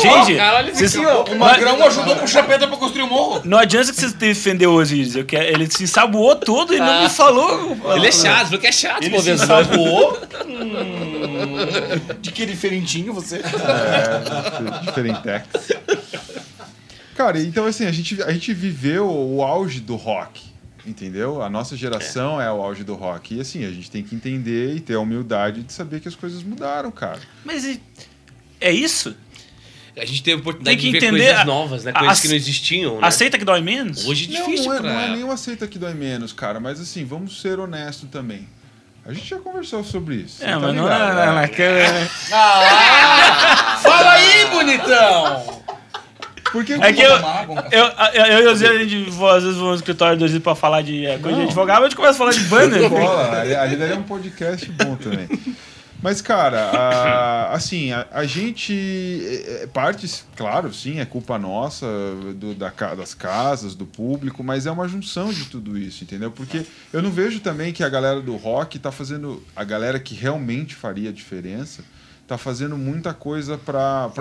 Gente, 0.00 0.72
vocês- 0.74 0.96
ó. 0.96 1.24
O 1.24 1.38
Magrão 1.38 1.84
ajudou 1.86 2.16
pro 2.16 2.26
Chapeta 2.28 2.66
pra 2.66 2.76
construir 2.76 3.02
o 3.02 3.06
morro. 3.08 3.42
não 3.44 3.58
adianta 3.58 3.92
que 3.92 4.00
você 4.00 4.08
defender 4.14 4.66
o 4.66 4.74
Osiris. 4.74 5.16
Eu 5.16 5.24
quero, 5.24 5.44
ele 5.44 5.70
se 5.70 5.84
ensaboou 5.84 6.36
todo 6.36 6.74
e 6.74 6.78
não 6.78 7.02
me 7.02 7.08
falou. 7.08 7.76
Ele 7.96 8.06
é 8.06 8.12
chato, 8.12 8.44
falou 8.46 8.58
que 8.60 8.66
é 8.66 8.72
chato, 8.72 9.02
Ele 9.02 9.20
se 9.20 9.30
ensaboou. 9.30 10.18
Hum, 10.46 12.16
de 12.20 12.32
que 12.32 12.46
diferentinho 12.46 13.12
você. 13.12 13.36
É, 13.36 14.80
diferentex. 14.84 15.46
Cara, 17.16 17.38
então 17.40 17.66
assim, 17.66 17.86
a 17.86 17.92
gente, 17.92 18.22
a 18.22 18.32
gente 18.32 18.52
viveu 18.54 19.06
o 19.10 19.42
auge 19.42 19.80
do 19.80 19.94
rock, 19.96 20.42
entendeu? 20.86 21.42
A 21.42 21.50
nossa 21.50 21.76
geração 21.76 22.40
é. 22.40 22.50
o 22.50 22.62
auge 22.62 22.82
do 22.84 22.94
rock. 22.94 23.34
E 23.36 23.40
assim, 23.40 23.64
a 23.66 23.70
gente 23.70 23.90
tem 23.90 24.02
que 24.02 24.14
entender 24.14 24.74
e 24.74 24.80
ter 24.80 24.94
a 24.94 25.00
humildade 25.00 25.62
de 25.62 25.72
saber 25.72 26.00
que 26.00 26.08
as 26.08 26.14
coisas 26.14 26.42
mudaram, 26.42 26.90
cara. 26.90 27.18
Mas 27.44 27.64
e- 27.64 27.80
é 28.60 28.72
isso? 28.72 29.14
A 29.96 30.04
gente 30.04 30.22
teve 30.22 30.36
a 30.36 30.40
oportunidade 30.40 30.76
Tem 30.76 30.86
que 30.86 30.92
de 30.92 31.00
ver 31.00 31.06
entender 31.06 31.24
coisas 31.24 31.40
a- 31.40 31.44
novas, 31.44 31.84
né? 31.84 31.90
a- 31.94 31.98
Coisas 31.98 32.18
a- 32.18 32.22
que 32.22 32.28
não 32.28 32.34
existiam, 32.36 32.94
né? 33.00 33.06
Aceita 33.08 33.38
que 33.38 33.44
dói 33.44 33.60
menos? 33.60 34.06
Hoje 34.06 34.28
é 34.34 34.38
Não, 34.38 34.46
difícil 34.46 34.66
não, 34.70 34.76
é, 34.76 34.80
pra... 34.80 34.92
não 34.92 35.00
é 35.00 35.08
nenhum 35.08 35.30
aceita 35.30 35.66
que 35.66 35.78
dói 35.78 35.94
menos, 35.94 36.32
cara. 36.32 36.60
Mas 36.60 36.80
assim, 36.80 37.04
vamos 37.04 37.40
ser 37.40 37.58
honestos 37.58 38.08
também. 38.10 38.48
A 39.04 39.12
gente 39.12 39.28
já 39.28 39.38
conversou 39.38 39.82
sobre 39.82 40.16
isso. 40.16 40.42
É, 40.44 40.48
tá 40.52 40.58
mas 40.60 40.74
não 40.76 40.84
ligado, 40.84 41.18
é 41.18 41.26
né? 41.26 41.32
na 41.32 41.48
câmera, 41.48 41.92
né? 41.92 42.08
Fala 43.82 44.12
aí, 44.12 44.46
bonitão! 44.50 45.60
Porque 46.52 46.72
É 46.74 46.92
que 46.92 47.00
eu, 47.00 47.14
um 47.14 47.58
eu, 47.70 47.84
eu, 48.12 48.26
eu 48.26 48.44
e 48.44 48.52
o 48.52 48.56
Zé, 48.56 48.68
a 48.68 48.78
gente 48.84 49.08
vou, 49.10 49.28
às 49.30 49.42
vezes 49.44 49.56
vou 49.58 49.68
no 49.70 49.76
escritório 49.76 50.18
do 50.18 50.24
Osiris 50.24 50.42
pra 50.42 50.54
falar 50.56 50.82
de 50.82 51.06
é, 51.06 51.16
coisa 51.18 51.30
de 51.36 51.42
Não. 51.42 51.44
advogado, 51.44 51.76
mas 51.76 51.84
a 51.84 51.88
gente 51.88 51.96
começa 51.96 52.14
a 52.14 52.18
falar 52.18 52.32
de. 52.32 52.40
Bola, 52.88 53.40
ali, 53.40 53.54
ali 53.54 53.76
daria 53.76 53.96
um 53.96 54.02
podcast 54.02 54.68
bom 54.72 54.96
também. 54.96 55.28
Mas, 56.02 56.22
cara, 56.22 56.60
a- 56.70 57.52
assim, 57.54 57.92
a, 57.92 58.06
a 58.10 58.24
gente. 58.24 58.72
é, 58.72 59.62
é, 59.64 59.66
Parte, 59.66 60.08
claro, 60.34 60.72
sim, 60.72 60.98
é 60.98 61.04
culpa 61.04 61.38
nossa, 61.38 61.86
do- 62.36 62.54
da 62.54 62.70
das 62.94 63.12
casas, 63.14 63.74
do 63.74 63.84
público, 63.86 64.42
mas 64.42 64.66
é 64.66 64.70
uma 64.70 64.88
junção 64.88 65.32
de 65.32 65.44
tudo 65.46 65.76
isso, 65.76 66.02
entendeu? 66.04 66.30
Porque 66.30 66.64
eu 66.92 67.02
não 67.02 67.10
vejo 67.10 67.40
também 67.40 67.72
que 67.72 67.84
a 67.84 67.88
galera 67.88 68.20
do 68.20 68.36
rock 68.36 68.78
tá 68.78 68.90
fazendo. 68.90 69.42
A 69.54 69.62
galera 69.64 70.00
que 70.00 70.14
realmente 70.14 70.74
faria 70.74 71.12
diferença 71.12 71.84
tá 72.26 72.38
fazendo 72.38 72.76
muita 72.78 73.12
coisa 73.12 73.58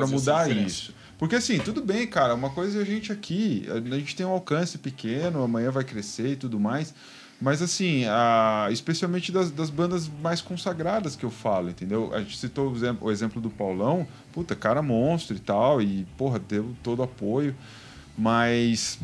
essa 0.03 0.11
mudar 0.15 0.49
isso. 0.65 0.93
Porque 1.17 1.35
assim, 1.35 1.59
tudo 1.59 1.81
bem, 1.81 2.07
cara, 2.07 2.33
uma 2.33 2.49
coisa 2.49 2.79
é 2.79 2.81
a 2.81 2.85
gente 2.85 3.11
aqui, 3.11 3.67
a 3.69 3.79
gente 3.97 4.15
tem 4.15 4.25
um 4.25 4.29
alcance 4.31 4.77
pequeno, 4.77 5.43
amanhã 5.43 5.69
vai 5.69 5.83
crescer 5.83 6.29
e 6.29 6.35
tudo 6.35 6.59
mais. 6.59 6.93
Mas 7.41 7.61
assim, 7.61 8.03
a- 8.05 8.67
especialmente 8.69 9.31
das, 9.31 9.49
das 9.49 9.69
bandas 9.69 10.09
mais 10.21 10.41
consagradas 10.41 11.15
que 11.15 11.23
eu 11.23 11.31
falo, 11.31 11.69
entendeu? 11.69 12.11
A 12.13 12.19
gente 12.19 12.37
citou 12.37 12.69
o 12.71 12.75
exemplo, 12.75 13.07
o 13.07 13.11
exemplo 13.11 13.41
do 13.41 13.49
Paulão, 13.49 14.05
puta, 14.33 14.55
cara 14.55 14.81
monstro 14.81 15.35
e 15.35 15.39
tal, 15.39 15.81
e 15.81 16.05
porra, 16.17 16.37
deu 16.37 16.75
todo 16.83 17.01
apoio. 17.01 17.55
Mas 18.17 18.99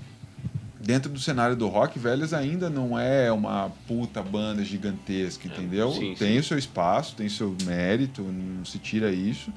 dentro 0.79 1.09
do 1.09 1.19
cenário 1.19 1.55
do 1.55 1.67
rock, 1.67 1.97
Velhas 1.97 2.33
ainda 2.33 2.69
não 2.69 2.99
é 2.99 3.31
uma 3.31 3.71
puta 3.87 4.21
banda 4.21 4.63
gigantesca, 4.63 5.47
entendeu? 5.47 5.91
sim, 5.91 6.13
tem 6.17 6.37
o 6.37 6.43
seu 6.43 6.57
espaço, 6.57 7.15
tem 7.15 7.27
o 7.27 7.31
seu 7.31 7.55
mérito, 7.63 8.21
não 8.21 8.65
se 8.65 8.77
tira 8.77 9.11
isso. 9.11 9.51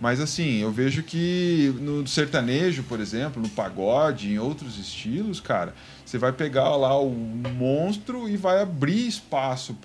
Mas 0.00 0.18
assim, 0.18 0.62
eu 0.62 0.72
vejo 0.72 1.02
que 1.02 1.74
no 1.78 2.06
sertanejo, 2.06 2.82
por 2.84 3.00
exemplo, 3.00 3.40
no 3.42 3.48
pagode, 3.50 4.30
em 4.32 4.38
outros 4.38 4.78
estilos, 4.78 5.40
cara, 5.40 5.74
você 6.06 6.16
vai 6.16 6.32
pegar 6.32 6.74
lá 6.74 6.98
o 6.98 7.10
monstro 7.10 8.26
e 8.28 8.36
vai 8.36 8.62
abrir 8.62 9.06
espaço 9.06 9.76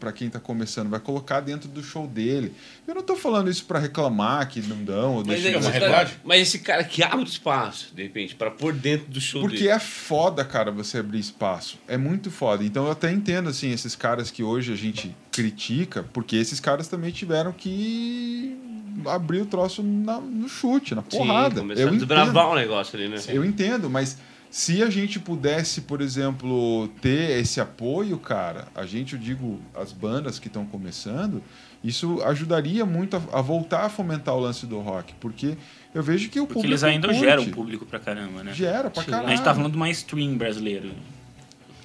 pra 0.00 0.12
quem 0.12 0.28
tá 0.28 0.40
começando, 0.40 0.90
vai 0.90 0.98
colocar 0.98 1.40
dentro 1.40 1.68
do 1.68 1.82
show 1.82 2.06
dele. 2.08 2.52
Eu 2.86 2.96
não 2.96 3.02
tô 3.02 3.14
falando 3.14 3.48
isso 3.48 3.64
pra 3.64 3.78
reclamar 3.78 4.48
que 4.48 4.60
não 4.60 4.82
dão 4.84 5.14
ou 5.16 5.24
Mas, 5.24 5.40
deixam 5.42 5.60
aí, 5.60 5.66
é 5.68 5.70
cara- 5.70 5.78
realidade. 5.78 6.18
mas 6.24 6.42
esse 6.42 6.58
cara 6.58 6.82
que 6.82 7.02
abre 7.02 7.24
espaço, 7.24 7.94
de 7.94 8.02
repente, 8.02 8.34
pra 8.34 8.50
pôr 8.50 8.72
dentro 8.74 9.06
do 9.06 9.20
show 9.20 9.40
Porque 9.40 9.58
dele. 9.58 9.68
é 9.68 9.78
foda, 9.78 10.44
cara, 10.44 10.72
você 10.72 10.98
abrir 10.98 11.20
espaço. 11.20 11.78
É 11.86 11.96
muito 11.96 12.28
foda. 12.30 12.64
Então 12.64 12.86
eu 12.86 12.90
até 12.90 13.10
entendo, 13.12 13.48
assim, 13.48 13.70
esses 13.70 13.94
caras 13.94 14.30
que 14.32 14.42
hoje 14.42 14.72
a 14.72 14.76
gente 14.76 15.14
critica, 15.30 16.04
porque 16.12 16.34
esses 16.36 16.58
caras 16.58 16.88
também 16.88 17.12
tiveram 17.12 17.52
que 17.52 18.58
abrir 19.06 19.42
o 19.42 19.46
troço 19.46 19.82
na- 19.82 20.20
no 20.20 20.48
chute, 20.48 20.94
na 20.94 21.02
Sim, 21.08 21.18
porrada. 21.18 21.60
começaram 21.60 21.88
eu 21.88 21.94
a 21.94 21.96
desbravar 21.98 22.48
o 22.48 22.54
negócio 22.54 22.98
ali, 22.98 23.08
né? 23.08 23.16
Eu 23.28 23.44
entendo, 23.44 23.88
mas 23.90 24.18
se 24.50 24.82
a 24.82 24.90
gente 24.90 25.18
pudesse, 25.20 25.82
por 25.82 26.00
exemplo, 26.00 26.88
ter 27.00 27.38
esse 27.40 27.60
apoio, 27.60 28.18
cara, 28.18 28.66
a 28.74 28.84
gente, 28.86 29.14
eu 29.14 29.18
digo, 29.20 29.60
as 29.74 29.92
bandas 29.92 30.38
que 30.38 30.48
estão 30.48 30.66
começando, 30.66 31.42
isso 31.84 32.20
ajudaria 32.24 32.84
muito 32.84 33.16
a, 33.16 33.38
a 33.38 33.40
voltar 33.40 33.86
a 33.86 33.88
fomentar 33.88 34.34
o 34.34 34.40
lance 34.40 34.66
do 34.66 34.80
rock, 34.80 35.14
porque 35.20 35.56
eu 35.94 36.02
vejo 36.02 36.28
que 36.28 36.38
o 36.38 36.42
Porque 36.42 36.54
público 36.54 36.70
eles 36.72 36.84
ainda 36.84 37.08
curte. 37.08 37.20
geram 37.20 37.44
público 37.50 37.86
pra 37.86 37.98
caramba, 37.98 38.42
né? 38.44 38.52
Gera 38.52 38.90
pra 38.90 39.02
caralho. 39.04 39.28
A 39.28 39.30
gente 39.30 39.42
tá 39.44 39.54
falando 39.54 39.70
de 39.72 39.76
uma 39.76 39.88
stream 39.90 40.36
brasileiro. 40.36 40.90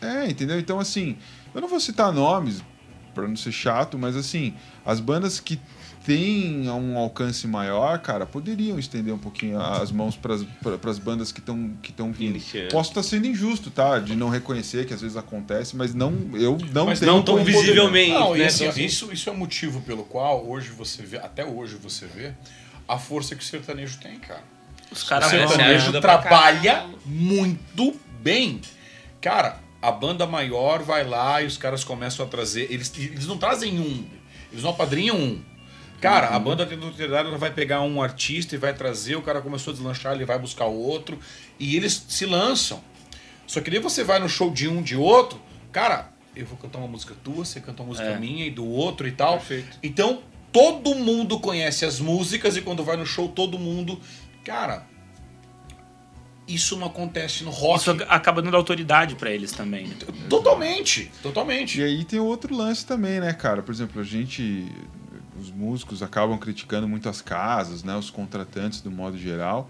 É, 0.01 0.30
entendeu? 0.30 0.60
Então, 0.60 0.80
assim, 0.80 1.18
eu 1.53 1.62
não 1.62 1.68
vou 1.68 1.80
citar 1.80 2.12
nomes 2.12 2.62
pra 3.14 3.28
não 3.28 3.36
ser 3.38 3.51
chato, 3.51 3.97
mas 3.97 4.16
assim, 4.18 4.53
as 4.86 4.99
bandas 4.99 5.39
que 5.39 5.58
têm 6.06 6.70
um 6.70 6.97
alcance 6.97 7.47
maior, 7.47 7.99
cara, 7.99 8.26
poderiam 8.26 8.78
estender 8.78 9.14
um 9.14 9.18
pouquinho 9.18 9.60
as 9.60 9.91
mãos 9.91 10.16
para 10.16 10.34
as 10.89 10.99
bandas 10.99 11.32
que 11.32 11.39
estão 11.39 11.72
que 11.82 11.89
estão 11.91 12.12
vindo. 12.12 12.39
Posso 12.72 12.91
estar 12.91 13.03
sendo 13.03 13.28
injusto, 13.28 13.72
tá? 13.72 13.99
De 13.99 14.16
não 14.16 14.30
reconhecer 14.30 14.86
que 14.86 14.93
às 14.93 15.01
vezes 15.01 15.18
acontece, 15.18 15.76
mas 15.76 15.93
não, 15.93 16.14
eu 16.34 16.58
não 16.74 16.86
Mas 16.86 16.99
tenho 16.99 17.12
não 17.12 17.24
tão 17.24 17.38
poder- 17.38 17.51
visivelmente. 17.51 18.12
Não, 18.14 18.36
né? 18.36 18.45
assim, 18.45 18.66
Então, 18.68 18.84
isso, 18.84 19.12
isso 19.12 19.30
é 19.30 19.32
o 19.34 19.38
motivo 19.38 19.82
pelo 19.82 20.03
qual 20.03 20.47
hoje 20.47 20.70
você 20.70 21.01
vê, 21.03 21.18
até 21.18 21.43
hoje 21.45 21.76
você 21.76 22.06
vê, 22.06 22.34
a 22.88 22.97
força 22.97 23.36
que 23.36 23.41
o 23.43 23.45
sertanejo 23.45 23.97
tem, 23.99 24.20
cara. 24.20 24.43
Os 24.91 25.01
O 25.03 25.08
caras 25.08 25.30
sim, 25.30 25.38
sertanejo 25.38 25.99
trabalha 25.99 26.86
muito 27.06 27.95
bem. 28.22 28.62
Cara, 29.20 29.58
a 29.82 29.91
banda 29.91 30.28
maior 30.28 30.84
vai 30.84 31.03
lá 31.03 31.41
e 31.41 31.47
os 31.47 31.58
caras 31.58 31.84
começam 31.84 32.24
a 32.26 32.30
trazer. 32.30 32.68
Eles, 32.72 32.93
eles 32.97 33.26
não 33.26 33.38
trazem 33.38 33.80
um, 33.80 34.06
eles 34.51 34.64
não 34.64 34.70
apadrinham 34.70 35.18
um. 35.18 35.41
Cara, 36.06 36.30
a 36.30 36.39
banda 36.39 36.66
territorial 36.66 37.26
ela 37.28 37.38
vai 37.38 37.51
pegar 37.51 37.82
um 37.82 38.01
artista 38.01 38.56
e 38.56 38.58
vai 38.58 38.74
trazer, 38.74 39.16
o 39.16 39.22
cara 39.22 39.41
começou 39.41 39.72
a 39.72 39.76
deslanchar, 39.76 40.14
ele 40.14 40.26
vai 40.26 40.38
buscar 40.39 40.66
o 40.66 40.78
outro, 40.78 41.20
e 41.60 41.76
eles 41.76 42.06
se 42.08 42.26
lançam. 42.26 42.82
Só 43.47 43.62
que 43.62 43.70
daí 43.70 43.80
você 43.80 44.03
vai 44.03 44.20
no 44.20 44.28
show 44.30 44.49
de 44.51 44.68
um 44.68 44.82
de 44.82 44.95
outro, 44.95 45.39
cara, 45.72 46.12
eu 46.36 46.45
vou 46.45 46.58
cantar 46.58 46.80
uma 46.80 46.88
música 46.88 47.16
tua, 47.24 47.45
você 47.45 47.60
canta 47.60 47.82
uma 47.84 47.89
música 47.89 48.08
É. 48.10 48.18
minha 48.20 48.45
e 48.45 48.49
do 48.51 48.66
outro 48.66 49.08
e 49.08 49.12
tal. 49.12 49.38
Perfeito. 49.38 49.78
Então, 49.82 50.22
todo 50.51 50.95
mundo 50.95 51.39
conhece 51.39 51.86
as 51.86 51.99
músicas 51.99 52.58
e 52.58 52.62
quando 52.62 52.84
vai 52.84 52.97
no 52.97 53.06
show, 53.06 53.28
todo 53.30 53.58
mundo. 53.58 53.99
Cara, 54.43 54.86
Isso 56.47 56.78
não 56.78 56.86
acontece 56.86 57.43
no 57.43 57.49
rock. 57.49 57.80
Isso 57.80 57.91
acaba 58.08 58.39
dando 58.39 58.56
autoridade 58.56 59.16
pra 59.16 59.32
eles 59.32 59.51
também. 59.51 59.88
né? 59.88 59.95
Totalmente, 60.30 61.12
totalmente. 61.24 61.80
E 61.80 61.84
aí 61.84 62.03
tem 62.06 62.20
outro 62.20 62.56
lance 62.56 62.86
também, 62.86 63.20
né, 63.20 63.34
cara? 63.34 63.64
Por 63.64 63.74
exemplo, 63.74 63.99
a 63.99 64.03
gente. 64.03 64.72
Os 65.40 65.52
músicos 65.52 66.02
acabam 66.02 66.38
criticando 66.38 66.88
muito 66.88 67.10
as 67.10 67.22
casas, 67.22 67.84
né? 67.84 67.96
Os 67.96 68.10
contratantes 68.10 68.82
do 68.82 68.92
modo 68.92 69.18
geral. 69.18 69.70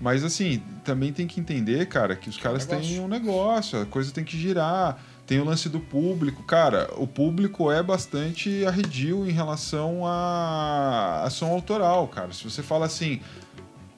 Mas 0.00 0.22
assim, 0.22 0.62
também 0.84 1.12
tem 1.12 1.26
que 1.26 1.40
entender, 1.40 1.86
cara, 1.86 2.14
que 2.14 2.28
os 2.28 2.36
caras 2.36 2.66
negócio. 2.66 2.90
têm 2.90 3.00
um 3.00 3.08
negócio, 3.08 3.80
a 3.80 3.86
coisa 3.86 4.12
tem 4.12 4.24
que 4.24 4.38
girar. 4.38 4.98
Tem 5.26 5.40
o 5.40 5.44
lance 5.44 5.68
do 5.68 5.80
público. 5.80 6.42
Cara, 6.44 6.88
o 6.96 7.06
público 7.06 7.72
é 7.72 7.82
bastante 7.82 8.64
arredio 8.64 9.28
em 9.28 9.32
relação 9.32 10.06
a, 10.06 11.24
a 11.24 11.30
som 11.30 11.46
autoral, 11.46 12.06
cara. 12.08 12.32
Se 12.32 12.44
você 12.44 12.62
fala 12.62 12.86
assim. 12.86 13.20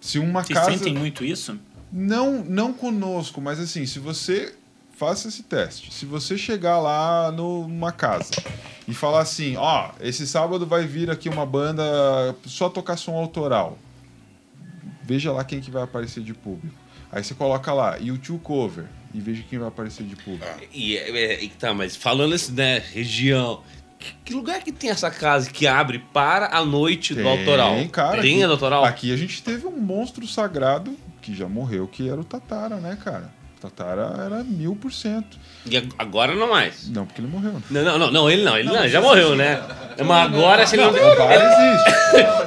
Se 0.01 0.19
uma 0.19 0.43
Vocês 0.43 0.59
casa. 0.59 0.71
sentem 0.71 0.95
muito 0.95 1.25
isso? 1.25 1.59
Não, 1.93 2.45
não 2.45 2.73
conosco, 2.73 3.41
mas 3.41 3.59
assim, 3.59 3.85
se 3.85 3.99
você 3.99 4.55
faça 4.99 5.29
esse 5.29 5.45
teste, 5.45 5.95
se 5.95 6.05
você 6.05 6.37
chegar 6.37 6.81
lá 6.81 7.31
numa 7.31 7.93
casa 7.93 8.31
e 8.87 8.93
falar 8.93 9.21
assim, 9.21 9.57
ó, 9.57 9.91
esse 10.01 10.27
sábado 10.27 10.67
vai 10.67 10.85
vir 10.87 11.09
aqui 11.09 11.29
uma 11.29 11.47
banda 11.47 11.85
só 12.45 12.69
tocar 12.69 12.97
som 12.97 13.15
autoral. 13.15 13.79
Veja 15.05 15.31
lá 15.31 15.45
quem 15.45 15.61
que 15.61 15.71
vai 15.71 15.85
aparecer 15.85 16.23
de 16.23 16.35
público. 16.35 16.75
Aí 17.13 17.23
você 17.23 17.33
coloca 17.33 17.73
lá 17.73 17.97
YouTube 17.97 18.41
cover 18.43 18.87
e 19.15 19.21
veja 19.21 19.45
quem 19.49 19.59
vai 19.59 19.69
aparecer 19.69 20.05
de 20.05 20.17
público. 20.17 20.45
E, 20.75 20.97
é, 20.97 21.45
é, 21.45 21.49
tá, 21.57 21.73
mas 21.73 21.95
falando 21.95 22.35
assim, 22.35 22.53
né, 22.53 22.83
região. 22.93 23.63
Que, 23.99 24.15
que 24.25 24.35
lugar 24.35 24.63
que 24.63 24.73
tem 24.73 24.91
essa 24.91 25.11
casa 25.11 25.49
que 25.49 25.67
abre 25.67 26.01
para 26.13 26.57
a 26.57 26.65
noite 26.65 27.15
do 27.15 27.27
autoral? 27.27 27.77
cara. 27.89 28.21
tem 28.21 28.35
aqui, 28.35 28.45
a 28.45 28.47
do 28.49 28.53
autoral? 28.55 28.85
Aqui 28.85 29.13
a 29.13 29.17
gente 29.17 29.43
teve 29.43 29.67
um 29.67 29.79
monstro 29.79 30.27
sagrado 30.27 30.97
que 31.23 31.35
já 31.35 31.49
morreu, 31.49 31.87
que 31.87 32.09
era 32.09 32.21
o 32.21 32.25
Tatara, 32.25 32.77
né, 32.77 32.99
cara? 33.03 33.38
Tatara 33.59 34.15
era 34.25 34.45
mil 34.45 34.75
por 34.77 34.93
cento. 34.93 35.39
E 35.67 35.77
ag- 35.77 35.93
agora 35.99 36.35
não 36.35 36.49
mais. 36.51 36.89
Não, 36.89 37.05
porque 37.07 37.21
ele 37.21 37.29
morreu. 37.29 37.53
né? 37.53 37.63
Não, 37.71 37.83
não, 37.85 37.99
não, 37.99 38.11
não, 38.11 38.31
ele 38.31 38.43
não, 38.43 38.57
ele 38.57 38.69
não, 38.69 38.89
já 38.89 39.01
morreu, 39.01 39.35
né? 39.37 39.61
Mas 40.05 40.33
agora 40.33 40.67
se 40.67 40.77
ele 40.77 40.85
não, 40.85 40.91
existe. 40.93 41.91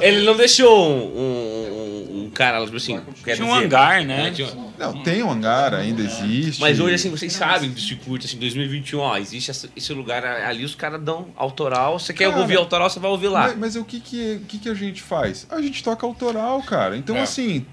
ele 0.00 0.24
não 0.24 0.36
deixou 0.36 0.90
um, 0.90 1.18
um, 1.18 2.22
um 2.24 2.30
cara, 2.30 2.64
tipo 2.64 2.76
assim. 2.76 3.00
quer 3.24 3.36
Tinha 3.36 3.46
um 3.46 3.52
dizer, 3.52 3.64
hangar, 3.66 4.04
né? 4.04 4.32
um- 4.56 4.72
Não, 4.78 5.02
tem 5.02 5.22
um 5.22 5.30
hangar, 5.30 5.74
ainda 5.74 6.02
existe. 6.02 6.60
Mas 6.60 6.80
hoje, 6.80 6.94
assim, 6.94 7.10
vocês 7.10 7.32
sabem 7.32 7.70
do 7.70 7.78
circuito, 7.80 8.26
assim, 8.26 8.38
2021, 8.38 8.98
ó, 8.98 9.16
existe 9.18 9.50
esse 9.76 9.92
lugar 9.92 10.24
ali, 10.24 10.64
os 10.64 10.74
caras 10.74 11.00
dão 11.02 11.28
autoral. 11.36 11.98
Você 11.98 12.12
quer 12.12 12.28
Cara, 12.30 12.40
ouvir 12.40 12.56
autoral, 12.56 12.88
você 12.88 12.98
vai 12.98 13.10
ouvir 13.10 13.28
lá. 13.28 13.48
Mas, 13.48 13.58
mas 13.58 13.76
o 13.76 13.84
que 13.84 14.00
que, 14.00 14.40
que 14.48 14.58
que 14.58 14.68
a 14.68 14.74
gente 14.74 15.02
faz? 15.02 15.46
A 15.50 15.60
gente 15.60 15.82
toca 15.84 16.06
autoral, 16.06 16.62
cara. 16.62 16.96
Então, 16.96 17.14
É. 17.16 17.20
assim, 17.20 17.64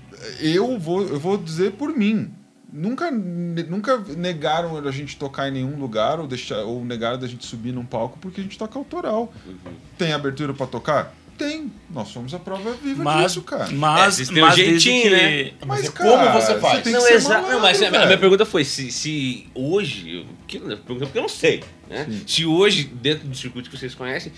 eu 0.42 0.78
vou, 0.78 1.02
eu 1.08 1.20
vou 1.20 1.38
dizer 1.38 1.72
por 1.72 1.96
mim. 1.98 2.30
Nunca, 2.72 3.10
nunca 3.10 3.98
negaram 4.16 4.78
a 4.78 4.92
gente 4.92 5.18
tocar 5.18 5.48
em 5.48 5.52
nenhum 5.52 5.80
lugar 5.80 6.20
ou, 6.20 6.28
deixar, 6.28 6.60
ou 6.60 6.86
negaram 6.86 7.18
da 7.18 7.28
gente 7.28 7.46
subir 7.46 7.72
num 7.72 7.86
palco 7.86 8.20
porque 8.20 8.42
a 8.42 8.44
gente 8.44 8.58
toca 8.58 8.78
autoral. 8.78 9.34
Uhum. 9.46 9.74
Tem 9.98 10.14
abertura 10.14 10.54
pra 10.54 10.68
tocar? 10.68 11.14
Tem. 11.40 11.72
Nós 11.90 12.10
somos 12.10 12.34
a 12.34 12.38
prova 12.40 12.74
viva 12.74 13.02
Mas, 13.04 13.24
disso, 13.32 13.42
cara. 13.42 13.64
É, 13.68 13.72
mas, 13.74 14.18
têm 14.28 14.38
um 14.38 14.46
mas 14.46 14.56
desde 14.58 14.80
jeitinho, 14.80 15.04
que... 15.04 15.10
né? 15.10 15.52
Mas 15.66 15.86
é 15.86 15.90
como 15.92 16.32
você 16.34 16.60
faz? 16.60 16.84
tem 16.84 16.92
Não, 16.94 17.02
que. 17.04 17.18
Não, 17.18 17.60
mas 17.62 17.82
a, 17.82 17.90
minha 17.90 18.18
pergunta 18.18 18.46
foi 18.46 18.66
se, 18.66 18.92
se 18.92 19.48
hoje, 19.56 20.26
que- 20.46 20.60
porque 20.86 21.18
eu 21.18 21.22
não 21.22 21.30
sei, 21.30 21.64
né? 21.90 22.06
Sim. 22.10 22.22
Se 22.28 22.46
hoje, 22.46 22.84
dentro 22.84 23.26
do 23.28 23.36
circuito 23.36 23.70
que 23.70 23.78
vocês 23.78 23.96
conhecem, 23.96 24.34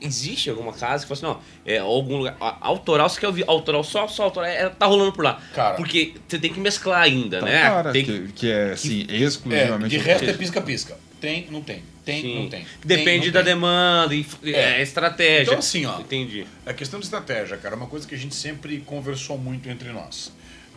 existe 0.00 0.50
alguma 0.50 0.72
casa 0.72 1.04
que 1.06 1.14
fala 1.16 1.32
assim, 1.34 1.40
não, 1.40 1.72
é 1.72 1.78
algum 1.78 2.18
lugar, 2.18 2.36
a- 2.40 2.58
autoral, 2.60 3.08
você 3.08 3.18
quer 3.18 3.26
ouvir 3.28 3.44
autoral, 3.46 3.82
só, 3.82 4.06
só 4.06 4.24
autoral, 4.24 4.50
é, 4.50 4.68
tá 4.68 4.86
rolando 4.86 5.12
por 5.12 5.24
lá. 5.24 5.40
Cara. 5.54 5.76
Porque 5.76 6.12
você 6.28 6.38
tem 6.38 6.52
que 6.52 6.60
mesclar 6.60 7.02
ainda, 7.02 7.40
Tá, 7.40 7.46
né? 7.46 7.62
cara, 7.62 7.90
tem 7.92 8.04
que, 8.04 8.28
que 8.34 8.50
é, 8.50 8.72
assim, 8.72 9.06
É, 9.08 9.16
exclusivamente... 9.16 9.88
de 9.90 9.96
autoral. 9.96 10.18
resto 10.18 10.30
é 10.30 10.32
pisca-pisca. 10.34 10.96
Tem, 11.24 11.46
não 11.50 11.62
tem. 11.62 11.82
Tem, 12.04 12.20
Sim. 12.20 12.42
não 12.42 12.48
tem. 12.50 12.66
Depende 12.84 13.22
Tem, 13.22 13.32
da 13.32 13.38
não 13.40 13.44
tem. 13.44 13.54
demanda, 13.54 14.14
e, 14.14 14.26
é. 14.44 14.78
É. 14.78 14.82
estratégia. 14.82 15.42
Então, 15.44 15.58
assim, 15.58 15.86
ó. 15.86 15.98
Entendi. 16.00 16.46
É 16.66 16.72
questão 16.74 17.00
de 17.00 17.06
estratégia, 17.06 17.56
cara. 17.56 17.74
É 17.74 17.76
uma 17.78 17.86
coisa 17.86 18.06
que 18.06 18.14
a 18.14 18.18
gente 18.18 18.34
sempre 18.34 18.80
conversou 18.80 19.38
muito 19.38 19.68
entre 19.68 19.90
nós. 19.90 20.30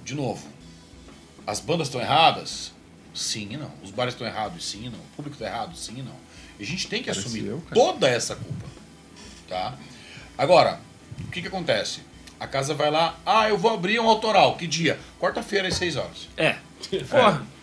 De 0.06 0.16
novo, 0.16 0.48
as 1.46 1.60
bandas 1.60 1.88
estão 1.88 2.00
erradas? 2.00 2.72
Sim 3.14 3.50
e 3.52 3.58
não. 3.58 3.72
Os 3.84 3.92
bares 3.92 4.14
estão 4.14 4.26
errados? 4.26 4.64
Sim 4.66 4.86
e 4.86 4.90
não. 4.90 5.00
O 5.00 5.16
público 5.16 5.36
está 5.36 5.48
errado? 5.48 5.76
Sim 5.76 5.96
e 5.98 6.02
não. 6.02 6.16
E 6.60 6.64
a 6.64 6.66
gente 6.66 6.88
tem 6.88 7.02
que 7.02 7.10
Pareceu, 7.10 7.28
assumir 7.30 7.50
cara. 7.64 7.74
toda 7.74 8.08
essa 8.08 8.36
culpa. 8.36 8.66
Tá? 9.50 9.78
Agora, 10.38 10.80
o 11.20 11.32
que 11.32 11.42
que 11.42 11.48
acontece? 11.48 12.02
A 12.40 12.48
casa 12.48 12.74
vai 12.74 12.92
lá, 12.92 13.20
ah, 13.26 13.50
eu 13.50 13.58
vou 13.58 13.74
abrir 13.74 14.00
um 14.00 14.08
autoral. 14.08 14.56
Que 14.56 14.68
dia? 14.68 15.00
Quarta-feira 15.20 15.68
às 15.68 15.76
6 15.76 15.96
horas. 15.98 16.30
É. 16.38 16.56
Porra. 17.10 17.46
É 17.54 17.57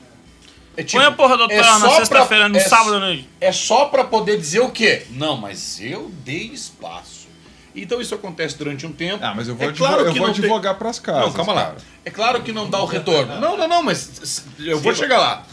tipo, 0.83 0.99
Põe 0.99 1.07
a 1.07 1.13
porra 1.13 1.37
do 1.37 1.53
é 1.53 1.61
na 1.61 1.79
só 1.79 1.97
sexta-feira, 1.97 2.49
no 2.49 2.57
é- 2.57 2.61
sábado 2.61 2.97
à 2.97 3.01
noite. 3.01 3.29
É 3.41 3.53
só 3.53 3.85
pra 3.87 4.03
poder 4.05 4.39
dizer 4.39 4.61
o 4.61 4.71
quê? 4.71 5.07
Não, 5.11 5.37
mas 5.37 5.81
eu 5.81 6.11
dei 6.25 6.47
espaço. 6.53 7.29
Então 7.77 8.01
isso 8.01 8.15
acontece 8.15 8.57
durante 8.57 8.87
um 8.87 8.93
tempo. 8.93 9.19
Ah, 9.25 9.35
mas 9.35 9.49
eu 9.49 9.55
vou, 9.57 9.69
É 9.69 9.73
claro 9.73 10.03
eu 10.03 10.13
que 10.13 10.19
vou 10.19 10.29
não 10.29 10.35
tem- 10.35 10.45
advogar 10.45 10.75
pras 10.77 10.99
casas, 10.99 11.27
Não, 11.27 11.33
calma 11.33 11.53
lá. 11.53 11.65
cara. 11.67 11.77
É 12.05 12.11
claro 12.11 12.43
que 12.43 12.53
não 12.53 12.69
dá 12.71 12.81
o 12.81 12.87
retorno. 12.87 13.35
Não, 13.41 13.57
não, 13.57 13.67
não, 13.69 13.83
mas 13.83 14.45
eu 14.59 14.79
vou 14.81 14.95
chegar 14.95 15.19
lá. 15.19 15.47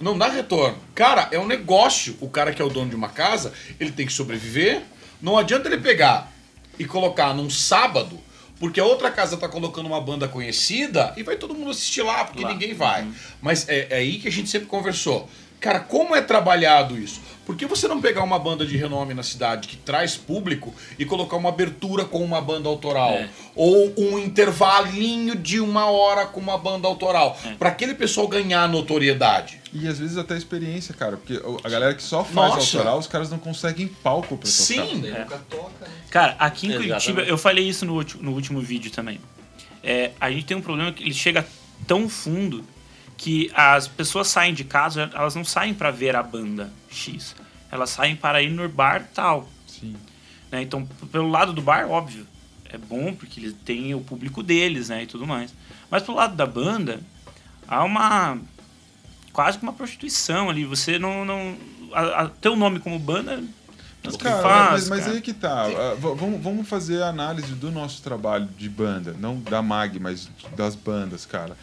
Não 0.00 0.16
dá 0.16 0.28
retorno. 0.28 0.76
Cara, 0.94 1.28
é 1.30 1.38
um 1.38 1.46
negócio. 1.46 2.16
O 2.20 2.28
cara 2.28 2.52
que 2.52 2.60
é 2.60 2.64
o 2.64 2.68
dono 2.68 2.90
de 2.90 2.94
uma 2.96 3.08
casa, 3.08 3.52
ele 3.80 3.90
tem 3.90 4.06
que 4.06 4.12
sobreviver. 4.12 4.82
Não 5.22 5.38
adianta 5.38 5.68
ele 5.68 5.78
pegar 5.78 6.30
e 6.78 6.84
colocar 6.84 7.32
num 7.34 7.48
sábado, 7.48 8.20
porque 8.58 8.80
a 8.80 8.84
outra 8.84 9.10
casa 9.10 9.36
tá 9.36 9.48
colocando 9.48 9.86
uma 9.86 10.00
banda 10.00 10.26
conhecida 10.28 11.12
e 11.16 11.22
vai 11.22 11.36
todo 11.36 11.54
mundo 11.54 11.70
assistir 11.70 12.02
lá, 12.02 12.24
porque 12.24 12.42
Lá. 12.42 12.52
ninguém 12.52 12.74
vai. 12.74 13.06
Mas 13.40 13.68
é, 13.68 13.88
é 13.90 13.96
aí 13.96 14.18
que 14.18 14.28
a 14.28 14.32
gente 14.32 14.48
sempre 14.48 14.66
conversou. 14.66 15.28
Cara, 15.60 15.80
como 15.80 16.14
é 16.14 16.20
trabalhado 16.20 16.98
isso? 16.98 17.20
Por 17.44 17.56
que 17.56 17.64
você 17.64 17.86
não 17.86 18.00
pegar 18.00 18.24
uma 18.24 18.38
banda 18.38 18.66
de 18.66 18.76
renome 18.76 19.14
na 19.14 19.22
cidade 19.22 19.68
que 19.68 19.76
traz 19.76 20.16
público 20.16 20.74
e 20.98 21.04
colocar 21.04 21.36
uma 21.36 21.48
abertura 21.48 22.04
com 22.04 22.22
uma 22.22 22.40
banda 22.40 22.68
autoral? 22.68 23.12
É. 23.12 23.28
Ou 23.54 23.92
um 23.96 24.18
intervalinho 24.18 25.36
de 25.36 25.60
uma 25.60 25.86
hora 25.86 26.26
com 26.26 26.40
uma 26.40 26.58
banda 26.58 26.88
autoral? 26.88 27.38
É. 27.44 27.54
Pra 27.54 27.68
aquele 27.68 27.94
pessoal 27.94 28.26
ganhar 28.26 28.68
notoriedade. 28.68 29.60
E 29.78 29.88
às 29.88 29.98
vezes 29.98 30.16
até 30.16 30.36
experiência, 30.36 30.94
cara. 30.94 31.16
Porque 31.16 31.34
o- 31.34 31.60
a 31.62 31.68
galera 31.68 31.94
que 31.94 32.02
só 32.02 32.24
faz 32.24 32.54
Nossa. 32.54 32.76
autoral, 32.78 32.98
os 32.98 33.06
caras 33.06 33.30
não 33.30 33.38
conseguem 33.38 33.86
palco 33.88 34.36
pra 34.36 34.46
tocar. 34.48 34.50
Sim. 34.50 34.94
Nunca 35.02 35.38
toca, 35.50 35.86
né? 35.86 35.94
Cara, 36.10 36.36
aqui 36.38 36.66
em 36.66 36.70
Exatamente. 36.70 36.92
Curitiba, 37.04 37.22
eu 37.22 37.36
falei 37.38 37.68
isso 37.68 37.84
no, 37.84 37.94
ulti- 37.94 38.16
no 38.18 38.32
último 38.32 38.60
vídeo 38.60 38.90
também. 38.90 39.20
É, 39.82 40.12
a 40.20 40.30
gente 40.30 40.46
tem 40.46 40.56
um 40.56 40.60
problema 40.62 40.90
que 40.92 41.02
ele 41.02 41.12
chega 41.14 41.46
tão 41.86 42.08
fundo 42.08 42.64
que 43.16 43.50
as 43.54 43.86
pessoas 43.88 44.28
saem 44.28 44.52
de 44.54 44.64
casa, 44.64 45.10
elas 45.14 45.34
não 45.34 45.44
saem 45.44 45.72
pra 45.74 45.90
ver 45.90 46.16
a 46.16 46.22
banda 46.22 46.70
X. 46.90 47.34
Elas 47.70 47.90
saem 47.90 48.14
para 48.16 48.42
ir 48.42 48.50
no 48.50 48.68
bar 48.68 49.08
tal. 49.14 49.48
Sim. 49.66 49.94
né? 50.50 50.62
Então, 50.62 50.86
pelo 51.12 51.28
lado 51.30 51.52
do 51.52 51.60
bar, 51.60 51.86
óbvio, 51.90 52.26
é 52.70 52.78
bom 52.78 53.12
porque 53.14 53.40
eles 53.40 53.54
têm 53.64 53.94
o 53.94 54.00
público 54.00 54.42
deles, 54.42 54.88
né, 54.88 55.02
e 55.02 55.06
tudo 55.06 55.26
mais. 55.26 55.52
Mas 55.90 56.02
pelo 56.02 56.16
lado 56.16 56.34
da 56.36 56.46
banda, 56.46 57.00
há 57.68 57.84
uma 57.84 58.38
quase 59.36 59.58
que 59.58 59.62
uma 59.64 59.72
prostituição 59.74 60.48
ali. 60.48 60.64
Você 60.64 60.98
não 60.98 61.22
não 61.26 61.54
a, 61.92 62.22
a, 62.22 62.28
teu 62.28 62.56
nome 62.56 62.80
como 62.80 62.98
banda 62.98 63.42
que 64.02 64.18
Cara, 64.18 64.40
faz, 64.40 64.88
mas, 64.88 65.04
mas 65.04 65.14
aí 65.14 65.20
que 65.20 65.34
tá. 65.34 65.66
V- 65.66 66.14
vamos, 66.14 66.40
vamos 66.40 66.68
fazer 66.68 67.02
a 67.02 67.08
análise 67.08 67.52
do 67.54 67.70
nosso 67.72 68.00
trabalho 68.02 68.48
de 68.56 68.68
banda. 68.68 69.14
Não 69.18 69.40
da 69.40 69.60
MAG, 69.60 69.98
mas 69.98 70.28
das 70.56 70.74
bandas, 70.76 71.26
cara. 71.26 71.56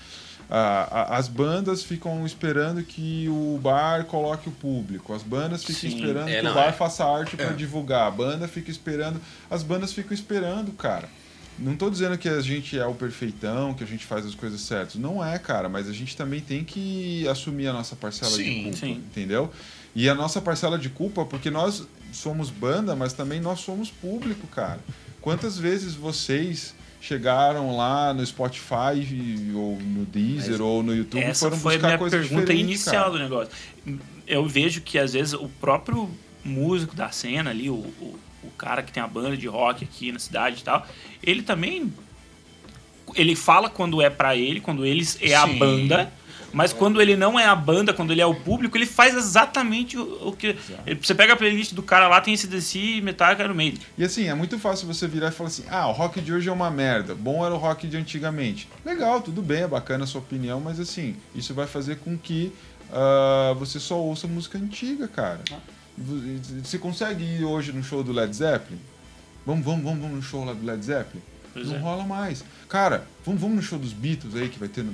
Ah, 0.51 1.15
as 1.17 1.29
bandas 1.29 1.83
ficam 1.83 2.25
esperando 2.25 2.83
que 2.83 3.27
o 3.29 3.57
bar 3.63 4.03
coloque 4.05 4.49
o 4.49 4.51
público. 4.51 5.13
As 5.13 5.23
bandas 5.23 5.63
ficam 5.63 5.89
Sim. 5.89 5.95
esperando 5.97 6.27
É, 6.27 6.35
que 6.37 6.41
não, 6.41 6.51
o 6.51 6.53
bar 6.53 6.67
é. 6.67 6.71
faça 6.73 7.05
arte 7.05 7.35
pra 7.37 7.53
divulgar. 7.53 8.07
A 8.07 8.11
banda 8.11 8.47
fica 8.47 8.69
esperando. 8.69 9.21
As 9.49 9.63
bandas 9.63 9.93
ficam 9.93 10.13
esperando, 10.13 10.73
cara. 10.73 11.09
Não 11.59 11.75
tô 11.75 11.89
dizendo 11.89 12.17
que 12.17 12.27
a 12.27 12.41
gente 12.41 12.77
é 12.77 12.85
o 12.85 12.93
perfeitão, 12.93 13.73
que 13.73 13.83
a 13.83 13.87
gente 13.87 14.05
faz 14.05 14.25
as 14.25 14.33
coisas 14.33 14.59
certas. 14.61 14.95
Não 14.95 15.23
é, 15.23 15.37
cara, 15.37 15.69
mas 15.69 15.87
a 15.87 15.93
gente 15.93 16.17
também 16.17 16.41
tem 16.41 16.63
que 16.63 17.27
assumir 17.27 17.67
a 17.67 17.73
nossa 17.73 17.95
parcela 17.95 18.31
de 18.31 18.43
Sim, 18.43 18.63
culpa, 18.63 18.77
sim. 18.77 18.91
entendeu? 18.91 19.51
E 19.95 20.09
a 20.09 20.15
nossa 20.15 20.41
parcela 20.41 20.77
de 20.79 20.89
culpa, 20.89 21.25
porque 21.25 21.51
nós 21.51 21.87
somos 22.11 22.49
banda, 22.49 22.95
mas 22.95 23.13
também 23.13 23.39
nós 23.39 23.59
somos 23.59 23.89
público, 23.91 24.47
cara. 24.47 24.79
Quantas 25.21 25.57
vezes 25.57 25.93
vocês 25.93 26.73
chegaram 26.99 27.75
lá 27.75 28.13
no 28.13 28.25
Spotify 28.25 29.53
ou 29.53 29.77
no 29.79 30.05
Deezer 30.05 30.61
ou 30.61 30.81
no 30.81 30.95
YouTube 30.95 31.19
e 31.19 31.23
Essa 31.23 31.45
foram 31.45 31.57
foi 31.57 31.73
a 31.73 31.75
buscar 31.75 31.87
minha 31.87 31.97
coisa 31.99 32.17
pergunta 32.17 32.41
diferente, 32.41 32.61
inicial 32.63 32.95
cara? 32.95 33.11
do 33.11 33.19
negócio. 33.19 33.53
Eu 34.25 34.47
vejo 34.47 34.81
que 34.81 34.97
às 34.97 35.13
vezes 35.13 35.33
o 35.33 35.49
próprio 35.59 36.09
músico 36.43 36.95
da 36.95 37.11
cena 37.11 37.49
ali, 37.49 37.69
o, 37.69 37.73
o, 37.73 38.19
o 38.43 38.51
cara 38.51 38.83
que 38.83 38.91
tem 38.91 39.01
a 39.01 39.07
banda 39.07 39.35
de 39.37 39.47
rock 39.47 39.83
aqui 39.83 40.11
na 40.11 40.19
cidade 40.19 40.61
e 40.61 40.63
tal, 40.63 40.85
ele 41.21 41.41
também 41.41 41.91
ele 43.15 43.35
fala 43.35 43.69
quando 43.69 44.01
é 44.01 44.09
pra 44.09 44.35
ele, 44.35 44.59
quando 44.59 44.85
eles 44.85 45.17
é 45.21 45.35
a 45.35 45.45
Sim. 45.47 45.57
banda, 45.59 46.11
Mas 46.51 46.71
quando 46.71 47.01
ele 47.01 47.15
não 47.15 47.39
é 47.39 47.45
a 47.47 47.55
banda, 47.55 47.93
quando 47.93 48.11
ele 48.11 48.21
é 48.21 48.25
o 48.25 48.35
público, 48.35 48.77
ele 48.77 48.85
faz 48.85 49.15
exatamente 49.15 49.97
o, 49.97 50.27
o 50.29 50.31
que. 50.35 50.55
Você 51.01 51.15
pega 51.15 51.33
a 51.33 51.35
playlist 51.35 51.73
do 51.73 51.81
cara 51.81 52.07
lá, 52.07 52.21
tem 52.21 52.35
esse 52.35 52.45
DC, 52.47 53.01
Metallica, 53.01 53.43
Iron 53.43 53.55
Maiden. 53.55 53.81
E 53.97 54.03
assim, 54.03 54.27
é 54.29 54.35
muito 54.35 54.59
fácil 54.59 54.85
você 54.87 55.07
virar 55.07 55.29
e 55.29 55.31
falar 55.31 55.47
assim: 55.49 55.63
ah, 55.67 55.87
o 55.87 55.91
rock 55.91 56.21
de 56.21 56.31
hoje 56.31 56.47
é 56.49 56.51
uma 56.51 56.69
merda. 56.69 57.15
Bom 57.15 57.43
era 57.43 57.53
o 57.55 57.57
rock 57.57 57.87
de 57.87 57.97
antigamente. 57.97 58.69
Legal, 58.85 59.19
tudo 59.21 59.41
bem, 59.41 59.63
é 59.63 59.67
bacana 59.67 60.03
a 60.03 60.07
sua 60.07 60.21
opinião, 60.21 60.59
mas 60.61 60.79
assim, 60.79 61.15
isso 61.33 61.55
vai 61.55 61.65
fazer 61.65 61.95
com 61.97 62.15
que 62.15 62.51
ah, 62.91 63.53
você 63.57 63.79
só 63.79 63.95
ouça 63.99 64.27
música 64.27 64.57
antiga, 64.59 65.07
cara. 65.07 65.41
V- 65.49 65.55
Você 65.97 66.77
consegue 66.77 67.23
ir 67.23 67.43
hoje 67.45 67.71
no 67.71 67.83
show 67.83 68.03
do 68.03 68.11
Led 68.11 68.35
Zeppelin? 68.35 68.79
Vamos, 69.45 69.63
vamos, 69.65 69.83
vamos, 69.83 69.99
vamos 70.01 70.15
no 70.17 70.21
show 70.21 70.43
lá 70.43 70.53
do 70.53 70.65
Led 70.65 70.83
Zeppelin? 70.83 71.21
Pois 71.53 71.67
não 71.67 71.75
é. 71.75 71.79
rola 71.79 72.03
mais. 72.03 72.43
Cara, 72.67 73.05
vamos, 73.25 73.39
vamos 73.41 73.57
no 73.57 73.61
show 73.61 73.77
dos 73.77 73.93
Beatles 73.93 74.35
aí 74.35 74.49
que 74.49 74.57
vai 74.57 74.67
ter. 74.69 74.83
No... 74.83 74.93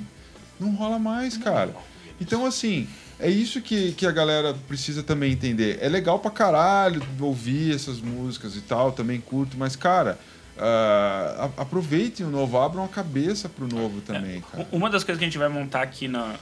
Não 0.58 0.74
rola 0.74 0.98
mais, 0.98 1.36
cara. 1.38 1.74
Então, 2.20 2.44
assim, 2.44 2.86
é 3.18 3.30
isso 3.30 3.62
que, 3.62 3.92
que 3.92 4.04
a 4.06 4.10
galera 4.10 4.54
precisa 4.68 5.02
também 5.02 5.32
entender. 5.32 5.78
É 5.80 5.88
legal 5.88 6.18
pra 6.18 6.30
caralho 6.30 7.02
ouvir 7.18 7.74
essas 7.74 7.98
músicas 7.98 8.54
e 8.56 8.60
tal, 8.60 8.92
também 8.92 9.18
curto, 9.20 9.56
mas, 9.56 9.74
cara, 9.74 10.18
a- 10.58 11.48
aproveitem 11.56 12.26
o 12.26 12.30
novo, 12.30 12.58
abram 12.58 12.84
a 12.84 12.88
cabeça 12.88 13.48
pro 13.48 13.66
novo 13.66 14.02
também, 14.02 14.42
cara. 14.42 14.68
Uma 14.70 14.90
das 14.90 15.02
coisas 15.02 15.18
que 15.18 15.24
a 15.24 15.28
gente 15.28 15.38
vai 15.38 15.48
montar 15.48 15.80
aqui 15.80 16.08
na, 16.08 16.34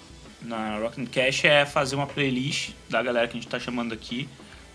na 0.43 0.79
Rock 0.79 1.01
and 1.01 1.07
Cash 1.07 1.45
é 1.45 1.65
fazer 1.65 1.95
uma 1.95 2.09
playlist 2.09 2.71
da 2.91 3.01
galera 3.01 3.29
que 3.29 3.37
a 3.37 3.41
gente 3.41 3.49
tá 3.49 3.61
chamando 3.61 3.93
aqui, 3.95 4.29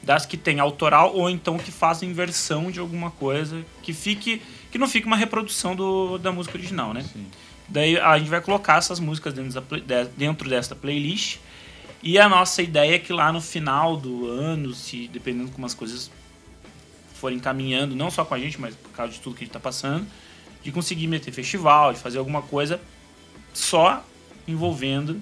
das 0.04 0.26
que 0.26 0.38
tem 0.38 0.60
autoral 0.60 1.16
ou 1.16 1.30
então 1.30 1.58
que 1.58 1.72
fazem 1.72 2.12
versão 2.14 2.70
de 2.70 2.80
alguma 2.80 3.10
coisa 3.10 3.64
que 3.82 3.94
fique 3.94 4.42
que 4.70 4.78
não 4.78 4.88
fique 4.88 5.08
uma 5.08 5.16
reprodução 5.16 5.76
do, 5.76 6.18
da 6.18 6.32
música 6.32 6.58
original, 6.58 6.94
né? 6.94 7.04
Sim. 7.14 7.28
Daí 7.70 7.98
a 7.98 8.18
gente 8.18 8.30
vai 8.30 8.42
colocar 8.42 8.78
essas 8.78 9.00
músicas 9.00 9.34
dentro, 9.34 9.82
da, 9.82 10.04
dentro 10.04 10.50
dessa 10.50 10.76
playlist 10.76 11.38
e 12.02 12.20
a 12.20 12.28
nossa 12.28 12.62
ideia 12.62 12.96
é 12.96 13.00
que 13.00 13.14
lá 13.14 13.32
no 13.32 13.40
final 13.40 13.96
do 13.96 14.28
ano, 14.28 14.74
se 14.74 15.08
dependendo 15.08 15.52
como 15.52 15.66
as 15.66 15.74
coisas 15.74 16.12
forem 17.14 17.40
caminhando, 17.40 17.96
não 17.96 18.12
só 18.12 18.26
com 18.26 18.34
a 18.34 18.40
gente, 18.40 18.60
mas 18.60 18.76
por 18.76 18.92
causa 18.92 19.14
de 19.14 19.20
tudo 19.22 19.36
que 19.36 19.44
a 19.44 19.46
gente 19.46 19.54
tá 19.54 19.60
passando, 19.60 20.06
de 20.62 20.72
conseguir 20.72 21.08
meter 21.08 21.32
festival, 21.32 21.94
de 21.94 22.00
fazer 22.00 22.18
alguma 22.18 22.42
coisa 22.42 22.82
só 23.54 24.06
envolvendo 24.46 25.22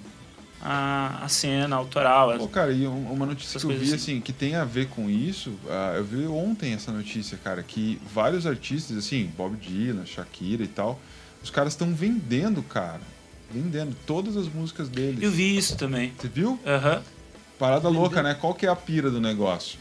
a, 0.64 1.24
a 1.24 1.28
cena 1.28 1.76
autoral. 1.76 2.38
Pô, 2.38 2.48
cara, 2.48 2.72
e 2.72 2.88
um- 2.88 3.12
uma 3.12 3.26
notícia 3.26 3.60
que 3.60 3.66
eu 3.66 3.70
vi, 3.72 3.78
coisas 3.78 4.02
assim, 4.02 4.22
que 4.22 4.32
tem 4.32 4.56
a 4.56 4.64
ver 4.64 4.88
com 4.88 5.10
isso, 5.10 5.54
ah, 5.70 5.94
eu 5.98 6.04
vi 6.04 6.26
ontem 6.28 6.74
essa 6.74 6.92
notícia, 6.92 7.38
cara, 7.44 7.64
que 7.64 8.00
vários 8.14 8.46
artistas, 8.46 8.98
assim, 8.98 9.32
Bob 9.38 9.56
Dylan, 9.58 10.06
Shakira 10.06 10.64
e 10.64 10.68
tal, 10.68 11.00
os 11.44 11.50
caras 11.50 11.74
estão 11.74 11.94
vendendo, 11.94 12.62
cara. 12.64 13.02
Vendendo 13.54 13.96
todas 14.06 14.38
as 14.38 14.48
músicas 14.48 14.88
deles. 14.88 15.22
Eu 15.22 15.30
vi 15.32 15.58
isso 15.58 15.76
também. 15.76 16.14
Você 16.18 16.30
viu? 16.30 16.58
Aham. 16.66 17.02
Parada 17.60 17.90
louca, 17.90 18.24
né? 18.24 18.34
Qual 18.34 18.54
que 18.56 18.66
é 18.66 18.70
a 18.70 18.76
pira 18.76 19.12
do 19.12 19.20
negócio? 19.20 19.78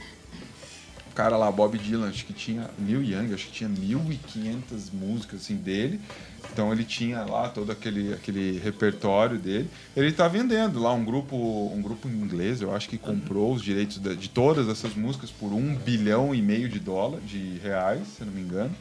O 1.10 1.14
cara 1.14 1.36
lá, 1.36 1.50
Bob 1.52 1.76
Dylan, 1.78 2.08
acho 2.08 2.24
que 2.24 2.32
tinha 2.32 2.70
Neil 2.78 3.02
Young, 3.02 3.32
acho 3.34 3.46
que 3.46 3.52
tinha 3.52 3.68
1.500 3.70 4.92
músicas 4.92 5.42
assim 5.42 5.56
dele. 5.56 6.00
Então 6.52 6.72
ele 6.72 6.84
tinha 6.84 7.22
lá 7.24 7.48
todo 7.48 7.70
aquele, 7.70 8.12
aquele 8.12 8.58
repertório 8.58 9.38
dele. 9.38 9.68
Ele 9.96 10.10
tá 10.12 10.26
vendendo 10.26 10.80
lá 10.80 10.92
um 10.92 11.04
grupo, 11.04 11.36
um 11.36 11.80
grupo 11.80 12.08
inglês, 12.08 12.60
eu 12.60 12.74
acho 12.74 12.88
que 12.88 12.98
comprou 12.98 13.52
os 13.52 13.62
direitos 13.62 13.98
de, 13.98 14.16
de 14.16 14.28
todas 14.28 14.68
essas 14.68 14.94
músicas 14.94 15.30
por 15.30 15.52
um 15.52 15.74
bilhão 15.76 16.34
e 16.34 16.42
meio 16.42 16.68
de 16.68 16.80
dólar, 16.80 17.20
de 17.20 17.58
reais, 17.62 18.06
se 18.16 18.24
não 18.24 18.32
me 18.32 18.40
engano. 18.40 18.74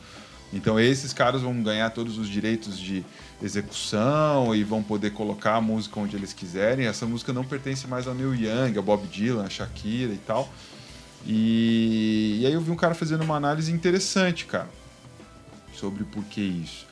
Então 0.52 0.80
esses 0.80 1.14
caras 1.14 1.42
vão 1.42 1.62
ganhar 1.62 1.92
todos 1.92 2.18
os 2.18 2.28
direitos 2.28 2.80
de 2.80 3.06
execução 3.42 4.56
e 4.56 4.64
vão 4.64 4.82
poder 4.82 5.12
colocar 5.12 5.56
a 5.56 5.62
música 5.62 6.00
onde 6.00 6.16
eles 6.16 6.34
quiserem. 6.34 6.88
Essa 6.88 7.06
música 7.06 7.32
não 7.32 7.44
pertence 7.44 7.88
mais 7.88 8.08
ao 8.08 8.16
Neil 8.16 8.34
Young, 8.34 8.76
ao 8.76 8.84
Bob 8.84 9.06
Dylan, 9.08 9.46
a 9.46 9.50
Shakira 9.50 10.12
e 10.12 10.18
tal. 10.18 10.52
E, 11.26 12.40
e 12.42 12.46
aí 12.48 12.54
eu 12.54 12.62
vi 12.62 12.72
um 12.72 12.76
cara 12.76 12.96
fazendo 12.96 13.24
uma 13.24 13.36
análise 13.36 13.72
interessante, 13.72 14.46
cara, 14.46 14.70
sobre 15.74 16.04
por 16.04 16.24
que 16.24 16.42
isso. 16.42 16.89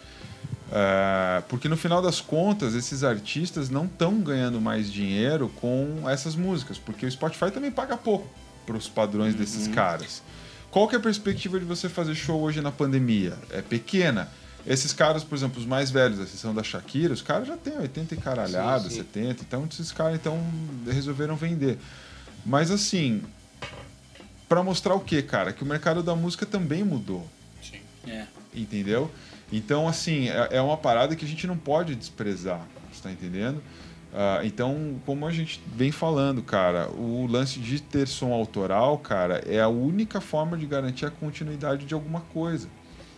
Ah, 0.72 1.44
porque 1.48 1.70
no 1.70 1.78
final 1.78 2.02
das 2.02 2.20
contas, 2.20 2.74
esses 2.76 3.04
artistas 3.04 3.70
não 3.70 3.86
estão 3.86 4.20
ganhando 4.20 4.60
mais 4.60 4.92
dinheiro 4.92 5.50
com 5.62 6.04
essas 6.10 6.36
músicas, 6.36 6.78
porque 6.78 7.06
o 7.06 7.12
Spotify 7.12 7.52
também 7.52 7.72
paga 7.72 7.96
pouco 7.96 8.30
para 8.66 8.76
os 8.76 8.88
padrões 8.90 9.34
desses 9.34 9.68
caras. 9.68 10.22
Qual 10.70 10.88
que 10.88 10.96
é 10.96 10.98
a 10.98 11.02
perspectiva 11.02 11.58
de 11.60 11.66
você 11.66 11.88
fazer 11.88 12.14
show 12.16 12.42
hoje 12.42 12.62
na 12.62 12.72
pandemia? 12.72 13.38
É 13.50 13.62
pequena. 13.62 14.30
Esses 14.66 14.92
caras, 14.92 15.24
por 15.24 15.36
exemplo, 15.36 15.60
os 15.62 15.66
mais 15.66 15.90
velhos, 15.90 16.20
a 16.20 16.24
exceção 16.24 16.54
da 16.54 16.62
Shakira, 16.62 17.14
os 17.14 17.22
caras 17.22 17.48
já 17.48 17.56
têm 17.56 17.78
80 17.78 18.16
e 18.16 18.18
caralhada, 18.18 18.84
Sim, 18.84 18.90
sim. 18.90 18.96
70, 18.98 19.44
então 19.44 19.66
esses 19.72 19.94
caras 19.94 20.16
então 20.16 20.46
resolveram 20.86 21.38
vender. 21.38 21.78
Mas 22.46 22.70
assim, 22.70 23.24
para 24.50 24.62
mostrar 24.62 24.94
o 24.94 25.00
que, 25.00 25.22
cara? 25.22 25.54
Que 25.54 25.64
o 25.64 25.66
mercado 25.66 26.04
da 26.04 26.14
música 26.16 26.46
também 26.46 26.84
mudou 26.84 27.26
É. 28.06 28.26
entendeu? 28.54 29.10
Então, 29.52 29.88
assim, 29.88 30.30
é, 30.30 30.50
é 30.58 30.62
uma 30.62 30.78
parada 30.78 31.16
que 31.16 31.24
a 31.24 31.28
gente 31.28 31.48
não 31.48 31.58
pode 31.58 31.96
desprezar, 31.96 32.62
você 32.92 33.04
tá 33.04 33.12
entendendo? 33.12 33.62
Ah, 34.14 34.42
então, 34.44 35.00
como 35.06 35.28
a 35.28 35.32
gente 35.32 35.62
vem 35.68 35.92
falando, 35.92 36.42
cara, 36.42 36.90
o 36.90 37.28
lance 37.28 37.60
de 37.60 37.82
ter 37.82 38.08
som 38.08 38.34
autoral, 38.34 38.98
cara, 38.98 39.44
é 39.46 39.60
a 39.60 39.68
única 39.68 40.20
forma 40.20 40.58
de 40.58 40.66
garantir 40.66 41.06
a 41.06 41.12
continuidade 41.12 41.86
de 41.86 41.94
alguma 41.94 42.22
coisa, 42.22 42.68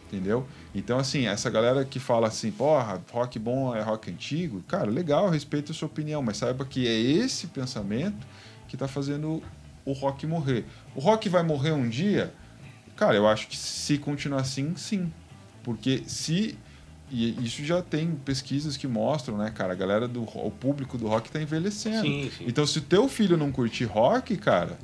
entendeu? 0.08 0.46
Então, 0.74 1.00
assim, 1.00 1.26
essa 1.26 1.50
galera 1.50 1.86
que 1.86 2.00
fala 2.00 2.28
assim, 2.28 2.52
porra, 2.52 3.02
rock 3.12 3.40
bom 3.40 3.76
é 3.76 3.82
rock 3.82 4.12
antigo, 4.12 4.62
cara, 4.68 4.90
legal, 4.90 5.30
respeito 5.30 5.72
a 5.72 5.76
sua 5.76 5.88
opinião, 5.88 6.22
mas 6.22 6.38
saiba 6.38 6.66
que 6.66 6.88
é 6.88 7.00
esse 7.00 7.48
pensamento 7.48 8.28
que 8.68 8.76
tá 8.76 8.88
fazendo 8.88 9.42
o 9.86 9.94
rock 9.94 10.28
morrer. 10.28 10.66
O 10.96 11.00
rock 11.00 11.30
vai 11.30 11.44
morrer 11.44 11.72
um 11.72 11.88
dia? 11.88 12.34
Cara, 12.96 13.16
eu 13.16 13.28
acho 13.28 13.48
que 13.48 13.56
se 13.56 13.98
continuar 13.98 14.42
assim, 14.42 14.76
sim. 14.76 15.12
Porque 15.70 16.02
se. 16.08 16.58
E 17.12 17.46
isso 17.46 17.64
já 17.64 17.80
tem 17.80 18.12
pesquisas 18.26 18.76
que 18.76 18.88
mostram, 18.88 19.38
né, 19.38 19.52
cara? 19.54 19.74
A 19.74 19.76
galera 19.76 20.08
do 20.08 20.24
o 20.24 20.52
público 20.52 20.98
do 20.98 21.08
rock 21.08 21.30
tá 21.30 21.40
envelhecendo. 21.40 22.02
Sim, 22.02 22.32
sim. 22.36 22.46
Então, 22.48 22.66
se 22.66 22.80
o 22.80 22.82
teu 22.82 23.08
filho 23.08 23.38
não 23.38 23.52
curtir 23.52 23.84
rock, 23.86 24.36
cara, 24.38 24.80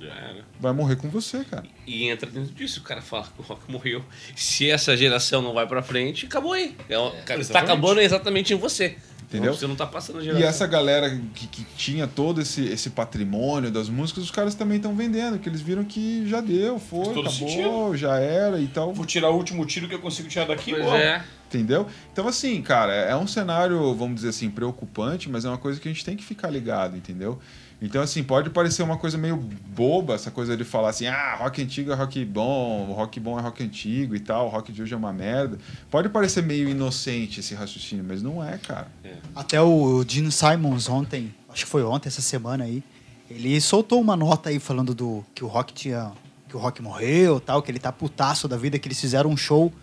vai 0.59 0.73
morrer 0.73 0.95
com 0.95 1.09
você, 1.09 1.43
cara. 1.43 1.65
E 1.87 2.07
entra 2.07 2.29
dentro 2.29 2.53
disso, 2.53 2.81
o 2.81 2.83
cara 2.83 3.01
fala 3.01 3.23
que 3.23 3.39
o 3.39 3.43
rock 3.43 3.71
morreu. 3.71 4.03
Se 4.35 4.69
essa 4.69 4.95
geração 4.95 5.41
não 5.41 5.55
vai 5.55 5.67
pra 5.67 5.81
frente, 5.81 6.27
acabou 6.27 6.53
aí. 6.53 6.75
É, 6.87 6.93
está 6.93 7.35
exatamente. 7.35 7.55
acabando 7.57 8.01
exatamente 8.01 8.53
em 8.53 8.57
você. 8.57 8.95
Entendeu? 9.27 9.53
Você 9.55 9.65
não 9.65 9.75
tá 9.75 9.87
passando 9.87 10.19
a 10.19 10.21
E 10.21 10.25
geração. 10.25 10.47
essa 10.47 10.67
galera 10.67 11.09
que, 11.33 11.47
que 11.47 11.65
tinha 11.75 12.05
todo 12.07 12.41
esse, 12.41 12.63
esse 12.67 12.91
patrimônio 12.91 13.71
das 13.71 13.89
músicas, 13.89 14.23
os 14.23 14.29
caras 14.31 14.53
também 14.53 14.77
estão 14.77 14.95
vendendo, 14.95 15.39
que 15.39 15.49
eles 15.49 15.61
viram 15.61 15.83
que 15.83 16.27
já 16.29 16.41
deu, 16.41 16.77
foi, 16.79 17.01
acabou, 17.05 17.29
sentido. 17.31 17.97
já 17.97 18.17
era 18.19 18.59
e 18.59 18.67
tal. 18.67 18.93
Vou 18.93 19.05
tirar 19.05 19.31
o 19.31 19.35
último 19.35 19.65
tiro 19.65 19.87
que 19.87 19.95
eu 19.95 19.99
consigo 19.99 20.29
tirar 20.29 20.45
daqui. 20.45 20.71
Pois 20.71 20.85
é. 20.85 21.23
Entendeu? 21.47 21.87
Então, 22.13 22.27
assim, 22.27 22.61
cara, 22.61 22.93
é 22.93 23.15
um 23.15 23.27
cenário, 23.27 23.93
vamos 23.95 24.15
dizer 24.15 24.29
assim, 24.29 24.49
preocupante, 24.49 25.29
mas 25.29 25.43
é 25.45 25.49
uma 25.49 25.57
coisa 25.57 25.79
que 25.79 25.87
a 25.87 25.91
gente 25.91 26.03
tem 26.05 26.15
que 26.15 26.23
ficar 26.23 26.49
ligado, 26.49 26.95
entendeu? 26.95 27.39
Então, 27.81 28.01
assim, 28.01 28.23
pode 28.23 28.49
parecer 28.49 28.83
uma 28.83 28.97
coisa 28.97 29.17
meio 29.17 29.35
boba, 29.35 30.15
essa 30.15 30.31
coisa 30.31 30.55
de 30.55 30.63
falar 30.63 30.89
assim, 30.89 31.07
ah, 31.07 31.35
rock 31.35 31.61
antigo 31.61 31.91
é 31.91 31.95
rock 31.95 32.23
bom, 32.23 32.93
rock 32.93 33.19
bom 33.19 33.37
é 33.37 33.41
rock 33.41 33.63
antigo 33.63 34.15
e 34.15 34.19
tal, 34.19 34.47
rock 34.47 34.71
de 34.71 34.81
hoje 34.81 34.93
é 34.93 34.97
uma 34.97 35.11
merda. 35.11 35.57
Pode 35.91 36.09
parecer 36.09 36.41
meio 36.41 36.69
inocente 36.69 37.41
esse 37.41 37.53
raciocínio, 37.53 38.05
mas 38.07 38.21
não 38.21 38.43
é, 38.43 38.57
cara. 38.57 38.87
Até 39.35 39.61
o 39.61 40.03
Gene 40.07 40.31
Simons 40.31 40.87
ontem, 40.87 41.33
acho 41.49 41.65
que 41.65 41.71
foi 41.71 41.83
ontem, 41.83 42.07
essa 42.07 42.21
semana 42.21 42.63
aí, 42.63 42.81
ele 43.29 43.59
soltou 43.59 43.99
uma 43.99 44.15
nota 44.15 44.49
aí 44.49 44.59
falando 44.59 44.93
do 44.93 45.25
que 45.33 45.43
o 45.43 45.47
rock 45.47 45.73
tinha. 45.73 46.11
que 46.47 46.55
o 46.55 46.59
rock 46.59 46.81
morreu 46.81 47.39
tal, 47.39 47.61
que 47.61 47.71
ele 47.71 47.79
tá 47.79 47.91
putaço 47.91 48.47
da 48.47 48.55
vida, 48.55 48.79
que 48.79 48.87
eles 48.87 48.99
fizeram 48.99 49.29
um 49.29 49.37
show 49.37 49.73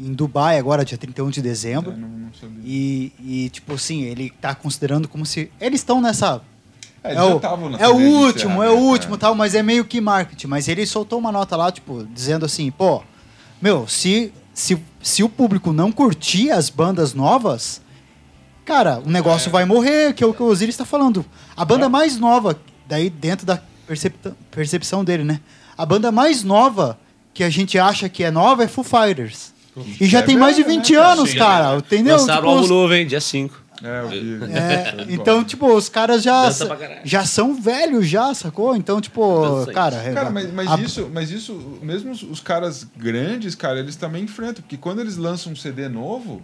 em 0.00 0.12
Dubai 0.12 0.58
agora, 0.58 0.84
dia 0.84 0.96
31 0.96 1.30
de 1.30 1.42
dezembro. 1.42 1.92
Eu 1.92 1.96
não, 1.96 2.08
não 2.08 2.34
sabia. 2.34 2.62
E, 2.64 3.12
e, 3.20 3.50
tipo 3.50 3.74
assim, 3.74 4.02
ele 4.02 4.30
tá 4.40 4.54
considerando 4.54 5.06
como 5.06 5.26
se. 5.26 5.50
Eles 5.60 5.80
estão 5.80 6.00
nessa. 6.00 6.42
É, 7.02 7.12
É, 7.12 7.14
já 7.14 7.24
o, 7.24 7.40
é 7.78 7.88
o 7.88 7.96
último, 7.96 8.62
é 8.62 8.70
o 8.70 8.76
último 8.78 9.16
tal, 9.16 9.34
mas 9.34 9.54
é 9.54 9.62
meio 9.62 9.84
que 9.84 10.00
marketing. 10.00 10.46
Mas 10.46 10.68
ele 10.68 10.84
soltou 10.86 11.18
uma 11.18 11.32
nota 11.32 11.56
lá, 11.56 11.70
tipo, 11.72 12.06
dizendo 12.12 12.44
assim, 12.44 12.70
pô, 12.70 13.02
meu, 13.60 13.86
se, 13.88 14.32
se, 14.52 14.78
se 15.02 15.22
o 15.22 15.28
público 15.28 15.72
não 15.72 15.90
curtir 15.90 16.50
as 16.50 16.68
bandas 16.68 17.14
novas, 17.14 17.80
cara, 18.64 19.00
o 19.04 19.08
negócio 19.10 19.50
vai 19.50 19.64
morrer, 19.64 20.12
que 20.14 20.22
é 20.22 20.26
o 20.26 20.34
que 20.34 20.42
o 20.42 20.46
Osiris 20.46 20.74
está 20.74 20.84
falando. 20.84 21.24
A 21.56 21.64
banda 21.64 21.88
mais 21.88 22.18
nova, 22.18 22.58
daí 22.86 23.08
dentro 23.10 23.46
da 23.46 23.60
percepta- 23.86 24.36
percepção 24.50 25.02
dele, 25.04 25.24
né? 25.24 25.40
A 25.76 25.86
banda 25.86 26.12
mais 26.12 26.42
nova 26.44 26.98
que 27.32 27.42
a 27.42 27.48
gente 27.50 27.78
acha 27.78 28.08
que 28.08 28.22
é 28.22 28.30
nova 28.30 28.64
é 28.64 28.68
Foo 28.68 28.84
Fighters. 28.84 29.52
E 30.00 30.04
já 30.06 30.18
É 30.18 30.22
tem 30.22 30.36
mais 30.36 30.56
de 30.56 30.62
velho, 30.62 30.74
né, 30.76 30.82
20 30.82 30.94
cara? 30.94 31.08
anos, 31.12 31.30
Sim, 31.30 31.38
cara, 31.38 31.76
entendeu? 31.78 32.16
Lançaram 32.16 32.40
Tipo, 32.40 32.48
o 32.48 32.54
álbum 32.56 32.68
novo, 32.68 32.92
hein? 32.94 33.06
Dia 33.06 33.20
5. 33.20 33.59
É, 33.82 34.00
eu 34.02 34.08
vi. 34.08 34.38
é, 34.52 35.06
então, 35.08 35.42
tipo, 35.44 35.66
os 35.74 35.88
caras 35.88 36.22
já, 36.22 36.48
já 37.04 37.24
são 37.24 37.54
velhos 37.54 38.06
já, 38.08 38.32
sacou? 38.34 38.76
Então, 38.76 39.00
tipo, 39.00 39.42
Dançante. 39.42 39.74
cara... 39.74 39.96
é- 39.96 40.12
Cara, 40.12 40.30
mas, 40.30 40.52
mas 40.52 40.70
a- 40.70 40.78
isso, 40.78 41.10
mas 41.12 41.30
isso, 41.30 41.78
mesmo 41.82 42.10
os, 42.12 42.22
os 42.22 42.40
caras 42.40 42.86
grandes, 42.96 43.54
cara, 43.54 43.78
eles 43.78 43.96
também 43.96 44.24
enfrentam, 44.24 44.62
porque 44.62 44.76
quando 44.76 45.00
eles 45.00 45.16
lançam 45.16 45.52
um 45.52 45.56
CD 45.56 45.88
novo, 45.88 46.42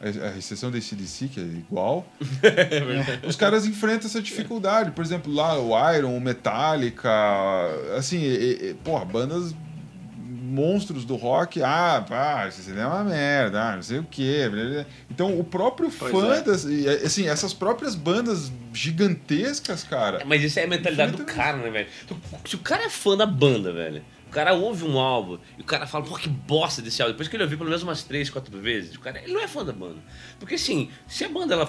a, 0.00 0.28
a 0.32 0.38
exceção 0.38 0.70
da 0.70 0.78
ACDC, 0.78 1.28
que 1.28 1.40
é 1.40 1.42
igual, 1.42 2.06
os 3.26 3.36
caras 3.36 3.66
enfrentam 3.66 4.06
essa 4.08 4.20
dificuldade. 4.22 4.90
Por 4.92 5.04
exemplo, 5.04 5.32
lá 5.32 5.58
o 5.58 5.72
Iron, 5.94 6.16
o 6.16 6.20
Metallica, 6.20 7.10
assim, 7.96 8.18
e, 8.18 8.70
e, 8.70 8.74
porra, 8.84 9.04
bandas 9.04 9.54
monstros 10.50 11.04
do 11.04 11.16
rock, 11.16 11.62
ah, 11.62 12.04
pá, 12.06 12.46
esse 12.48 12.62
CD 12.62 12.80
é 12.80 12.86
uma 12.86 13.04
merda, 13.04 13.62
ah, 13.62 13.76
não 13.76 13.82
sei 13.82 13.98
o 13.98 14.04
quê. 14.04 14.48
blá, 14.50 14.64
blá. 14.64 14.86
Então, 15.10 15.38
o 15.38 15.44
próprio 15.44 15.90
fã, 15.90 16.34
é. 16.34 16.42
das, 16.42 16.66
assim, 17.04 17.28
essas 17.28 17.54
próprias 17.54 17.94
bandas 17.94 18.50
gigantescas, 18.72 19.84
cara, 19.84 20.22
Mas 20.26 20.42
isso 20.42 20.58
é 20.58 20.64
a 20.64 20.68
mentalidade 20.68 21.12
do 21.12 21.24
cara, 21.24 21.56
né, 21.56 21.70
velho? 21.70 21.88
Se 22.44 22.56
o 22.56 22.58
cara 22.58 22.84
é 22.84 22.90
fã 22.90 23.16
da 23.16 23.26
banda, 23.26 23.72
velho, 23.72 24.02
o 24.30 24.32
cara 24.32 24.52
ouve 24.52 24.84
um 24.84 24.96
álbum 24.96 25.38
e 25.58 25.60
o 25.60 25.64
cara 25.64 25.88
fala, 25.88 26.04
pô, 26.04 26.16
que 26.16 26.28
bosta 26.28 26.80
desse 26.80 27.02
álbum. 27.02 27.14
Depois 27.14 27.28
que 27.28 27.34
ele 27.34 27.42
ouviu 27.42 27.58
pelo 27.58 27.68
menos 27.68 27.82
umas 27.82 28.04
três, 28.04 28.30
quatro 28.30 28.56
vezes, 28.60 28.94
o 28.94 29.00
cara 29.00 29.20
ele 29.20 29.32
não 29.32 29.40
é 29.40 29.48
fã 29.48 29.64
da 29.64 29.72
banda. 29.72 29.98
Porque 30.38 30.54
assim, 30.54 30.88
se 31.08 31.24
a 31.24 31.28
banda, 31.28 31.54
ela. 31.54 31.68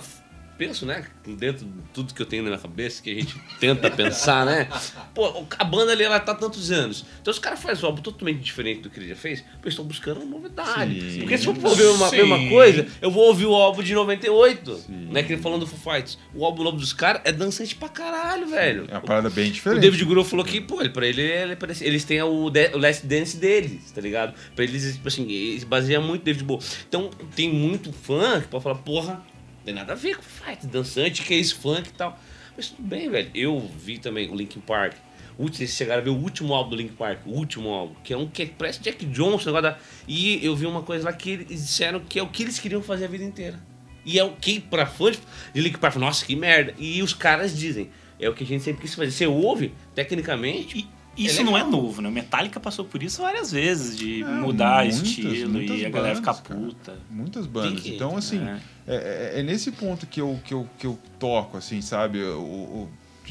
Penso, 0.68 0.86
né? 0.86 1.04
Dentro 1.26 1.66
de 1.66 1.72
tudo 1.92 2.14
que 2.14 2.22
eu 2.22 2.26
tenho 2.26 2.44
na 2.44 2.50
minha 2.50 2.62
cabeça, 2.62 3.02
que 3.02 3.10
a 3.10 3.16
gente 3.16 3.36
tenta 3.60 3.90
pensar, 3.90 4.46
né? 4.46 4.70
Pô, 5.16 5.44
a 5.58 5.64
banda 5.64 5.92
ali, 5.92 6.04
ela 6.04 6.20
tá 6.20 6.34
há 6.34 6.36
tantos 6.36 6.72
anos. 6.72 7.04
Então 7.20 7.32
os 7.32 7.40
caras 7.40 7.60
fazem 7.60 7.84
um 7.84 7.88
álbum 7.88 8.02
totalmente 8.04 8.42
diferente 8.42 8.82
do 8.82 8.90
que 8.92 9.00
ele 9.00 9.08
já 9.10 9.16
fez, 9.16 9.40
eles 9.40 9.74
estão 9.74 9.84
buscando 9.84 10.20
uma 10.22 10.38
novidade. 10.38 11.14
Sim. 11.14 11.20
Porque 11.22 11.36
se 11.38 11.46
for 11.46 11.56
pra 11.56 11.68
ouvir 11.70 11.86
uma 11.88 12.10
Sim. 12.10 12.18
mesma 12.18 12.50
coisa, 12.50 12.86
eu 13.02 13.10
vou 13.10 13.26
ouvir 13.26 13.48
o 13.48 13.56
álbum 13.56 13.82
de 13.82 13.96
98, 13.96 14.86
né? 14.90 15.24
Que 15.24 15.34
ele 15.34 15.42
falando 15.42 15.62
do 15.62 15.68
Foo 15.68 15.80
Fighters. 15.94 16.20
O 16.36 16.46
álbum 16.46 16.62
novo 16.64 16.78
dos 16.78 16.94
caras 16.94 17.24
é 17.26 17.32
dançante 17.32 17.76
pra 17.76 17.90
caralho, 17.90 18.46
velho. 18.48 18.86
é 18.88 18.94
uma 18.94 19.02
parada 19.02 19.32
bem 19.32 19.50
O 19.50 19.52
diferente. 19.52 19.82
David 19.82 20.06
Grohl 20.06 20.24
falou 20.24 20.46
que, 20.46 20.62
pô, 20.62 20.80
ele, 20.80 20.90
pra 20.92 21.08
ele, 21.08 21.24
ele 21.24 21.56
parece- 21.56 21.84
eles 21.84 22.04
têm 22.04 22.22
o, 22.22 22.52
de- 22.52 22.70
o 22.76 22.78
Last 22.78 23.06
Dance 23.08 23.36
deles, 23.36 23.92
tá 23.92 24.00
ligado? 24.00 24.36
Pra 24.56 24.64
eles, 24.64 24.94
tipo 24.94 25.08
assim, 25.08 25.28
eles 25.32 25.64
baseiam 25.64 26.04
muito 26.04 26.24
David 26.24 26.44
Bowie. 26.44 26.64
Então, 26.88 27.10
tem 27.36 27.52
muito 27.52 27.92
fã 27.92 28.40
que 28.40 28.48
pode 28.48 28.64
falar, 28.64 28.76
porra, 28.76 29.26
não 29.62 29.66
tem 29.66 29.74
nada 29.76 29.94
a 29.94 29.96
ver 29.96 30.18
com 30.18 30.24
fight, 30.24 30.66
dançante, 30.66 31.22
que 31.22 31.34
é 31.34 31.38
esse 31.38 31.54
funk 31.54 31.88
e 31.88 31.94
tal. 31.94 32.20
Mas 32.58 32.70
tudo 32.70 32.88
bem, 32.88 33.10
velho. 33.10 33.30
Eu 33.34 33.60
vi 33.60 34.00
também 34.00 34.30
o 34.30 34.36
Linkin 34.36 34.60
Park. 34.60 34.96
Vocês 35.38 35.72
chegaram 35.72 36.02
a 36.02 36.04
ver 36.04 36.10
o 36.10 36.16
último 36.16 36.54
álbum 36.54 36.72
do 36.72 36.76
Linkin 36.76 36.96
Park, 36.96 37.26
o 37.26 37.32
último 37.32 37.70
álbum, 37.70 37.96
que 38.04 38.14
é 38.14 38.18
um 38.18 38.28
que 38.28 38.46
parece 38.48 38.82
Jack 38.82 39.06
Johnson. 39.06 39.60
Da... 39.62 39.78
E 40.08 40.44
eu 40.46 40.56
vi 40.56 40.66
uma 40.66 40.82
coisa 40.82 41.06
lá 41.06 41.14
que 41.14 41.32
eles 41.32 41.48
disseram 41.48 42.00
que 42.00 42.20
é 42.20 42.24
o 42.24 42.28
que 42.28 42.44
eles 42.44 42.60
queriam 42.60 42.82
fazer 42.82 43.06
a 43.06 43.08
vida 43.08 43.24
inteira. 43.24 43.60
E 44.04 44.18
é 44.18 44.24
o 44.24 44.32
que, 44.32 44.60
pra 44.60 44.86
fãs 44.86 45.20
de 45.54 45.62
Linkin 45.62 45.78
Park, 45.78 45.96
nossa, 45.96 46.26
que 46.26 46.36
merda. 46.36 46.74
E 46.80 47.04
os 47.04 47.14
caras 47.14 47.56
dizem, 47.56 47.92
é 48.20 48.28
o 48.28 48.34
que 48.34 48.44
a 48.44 48.48
gente 48.48 48.64
sempre 48.64 48.82
quis 48.82 48.96
fazer. 48.96 49.12
Você 49.12 49.28
ouve, 49.28 49.74
tecnicamente, 49.94 50.80
E 50.80 50.88
isso 51.18 51.42
É 51.42 51.44
não 51.44 51.58
é 51.58 51.64
novo, 51.64 52.02
né? 52.02 52.10
O 52.10 52.12
Metallica 52.12 52.60
passou 52.60 52.86
por 52.86 53.02
isso 53.04 53.22
várias 53.22 53.52
vezes, 53.52 53.98
de 53.98 54.24
mudar 54.24 54.84
muitas, 54.86 55.02
estilo 55.04 55.50
muitas 55.50 55.80
e 55.80 55.86
a 55.86 55.90
galera 55.90 56.16
ficar 56.16 56.34
cara. 56.36 56.60
puta. 56.60 56.94
Muitas 57.10 57.46
bandas. 57.46 57.82
que- 57.82 57.96
então, 57.96 58.16
assim, 58.18 58.40
É. 58.40 58.60
é, 58.88 58.96
é- 59.36 59.40
é 59.40 59.44
nesse 59.44 59.72
ponto 59.72 60.06
que 60.08 60.22
eu, 60.22 60.40
que 60.46 60.54
eu, 60.54 60.68
que 60.80 60.88
eu 60.88 60.98
toco, 61.20 61.58
assim, 61.58 61.82
sabe? 61.82 62.22
O, 62.24 62.40
o- 62.42 62.90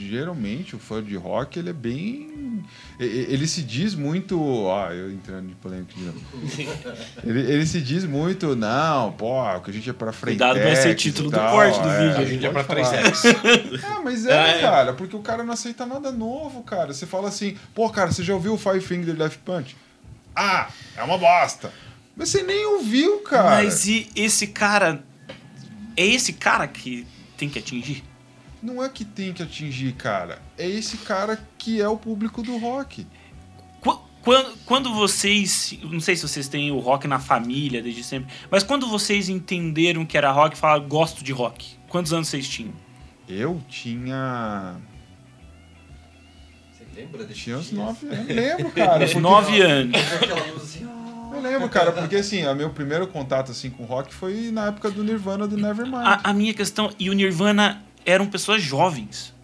geralmente 0.09 0.77
o 0.77 0.79
fã 0.79 1.03
de 1.03 1.17
rock, 1.17 1.59
ele 1.59 1.71
é 1.71 1.73
bem... 1.73 2.63
Ele 2.99 3.47
se 3.47 3.63
diz 3.63 3.95
muito... 3.95 4.69
Ah, 4.71 4.95
eu 4.95 5.11
entrando 5.11 5.51
em 5.51 5.55
polêmica 5.55 5.95
de 5.95 6.05
novo. 6.05 6.21
ele, 7.25 7.41
ele 7.41 7.67
se 7.67 7.81
diz 7.81 8.05
muito, 8.05 8.55
não, 8.55 9.13
pô, 9.13 9.43
que 9.61 9.71
a 9.71 9.75
gente 9.75 9.89
é 9.89 9.93
pra 9.93 10.13
frente. 10.13 10.39
Cuidado, 10.39 10.61
vai 10.61 10.77
ser 10.77 10.95
título 10.95 11.31
do 11.31 11.39
corte 11.39 11.81
do 11.81 11.89
vídeo. 11.89 12.19
A 12.19 12.25
gente 12.25 12.47
é 12.47 12.51
pra 12.51 12.65
pode 12.65 12.69
três 12.69 12.89
falar. 12.89 13.07
X. 13.07 13.85
Ah, 13.85 14.01
mas 14.05 14.27
é, 14.27 14.61
cara, 14.61 14.93
porque 14.93 15.17
o 15.17 15.21
cara 15.21 15.43
não 15.43 15.53
aceita 15.53 15.87
nada 15.87 16.13
novo, 16.13 16.63
cara. 16.63 16.93
Você 16.93 17.07
fala 17.07 17.29
assim, 17.29 17.57
pô, 17.75 17.89
cara, 17.91 18.13
você 18.13 18.23
já 18.23 18.35
ouviu 18.35 18.55
o 18.55 18.59
Five 18.59 18.81
Finger 18.81 19.15
Death 19.15 19.37
Punch? 19.45 19.77
Ah, 20.35 20.69
é 20.97 21.03
uma 21.03 21.19
bosta. 21.19 21.73
Mas 22.17 22.29
você 22.29 22.43
nem 22.43 22.67
ouviu, 22.67 23.21
cara. 23.21 23.63
Mas 23.63 23.87
e 23.87 24.09
esse 24.15 24.47
cara. 24.47 25.03
É 25.97 26.07
esse 26.07 26.33
cara 26.33 26.67
que 26.69 27.07
tem 27.37 27.49
que 27.49 27.59
atingir? 27.59 28.05
Não 28.63 28.83
é 28.85 28.89
que 28.89 29.05
tem 29.05 29.33
que 29.33 29.43
atingir, 29.43 29.93
cara. 29.93 30.39
É 30.59 30.69
esse 30.69 30.99
cara 30.99 31.41
que 31.57 31.81
é 31.81 31.89
o 31.89 31.97
público 31.97 32.43
do 32.43 32.59
rock. 32.59 33.07
Qu- 33.81 33.99
Quando, 34.23 34.57
quando 34.67 34.93
vocês. 34.95 35.79
Não 35.83 36.01
sei 36.01 36.15
se 36.17 36.29
vocês 36.29 36.47
têm 36.47 36.71
o 36.71 36.79
rock 36.79 37.09
na 37.09 37.19
família 37.19 37.83
desde 37.83 38.05
sempre, 38.05 38.31
mas 38.51 38.63
quando 38.63 38.87
vocês 38.87 39.29
entenderam 39.31 40.05
que 40.05 40.17
era 40.19 40.31
rock 40.31 40.57
e 40.57 40.59
falaram, 40.59 40.87
gosto 40.87 41.25
de 41.25 41.33
rock, 41.33 41.77
quantos 41.89 42.13
anos 42.13 42.29
vocês 42.29 42.47
tinham? 42.49 42.75
Eu 43.27 43.63
tinha. 43.69 44.77
Você 46.73 46.85
lembra 47.01 47.25
desse 47.25 47.41
Tinha 47.41 47.57
uns 47.59 47.73
nove 47.73 48.07
anos. 48.09 48.27
Lembro, 48.27 48.71
cara. 48.73 49.05
porque- 49.07 49.21
Nove 49.21 49.61
anos. 49.63 49.97
Assim, 50.63 50.87
ó. 50.87 51.35
Eu 51.35 51.41
lembro, 51.41 51.69
cara, 51.69 51.93
porque 51.93 52.17
assim, 52.17 52.45
o 52.45 52.55
meu 52.55 52.71
primeiro 52.71 53.07
contato 53.07 53.53
assim, 53.53 53.71
com 53.71 53.85
rock 53.85 54.13
foi 54.13 54.51
na 54.51 54.67
época 54.67 54.91
do 54.91 55.03
Nirvana 55.05 55.47
do 55.47 55.57
Nevermind. 55.57 55.95
A, 56.05 56.31
a 56.31 56.33
minha 56.35 56.53
questão. 56.53 56.91
E 56.99 57.09
o 57.09 57.13
Nirvana 57.13 57.83
eram 58.05 58.27
pessoas 58.27 58.63
jovens. 58.63 59.35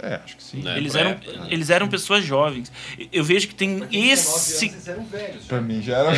É, 0.00 0.14
acho 0.24 0.36
que 0.36 0.42
sim. 0.44 0.62
Né? 0.62 0.76
Eles 0.76 0.92
pra 0.92 1.00
eram, 1.00 1.10
né? 1.10 1.46
eles 1.50 1.70
eram 1.70 1.88
pessoas 1.88 2.24
jovens. 2.24 2.70
Eu 3.12 3.24
vejo 3.24 3.48
que 3.48 3.54
tem 3.54 3.82
esse. 3.90 4.28
anos, 4.28 4.62
Eles 4.62 4.88
eram 4.88 5.04
velhos. 5.06 5.44
Pra 5.46 5.60
mim 5.60 5.82
já 5.82 5.96
era. 5.98 6.14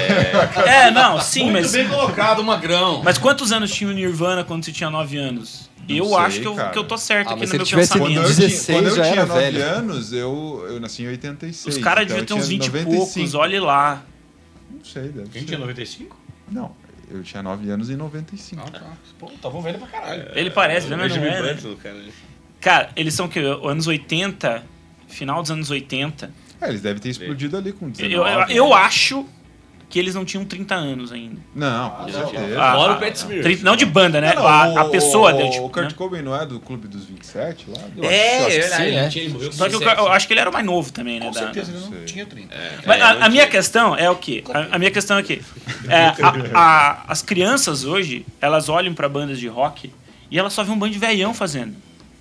É, 0.68 0.90
não, 0.90 1.18
sim, 1.20 1.44
Muito 1.44 1.62
mas. 1.62 1.72
bem 1.72 1.88
colocado, 1.88 2.44
Magrão. 2.44 3.02
Mas 3.02 3.16
quantos 3.16 3.52
anos 3.52 3.70
tinha 3.72 3.88
o 3.88 3.92
Nirvana 3.94 4.44
quando 4.44 4.64
você 4.66 4.72
tinha 4.72 4.90
9 4.90 5.16
anos? 5.16 5.70
Não 5.88 5.96
eu 5.96 6.04
sei, 6.04 6.16
acho 6.18 6.40
que 6.40 6.46
eu, 6.46 6.54
cara. 6.54 6.70
que 6.70 6.78
eu 6.78 6.84
tô 6.84 6.98
certo 6.98 7.30
Ah, 7.30 7.32
aqui 7.34 7.46
no 7.46 7.52
meu 7.54 7.64
tivesse 7.64 7.92
Quando 7.92 8.02
eu 8.02 8.22
pensamento. 8.22 8.34
tinha, 8.36 8.48
16 8.48 8.76
quando 8.78 8.86
eu 8.88 8.96
já 8.96 9.02
tinha 9.02 9.14
era 9.14 9.26
9 9.26 9.40
velho. 9.40 9.64
anos, 9.64 10.12
eu, 10.12 10.66
eu 10.68 10.78
nasci 10.80 11.02
em 11.02 11.08
86. 11.08 11.76
Os 11.76 11.82
caras 11.82 12.04
então 12.04 12.16
deviam 12.18 12.26
ter 12.26 12.32
eu 12.34 12.36
uns 12.36 12.46
tinha 12.48 12.58
20 12.60 12.66
e 12.66 12.70
poucos, 12.84 13.14
95. 13.16 13.38
olhe 13.38 13.58
lá. 13.60 14.02
Não 14.70 14.84
sei, 14.84 15.02
deve 15.04 15.30
Quem 15.30 15.40
ser. 15.40 15.46
tinha 15.48 15.58
95? 15.58 16.16
Não, 16.52 16.76
eu 17.10 17.22
tinha 17.22 17.42
9 17.42 17.70
anos 17.70 17.90
em 17.90 17.96
95. 17.96 18.62
Ah, 18.64 18.70
tá. 18.70 18.92
Pô, 19.18 19.30
tava 19.42 19.60
velho 19.60 19.78
pra 19.78 19.88
caralho. 19.88 20.30
Ele 20.34 20.50
parece, 20.50 20.88
né? 20.88 20.96
Mas 20.96 21.14
não 21.14 21.20
Benjamin 21.20 21.36
é, 21.36 21.42
né? 21.42 21.54
Button, 21.54 21.76
cara. 21.76 22.04
Cara, 22.60 22.90
eles 22.94 23.14
são 23.14 23.28
que 23.28 23.38
anos 23.38 23.86
80, 23.86 24.62
final 25.08 25.42
dos 25.42 25.50
anos 25.50 25.70
80. 25.70 26.30
É, 26.60 26.68
eles 26.68 26.82
devem 26.82 27.00
ter 27.00 27.08
explodido 27.08 27.56
ali 27.56 27.72
com 27.72 27.88
19. 27.90 28.14
Eu, 28.14 28.26
eu, 28.26 28.48
eu 28.48 28.74
acho 28.74 29.26
que 29.90 29.98
eles 29.98 30.14
não 30.14 30.24
tinham 30.24 30.44
30 30.44 30.72
anos 30.74 31.10
ainda. 31.12 31.40
Não, 31.52 31.90
com 31.90 32.08
certeza. 32.08 32.62
Ah, 32.62 32.74
Fora 32.76 32.92
ah, 32.92 32.96
o 32.96 33.00
Pat 33.00 33.14
Smear. 33.16 33.42
30 33.42 33.64
não 33.64 33.74
de 33.74 33.84
banda, 33.84 34.20
né? 34.20 34.32
Não, 34.36 34.46
a, 34.46 34.82
a 34.82 34.84
pessoa 34.86 35.34
o, 35.34 35.36
deu, 35.36 35.50
tipo, 35.50 35.64
O 35.66 35.68
Kurt 35.68 35.84
né? 35.86 35.90
Cobain 35.96 36.22
não 36.22 36.34
é 36.40 36.46
do 36.46 36.60
Clube 36.60 36.86
dos 36.86 37.04
27 37.06 37.66
lá? 37.68 37.78
É, 38.08 38.42
Eu 38.42 38.46
acho 38.46 38.56
é 38.56 38.60
que 38.60 38.68
verdade. 38.68 39.12
sim, 39.12 39.26
é. 39.26 39.30
com 39.30 39.52
Só 39.52 39.68
que 39.68 39.74
eu, 39.74 39.80
17. 39.80 40.00
eu 40.00 40.08
acho 40.12 40.26
que 40.28 40.32
ele 40.32 40.40
era 40.40 40.48
o 40.48 40.52
mais 40.52 40.64
novo 40.64 40.92
também, 40.92 41.18
né? 41.18 41.26
Com 41.26 41.32
da- 41.32 41.40
certeza 41.40 41.72
ele 41.72 41.80
não 41.80 41.88
sei. 41.90 42.04
tinha 42.04 42.24
30. 42.24 42.54
Mas 42.86 42.98
É, 42.98 43.02
a, 43.02 43.10
a 43.10 43.14
minha 43.14 43.28
tinha. 43.30 43.46
questão 43.48 43.96
é 43.96 44.08
o 44.08 44.14
quê? 44.16 44.44
A, 44.54 44.76
a 44.76 44.78
minha 44.78 44.90
questão 44.92 45.18
é 45.18 45.22
que 45.24 45.42
é, 45.88 46.04
a- 46.22 46.34
a- 46.54 47.04
as 47.08 47.20
crianças 47.20 47.84
hoje, 47.84 48.24
elas 48.40 48.68
olham 48.68 48.94
pra 48.94 49.08
bandas 49.08 49.40
de 49.40 49.48
rock 49.48 49.92
e 50.30 50.38
elas 50.38 50.52
só 50.52 50.62
vêem 50.62 50.76
um 50.76 50.78
bando 50.78 50.92
de 50.92 50.98
velhão 51.00 51.34
fazendo. 51.34 51.74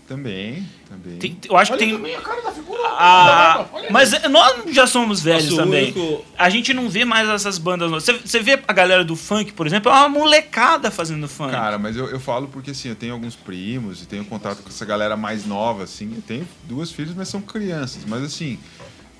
Também, 0.10 0.68
também. 0.90 1.18
Tem- 1.20 1.38
eu 1.48 1.56
acho 1.56 1.72
que 1.72 1.78
Olha 1.78 1.86
tem. 1.86 1.96
também 1.96 2.16
a 2.16 2.22
cara 2.22 2.42
da 2.42 2.52
figura. 2.52 2.82
a- 2.88 3.66
Olha 3.72 3.88
mas 3.92 4.12
nós 4.30 4.74
já 4.74 4.88
somos 4.88 5.22
velhos 5.22 5.50
Nossa, 5.52 5.62
o 5.62 5.66
também. 5.66 5.84
único- 5.94 6.26
A 6.36 6.50
gente 6.50 6.74
não 6.74 6.90
vê 6.90 7.06
mais 7.06 7.30
essas 7.30 7.60
bandas. 7.60 7.92
novas. 7.92 8.04
Você, 8.06 8.14
você 8.14 8.40
vê 8.42 8.60
a 8.68 8.74
galera 8.74 9.06
do 9.06 9.16
funk, 9.16 9.54
por 9.54 9.68
exemplo, 9.68 9.92
é 9.92 9.96
uma 9.96 10.10
molecada 10.10 10.90
fazendo 10.90 11.28
funk. 11.28 11.52
Cara, 11.52 11.78
mas 11.78 11.96
eu, 11.96 12.10
eu 12.10 12.20
falo 12.20 12.48
porque 12.48 12.72
assim, 12.72 12.90
eu 12.90 12.96
tenho 12.96 13.14
alguns 13.14 13.36
primos 13.36 14.02
e 14.02 14.08
tenho 14.08 14.26
contato 14.26 14.64
com 14.64 14.70
essa 14.70 14.84
galera 14.84 15.16
mais 15.16 15.46
nova, 15.46 15.84
assim. 15.84 16.12
Eu 16.16 16.22
tenho 16.24 16.48
duas 16.64 16.92
filhas, 16.92 17.14
mas 17.16 17.28
são 17.28 17.40
crianças. 17.40 18.04
Mas 18.08 18.24
assim, 18.24 18.58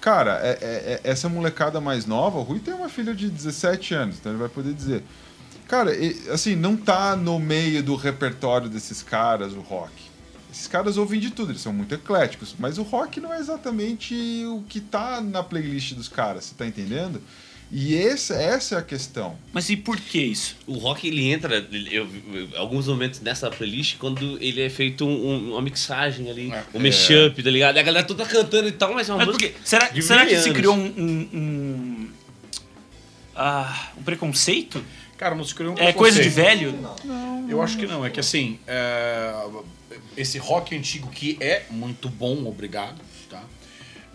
cara, 0.02 0.40
é- 0.44 0.58
é- 0.60 1.02
é- 1.06 1.12
essa 1.12 1.30
molecada 1.30 1.80
mais 1.80 2.08
nova, 2.08 2.40
o 2.40 2.42
Rui 2.42 2.58
tem 2.58 2.74
uma 2.74 2.90
filha 2.90 3.14
de 3.14 3.30
17 3.30 3.94
anos, 3.94 4.16
então 4.20 4.32
ele 4.32 4.40
vai 4.40 4.50
poder 4.50 4.74
dizer. 4.74 5.04
Cara, 5.68 5.92
assim, 6.34 6.56
não 6.56 6.76
tá 6.76 7.16
no 7.16 7.38
meio 7.38 7.84
do 7.84 7.96
repertório 7.96 8.68
desses 8.68 9.04
caras 9.04 9.54
o 9.54 9.60
rock. 9.60 10.09
Esses 10.52 10.68
caras 10.68 10.98
ouvem 10.98 11.20
de 11.20 11.30
tudo, 11.32 11.52
eles 11.52 11.62
são 11.62 11.72
muito 11.72 11.94
ecléticos, 11.94 12.56
mas 12.58 12.78
o 12.78 12.84
rock 12.84 13.20
não 13.20 13.32
é 13.34 13.40
exatamente 13.40 14.16
o 14.48 14.64
que 14.68 14.80
tá 14.80 15.22
na 15.22 15.44
playlist 15.44 15.94
dos 15.94 16.08
caras, 16.08 16.46
você 16.46 16.56
tá 16.56 16.66
entendendo? 16.66 17.22
E 17.72 17.96
essa, 17.96 18.34
essa 18.34 18.76
é 18.76 18.78
a 18.80 18.82
questão. 18.82 19.38
Mas 19.54 19.70
e 19.70 19.78
por 19.78 19.96
que 19.96 20.20
isso? 20.20 20.56
O 20.66 20.74
rock 20.80 21.08
ele 21.08 21.30
entra 21.30 21.58
eu, 21.92 22.08
eu- 22.34 22.50
alguns 22.58 22.88
momentos 22.88 23.20
nessa 23.22 23.48
playlist 23.52 23.98
quando 24.00 24.40
ele 24.42 24.60
é 24.60 24.72
feito 24.72 25.06
um- 25.06 25.28
um- 25.30 25.52
uma 25.52 25.62
mixagem 25.62 26.28
ali, 26.32 26.52
É. 26.52 26.64
um 26.74 26.80
mashup, 26.80 27.44
tá 27.44 27.50
ligado? 27.52 27.78
A 27.78 27.84
galera 27.84 28.08
toda 28.08 28.26
cantando 28.26 28.68
e 28.68 28.72
tal, 28.72 28.96
mas 28.96 29.08
é 29.08 29.12
uma 29.14 29.20
Mas 29.20 29.28
música. 29.28 29.50
quê? 29.50 29.56
Será, 29.64 29.88
de 29.90 30.02
será 30.02 30.26
que 30.26 30.36
se 30.40 30.52
criou 30.52 30.76
um. 30.76 30.84
um, 30.98 31.30
um, 31.32 32.10
ah, 33.36 33.92
um 33.98 34.02
preconceito? 34.02 34.84
Cara, 35.16 35.36
não 35.36 35.44
se 35.44 35.54
criou 35.54 35.74
um 35.74 35.78
É 35.78 35.94
coisa 35.94 36.24
de 36.24 36.30
preconceito. 36.32 36.72
velho? 36.72 37.48
Eu 37.48 37.62
acho 37.62 37.78
que 37.78 37.86
não. 37.86 38.04
É 38.04 38.10
que 38.10 38.20
assim, 38.20 38.58
é, 38.66 39.32
esse 40.16 40.38
rock 40.38 40.76
antigo 40.76 41.10
que 41.10 41.38
é 41.40 41.66
muito 41.70 42.10
bom, 42.10 42.46
obrigado, 42.48 43.02
tá? 43.30 43.44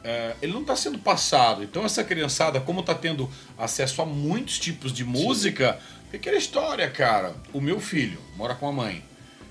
É, 0.03 0.37
ele 0.43 0.53
não 0.53 0.61
está 0.61 0.77
sendo 0.77 0.99
passado. 0.99 1.63
Então 1.63 1.85
essa 1.85 2.05
criançada, 2.05 2.61
como 2.61 2.81
está 2.81 2.95
tendo 2.95 3.31
acesso 3.57 4.03
a 4.03 4.07
muitos 4.07 4.59
tipos 4.59 4.93
de 4.93 5.05
música, 5.05 5.79
é 6.13 6.17
aquela 6.17 6.37
história, 6.37 6.89
cara. 6.91 7.35
O 7.53 7.61
meu 7.61 7.81
filho 7.81 8.21
mora 8.37 8.55
com 8.55 8.69
a 8.69 8.73
mãe. 8.73 9.03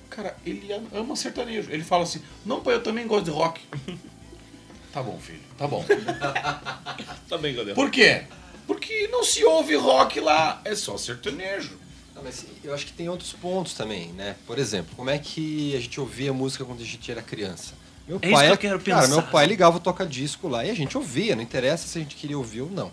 Cara, 0.10 0.38
ele 0.45 0.68
ama 0.94 1.16
sertanejo. 1.16 1.72
Ele 1.72 1.84
fala 1.84 2.04
assim: 2.04 2.22
"Não, 2.45 2.62
pai, 2.62 2.76
eu 2.76 2.84
também 2.84 3.08
gosto 3.08 3.26
de 3.26 3.32
rock". 3.32 3.62
tá 4.94 5.02
bom, 5.02 5.20
filho. 5.20 5.41
Tá 5.58 5.68
bom. 5.68 5.84
Também, 7.28 7.56
galera. 7.56 7.74
Por 7.74 7.90
quê? 7.90 8.26
Porque 8.68 9.08
não 9.08 9.24
se 9.24 9.44
ouve 9.44 9.76
rock 9.76 10.20
lá, 10.20 10.62
é 10.64 10.76
só 10.76 10.98
sertanejo. 10.98 11.80
Mas 12.24 12.45
eu 12.64 12.74
acho 12.74 12.86
que 12.86 12.94
tem 12.94 13.10
outros 13.10 13.34
pontos 13.34 13.74
também, 13.74 14.08
né? 14.14 14.36
Por 14.48 14.58
exemplo, 14.58 14.95
como 14.95 15.10
é 15.10 15.18
que 15.18 15.76
a 15.76 15.80
gente 15.80 16.00
ouvia 16.00 16.32
música 16.34 16.64
quando 16.64 16.82
a 16.82 16.86
gente 16.86 17.12
era 17.12 17.22
criança? 17.22 17.74
Meu 18.08 18.18
É 18.22 18.28
isso 18.28 18.36
pai, 18.36 18.48
que 18.48 18.54
eu 18.54 18.58
quero 18.58 18.80
cara, 18.80 19.02
pensar. 19.02 19.14
meu 19.16 19.24
pai 19.32 19.45
ligava 19.45 19.78
o 19.78 19.80
toca-disco 19.80 20.48
lá 20.48 20.66
e 20.66 20.70
a 20.70 20.74
gente 20.74 20.98
ouvia, 20.98 21.36
não 21.36 21.44
interessa 21.44 21.88
se 21.88 21.98
a 21.98 22.02
gente 22.02 22.16
queria 22.16 22.38
ouvir 22.38 22.62
ou 22.62 22.70
não. 22.70 22.91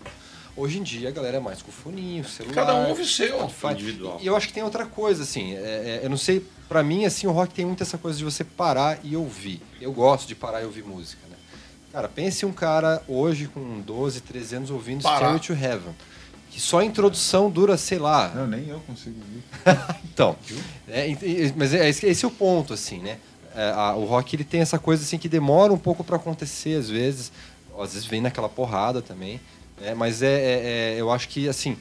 Hoje 0.57 0.79
em 0.79 0.83
dia 0.83 1.09
a 1.09 1.13
galera 1.13 1.37
é 1.39 1.41
mais 1.41 1.63
com 1.63 1.71
foninho, 1.73 2.25
celular. 2.25 2.55
Cada 2.55 2.75
um 2.75 2.89
ouve 2.89 3.03
o 3.03 3.07
seu. 3.07 3.39
Spotify. 3.49 3.67
individual. 3.73 4.19
E 4.21 4.27
eu 4.27 4.37
acho 4.37 4.49
que 4.49 4.53
tem 4.53 4.63
outra 4.63 4.85
coisa, 4.85 5.23
assim, 5.23 5.55
é- 5.55 5.59
é- 5.59 6.01
eu 6.03 6.11
não 6.11 6.17
sei, 6.17 6.45
pra 6.69 6.83
mim, 6.83 7.05
assim, 7.07 7.27
o 7.27 7.31
rock 7.33 7.55
tem 7.55 7.65
muito 7.65 7.83
essa 7.83 7.97
coisa 7.97 8.19
de 8.19 8.25
você 8.25 8.45
parar 8.45 8.99
e 9.03 9.17
ouvir. 9.17 9.63
Eu 9.81 9.93
gosto 9.93 10.27
de 10.29 10.35
parar 10.35 10.61
e 10.63 10.65
ouvir 10.65 10.83
música, 10.85 11.23
né? 11.31 11.37
Cara, 11.93 12.09
pense 12.09 12.45
um 12.47 12.53
cara 12.53 13.03
hoje 13.09 13.49
com 13.49 13.81
12, 13.81 14.21
13 14.21 14.57
anos 14.57 14.71
ouvindo. 14.71 15.01
Stairway 15.01 15.41
to 15.41 15.53
Heaven. 15.55 15.95
Que 16.51 16.61
só 16.61 16.81
a 16.81 16.85
introdução 16.85 17.49
dura, 17.51 17.77
sei 17.77 17.99
lá, 17.99 18.33
Não, 18.35 18.47
nem 18.47 18.69
eu 18.69 18.81
consigo 18.81 19.17
ver. 19.33 19.79
então, 20.13 20.37
é, 20.89 21.07
mas 21.57 21.73
é, 21.73 21.89
esse, 21.89 22.25
é 22.25 22.29
o 22.29 22.31
ponto, 22.31 22.73
assim, 22.75 22.99
né? 22.99 23.19
É, 23.55 23.71
a- 23.71 23.95
o 23.95 24.05
rock 24.05 24.35
ele 24.37 24.45
tem 24.45 24.61
essa 24.61 24.79
coisa 24.79 25.03
assim 25.03 25.17
que 25.19 25.29
demora 25.29 25.73
um 25.73 25.79
pouco 25.79 26.03
para 26.05 26.17
acontecer 26.17 26.77
às 26.79 26.89
vezes, 26.91 27.33
às 27.79 27.93
vezes 27.95 28.07
vem 28.07 28.21
naquela 28.21 28.49
porrada 28.49 29.01
também, 29.01 29.41
né? 29.81 29.95
Mas 29.95 30.23
é, 30.23 30.27
é- 30.33 30.95
é- 30.97 31.01
eu 31.01 31.11
acho 31.11 31.29
que 31.29 31.49
assim 31.49 31.77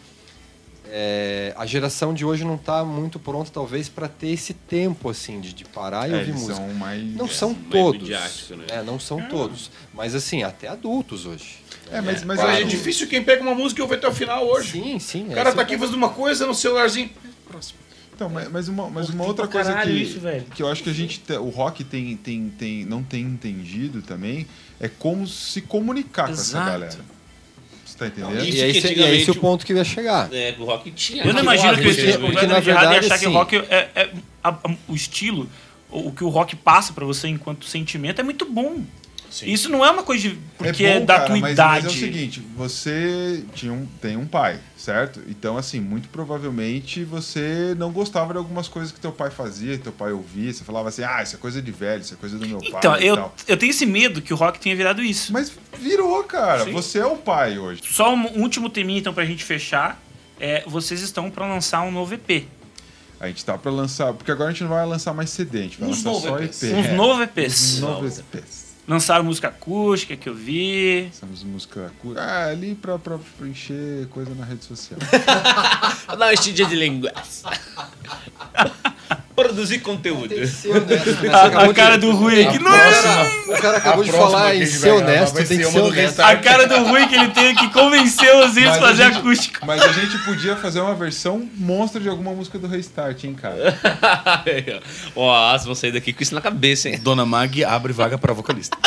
é, 0.92 1.54
a 1.56 1.66
geração 1.68 2.14
de 2.14 2.26
hoje 2.26 2.44
não 2.44 2.56
está 2.56 2.84
muito 2.84 3.20
pronta 3.20 3.52
talvez 3.54 3.88
para 3.88 4.08
ter 4.08 4.30
esse 4.30 4.54
tempo 4.56 5.10
assim 5.10 5.40
de, 5.40 5.54
de 5.54 5.64
parar 5.66 6.10
e 6.10 6.14
É, 6.14 6.18
ouvir 6.18 6.32
música. 6.34 6.56
são 6.56 6.74
mais. 6.74 7.04
Não 7.16 7.28
são 7.28 7.50
mais 7.54 7.70
todos, 7.72 8.10
né? 8.10 8.66
né? 8.70 8.84
Não 8.84 9.00
são 9.00 9.22
todos, 9.30 9.70
mas 9.94 10.16
assim 10.16 10.42
até 10.42 10.68
adultos 10.68 11.26
hoje. 11.28 11.58
É, 11.92 12.02
mas, 12.02 12.24
mas 12.24 12.40
Mas 12.40 12.60
é 12.60 12.64
difícil 12.64 13.08
quem 13.08 13.24
pega 13.24 13.42
uma 13.42 13.56
música 13.56 13.82
e 13.82 13.84
ouve 13.84 13.96
até 13.96 14.08
o 14.08 14.12
final 14.14 14.46
hoje. 14.48 14.72
Sim, 14.74 15.00
sim. 15.00 15.28
O 15.28 15.32
é 15.32 15.36
cara 15.36 15.52
tá 15.52 15.58
o 15.58 15.62
aqui 15.62 15.78
fazendo 15.78 15.96
uma 15.96 16.10
coisa 16.10 16.46
no 16.46 16.54
celularzinho. 16.54 17.10
Próximo. 17.48 17.80
Então, 18.16 18.30
mas 18.30 18.50
mas 18.52 18.68
uma, 18.68 18.90
mas 18.90 19.10
uma 19.10 19.24
outra 19.24 19.48
coisa 19.48 19.74
que, 19.82 19.90
isso, 19.92 20.20
velho. 20.20 20.44
que 20.54 20.62
eu 20.62 20.68
acho 20.68 20.84
que 20.84 20.90
a 20.90 20.94
gente 20.94 21.20
te- 21.22 21.34
o 21.38 21.48
rock 21.50 21.84
tem, 21.86 22.18
tem, 22.18 22.50
tem, 22.50 22.86
não 22.86 23.02
tem 23.02 23.22
entendido 23.22 24.02
também 24.02 24.46
é 24.80 24.90
como 24.90 25.26
se 25.26 25.62
comunicar 25.62 26.26
com 26.28 26.34
essa 26.34 26.42
Exato. 26.52 26.66
galera. 26.70 27.00
Você 27.86 27.98
tá 27.98 28.08
entendendo? 28.08 28.44
E 28.44 28.62
é 28.62 28.72
que 28.72 28.78
esse, 28.78 28.94
e 28.94 29.02
é 29.04 29.16
esse 29.16 29.32
o 29.32 29.34
o- 29.34 29.38
ponto 29.40 29.66
que 29.66 29.74
ia 29.74 29.84
chegar. 29.86 30.32
É, 30.34 30.54
o 30.60 30.66
rock 30.66 30.92
tinha. 30.92 31.24
Eu 31.24 31.34
não 31.34 31.42
imagino 31.42 31.74
que 31.76 31.88
o 31.88 32.20
porque, 32.20 32.34
vai 32.34 32.48
na 32.48 32.54
dar 32.56 32.60
de 32.62 32.70
errado 32.70 32.84
e 32.84 32.90
verdade, 32.90 33.06
achar 33.06 33.18
que 33.20 33.26
o 33.26 33.30
assim- 33.30 33.38
rock 33.38 33.56
é, 33.56 33.90
é- 33.96 34.12
a- 34.44 34.50
a- 34.50 34.76
o 34.88 34.94
estilo, 34.96 35.50
o, 35.90 36.10
o 36.10 36.12
que 36.12 36.24
o 36.24 36.30
rock 36.30 36.56
passa 36.58 36.92
pra 36.94 37.06
você 37.06 37.28
enquanto 37.30 37.66
sentimento 37.66 38.20
é 38.20 38.24
muito 38.24 38.46
bom. 38.46 38.84
Sim. 39.30 39.52
Isso 39.52 39.70
não 39.70 39.86
é 39.86 39.92
uma 39.92 40.04
coisa 40.04 40.30
de 40.30 40.40
porque 40.58 40.84
é, 40.84 41.00
bom, 41.00 41.06
da 41.06 41.16
cara, 41.16 41.28
tua 41.28 41.38
mas, 41.38 41.54
idade. 41.54 41.86
Mas 41.86 41.94
é 41.94 41.96
o 41.96 42.00
seguinte, 42.00 42.42
você 42.56 43.44
tinha 43.54 43.72
um, 43.72 43.86
tem 44.02 44.18
um 44.18 44.26
pai, 44.26 44.60
certo? 44.78 45.22
Então, 45.28 45.58
assim, 45.58 45.80
muito 45.80 46.10
provavelmente 46.10 47.04
você 47.04 47.76
não 47.78 47.92
gostava 47.92 48.34
de 48.34 48.40
algumas 48.40 48.68
coisas 48.68 48.92
que 48.92 49.00
teu 49.00 49.12
pai 49.12 49.30
fazia, 49.30 49.78
que 49.78 49.84
teu 49.84 49.92
pai 49.92 50.12
ouvia. 50.12 50.52
Você 50.52 50.64
falava 50.64 50.90
assim, 50.90 51.04
ah, 51.04 51.22
isso 51.22 51.36
é 51.36 51.40
coisa 51.40 51.62
de 51.62 51.72
velho, 51.72 52.02
isso 52.02 52.14
é 52.14 52.18
coisa 52.18 52.38
do 52.38 52.48
meu 52.48 52.60
pai 52.60 52.70
então, 52.80 52.96
eu, 52.98 53.16
tal. 53.16 53.36
eu 53.48 53.58
tenho 53.58 53.70
esse 53.70 53.86
medo 53.86 54.22
que 54.22 54.34
o 54.34 54.38
rock 54.38 54.60
tenha 54.60 54.76
virado 54.76 55.04
isso. 55.04 55.32
Mas 55.32 55.52
virou, 55.78 56.24
cara. 56.24 56.66
Sim. 56.66 56.72
Você 56.72 57.00
é 57.00 57.06
o 57.06 57.16
pai 57.16 57.58
hoje. 57.60 57.82
Só 57.86 58.14
um 58.14 58.42
último 58.42 58.70
teminha, 58.70 59.00
então, 59.00 59.14
pra 59.14 59.26
gente 59.26 59.44
fechar. 59.44 60.02
É, 60.40 60.64
vocês 60.66 61.02
estão 61.02 61.30
pra 61.30 61.46
lançar 61.46 61.82
um 61.82 61.92
novo 61.92 62.14
EP. 62.14 62.46
A 63.20 63.28
gente 63.28 63.44
tá 63.44 63.58
pra 63.58 63.70
lançar, 63.70 64.14
porque 64.14 64.32
agora 64.32 64.50
a 64.50 64.54
gente 64.54 64.64
não 64.64 64.70
vai 64.70 64.86
lançar 64.86 65.14
mais 65.14 65.30
CD, 65.30 65.60
a 65.60 65.62
gente 65.64 65.78
vai 65.80 65.90
Uns 65.90 66.04
lançar 66.04 66.30
só 66.30 66.40
EPs. 66.40 66.64
EP. 66.64 66.74
Uns 66.78 66.86
É, 66.86 66.92
novos 66.94 67.22
EPs. 67.24 67.74
uns 67.74 67.80
novos 67.82 68.20
EPs. 68.20 68.69
Lançaram 68.90 69.24
música 69.24 69.50
acústica 69.50 70.18
que 70.18 70.28
eu 70.28 70.34
vi. 70.34 71.04
Lançamos 71.04 71.44
música 71.44 71.92
cu- 72.00 72.16
ah, 72.18 72.46
ali 72.48 72.74
pra, 72.74 72.98
pra 72.98 73.20
preencher 73.38 74.08
coisa 74.10 74.34
na 74.34 74.44
rede 74.44 74.66
social. 74.66 75.00
Dá 76.08 76.16
uma 76.26 76.34
estidinha 76.34 76.68
de 76.68 76.76
língua. 76.76 77.12
Produzir 79.36 79.80
conteúdo. 79.80 80.36
Né? 80.36 80.44
A, 81.32 81.64
a 81.64 81.74
cara 81.74 81.98
de- 81.98 82.06
do 82.06 82.12
Rui 82.12 82.46
aqui. 82.46 82.60
Não 82.60 82.70
Cara, 82.72 83.32
o 83.48 83.62
cara 83.62 83.78
acabou 83.78 84.02
A 84.02 84.06
de 84.06 84.12
próxima 84.12 84.38
falar 84.40 84.56
em 84.56 84.66
ser 84.66 84.90
honesto, 84.92 85.36
tem 85.36 85.46
que 85.60 85.64
ser 85.66 85.80
honesto. 85.80 86.20
A 86.20 86.36
cara 86.36 86.68
do 86.68 86.84
Rui 86.90 87.08
que 87.08 87.16
ele 87.16 87.30
tem 87.30 87.56
que 87.56 87.70
convencer 87.72 88.36
os 88.36 88.58
índios 88.58 88.76
a 88.76 88.80
fazer 88.80 89.04
gente- 89.06 89.18
acústica. 89.20 89.66
Mas 89.66 89.82
a 89.82 89.94
gente 89.94 90.18
podia 90.26 90.58
fazer 90.58 90.82
uma 90.82 90.94
versão 90.94 91.50
monstra 91.56 92.02
de 92.02 92.10
alguma 92.10 92.34
música 92.34 92.60
do 92.60 92.68
Restart, 92.68 93.24
hein, 93.24 93.34
cara? 93.34 93.80
Ó, 95.16 95.52
vocês 95.52 95.66
vão 95.66 95.76
sair 95.76 95.94
daqui 95.94 96.12
com 96.12 96.22
isso 96.22 96.36
na 96.36 96.42
cabeça, 96.42 96.90
hein? 96.90 97.00
Dona 97.02 97.26
Mag 97.26 97.64
abre 97.64 97.94
vaga 97.94 98.18
pra 98.18 98.34
vocalista. 98.34 98.78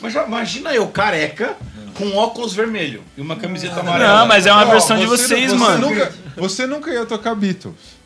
Mas 0.00 0.14
imagina 0.14 0.72
eu, 0.72 0.86
careca, 0.88 1.56
com 1.94 2.14
óculos 2.16 2.54
vermelho 2.54 3.02
e 3.16 3.20
uma 3.20 3.34
camiseta 3.34 3.80
amarela. 3.80 4.20
Não, 4.20 4.26
mas 4.28 4.46
é 4.46 4.52
uma 4.52 4.64
versão 4.64 4.96
de 4.96 5.04
você- 5.06 5.26
vocês, 5.26 5.50
você 5.50 5.56
mano. 5.58 5.88
Nunca, 5.90 6.12
você 6.36 6.66
nunca 6.68 6.90
ia 6.92 7.04
tocar 7.04 7.34
Beatles. 7.34 7.97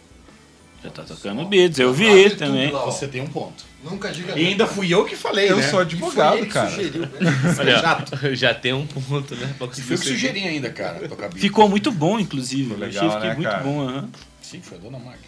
Já 0.82 0.90
tá 0.90 1.02
tocando 1.04 1.44
beats, 1.44 1.78
eu 1.78 1.92
vi 1.92 2.06
Vale 2.08 2.30
também. 2.30 2.70
tudo. 2.70 2.84
Você 2.86 3.06
tem 3.06 3.20
um 3.20 3.26
ponto. 3.26 3.64
Nunca 3.84 4.10
diga 4.12 4.38
E 4.38 4.46
ainda 4.48 4.66
fui 4.66 4.92
eu 4.92 5.04
que 5.04 5.14
falei, 5.16 5.50
Eu 5.50 5.56
né? 5.58 5.62
sou 5.68 5.80
advogado, 5.80 6.44
cara. 6.46 6.70
sugeriu, 6.70 7.02
né? 7.02 7.08
Olha, 7.58 7.82
ó, 8.22 8.28
já 8.34 8.52
tem 8.54 8.72
um 8.72 8.86
ponto, 8.86 9.34
né? 9.36 9.54
Pra 9.58 9.68
E 9.68 9.80
foi 9.80 9.96
eu 9.96 10.00
que 10.00 10.06
sugeri 10.08 10.40
ainda, 10.44 10.70
cara. 10.70 11.00
Ficou 11.36 11.68
muito 11.68 11.90
bom, 11.92 12.18
inclusive. 12.18 12.62
Ficou 12.70 12.76
Eu 12.78 12.86
legal, 12.88 13.08
achei 13.08 13.28
né, 13.28 13.34
muito 13.34 13.48
cara? 13.50 13.62
bom. 13.62 13.88
aham. 13.88 14.08
Sim, 14.40 14.60
foi 14.60 14.78
a 14.78 14.80
Dona 14.80 14.98
Mag. 14.98 15.18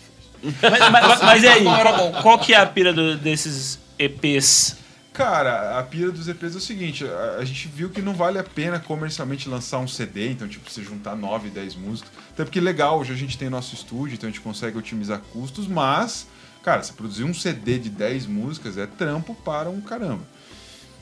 Mas, 0.43 0.91
mas, 0.91 1.23
mas 1.23 1.43
e 1.45 1.49
aí, 1.49 1.65
Não 1.65 1.77
era 1.77 1.93
qual, 1.93 2.13
qual 2.23 2.39
que 2.39 2.53
é 2.53 2.57
a 2.59 2.67
pira 2.67 2.93
do- 2.93 3.17
desses 3.17 3.79
EPs? 3.99 4.77
Cara, 5.15 5.79
a 5.79 5.83
pira 5.85 6.11
dos 6.11 6.27
EPs 6.27 6.55
é 6.55 6.59
o 6.59 6.61
seguinte, 6.61 7.05
a, 7.07 7.37
a 7.39 7.45
gente 7.45 7.69
viu 7.69 7.89
que 7.89 8.03
não 8.03 8.15
vale 8.15 8.37
a 8.37 8.43
pena 8.43 8.81
comercialmente 8.81 9.49
lançar 9.49 9.79
um 9.79 9.87
CD, 9.87 10.29
então 10.31 10.49
tipo, 10.49 10.69
você 10.69 10.83
juntar 10.83 11.15
9, 11.15 11.51
10 11.51 11.77
músicas. 11.77 12.11
Até 12.33 12.43
porque 12.43 12.61
legal, 12.61 12.99
hoje 12.99 13.13
a 13.13 13.17
gente 13.17 13.39
tem 13.39 13.49
nosso 13.49 13.77
estúdio, 13.77 14.17
então 14.17 14.29
a 14.29 14.33
gente 14.33 14.41
consegue 14.41 14.77
otimizar 14.77 15.21
custos, 15.33 15.69
mas, 15.69 16.27
cara, 16.65 16.83
você 16.83 16.93
produzir 16.93 17.23
um 17.23 17.33
CD 17.33 17.79
de 17.79 17.91
10 17.91 18.27
músicas 18.27 18.77
é 18.77 18.87
trampo 18.89 19.37
para 19.37 19.71
um 19.71 19.81
caramba. 19.81 20.25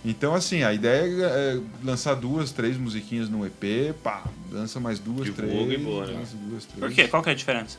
Então, 0.05 0.35
assim, 0.35 0.63
a 0.63 0.75
ideia 0.75 1.25
é 1.25 1.61
lançar 1.83 2.15
duas, 2.15 2.53
três 2.53 2.77
musiquinhas 2.77 3.31
no 3.31 3.47
EP, 3.47 3.95
pá, 4.03 4.25
lança 4.51 4.79
mais 4.79 4.99
duas, 4.99 5.25
Divulga 5.25 5.65
três. 5.65 5.73
e 5.73 5.83
boa, 5.83 6.07
né? 6.07 6.23
duas, 6.49 6.67
três. 6.67 6.81
Por 6.81 6.93
quê? 6.93 7.09
Qual 7.09 7.23
que 7.23 7.31
é 7.31 7.33
a 7.33 7.37
diferença? 7.37 7.79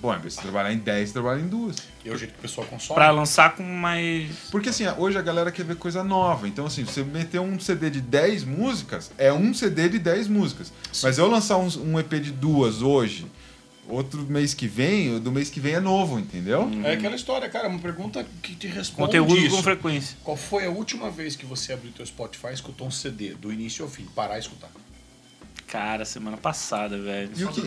Bom, 0.00 0.10
ao 0.10 0.18
invés 0.18 0.34
de 0.34 0.40
você 0.40 0.42
trabalhar 0.42 0.72
em 0.72 0.78
10, 0.78 1.08
você 1.08 1.12
trabalha 1.12 1.40
em 1.40 1.48
duas. 1.48 1.76
E 2.04 2.08
é 2.08 2.12
o 2.12 2.16
jeito 2.16 2.32
que 2.32 2.38
o 2.38 2.42
pessoal 2.42 2.66
consome. 2.66 2.94
Pra 2.94 3.10
lançar 3.10 3.56
com 3.56 3.62
mais. 3.62 4.30
Porque 4.50 4.68
assim, 4.68 4.84
hoje 4.96 5.18
a 5.18 5.22
galera 5.22 5.50
quer 5.50 5.64
ver 5.64 5.76
coisa 5.76 6.04
nova. 6.04 6.46
Então, 6.46 6.66
assim, 6.66 6.84
você 6.84 7.02
meter 7.02 7.40
um 7.40 7.58
CD 7.58 7.90
de 7.90 8.00
10 8.00 8.44
músicas, 8.44 9.10
é 9.18 9.32
um 9.32 9.52
CD 9.52 9.88
de 9.88 9.98
10 9.98 10.28
músicas. 10.28 10.72
Mas 11.02 11.18
eu 11.18 11.28
lançar 11.28 11.58
um, 11.58 11.68
um 11.84 11.98
EP 11.98 12.14
de 12.14 12.30
duas 12.30 12.80
hoje, 12.80 13.26
outro 13.88 14.22
mês 14.22 14.54
que 14.54 14.68
vem, 14.68 15.18
do 15.18 15.32
mês 15.32 15.50
que 15.50 15.58
vem 15.58 15.74
é 15.74 15.80
novo, 15.80 16.18
entendeu? 16.18 16.70
É 16.84 16.92
aquela 16.92 17.16
história, 17.16 17.48
cara, 17.48 17.68
uma 17.68 17.78
pergunta 17.78 18.24
que 18.42 18.54
te 18.54 18.66
responde 18.66 19.06
Conteúdo 19.06 19.36
isso. 19.36 19.56
com 19.56 19.62
frequência. 19.62 20.16
Qual 20.22 20.36
foi 20.36 20.66
a 20.66 20.70
última 20.70 21.10
vez 21.10 21.34
que 21.34 21.46
você 21.46 21.72
abriu 21.72 21.90
teu 21.92 22.06
Spotify 22.06 22.48
e 22.48 22.54
escutou 22.54 22.86
um 22.86 22.90
CD, 22.90 23.34
do 23.34 23.52
início 23.52 23.84
ao 23.84 23.90
fim? 23.90 24.04
Parar 24.14 24.36
e 24.36 24.40
escutar. 24.40 24.70
Cara, 25.66 26.04
semana 26.04 26.36
passada, 26.36 26.98
velho. 26.98 27.30
E 27.36 27.44
o 27.44 27.48
que, 27.48 27.60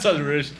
Só 0.00 0.12
do 0.12 0.24
Rush. 0.24 0.52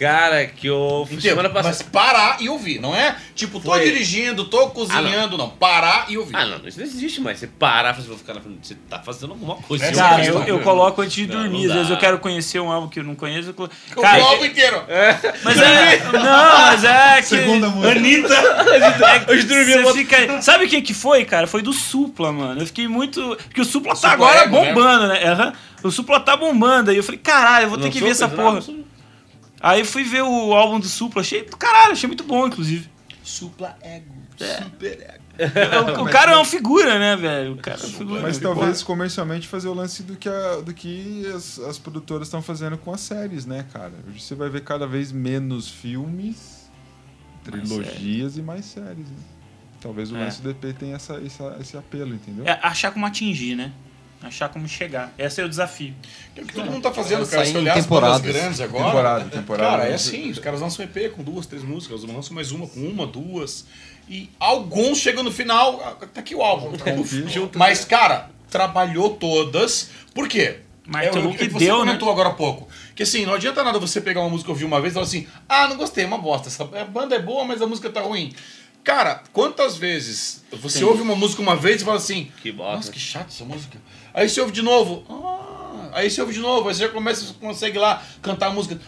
Cara, 0.00 0.46
que 0.46 0.66
eu. 0.66 1.02
Entendo, 1.06 1.20
Semana 1.20 1.50
passada. 1.50 1.68
Mas 1.78 1.82
parar 1.82 2.36
e 2.40 2.48
ouvir, 2.48 2.80
não 2.80 2.94
é? 2.96 3.14
Tipo, 3.34 3.60
tô 3.60 3.70
Foi. 3.70 3.84
dirigindo, 3.84 4.46
tô 4.46 4.68
cozinhando, 4.70 5.36
não. 5.36 5.50
Parar 5.50 6.06
e 6.08 6.16
ouvir. 6.16 6.34
Ah, 6.34 6.46
não, 6.46 6.66
isso 6.66 6.78
não 6.78 6.86
existe 6.86 7.20
mais. 7.20 7.38
Você 7.38 7.46
parar, 7.46 7.92
você 7.94 8.08
vai 8.08 8.16
ficar 8.16 8.32
na 8.34 8.40
frente. 8.40 8.66
Você 8.66 8.74
tá 8.88 8.98
fazendo 9.00 9.32
alguma 9.32 9.56
coisa. 9.56 9.84
É 9.84 9.92
Cara, 9.92 10.24
eu, 10.24 10.42
eu 10.44 10.60
coloco 10.60 11.02
antes 11.02 11.12
de 11.14 11.26
Não, 11.26 11.42
dormir. 11.42 11.64
não 11.66 11.70
Às 11.70 11.72
vezes 11.74 11.90
eu 11.90 11.96
quero 11.98 12.18
conhecer 12.18 12.58
um 12.60 12.72
álbum 12.72 12.88
que 12.88 12.98
eu 13.00 13.04
não 13.04 13.14
conheço. 13.14 13.50
eu 13.50 13.54
colo- 13.54 13.70
O 13.94 14.00
Cara, 14.00 14.22
álbum 14.22 14.44
inteiro. 14.46 14.82
mas 15.44 15.60
é. 15.60 15.98
Não, 16.12 16.58
mas 16.62 16.84
é 16.84 17.16
que. 17.16 17.22
Segunda 17.28 17.68
música. 17.68 17.90
Anitta. 17.98 18.34
É, 19.30 19.32
Hoje 19.32 19.42
dormi, 19.44 19.72
eu 19.72 19.82
vou- 19.82 19.92
fica... 19.94 20.40
Sabe 20.42 20.66
quem 20.68 20.82
que 20.82 20.94
foi, 20.94 21.24
cara? 21.24 21.46
Foi 21.46 21.60
do 21.62 21.72
Supla, 21.72 22.32
mano. 22.32 22.60
Eu 22.62 22.66
fiquei 22.66 22.86
muito. 22.88 23.36
Porque 23.48 23.60
o 23.60 23.64
Supla 23.64 23.90
tá 23.92 24.10
Supla 24.10 24.12
agora 24.12 24.46
né? 24.46 24.46
bombando, 24.46 25.08
né? 25.08 25.24
Aham. 25.24 25.52
O 25.82 25.90
Supla 25.90 26.20
tá 26.20 26.36
bombando. 26.36 26.90
Aí 26.90 26.96
eu 26.96 27.02
falei, 27.04 27.20
caralho, 27.22 27.66
eu 27.66 27.70
vou 27.70 27.78
ter 27.78 27.90
que 27.90 28.00
ver 28.00 28.10
essa 28.10 28.28
coisa 28.28 28.42
porra. 28.42 28.54
nova? 28.54 28.90
Aí 29.60 29.84
fui 29.84 30.04
ver 30.04 30.22
o 30.22 30.54
álbum 30.54 30.80
do 30.80 30.86
Supla, 30.88 31.20
achei 31.22 31.44
do 31.44 31.56
caralho, 31.56 31.92
achei 31.92 32.06
muito 32.06 32.24
bom, 32.24 32.46
inclusive. 32.46 32.88
Supla 33.22 33.76
ego. 33.82 34.14
É. 34.40 34.62
Super 34.62 35.00
ego. 35.02 35.20
O, 36.00 36.04
o 36.04 36.10
cara 36.10 36.32
é 36.32 36.36
uma 36.36 36.44
figura, 36.44 36.98
né, 36.98 37.16
velho? 37.16 37.52
O 37.54 37.56
cara 37.58 37.78
é 37.78 37.86
uma 37.86 37.92
figura. 37.98 38.20
mas 38.22 38.38
talvez 38.38 38.82
comercialmente 38.82 39.46
fazer 39.48 39.68
o 39.68 39.74
lance 39.74 40.02
do 40.02 40.16
que, 40.16 40.28
a- 40.28 40.60
do 40.60 40.72
que 40.74 41.26
as, 41.34 41.58
as 41.60 41.78
produtoras 41.78 42.26
estão 42.28 42.42
fazendo 42.42 42.76
com 42.78 42.92
as 42.92 43.00
séries, 43.00 43.46
né, 43.46 43.64
cara? 43.72 43.92
Hoje 44.08 44.20
você 44.20 44.34
vai 44.34 44.48
ver 44.50 44.62
cada 44.64 44.86
vez 44.86 45.12
menos 45.12 45.68
filmes, 45.68 46.70
trilogias 47.44 48.36
e 48.36 48.42
mais 48.42 48.64
séries, 48.66 49.06
né? 49.08 49.16
Talvez 49.80 50.12
o 50.12 50.16
É. 50.16 50.24
lance 50.24 50.42
do 50.42 50.50
EP 50.50 50.74
tenha 50.78 50.96
essa, 50.96 51.14
essa- 51.24 51.56
esse 51.60 51.76
apelo, 51.76 52.14
entendeu? 52.14 52.44
É 52.46 52.58
achar 52.62 52.90
como 52.92 53.06
atingir, 53.06 53.54
né? 53.54 53.72
Achar 54.22 54.50
como 54.50 54.68
chegar. 54.68 55.12
Esse 55.18 55.40
é 55.40 55.44
o 55.44 55.48
desafio. 55.48 55.94
Que 56.34 56.40
é 56.40 56.44
o 56.44 56.46
que 56.46 56.52
todo 56.52 56.70
mundo 56.70 56.82
tá 56.82 56.92
fazendo, 56.92 57.26
cara. 57.26 57.44
Se 57.46 57.56
olhar 57.56 57.78
as 57.78 57.86
bandas 57.86 58.20
temporadas. 58.20 58.20
grandes 58.20 58.60
agora. 58.60 58.84
Temporada, 58.84 59.24
temporada. 59.30 59.70
Cara, 59.70 59.88
é 59.88 59.94
assim, 59.94 60.30
os 60.30 60.38
caras 60.38 60.60
lançam 60.60 60.84
EP 60.84 61.10
com 61.12 61.22
duas, 61.22 61.46
três 61.46 61.64
músicas, 61.64 62.04
lançam 62.04 62.34
mais 62.34 62.52
uma 62.52 62.66
com 62.66 62.80
uma, 62.80 63.06
duas. 63.06 63.64
E 64.08 64.28
alguns 64.38 64.98
chegam 64.98 65.22
no 65.22 65.32
final, 65.32 65.80
ah, 65.84 66.06
tá 66.06 66.20
aqui 66.20 66.34
o 66.34 66.42
álbum. 66.42 66.72
Junto. 67.28 67.58
Mas, 67.58 67.84
cara, 67.84 68.28
trabalhou 68.50 69.10
todas. 69.10 69.90
Por 70.12 70.28
quê? 70.28 70.58
É, 70.86 70.90
Martelou 70.90 71.30
o 71.30 71.36
que 71.36 71.46
que 71.46 71.52
você 71.52 71.66
deu, 71.66 71.78
né? 71.78 71.92
comentou 71.92 72.10
agora 72.10 72.30
há 72.30 72.34
pouco. 72.34 72.68
Que 72.94 73.04
assim, 73.04 73.24
não 73.24 73.34
adianta 73.34 73.62
nada 73.62 73.78
você 73.78 74.00
pegar 74.00 74.20
uma 74.20 74.28
música 74.28 74.50
e 74.50 74.52
ouvir 74.52 74.64
uma 74.64 74.80
vez 74.80 74.92
e 74.92 74.94
falar 74.94 75.06
assim, 75.06 75.26
ah, 75.48 75.68
não 75.68 75.76
gostei, 75.76 76.04
é 76.04 76.06
uma 76.06 76.18
bosta. 76.18 76.48
Essa 76.48 76.64
banda 76.64 77.14
é 77.14 77.20
boa, 77.20 77.44
mas 77.44 77.62
a 77.62 77.66
música 77.66 77.88
tá 77.88 78.00
ruim. 78.00 78.34
Cara, 78.82 79.22
quantas 79.32 79.76
vezes 79.76 80.42
você 80.50 80.82
ouve 80.82 81.02
uma 81.02 81.14
música 81.14 81.40
uma 81.42 81.54
vez 81.54 81.82
e 81.82 81.84
fala 81.84 81.98
assim, 81.98 82.32
Que 82.42 82.50
bosta. 82.50 82.76
nossa, 82.76 82.92
que 82.92 82.98
chato 82.98 83.28
essa 83.28 83.44
música. 83.44 83.78
Aí 84.12 84.28
você 84.28 84.40
ouve 84.40 84.52
de 84.52 84.62
novo, 84.62 85.04
ah, 85.08 85.90
aí 85.98 86.10
você 86.10 86.20
ouve 86.20 86.32
de 86.32 86.40
novo, 86.40 86.68
aí 86.68 86.74
você 86.74 86.82
já 86.82 86.88
começa, 86.88 87.24
você 87.24 87.34
consegue 87.34 87.78
lá 87.78 88.02
cantar 88.22 88.48
a 88.48 88.50
música, 88.50 88.78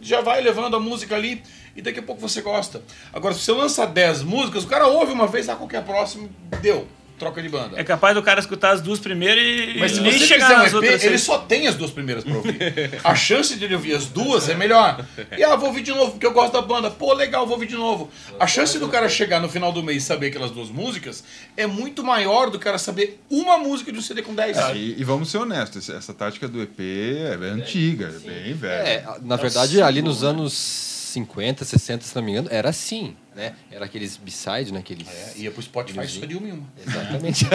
já 0.00 0.20
vai 0.20 0.40
levando 0.40 0.76
a 0.76 0.80
música 0.80 1.14
ali 1.14 1.42
e 1.76 1.82
daqui 1.82 2.00
a 2.00 2.02
pouco 2.02 2.20
você 2.20 2.40
gosta. 2.40 2.82
Agora, 3.12 3.34
se 3.34 3.40
você 3.40 3.52
lança 3.52 3.86
10 3.86 4.22
músicas, 4.22 4.64
o 4.64 4.68
cara 4.68 4.86
ouve 4.88 5.12
uma 5.12 5.26
vez, 5.26 5.48
ah, 5.48 5.56
qualquer 5.56 5.84
próximo, 5.84 6.28
deu, 6.60 6.88
troca 7.18 7.42
de 7.42 7.48
banda. 7.48 7.78
É 7.78 7.84
capaz 7.84 8.14
do 8.14 8.22
cara 8.22 8.40
escutar 8.40 8.72
as 8.72 8.80
duas 8.80 8.98
primeiras 8.98 9.42
e 9.42 9.78
Mas 9.78 9.92
se 9.92 10.00
nem 10.00 10.12
você 10.12 10.26
chegar 10.26 10.46
fizer 10.46 10.58
um 10.58 10.66
EP, 10.66 10.74
outras 10.74 11.04
ele 11.04 11.18
só 11.18 11.38
tem 11.38 11.66
as 11.66 11.74
duas 11.74 11.90
primeiras 11.90 12.24
pra 12.24 12.34
ouvir. 12.34 12.58
A 13.02 13.14
chance 13.14 13.56
de 13.56 13.64
ele 13.64 13.74
ouvir 13.74 13.94
as 13.94 14.06
duas 14.06 14.48
é 14.48 14.54
melhor. 14.54 15.04
E 15.36 15.42
ah, 15.42 15.56
vou 15.56 15.68
ouvir 15.68 15.82
de 15.82 15.90
novo 15.90 16.12
porque 16.12 16.26
eu 16.26 16.32
gosto 16.32 16.52
da 16.52 16.62
banda. 16.62 16.90
Pô, 16.90 17.12
legal, 17.12 17.44
vou 17.44 17.54
ouvir 17.54 17.66
de 17.66 17.76
novo. 17.76 18.10
A 18.38 18.46
chance 18.46 18.78
do 18.78 18.88
cara 18.88 19.08
chegar 19.08 19.40
no 19.40 19.48
final 19.48 19.72
do 19.72 19.82
mês 19.82 20.02
e 20.04 20.06
saber 20.06 20.28
aquelas 20.28 20.50
duas 20.50 20.70
músicas 20.70 21.24
é 21.56 21.66
muito 21.66 22.04
maior 22.04 22.50
do 22.50 22.58
cara 22.58 22.78
saber 22.78 23.20
uma 23.30 23.58
música 23.58 23.92
de 23.92 23.98
um 23.98 24.02
CD 24.02 24.22
com 24.22 24.34
10. 24.34 24.58
Ah, 24.58 24.72
e, 24.72 24.94
e 24.98 25.04
vamos 25.04 25.30
ser 25.30 25.38
honestos, 25.38 25.88
essa 25.88 26.14
tática 26.14 26.46
do 26.46 26.62
EP 26.62 26.78
é 26.78 27.36
bem 27.36 27.50
antiga, 27.50 28.06
é 28.06 28.18
bem 28.18 28.54
velha. 28.54 28.88
É, 28.88 29.04
na 29.22 29.36
verdade, 29.36 29.82
ali 29.82 30.00
nos 30.02 30.22
anos 30.22 30.88
50, 31.08 31.64
60, 31.64 32.04
se 32.04 32.14
não 32.14 32.22
me 32.22 32.32
engano, 32.32 32.48
era 32.50 32.68
assim, 32.68 33.16
né? 33.38 33.54
Era 33.70 33.84
aqueles 33.84 34.16
b-side, 34.16 34.72
né? 34.72 34.80
Aqueles... 34.80 35.06
É, 35.08 35.34
ia 35.36 35.50
pro 35.52 35.62
Spotify 35.62 36.08
só 36.08 36.26
de 36.26 36.36
uma 36.36 36.48
em 36.48 36.52
uma. 36.52 36.66
Exatamente. 36.84 37.46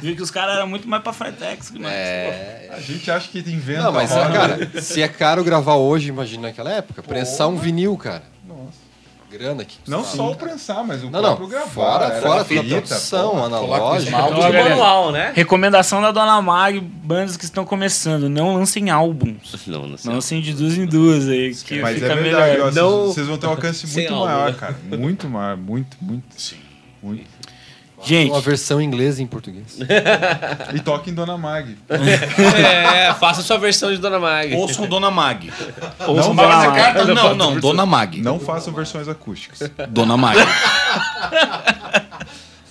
Viu 0.00 0.16
que 0.16 0.22
os 0.22 0.30
caras 0.30 0.56
eram 0.56 0.66
muito 0.68 0.88
mais 0.88 1.02
pra 1.02 1.12
Fretex 1.12 1.68
que 1.70 1.78
nós. 1.78 1.92
é... 1.92 2.70
A 2.72 2.80
gente 2.80 3.10
acha 3.10 3.28
que 3.28 3.40
inventa 3.40 3.82
Não, 3.82 3.92
mas, 3.92 4.10
cara, 4.10 4.80
se 4.80 5.02
é 5.02 5.08
caro 5.08 5.44
gravar 5.44 5.74
hoje, 5.74 6.08
imagina 6.08 6.48
naquela 6.48 6.72
época. 6.72 7.02
Prensar 7.02 7.48
um 7.48 7.56
vinil, 7.56 7.94
cara. 7.96 8.22
Grana 9.30 9.64
que 9.64 9.76
Não 9.86 10.02
só 10.04 10.30
o 10.30 10.34
prensar, 10.36 10.86
mas 10.86 11.02
o 11.02 11.10
Não, 11.10 11.20
próprio 11.20 11.42
não. 11.44 11.48
gravar. 11.50 11.70
Fora, 11.70 12.20
fora 12.20 12.44
toda 12.44 12.60
a 12.60 12.64
produção, 12.64 13.30
pô. 13.30 13.44
analógica. 13.44 14.10
galera. 14.16 14.68
manual, 14.70 15.12
né? 15.12 15.32
Recomendação 15.34 16.00
da 16.00 16.10
Dona 16.10 16.40
Mag, 16.40 16.80
bandas 16.80 17.36
que 17.36 17.44
estão 17.44 17.64
começando, 17.64 18.28
não 18.28 18.54
lancem 18.54 18.88
álbuns. 18.90 19.54
Não, 19.68 19.86
não 19.86 19.98
sei. 19.98 20.12
Lancem 20.12 20.40
de 20.40 20.54
duas 20.54 20.78
em 20.78 20.86
duas 20.86 21.28
aí, 21.28 21.54
que 21.54 21.80
Mas 21.80 21.94
fica 21.96 22.06
é 22.12 22.16
verdade, 22.16 22.52
melhor. 22.52 22.68
ó, 22.68 22.70
Não- 22.74 23.06
vocês, 23.08 23.26
vão 23.26 23.36
ter 23.36 23.46
um 23.46 23.50
alcance 23.50 23.86
muito 23.92 24.14
álbum, 24.14 24.24
maior, 24.26 24.50
né? 24.52 24.56
cara. 24.58 24.76
Muito 24.98 25.28
maior, 25.28 25.56
muito, 25.56 25.96
muito. 26.00 26.24
Sim. 26.36 26.56
muito. 27.02 27.37
Gente, 28.04 28.30
Uma 28.30 28.40
versão 28.40 28.80
em 28.80 28.84
inglês 28.84 29.18
e 29.18 29.22
em 29.22 29.26
português. 29.26 29.78
E 30.74 30.80
toca 30.80 31.10
em 31.10 31.14
Dona 31.14 31.36
Mag. 31.36 31.76
É, 31.88 33.12
faça 33.14 33.42
sua 33.42 33.58
versão 33.58 33.90
de 33.90 33.98
Dona 33.98 34.18
Mag. 34.18 34.54
Ouçam 34.54 34.86
Dona 34.86 35.10
Mag. 35.10 35.52
ouçam 36.06 36.34
não 36.34 36.36
Dona 36.36 36.56
Mag. 36.56 36.74
carta, 36.80 37.04
não, 37.14 37.34
não, 37.34 37.58
Dona 37.58 37.84
Mag. 37.86 38.20
Não 38.20 38.38
façam 38.38 38.72
versões 38.72 39.08
acústicas. 39.08 39.70
Dona 39.88 40.16
Mag. 40.16 40.38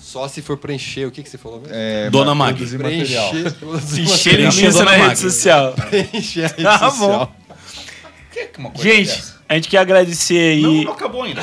Só 0.00 0.26
se 0.26 0.40
for 0.40 0.56
preencher, 0.56 1.04
o 1.06 1.10
que, 1.10 1.22
que 1.22 1.28
você 1.28 1.36
falou 1.36 1.60
mesmo? 1.60 1.74
É, 1.76 2.08
Dona 2.08 2.34
ma- 2.34 2.46
Mag. 2.46 2.66
Preencher, 2.78 3.54
Encher 4.00 4.40
linguiça 4.40 4.82
na 4.84 4.92
rede 4.92 5.18
social. 5.18 5.72
Preencher 5.72 6.44
a 6.44 6.48
rede 6.48 6.62
Tá 6.62 6.78
bom. 6.78 6.90
social. 6.90 7.32
Que 8.32 8.44
que 8.46 8.58
uma 8.58 8.70
coisa 8.70 8.88
Gente, 8.88 9.06
dessa? 9.08 9.36
a 9.48 9.54
gente 9.54 9.68
quer 9.68 9.78
agradecer 9.78 10.52
aí. 10.54 10.62
Não, 10.62 10.72
não 10.84 10.92
acabou 10.92 11.22
ainda. 11.24 11.42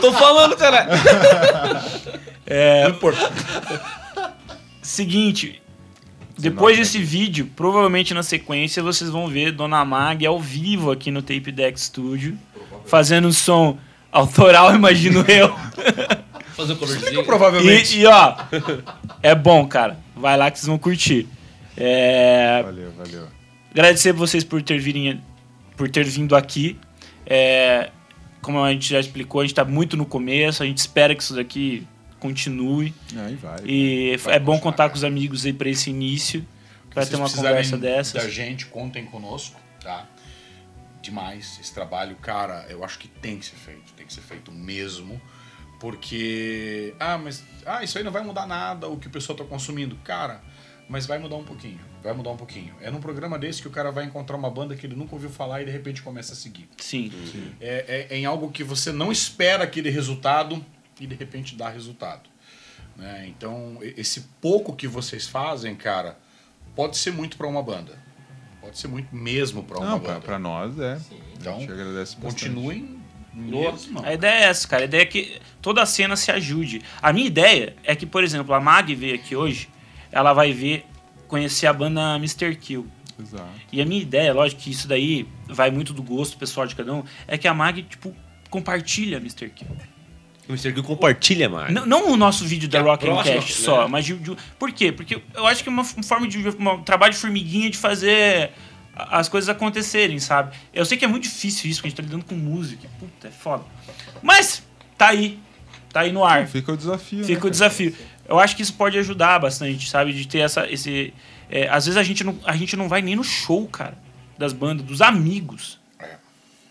Tô 0.00 0.12
falando, 0.12 0.56
cara. 0.56 0.88
É, 2.54 2.82
Não 2.84 2.90
importa. 2.90 3.32
Seguinte, 4.82 5.62
depois 6.38 6.76
desse 6.76 6.98
vídeo, 6.98 7.50
provavelmente 7.56 8.12
na 8.12 8.22
sequência, 8.22 8.82
vocês 8.82 9.08
vão 9.08 9.26
ver 9.26 9.52
Dona 9.52 9.82
Mag 9.86 10.26
ao 10.26 10.38
vivo 10.38 10.90
aqui 10.90 11.10
no 11.10 11.22
Tape 11.22 11.50
Deck 11.50 11.80
Studio, 11.80 12.36
fazendo 12.84 13.26
um 13.28 13.32
som 13.32 13.78
autoral, 14.10 14.74
imagino 14.76 15.24
eu. 15.26 15.56
Fazer 16.54 16.74
um 16.74 16.76
coverzinho. 16.76 17.24
Provavelmente. 17.24 17.96
E, 17.96 18.02
e, 18.02 18.06
ó, 18.06 18.34
é 19.22 19.34
bom, 19.34 19.66
cara. 19.66 19.98
Vai 20.14 20.36
lá 20.36 20.50
que 20.50 20.58
vocês 20.58 20.68
vão 20.68 20.76
curtir. 20.78 21.26
É, 21.74 22.62
Valeu, 22.62 22.92
valeu. 22.92 23.28
agradecer 23.70 24.12
vocês 24.12 24.44
por 24.44 24.60
ter 24.62 24.78
virem, 24.78 25.22
por 25.74 25.88
ter 25.88 26.04
vindo 26.04 26.36
aqui. 26.36 26.76
É, 27.24 27.88
como 28.42 28.62
a 28.62 28.70
gente 28.70 28.90
já 28.90 29.00
explicou, 29.00 29.40
a 29.40 29.44
gente 29.44 29.52
está 29.52 29.64
muito 29.64 29.96
no 29.96 30.04
começo. 30.04 30.62
A 30.62 30.66
gente 30.66 30.76
espera 30.78 31.14
que 31.14 31.22
isso 31.22 31.34
daqui 31.34 31.86
continue. 32.22 32.94
Aí 33.16 33.34
vai. 33.34 33.58
E 33.64 34.16
Vai 34.18 34.36
é 34.36 34.38
bom 34.38 34.58
contar 34.60 34.88
com 34.88 34.94
os 34.94 35.02
amigos 35.02 35.44
aí 35.44 35.52
para 35.52 35.68
esse 35.68 35.90
início. 35.90 36.46
Se 36.94 37.10
ter 37.10 37.16
uma 37.16 37.28
conversa 37.28 37.76
dessas. 37.76 38.22
Da 38.22 38.28
gente, 38.28 38.66
contem 38.66 39.04
conosco, 39.06 39.58
tá? 39.82 40.06
Demais 41.00 41.58
esse 41.60 41.74
trabalho, 41.74 42.14
cara, 42.16 42.64
eu 42.68 42.84
acho 42.84 42.96
que 42.98 43.08
tem 43.08 43.38
que 43.38 43.46
ser 43.46 43.56
feito, 43.56 43.92
tem 43.96 44.06
que 44.06 44.12
ser 44.12 44.20
feito 44.20 44.52
mesmo, 44.52 45.20
porque 45.80 46.94
ah, 47.00 47.18
mas 47.18 47.42
ah, 47.66 47.82
isso 47.82 47.98
aí 47.98 48.04
não 48.04 48.12
vai 48.12 48.22
mudar 48.22 48.46
nada 48.46 48.86
o 48.88 48.96
que 48.96 49.08
o 49.08 49.10
pessoal 49.10 49.36
tá 49.36 49.44
consumindo, 49.44 49.96
cara, 50.04 50.40
mas 50.88 51.04
vai 51.06 51.18
mudar 51.18 51.34
um 51.36 51.42
pouquinho, 51.42 51.80
vai 52.04 52.12
mudar 52.12 52.30
um 52.30 52.36
pouquinho. 52.36 52.72
É 52.80 52.88
num 52.88 53.00
programa 53.00 53.36
desse 53.36 53.60
que 53.60 53.66
o 53.66 53.70
cara 53.72 53.90
vai 53.90 54.04
encontrar 54.04 54.36
uma 54.36 54.48
banda 54.50 54.76
que 54.76 54.86
ele 54.86 54.94
nunca 54.94 55.16
ouviu 55.16 55.28
falar 55.30 55.62
e 55.62 55.64
de 55.64 55.72
repente 55.72 56.02
começa 56.02 56.34
a 56.34 56.36
seguir. 56.36 56.68
Sim. 56.76 57.10
É, 57.60 58.06
é- 58.10 58.14
é 58.14 58.18
em 58.18 58.24
algo 58.24 58.52
que 58.52 58.62
você 58.62 58.92
não 58.92 59.10
espera 59.10 59.64
aquele 59.64 59.90
resultado 59.90 60.64
e 61.02 61.06
de 61.06 61.14
repente 61.14 61.54
dá 61.56 61.68
resultado. 61.68 62.30
né? 62.96 63.26
Então, 63.28 63.78
esse 63.80 64.20
pouco 64.40 64.74
que 64.76 64.86
vocês 64.86 65.26
fazem, 65.26 65.74
cara, 65.74 66.18
pode 66.76 66.96
ser 66.96 67.12
muito 67.12 67.36
para 67.36 67.46
uma 67.46 67.62
banda. 67.62 67.98
Pode 68.60 68.78
ser 68.78 68.86
muito 68.88 69.14
mesmo 69.14 69.64
para 69.64 69.78
uma 69.78 69.86
Não, 69.90 70.00
pra, 70.00 70.14
banda. 70.14 70.24
pra 70.24 70.38
nós 70.38 70.78
é. 70.78 71.00
Então, 71.38 71.56
a 71.56 71.60
gente 71.60 71.72
agradece 71.72 72.16
bastante. 72.16 72.44
Continuem 72.48 73.00
mesmo. 73.34 74.04
A 74.04 74.12
ideia 74.14 74.44
é 74.44 74.44
essa, 74.44 74.68
cara. 74.68 74.82
A 74.82 74.84
ideia 74.84 75.02
é 75.02 75.06
que 75.06 75.40
toda 75.60 75.82
a 75.82 75.86
cena 75.86 76.14
se 76.16 76.30
ajude. 76.30 76.82
A 77.00 77.12
minha 77.12 77.26
ideia 77.26 77.74
é 77.82 77.96
que, 77.96 78.06
por 78.06 78.22
exemplo, 78.22 78.54
a 78.54 78.60
Mag 78.60 78.94
veio 78.94 79.14
aqui 79.14 79.34
hoje, 79.34 79.68
ela 80.12 80.32
vai 80.32 80.52
ver, 80.52 80.84
conhecer 81.26 81.66
a 81.66 81.72
banda 81.72 82.14
Mr. 82.16 82.54
Kill. 82.56 82.86
Exato. 83.18 83.48
E 83.72 83.80
a 83.80 83.86
minha 83.86 84.00
ideia, 84.02 84.32
lógico 84.32 84.60
que 84.60 84.70
isso 84.70 84.86
daí 84.86 85.26
vai 85.48 85.70
muito 85.70 85.92
do 85.92 86.02
gosto 86.02 86.36
pessoal 86.36 86.66
de 86.66 86.74
cada 86.76 86.92
um, 86.94 87.02
é 87.26 87.36
que 87.38 87.48
a 87.48 87.54
Mag, 87.54 87.82
tipo, 87.82 88.14
compartilha 88.50 89.16
Mr. 89.16 89.48
Kill. 89.50 89.68
O 90.48 90.52
Mr. 90.52 90.72
Gill 90.74 90.82
compartilha, 90.82 91.48
Mag. 91.48 91.72
Não, 91.72 91.86
não 91.86 92.10
o 92.10 92.16
nosso 92.16 92.44
vídeo 92.44 92.68
da 92.68 92.80
a 92.80 92.82
Rock 92.82 93.08
and 93.08 93.16
Cash 93.16 93.26
né? 93.34 93.40
só, 93.64 93.86
mas 93.88 94.04
de, 94.04 94.14
de- 94.16 94.36
por 94.58 94.72
quê? 94.72 94.90
Porque 94.90 95.22
eu 95.34 95.46
acho 95.46 95.62
que 95.62 95.68
é 95.68 95.72
uma 95.72 95.84
forma 95.84 96.26
de 96.26 96.38
uma- 96.48 96.72
um 96.74 96.82
trabalho 96.82 97.12
de 97.12 97.18
formiguinha 97.18 97.70
de 97.70 97.78
fazer 97.78 98.50
a- 98.94 99.18
as 99.20 99.28
coisas 99.28 99.48
acontecerem, 99.48 100.18
sabe? 100.18 100.54
Eu 100.74 100.84
sei 100.84 100.98
que 100.98 101.04
é 101.04 101.08
muito 101.08 101.22
difícil 101.24 101.70
isso, 101.70 101.78
porque 101.80 101.88
a 101.88 101.90
gente 101.90 101.96
tá 101.96 102.02
lidando 102.02 102.24
com 102.24 102.34
música. 102.34 102.88
Puta, 102.98 103.28
é 103.28 103.30
foda. 103.30 103.62
Mas 104.20 104.62
tá 104.98 105.08
aí. 105.08 105.38
Tá 105.92 106.00
aí 106.00 106.12
no 106.12 106.24
ar. 106.24 106.46
Fica 106.48 106.72
o 106.72 106.76
desafio. 106.76 107.24
Fica 107.24 107.40
né, 107.42 107.46
o 107.46 107.50
desafio. 107.50 107.94
Eu 108.28 108.38
acho 108.40 108.56
que 108.56 108.62
isso 108.62 108.74
pode 108.74 108.98
ajudar 108.98 109.38
bastante, 109.38 109.88
sabe? 109.88 110.12
De 110.12 110.26
ter 110.26 110.38
essa, 110.38 110.66
esse. 110.70 111.12
é, 111.50 111.68
às 111.68 111.84
vezes 111.84 111.96
a 111.98 112.02
gente, 112.02 112.24
não, 112.24 112.36
a 112.44 112.56
gente 112.56 112.76
não 112.76 112.88
vai 112.88 113.00
nem 113.02 113.14
no 113.14 113.22
show, 113.22 113.66
cara, 113.68 113.96
das 114.38 114.52
bandas, 114.52 114.84
dos 114.84 115.00
amigos. 115.02 115.78
É. 116.00 116.16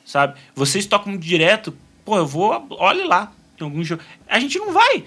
Sabe? 0.03 0.37
Vocês 0.55 0.85
tocam 0.85 1.15
direto, 1.17 1.73
pô, 2.03 2.17
eu 2.17 2.25
vou, 2.25 2.65
olhe 2.71 3.03
lá, 3.03 3.31
tem 3.61 3.67
algum 3.67 3.83
show. 3.85 3.97
A 4.27 4.39
gente 4.39 4.57
não 4.57 4.73
vai. 4.73 5.03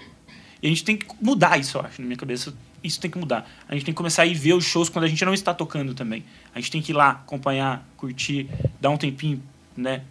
E 0.61 0.67
a 0.67 0.69
gente 0.69 0.83
tem 0.83 0.97
que 0.97 1.05
mudar 1.21 1.59
isso, 1.59 1.77
eu 1.77 1.81
acho, 1.81 2.01
na 2.01 2.07
minha 2.07 2.17
cabeça. 2.17 2.53
Isso 2.83 2.99
tem 2.99 3.09
que 3.11 3.17
mudar. 3.17 3.49
A 3.67 3.73
gente 3.73 3.83
tem 3.85 3.93
que 3.93 3.97
começar 3.97 4.21
a 4.23 4.25
ir 4.25 4.35
ver 4.35 4.53
os 4.53 4.63
shows 4.63 4.89
quando 4.89 5.05
a 5.05 5.07
gente 5.07 5.23
não 5.25 5.33
está 5.33 5.53
tocando 5.53 5.93
também. 5.93 6.23
A 6.53 6.59
gente 6.59 6.71
tem 6.71 6.81
que 6.81 6.91
ir 6.91 6.95
lá, 6.95 7.09
acompanhar, 7.11 7.85
curtir, 7.97 8.47
dar 8.79 8.89
um 8.91 8.97
tempinho, 8.97 9.41
né? 9.75 10.03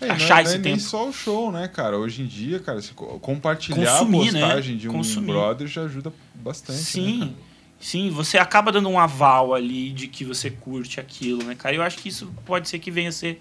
É, 0.00 0.06
não 0.06 0.14
é- 0.14 0.16
Achar 0.16 0.34
não 0.36 0.42
esse 0.42 0.54
é 0.54 0.58
nem 0.58 0.72
tempo. 0.74 0.80
só 0.82 1.08
o 1.08 1.12
show, 1.12 1.52
né, 1.52 1.68
cara? 1.68 1.98
Hoje 1.98 2.22
em 2.22 2.26
dia, 2.26 2.58
cara, 2.58 2.80
compartilhar 3.20 3.98
Consumir, 3.98 4.28
a 4.30 4.32
né? 4.32 4.40
postagem 4.40 4.76
de 4.76 4.88
um 4.88 4.92
Consumir. 4.92 5.26
brother 5.32 5.68
já 5.68 5.82
ajuda 5.82 6.12
bastante. 6.34 6.78
né, 6.78 6.82
Sim, 6.84 7.18
cara? 7.20 7.32
sim, 7.78 8.10
você 8.10 8.38
acaba 8.38 8.72
dando 8.72 8.88
um 8.88 8.98
aval 8.98 9.54
ali 9.54 9.90
de 9.92 10.08
que 10.08 10.24
você 10.24 10.50
curte 10.50 10.98
aquilo, 10.98 11.44
né, 11.44 11.54
cara? 11.54 11.76
Eu 11.76 11.82
acho 11.82 11.98
que 11.98 12.08
isso 12.08 12.32
pode 12.44 12.68
ser 12.68 12.78
que 12.78 12.90
venha 12.90 13.10
a 13.10 13.12
ser 13.12 13.40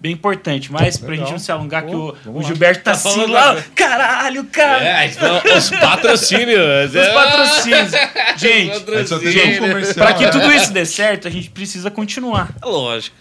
bem 0.00 0.12
importante, 0.12 0.70
mas 0.70 0.96
pra 0.96 1.10
Legal. 1.10 1.26
gente 1.26 1.32
não 1.32 1.38
se 1.40 1.50
alongar, 1.50 1.84
que 1.84 1.90
Pô, 1.90 2.10
o, 2.10 2.16
vamos 2.24 2.40
o 2.40 2.42
lá. 2.42 2.46
Gilberto 2.46 2.84
tá 2.84 2.92
Tá 2.92 2.96
assim 2.96 3.10
falando 3.10 3.32
lá, 3.32 3.62
caralho, 3.74 4.44
cara! 4.44 4.84
É, 5.02 5.06
então, 5.08 5.42
os 5.56 5.70
patrocínios. 5.70 6.94
Os 6.94 7.08
patrocínios. 7.08 7.90
Gente, 8.38 9.08
só 9.08 9.18
tem 9.18 9.32
gente, 9.32 9.60
um 9.60 9.94
pra 9.94 10.14
que 10.14 10.24
né? 10.24 10.30
tudo 10.30 10.52
isso 10.52 10.72
dê 10.72 10.86
certo, 10.86 11.26
a 11.26 11.30
gente 11.30 11.50
precisa 11.50 11.90
continuar. 11.90 12.54
É 12.62 12.66
lógico. 12.66 13.16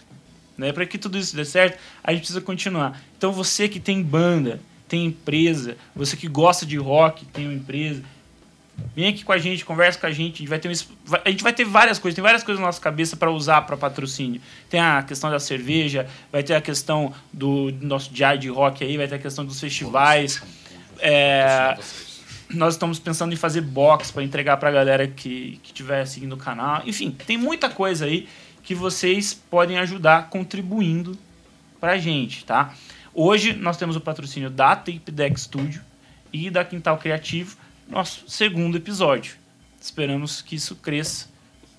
né? 0.57 0.71
Para 0.71 0.85
que 0.85 0.97
tudo 0.97 1.17
isso 1.17 1.35
dê 1.35 1.43
certo, 1.45 1.79
a 2.03 2.11
gente 2.11 2.19
precisa 2.19 2.41
continuar. 2.41 3.01
Então 3.17 3.31
você 3.31 3.67
que 3.67 3.79
tem 3.79 4.03
banda, 4.03 4.59
tem 4.87 5.05
empresa, 5.05 5.75
você 5.95 6.15
que 6.15 6.27
gosta 6.27 6.65
de 6.65 6.77
rock, 6.77 7.25
tem 7.25 7.45
uma 7.45 7.55
empresa, 7.55 8.03
vem 8.95 9.07
aqui 9.07 9.23
com 9.23 9.31
a 9.31 9.37
gente, 9.37 9.63
conversa 9.63 9.99
com 9.99 10.07
a 10.07 10.11
gente, 10.11 10.35
a 10.35 10.37
gente 10.37 10.49
vai 10.49 10.59
ter, 10.59 10.69
um 10.69 11.17
a 11.23 11.29
gente 11.29 11.43
vai 11.43 11.53
ter 11.53 11.65
várias 11.65 11.99
coisas, 11.99 12.15
tem 12.15 12.23
várias 12.23 12.43
coisas 12.43 12.59
na 12.59 12.67
nossa 12.67 12.81
cabeça 12.81 13.15
para 13.15 13.31
usar 13.31 13.61
para 13.63 13.77
patrocínio. 13.77 14.41
Tem 14.69 14.79
a 14.79 15.03
questão 15.03 15.29
da 15.29 15.39
cerveja, 15.39 16.07
vai 16.31 16.43
ter 16.43 16.55
a 16.55 16.61
questão 16.61 17.13
do 17.31 17.71
nosso 17.81 18.11
diário 18.13 18.39
de 18.39 18.49
rock 18.49 18.83
aí, 18.83 18.97
vai 18.97 19.07
ter 19.07 19.15
a 19.15 19.19
questão 19.19 19.45
dos 19.45 19.59
festivais. 19.59 20.41
É, 20.99 21.77
nós 22.49 22.73
estamos 22.73 22.97
pensando 22.97 23.33
em 23.33 23.35
fazer 23.35 23.61
box 23.61 24.11
para 24.11 24.23
entregar 24.23 24.57
para 24.57 24.69
a 24.69 24.71
galera 24.71 25.07
que 25.07 25.59
que 25.61 25.69
estiver 25.69 26.05
seguindo 26.05 26.33
o 26.33 26.37
canal. 26.37 26.81
Enfim, 26.85 27.11
tem 27.11 27.37
muita 27.37 27.69
coisa 27.69 28.05
aí 28.05 28.27
que 28.63 28.75
vocês 28.75 29.33
podem 29.33 29.77
ajudar 29.77 30.29
contribuindo 30.29 31.17
pra 31.79 31.97
gente, 31.97 32.43
tá? 32.45 32.73
Hoje 33.13 33.53
nós 33.53 33.77
temos 33.77 33.95
o 33.95 34.01
patrocínio 34.01 34.49
da 34.49 34.75
Tape 34.75 35.11
Deck 35.11 35.39
Studio 35.39 35.81
e 36.33 36.49
da 36.49 36.63
Quintal 36.65 36.97
Criativo, 36.97 37.57
nosso 37.89 38.23
segundo 38.27 38.77
episódio. 38.77 39.33
Esperamos 39.79 40.41
que 40.41 40.55
isso 40.55 40.75
cresça, 40.75 41.27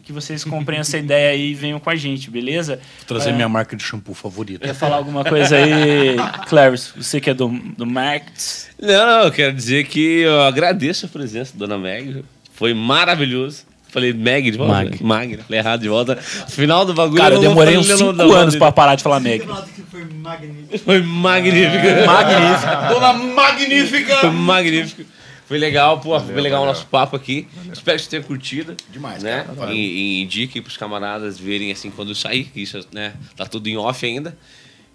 que 0.03 0.13
vocês 0.13 0.43
comprem 0.45 0.79
essa 0.79 0.97
ideia 0.99 1.31
aí 1.33 1.51
e 1.51 1.55
venham 1.55 1.79
com 1.79 1.91
a 1.91 1.97
gente, 1.97 2.31
beleza? 2.31 2.77
Vou 2.99 3.07
trazer 3.07 3.31
É. 3.31 3.33
minha 3.33 3.49
marca 3.49 3.77
de 3.77 3.83
shampoo 3.83 4.15
favorita. 4.15 4.67
Quer 4.67 4.75
falar 4.75 4.97
alguma 4.97 5.25
coisa 5.25 5.57
aí, 5.57 6.17
Clarice? 6.49 6.93
Você 6.97 7.21
que 7.21 7.29
é 7.31 7.35
do, 7.35 7.49
do 7.49 7.85
Market. 7.87 8.33
Não, 8.81 9.07
não, 9.07 9.25
eu 9.25 9.33
quero 9.33 9.53
dizer 9.55 9.87
que 9.87 10.21
eu 10.21 10.41
agradeço 10.43 11.07
a 11.07 11.09
presença 11.09 11.53
da 11.57 11.67
Dona 11.67 11.79
Meg. 11.79 12.25
Foi 12.55 12.73
maravilhoso. 12.73 13.65
Falei 13.91 14.13
Meg 14.13 14.51
de 14.51 14.59
volta. 14.59 14.73
Mag. 14.75 15.03
Mag. 15.03 15.37
Falei 15.39 15.61
errado 15.61 15.81
de 15.81 15.89
volta. 15.89 16.17
Final 16.17 16.85
do 16.85 16.93
bagulho. 16.93 17.17
Cara, 17.23 17.35
eu 17.37 17.41
demorei 17.41 17.77
uns 17.79 17.87
falei 17.89 17.95
o 18.03 18.07
5 18.09 18.13
nome 18.19 18.33
da 18.35 18.39
anos 18.41 18.57
pra 18.57 18.71
parar 18.71 18.95
de 18.97 19.03
falar 19.03 19.19
Meg. 19.21 19.47
Foi 19.91 20.05
magnífico. 20.05 20.79
Foi 20.85 21.03
magnífico. 21.03 22.07
Magnífica. 22.07 22.89
Dona 22.91 23.13
Magnífica! 23.15 24.17
Foi 24.19 24.31
magnífico. 24.31 25.05
Foi 25.49 25.57
legal, 25.57 25.99
pô. 25.99 26.20
foi 26.20 26.41
legal 26.43 26.62
o 26.62 26.66
nosso 26.66 26.87
papo 26.87 27.16
aqui. 27.16 27.49
Espero 27.73 27.97
que 27.97 28.05
você 28.05 28.11
tenha 28.11 28.23
curtido. 28.23 28.77
Demais, 28.91 29.23
né? 29.23 29.45
cara. 29.45 29.55
Valeu. 29.55 29.75
E, 29.75 29.79
e 29.79 30.23
indique 30.23 30.61
pros 30.61 30.77
camaradas 30.77 31.39
verem 31.39 31.73
assim 31.73 31.91
quando 31.91 32.15
sair. 32.15 32.45
que 32.45 32.61
Isso, 32.61 32.87
né? 32.93 33.15
Tá 33.35 33.47
tudo 33.47 33.66
em 33.66 33.77
off 33.79 34.05
ainda. 34.05 34.37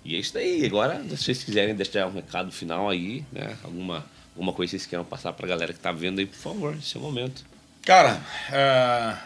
E 0.05 0.15
é 0.15 0.19
isso 0.19 0.31
daí. 0.31 0.63
Agora, 0.63 1.03
se 1.09 1.17
vocês 1.17 1.43
quiserem 1.43 1.73
deixar 1.73 2.05
um 2.05 2.13
recado 2.13 2.51
final 2.51 2.87
aí, 2.87 3.25
né? 3.31 3.57
Alguma, 3.63 4.05
alguma 4.35 4.53
coisa 4.53 4.69
que 4.69 4.77
vocês 4.77 4.87
queiram 4.87 5.03
passar 5.03 5.33
pra 5.33 5.47
galera 5.47 5.73
que 5.73 5.79
tá 5.79 5.91
vendo 5.91 6.19
aí, 6.19 6.27
por 6.27 6.37
favor, 6.37 6.75
esse 6.75 6.95
é 6.95 6.99
o 6.99 7.03
momento. 7.03 7.43
Cara, 7.81 8.21
é, 8.51 9.17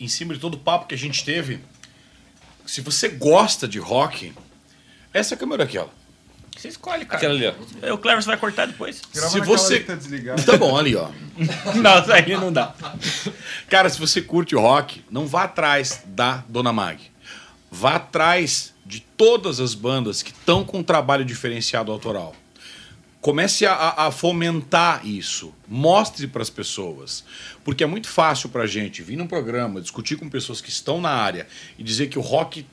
em 0.00 0.08
cima 0.08 0.32
de 0.32 0.40
todo 0.40 0.54
o 0.54 0.58
papo 0.58 0.86
que 0.86 0.94
a 0.94 0.98
gente 0.98 1.22
teve, 1.22 1.60
se 2.64 2.80
você 2.80 3.08
gosta 3.08 3.68
de 3.68 3.78
rock, 3.78 4.32
essa 5.12 5.36
câmera 5.36 5.64
aqui, 5.64 5.76
ó. 5.76 5.88
Você 6.60 6.68
escolhe, 6.68 7.04
cara. 7.06 7.16
Aquela 7.16 7.32
ali, 7.34 7.46
ó. 7.88 7.94
O 7.94 7.98
Clarice 7.98 8.26
vai 8.26 8.36
cortar 8.36 8.66
depois. 8.66 9.00
Grava 9.14 9.30
Se 9.30 9.40
você- 9.40 9.76
ali 9.88 10.20
que 10.20 10.44
tá. 10.44 10.52
Tá 10.52 10.56
bom, 10.58 10.76
ali, 10.76 10.94
ó. 10.94 11.08
Não, 11.74 12.00
isso 12.02 12.12
aí 12.12 12.36
não 12.36 12.52
dá. 12.52 12.74
Cara, 13.68 13.88
se 13.88 13.98
você 13.98 14.20
curte 14.20 14.54
rock, 14.54 15.02
não 15.10 15.26
vá 15.26 15.44
atrás 15.44 16.02
da 16.04 16.44
Dona 16.48 16.70
Mag. 16.72 17.00
Vá 17.70 17.94
atrás 17.96 18.74
de 18.84 19.00
todas 19.00 19.58
as 19.58 19.74
bandas 19.74 20.22
que 20.22 20.32
estão 20.32 20.62
com 20.64 20.80
um 20.80 20.82
trabalho 20.82 21.24
diferenciado 21.24 21.90
autoral. 21.90 22.34
Comece 23.22 23.64
a- 23.64 23.72
a, 23.72 24.06
a 24.08 24.10
fomentar 24.10 25.06
isso. 25.06 25.54
Mostre 25.68 26.26
para 26.26 26.42
as 26.42 26.50
pessoas. 26.50 27.24
Porque 27.64 27.82
é 27.84 27.86
muito 27.86 28.08
fácil 28.08 28.48
para 28.50 28.64
a 28.64 28.66
gente 28.66 29.02
vir 29.02 29.16
num 29.16 29.26
programa, 29.26 29.80
discutir 29.80 30.16
com 30.16 30.28
pessoas 30.28 30.60
que 30.60 30.68
estão 30.68 31.00
na 31.00 31.10
área 31.10 31.46
e 31.78 31.82
dizer 31.82 32.08
que 32.08 32.18
o 32.18 32.22
rock 32.22 32.66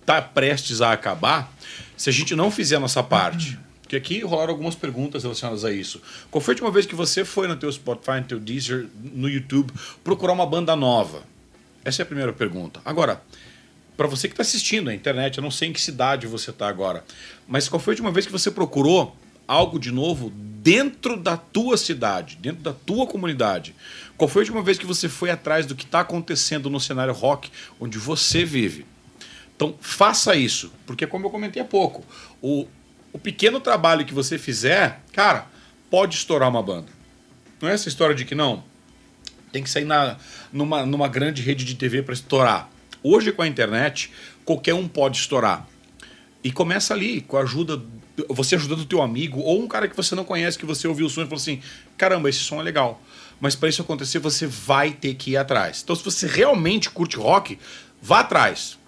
está 0.00 0.20
prestes 0.22 0.80
a 0.80 0.90
acabar 0.92 1.52
se 2.00 2.08
a 2.08 2.12
gente 2.14 2.34
não 2.34 2.50
fizer 2.50 2.76
a 2.76 2.80
nossa 2.80 3.02
parte. 3.02 3.58
Porque 3.82 3.94
aqui 3.94 4.20
rolaram 4.20 4.52
algumas 4.52 4.74
perguntas 4.74 5.22
relacionadas 5.22 5.66
a 5.66 5.70
isso. 5.70 6.00
Qual 6.30 6.40
foi 6.40 6.52
a 6.52 6.54
última 6.54 6.70
vez 6.70 6.86
que 6.86 6.94
você 6.94 7.26
foi 7.26 7.46
no 7.46 7.56
teu 7.56 7.70
Spotify, 7.70 8.20
no 8.20 8.24
teu 8.24 8.40
Deezer, 8.40 8.86
no 9.12 9.28
YouTube, 9.28 9.70
procurar 10.02 10.32
uma 10.32 10.46
banda 10.46 10.74
nova? 10.74 11.24
Essa 11.84 12.00
é 12.00 12.04
a 12.04 12.06
primeira 12.06 12.32
pergunta. 12.32 12.80
Agora, 12.86 13.20
para 13.98 14.06
você 14.06 14.28
que 14.28 14.32
está 14.32 14.40
assistindo 14.40 14.86
na 14.86 14.94
internet, 14.94 15.36
eu 15.36 15.42
não 15.42 15.50
sei 15.50 15.68
em 15.68 15.74
que 15.74 15.80
cidade 15.80 16.26
você 16.26 16.48
está 16.48 16.68
agora, 16.68 17.04
mas 17.46 17.68
qual 17.68 17.78
foi 17.78 17.92
a 17.92 17.94
última 17.96 18.10
vez 18.10 18.24
que 18.24 18.32
você 18.32 18.50
procurou 18.50 19.14
algo 19.46 19.78
de 19.78 19.92
novo 19.92 20.32
dentro 20.34 21.18
da 21.18 21.36
tua 21.36 21.76
cidade, 21.76 22.38
dentro 22.40 22.62
da 22.62 22.72
tua 22.72 23.06
comunidade? 23.06 23.74
Qual 24.16 24.26
foi 24.26 24.40
a 24.40 24.44
última 24.44 24.62
vez 24.62 24.78
que 24.78 24.86
você 24.86 25.06
foi 25.06 25.28
atrás 25.30 25.66
do 25.66 25.74
que 25.74 25.84
está 25.84 26.00
acontecendo 26.00 26.70
no 26.70 26.80
cenário 26.80 27.12
rock 27.12 27.50
onde 27.78 27.98
você 27.98 28.42
vive? 28.42 28.86
Então, 29.60 29.74
faça 29.78 30.34
isso, 30.34 30.72
porque 30.86 31.06
como 31.06 31.26
eu 31.26 31.30
comentei 31.30 31.60
há 31.60 31.64
pouco, 31.66 32.02
o, 32.40 32.66
o 33.12 33.18
pequeno 33.18 33.60
trabalho 33.60 34.06
que 34.06 34.14
você 34.14 34.38
fizer, 34.38 35.02
cara, 35.12 35.48
pode 35.90 36.16
estourar 36.16 36.48
uma 36.48 36.62
banda. 36.62 36.86
Não 37.60 37.68
é 37.68 37.74
essa 37.74 37.86
história 37.86 38.14
de 38.14 38.24
que 38.24 38.34
não, 38.34 38.64
tem 39.52 39.62
que 39.62 39.68
sair 39.68 39.84
na, 39.84 40.16
numa, 40.50 40.86
numa 40.86 41.08
grande 41.08 41.42
rede 41.42 41.62
de 41.66 41.74
TV 41.74 42.00
para 42.00 42.14
estourar. 42.14 42.70
Hoje, 43.02 43.32
com 43.32 43.42
a 43.42 43.46
internet, 43.46 44.10
qualquer 44.46 44.72
um 44.72 44.88
pode 44.88 45.18
estourar. 45.18 45.68
E 46.42 46.50
começa 46.50 46.94
ali, 46.94 47.20
com 47.20 47.36
a 47.36 47.42
ajuda, 47.42 47.82
você 48.30 48.54
ajudando 48.54 48.80
o 48.80 48.86
teu 48.86 49.02
amigo, 49.02 49.40
ou 49.40 49.60
um 49.60 49.68
cara 49.68 49.86
que 49.86 49.94
você 49.94 50.14
não 50.14 50.24
conhece, 50.24 50.58
que 50.58 50.64
você 50.64 50.88
ouviu 50.88 51.04
o 51.04 51.10
som 51.10 51.20
e 51.20 51.24
falou 51.24 51.36
assim, 51.36 51.60
caramba, 51.98 52.30
esse 52.30 52.38
som 52.38 52.60
é 52.60 52.62
legal. 52.62 52.98
Mas 53.38 53.54
para 53.54 53.68
isso 53.68 53.82
acontecer, 53.82 54.20
você 54.20 54.46
vai 54.46 54.92
ter 54.92 55.12
que 55.16 55.32
ir 55.32 55.36
atrás. 55.36 55.82
Então, 55.84 55.94
se 55.94 56.02
você 56.02 56.26
realmente 56.26 56.88
curte 56.88 57.18
rock, 57.18 57.58
vá 58.00 58.20
atrás. 58.20 58.79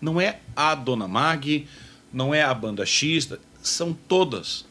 Não 0.00 0.20
é 0.20 0.40
a 0.56 0.74
Dona 0.74 1.06
Mag, 1.06 1.66
não 2.12 2.34
é 2.34 2.42
a 2.42 2.54
banda 2.54 2.84
X, 2.86 3.28
são 3.62 3.92
todas. 3.92 4.64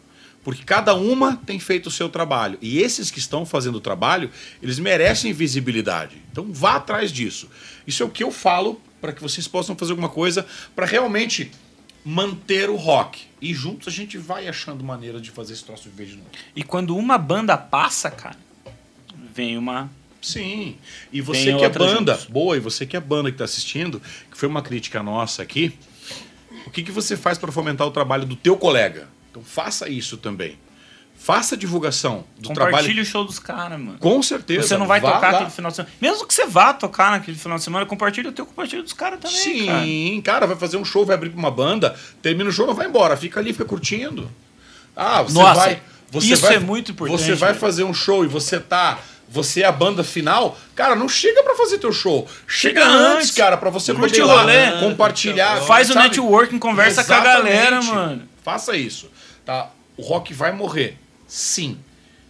Porque 0.44 0.64
cada 0.64 0.96
uma 0.96 1.38
tem 1.38 1.60
feito 1.60 1.88
o 1.88 1.92
seu 1.92 2.10
trabalho. 2.10 2.58
E 2.62 2.80
esses 2.80 3.12
que 3.12 3.20
estão 3.20 3.46
fazendo 3.46 3.76
o 3.76 3.82
trabalho, 3.82 4.32
eles 4.64 4.80
merecem 4.80 5.34
visibilidade. 5.34 6.22
Então 6.32 6.52
vá 6.52 6.76
atrás 6.76 7.12
disso. 7.12 7.50
Isso 7.86 8.02
é 8.02 8.06
o 8.06 8.10
que 8.10 8.24
eu 8.24 8.32
falo 8.32 8.82
para 9.02 9.14
que 9.14 9.22
vocês 9.22 9.48
possam 9.48 9.76
fazer 9.76 9.92
alguma 9.92 10.10
coisa 10.10 10.46
para 10.76 10.86
realmente 10.86 11.52
manter 12.04 12.70
o 12.70 12.76
rock. 12.76 13.22
E 13.42 13.54
juntos 13.54 13.88
a 13.88 13.92
gente 13.92 14.18
vai 14.18 14.48
achando 14.48 14.84
maneira 14.84 15.20
de 15.20 15.30
fazer 15.32 15.54
esse 15.54 15.64
troço 15.64 15.90
viver 15.90 16.08
de 16.08 16.16
novo. 16.16 16.30
E 16.56 16.64
quando 16.64 16.96
uma 16.96 17.18
banda 17.18 17.58
passa, 17.58 18.10
cara, 18.10 18.38
vem 19.34 19.58
uma. 19.58 19.90
Sim. 20.22 20.78
E 21.12 21.22
você 21.22 21.46
Tem 21.46 21.58
que 21.58 21.64
é 21.64 21.70
banda, 21.70 22.14
juntos. 22.14 22.26
boa, 22.30 22.58
e 22.58 22.60
você 22.60 22.86
que 22.86 22.98
é 22.98 23.00
banda 23.00 23.30
que 23.30 23.36
está 23.36 23.46
assistindo, 23.46 24.02
que 24.32 24.38
foi 24.38 24.50
uma 24.50 24.62
crítica 24.62 25.02
nossa 25.02 25.42
aqui, 25.42 25.74
o 26.66 26.70
que, 26.70 26.84
que 26.84 26.92
você 26.92 27.16
faz 27.16 27.38
para 27.38 27.52
fomentar 27.52 27.88
o 27.88 27.92
trabalho 27.92 28.26
do 28.26 28.36
teu 28.36 28.58
colega? 28.58 29.08
Então 29.32 29.42
faça 29.44 29.88
isso 29.90 30.18
também. 30.18 30.58
Faça 31.22 31.58
divulgação 31.58 32.24
do 32.38 32.48
Compartilhe 32.48 32.84
trabalho. 32.86 33.02
o 33.02 33.06
show 33.06 33.26
dos 33.26 33.40
caras, 33.40 33.78
mano. 33.80 33.98
Com 34.00 34.24
certeza. 34.24 34.70
Você 34.70 34.78
não 34.78 34.88
vai 34.88 35.02
Vá 35.02 35.12
tocar 35.14 35.32
lá. 35.32 35.38
aquele 35.40 35.50
final 35.52 35.70
de 35.70 35.76
semana. 35.76 35.94
Mesmo 36.00 36.26
que 36.26 36.34
você 36.34 36.46
vá 36.46 36.74
tocar 36.74 37.12
naquele 37.12 37.38
final 37.38 37.58
de 37.58 37.64
semana, 37.66 37.86
compartilha 37.86 38.30
o 38.30 38.32
teu, 38.32 38.46
compartilha 38.46 38.82
dos 38.82 38.94
caras 38.94 39.20
também, 39.20 39.66
cara. 39.66 39.84
Sim, 39.84 40.22
cara. 40.24 40.48
vai 40.48 40.56
fazer 40.56 40.78
um 40.78 40.86
show, 40.86 41.06
vai 41.06 41.16
abrir 41.16 41.30
pra 41.30 41.38
uma 41.40 41.52
banda, 41.52 41.94
termina 42.22 42.50
o 42.50 42.54
show, 42.54 42.66
não 42.66 42.74
vai 42.74 42.88
embora, 42.88 43.18
fica 43.18 43.38
ali, 43.40 43.52
fica 43.52 43.66
curtindo. 43.66 44.32
Ah, 44.96 45.22
você 45.22 45.34
Nossa, 45.38 45.60
vai. 45.60 45.82
Você 46.12 46.28
isso 46.34 46.42
vai, 46.42 46.56
é 46.56 46.60
muito 46.60 46.92
importante, 46.92 47.22
Você 47.22 47.36
vai 47.36 47.50
velho. 47.50 47.60
fazer 47.60 47.84
um 47.84 47.94
show 47.94 48.24
e 48.24 48.28
você 48.28 48.58
tá. 48.60 48.98
Você 49.32 49.62
é 49.62 49.66
a 49.66 49.72
banda 49.72 50.04
final, 50.04 50.58
cara, 50.76 50.96
não 50.96 51.08
chega 51.08 51.44
pra 51.44 51.56
fazer 51.56 51.78
teu 51.78 51.94
show. 51.94 52.28
Chega, 52.48 52.82
Chega 52.82 52.92
antes, 52.92 53.16
antes. 53.18 53.32
cara, 53.32 53.58
pra 53.58 53.70
você 53.70 53.92
o 53.92 53.96
lá, 54.26 54.42
rolê. 54.42 54.80
compartilhar. 54.80 55.62
Faz 55.62 55.90
o 55.90 55.94
sabe? 55.94 56.08
networking, 56.08 56.58
conversa 56.58 57.04
com 57.04 57.14
a 57.14 57.18
Exatamente. 57.18 57.54
galera, 57.56 57.82
mano. 57.84 58.24
Faça 58.44 58.76
isso, 58.76 59.10
tá? 59.46 59.70
O 59.96 60.02
rock 60.02 60.34
vai 60.34 60.52
morrer, 60.52 60.98
sim. 61.28 61.78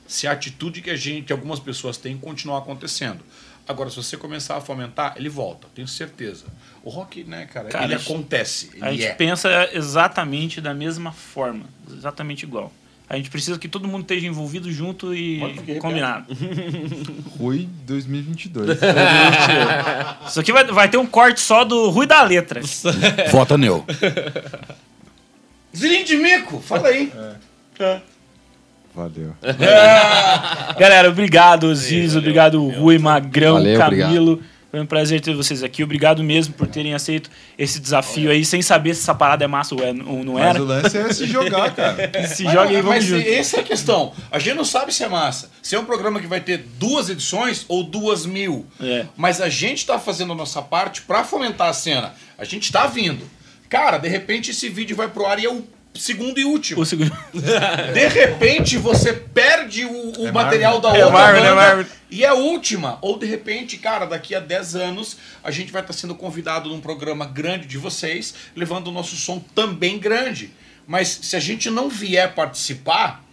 Se 0.08 0.28
a 0.28 0.32
atitude 0.34 0.82
que 0.82 0.90
a 0.90 0.96
gente, 0.98 1.26
que 1.28 1.32
algumas 1.32 1.60
pessoas 1.60 1.96
têm 1.96 2.18
continuar 2.18 2.58
acontecendo. 2.58 3.20
Agora, 3.68 3.90
se 3.92 3.96
você 3.98 4.18
começar 4.18 4.58
a 4.58 4.62
fomentar, 4.62 5.14
ele 5.16 5.30
volta, 5.30 5.68
tenho 5.76 5.88
certeza. 5.88 6.46
O 6.84 6.90
rock, 6.90 7.24
né, 7.24 7.46
cara, 7.46 7.70
Cara, 7.70 7.86
ele 7.86 7.94
a 7.94 7.98
acontece. 7.98 8.72
Ele 8.74 8.84
A 8.84 8.92
gente 8.92 9.06
é. 9.06 9.14
pensa 9.14 9.70
exatamente 9.72 10.60
da 10.60 10.74
mesma 10.74 11.12
forma, 11.12 11.66
exatamente 11.96 12.44
igual. 12.44 12.74
A 13.10 13.16
gente 13.16 13.32
precisa 13.32 13.58
que 13.58 13.68
todo 13.68 13.88
mundo 13.88 14.02
esteja 14.02 14.28
envolvido 14.28 14.72
junto 14.72 15.16
e 15.16 15.40
combinado. 15.80 16.28
Rui 17.40 17.68
2022. 17.88 18.78
Isso 20.30 20.40
aqui 20.40 20.54
vai, 20.54 20.64
vai 20.66 20.88
ter 20.88 20.98
um 20.98 21.08
corte 21.08 21.40
só 21.40 21.66
do 21.66 21.90
Rui 21.90 22.06
da 22.06 22.22
Letra. 22.22 22.62
Vota 23.32 23.58
Neu. 23.58 23.84
Zilinho 25.76 26.06
de 26.06 26.18
mico, 26.18 26.60
fala 26.60 26.90
aí. 26.90 27.12
Valeu. 28.94 29.34
Galera, 30.78 31.10
obrigado, 31.10 31.64
Osiris, 31.66 32.16
obrigado, 32.16 32.64
Rui, 32.68 33.00
Magrão, 33.00 33.56
Valeu, 33.56 33.80
Camilo. 33.80 34.44
Foi 34.72 34.80
um 34.80 34.86
prazer 34.86 35.20
ter 35.20 35.34
vocês 35.36 35.64
aqui. 35.64 35.84
Obrigado 35.84 36.24
mesmo 36.24 36.54
por 36.54 36.68
terem 36.68 36.94
aceito 36.94 37.30
esse 37.58 37.80
desafio 37.80 38.30
aí, 38.30 38.46
sem 38.46 38.62
saber 38.62 38.94
se 38.94 39.02
essa 39.02 39.16
parada 39.16 39.44
é 39.44 39.48
massa 39.48 39.74
ou 39.74 39.84
é- 39.84 39.90
ou 39.90 40.24
não 40.24 40.34
Mas 40.34 40.44
era. 40.46 40.62
o 40.62 40.66
lance 40.66 40.96
é 40.98 41.12
se 41.12 41.26
jogar, 41.26 41.74
cara. 41.76 42.28
Se 42.28 42.44
joga 42.44 42.70
aí, 42.70 42.76
vamos 42.76 42.90
Mas 42.90 43.04
junto. 43.04 43.28
essa 43.28 43.58
é 43.58 43.60
a 43.62 43.64
questão. 43.64 44.14
A 44.32 44.38
gente 44.38 44.56
não 44.56 44.66
sabe 44.66 44.94
se 44.94 45.04
é 45.04 45.10
massa. 45.10 45.50
Se 45.64 45.76
é 45.76 45.80
um 45.80 45.86
programa 45.86 46.20
que 46.20 46.28
vai 46.28 46.40
ter 46.40 46.58
duas 46.78 47.10
edições 47.10 47.66
ou 47.68 47.84
duas 47.84 48.26
mil. 48.28 48.68
É. 48.80 49.06
Mas 49.18 49.42
a 49.42 49.50
gente 49.50 49.86
tá 49.86 49.98
fazendo 49.98 50.34
a 50.34 50.36
nossa 50.36 50.62
parte 50.62 51.02
pra 51.02 51.24
fomentar 51.24 51.70
a 51.70 51.74
cena. 51.74 52.14
A 52.38 52.44
gente 52.46 52.72
tá 52.72 52.86
vindo. 52.86 53.28
Cara, 53.70 53.98
de 53.98 54.08
repente 54.08 54.52
esse 54.52 54.70
vídeo 54.70 54.96
vai 54.96 55.08
pro 55.08 55.26
ar 55.26 55.40
e 55.40 55.46
é 55.46 55.50
o 55.52 55.64
segundo 56.00 56.40
e 56.40 56.46
último. 56.46 56.82
O 56.82 56.86
segundo. 56.86 57.12
De 57.94 58.08
repente 58.08 58.78
você 58.78 59.14
perde 59.14 59.86
o, 59.86 60.22
o 60.22 60.28
É 60.28 60.32
material 60.32 60.80
da 60.80 60.90
É 60.96 61.06
outra 61.06 61.12
Marvel, 61.12 61.44
é 61.44 61.50
banda 61.50 61.56
Marvel. 61.56 61.86
e 62.10 62.24
é 62.24 62.28
a 62.28 62.34
última. 62.34 62.98
Ou 63.02 63.18
de 63.20 63.26
repente, 63.26 63.78
cara, 63.78 64.06
daqui 64.06 64.34
a 64.34 64.40
10 64.40 64.76
anos 64.76 65.18
a 65.44 65.52
gente 65.52 65.72
vai 65.72 65.82
estar 65.82 65.94
sendo 65.94 66.16
convidado 66.16 66.70
num 66.70 66.82
programa 66.82 67.26
grande 67.26 67.68
de 67.68 67.78
vocês, 67.78 68.34
levando 68.56 68.88
o 68.88 68.92
nosso 68.92 69.16
som 69.16 69.40
também 69.54 70.00
grande. 70.00 70.52
Mas 70.88 71.08
se 71.08 71.36
a 71.36 71.40
gente 71.40 71.70
não 71.70 71.90
vier 71.90 72.34
participar, 72.34 73.24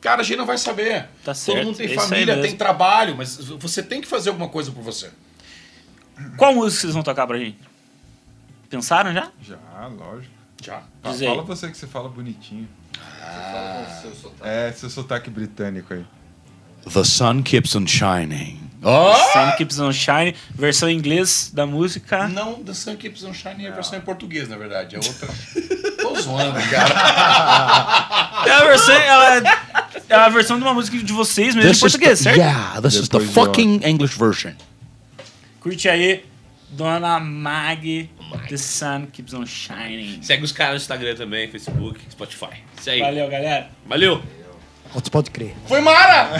Cara, 0.00 0.20
a 0.20 0.22
gente 0.22 0.36
não 0.36 0.44
vai 0.44 0.58
saber. 0.58 1.04
Tá 1.24 1.32
Todo 1.32 1.34
certo, 1.34 1.64
mundo 1.64 1.76
tem 1.78 1.86
é 1.86 1.88
aí 1.88 1.96
família, 1.96 2.42
tem 2.42 2.54
trabalho, 2.54 3.16
mas 3.16 3.38
você 3.38 3.82
tem 3.82 4.02
que 4.02 4.06
fazer 4.06 4.28
alguma 4.28 4.50
coisa 4.50 4.70
por 4.70 4.82
você. 4.82 5.10
Qual 6.36 6.54
música 6.54 6.82
vocês 6.82 6.92
vão 6.92 7.02
tocar 7.02 7.26
pra 7.26 7.38
gente? 7.38 7.56
Pensaram 8.68 9.14
já? 9.14 9.32
Já, 9.42 9.56
lógico. 9.86 10.34
Já. 10.64 10.82
Diz 11.04 11.20
aí. 11.22 11.28
Fala 11.28 11.42
você 11.42 11.70
que 11.70 11.76
você 11.76 11.86
fala 11.86 12.08
bonitinho. 12.08 12.68
É, 14.42 14.72
seu 14.72 14.88
sotaque 14.90 15.30
britânico 15.30 15.92
aí. 15.94 16.04
The 16.92 17.04
sun 17.04 17.42
keeps 17.42 17.74
on 17.76 17.86
shining. 17.86 18.60
Sun 19.32 19.56
Keeps 19.56 19.78
on 19.78 19.90
Shine, 19.92 20.34
versão 20.54 20.90
em 20.90 20.96
inglês 20.98 21.50
da 21.54 21.64
música. 21.64 22.28
Não, 22.28 22.62
The 22.62 22.74
Sun 22.74 22.96
Keeps 22.96 23.24
on 23.24 23.32
Shining 23.32 23.64
é 23.64 23.68
a 23.68 23.72
versão 23.74 23.98
em 23.98 24.02
português, 24.02 24.46
na 24.46 24.58
verdade. 24.58 24.94
É 24.96 24.98
outra. 24.98 25.26
Tô 26.02 26.20
zoando, 26.20 26.60
cara. 26.68 28.44
É 28.46 28.50
a 28.52 28.64
versão, 28.66 28.94
ela 28.94 29.36
é- 29.38 29.42
é 30.06 30.14
a 30.14 30.28
versão 30.28 30.58
de 30.58 30.64
uma 30.64 30.74
música 30.74 30.98
de 30.98 31.12
vocês 31.14 31.54
mesmo 31.54 31.72
em 31.72 31.78
português, 31.78 32.18
certo? 32.18 32.36
Yeah, 32.36 32.78
this 32.82 32.92
is 32.96 33.08
the 33.08 33.20
Depois 33.20 33.32
fucking 33.34 33.80
English 33.86 34.18
version. 34.18 34.52
Curte 35.60 35.88
aí, 35.88 36.22
Dona 36.68 37.18
Mag, 37.18 38.10
The 38.48 38.56
Sun 38.56 39.06
Keeps 39.12 39.34
on 39.34 39.46
Shining. 39.46 40.22
Segue 40.22 40.44
os 40.44 40.52
caras 40.52 40.74
no 40.74 40.76
Instagram 40.78 41.14
também, 41.14 41.50
Facebook, 41.50 42.00
Spotify. 42.10 42.62
Isso 42.78 42.90
aí. 42.90 43.00
Valeu, 43.00 43.28
galera. 43.28 43.70
Valeu. 43.86 44.22
Outros 44.94 45.08
pode 45.08 45.30
crer. 45.30 45.54
Foi 45.66 45.80
Mara! 45.80 46.30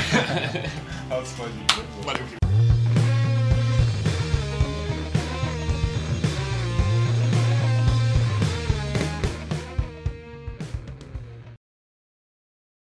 Pode 1.09 2.21
ir. 2.35 2.44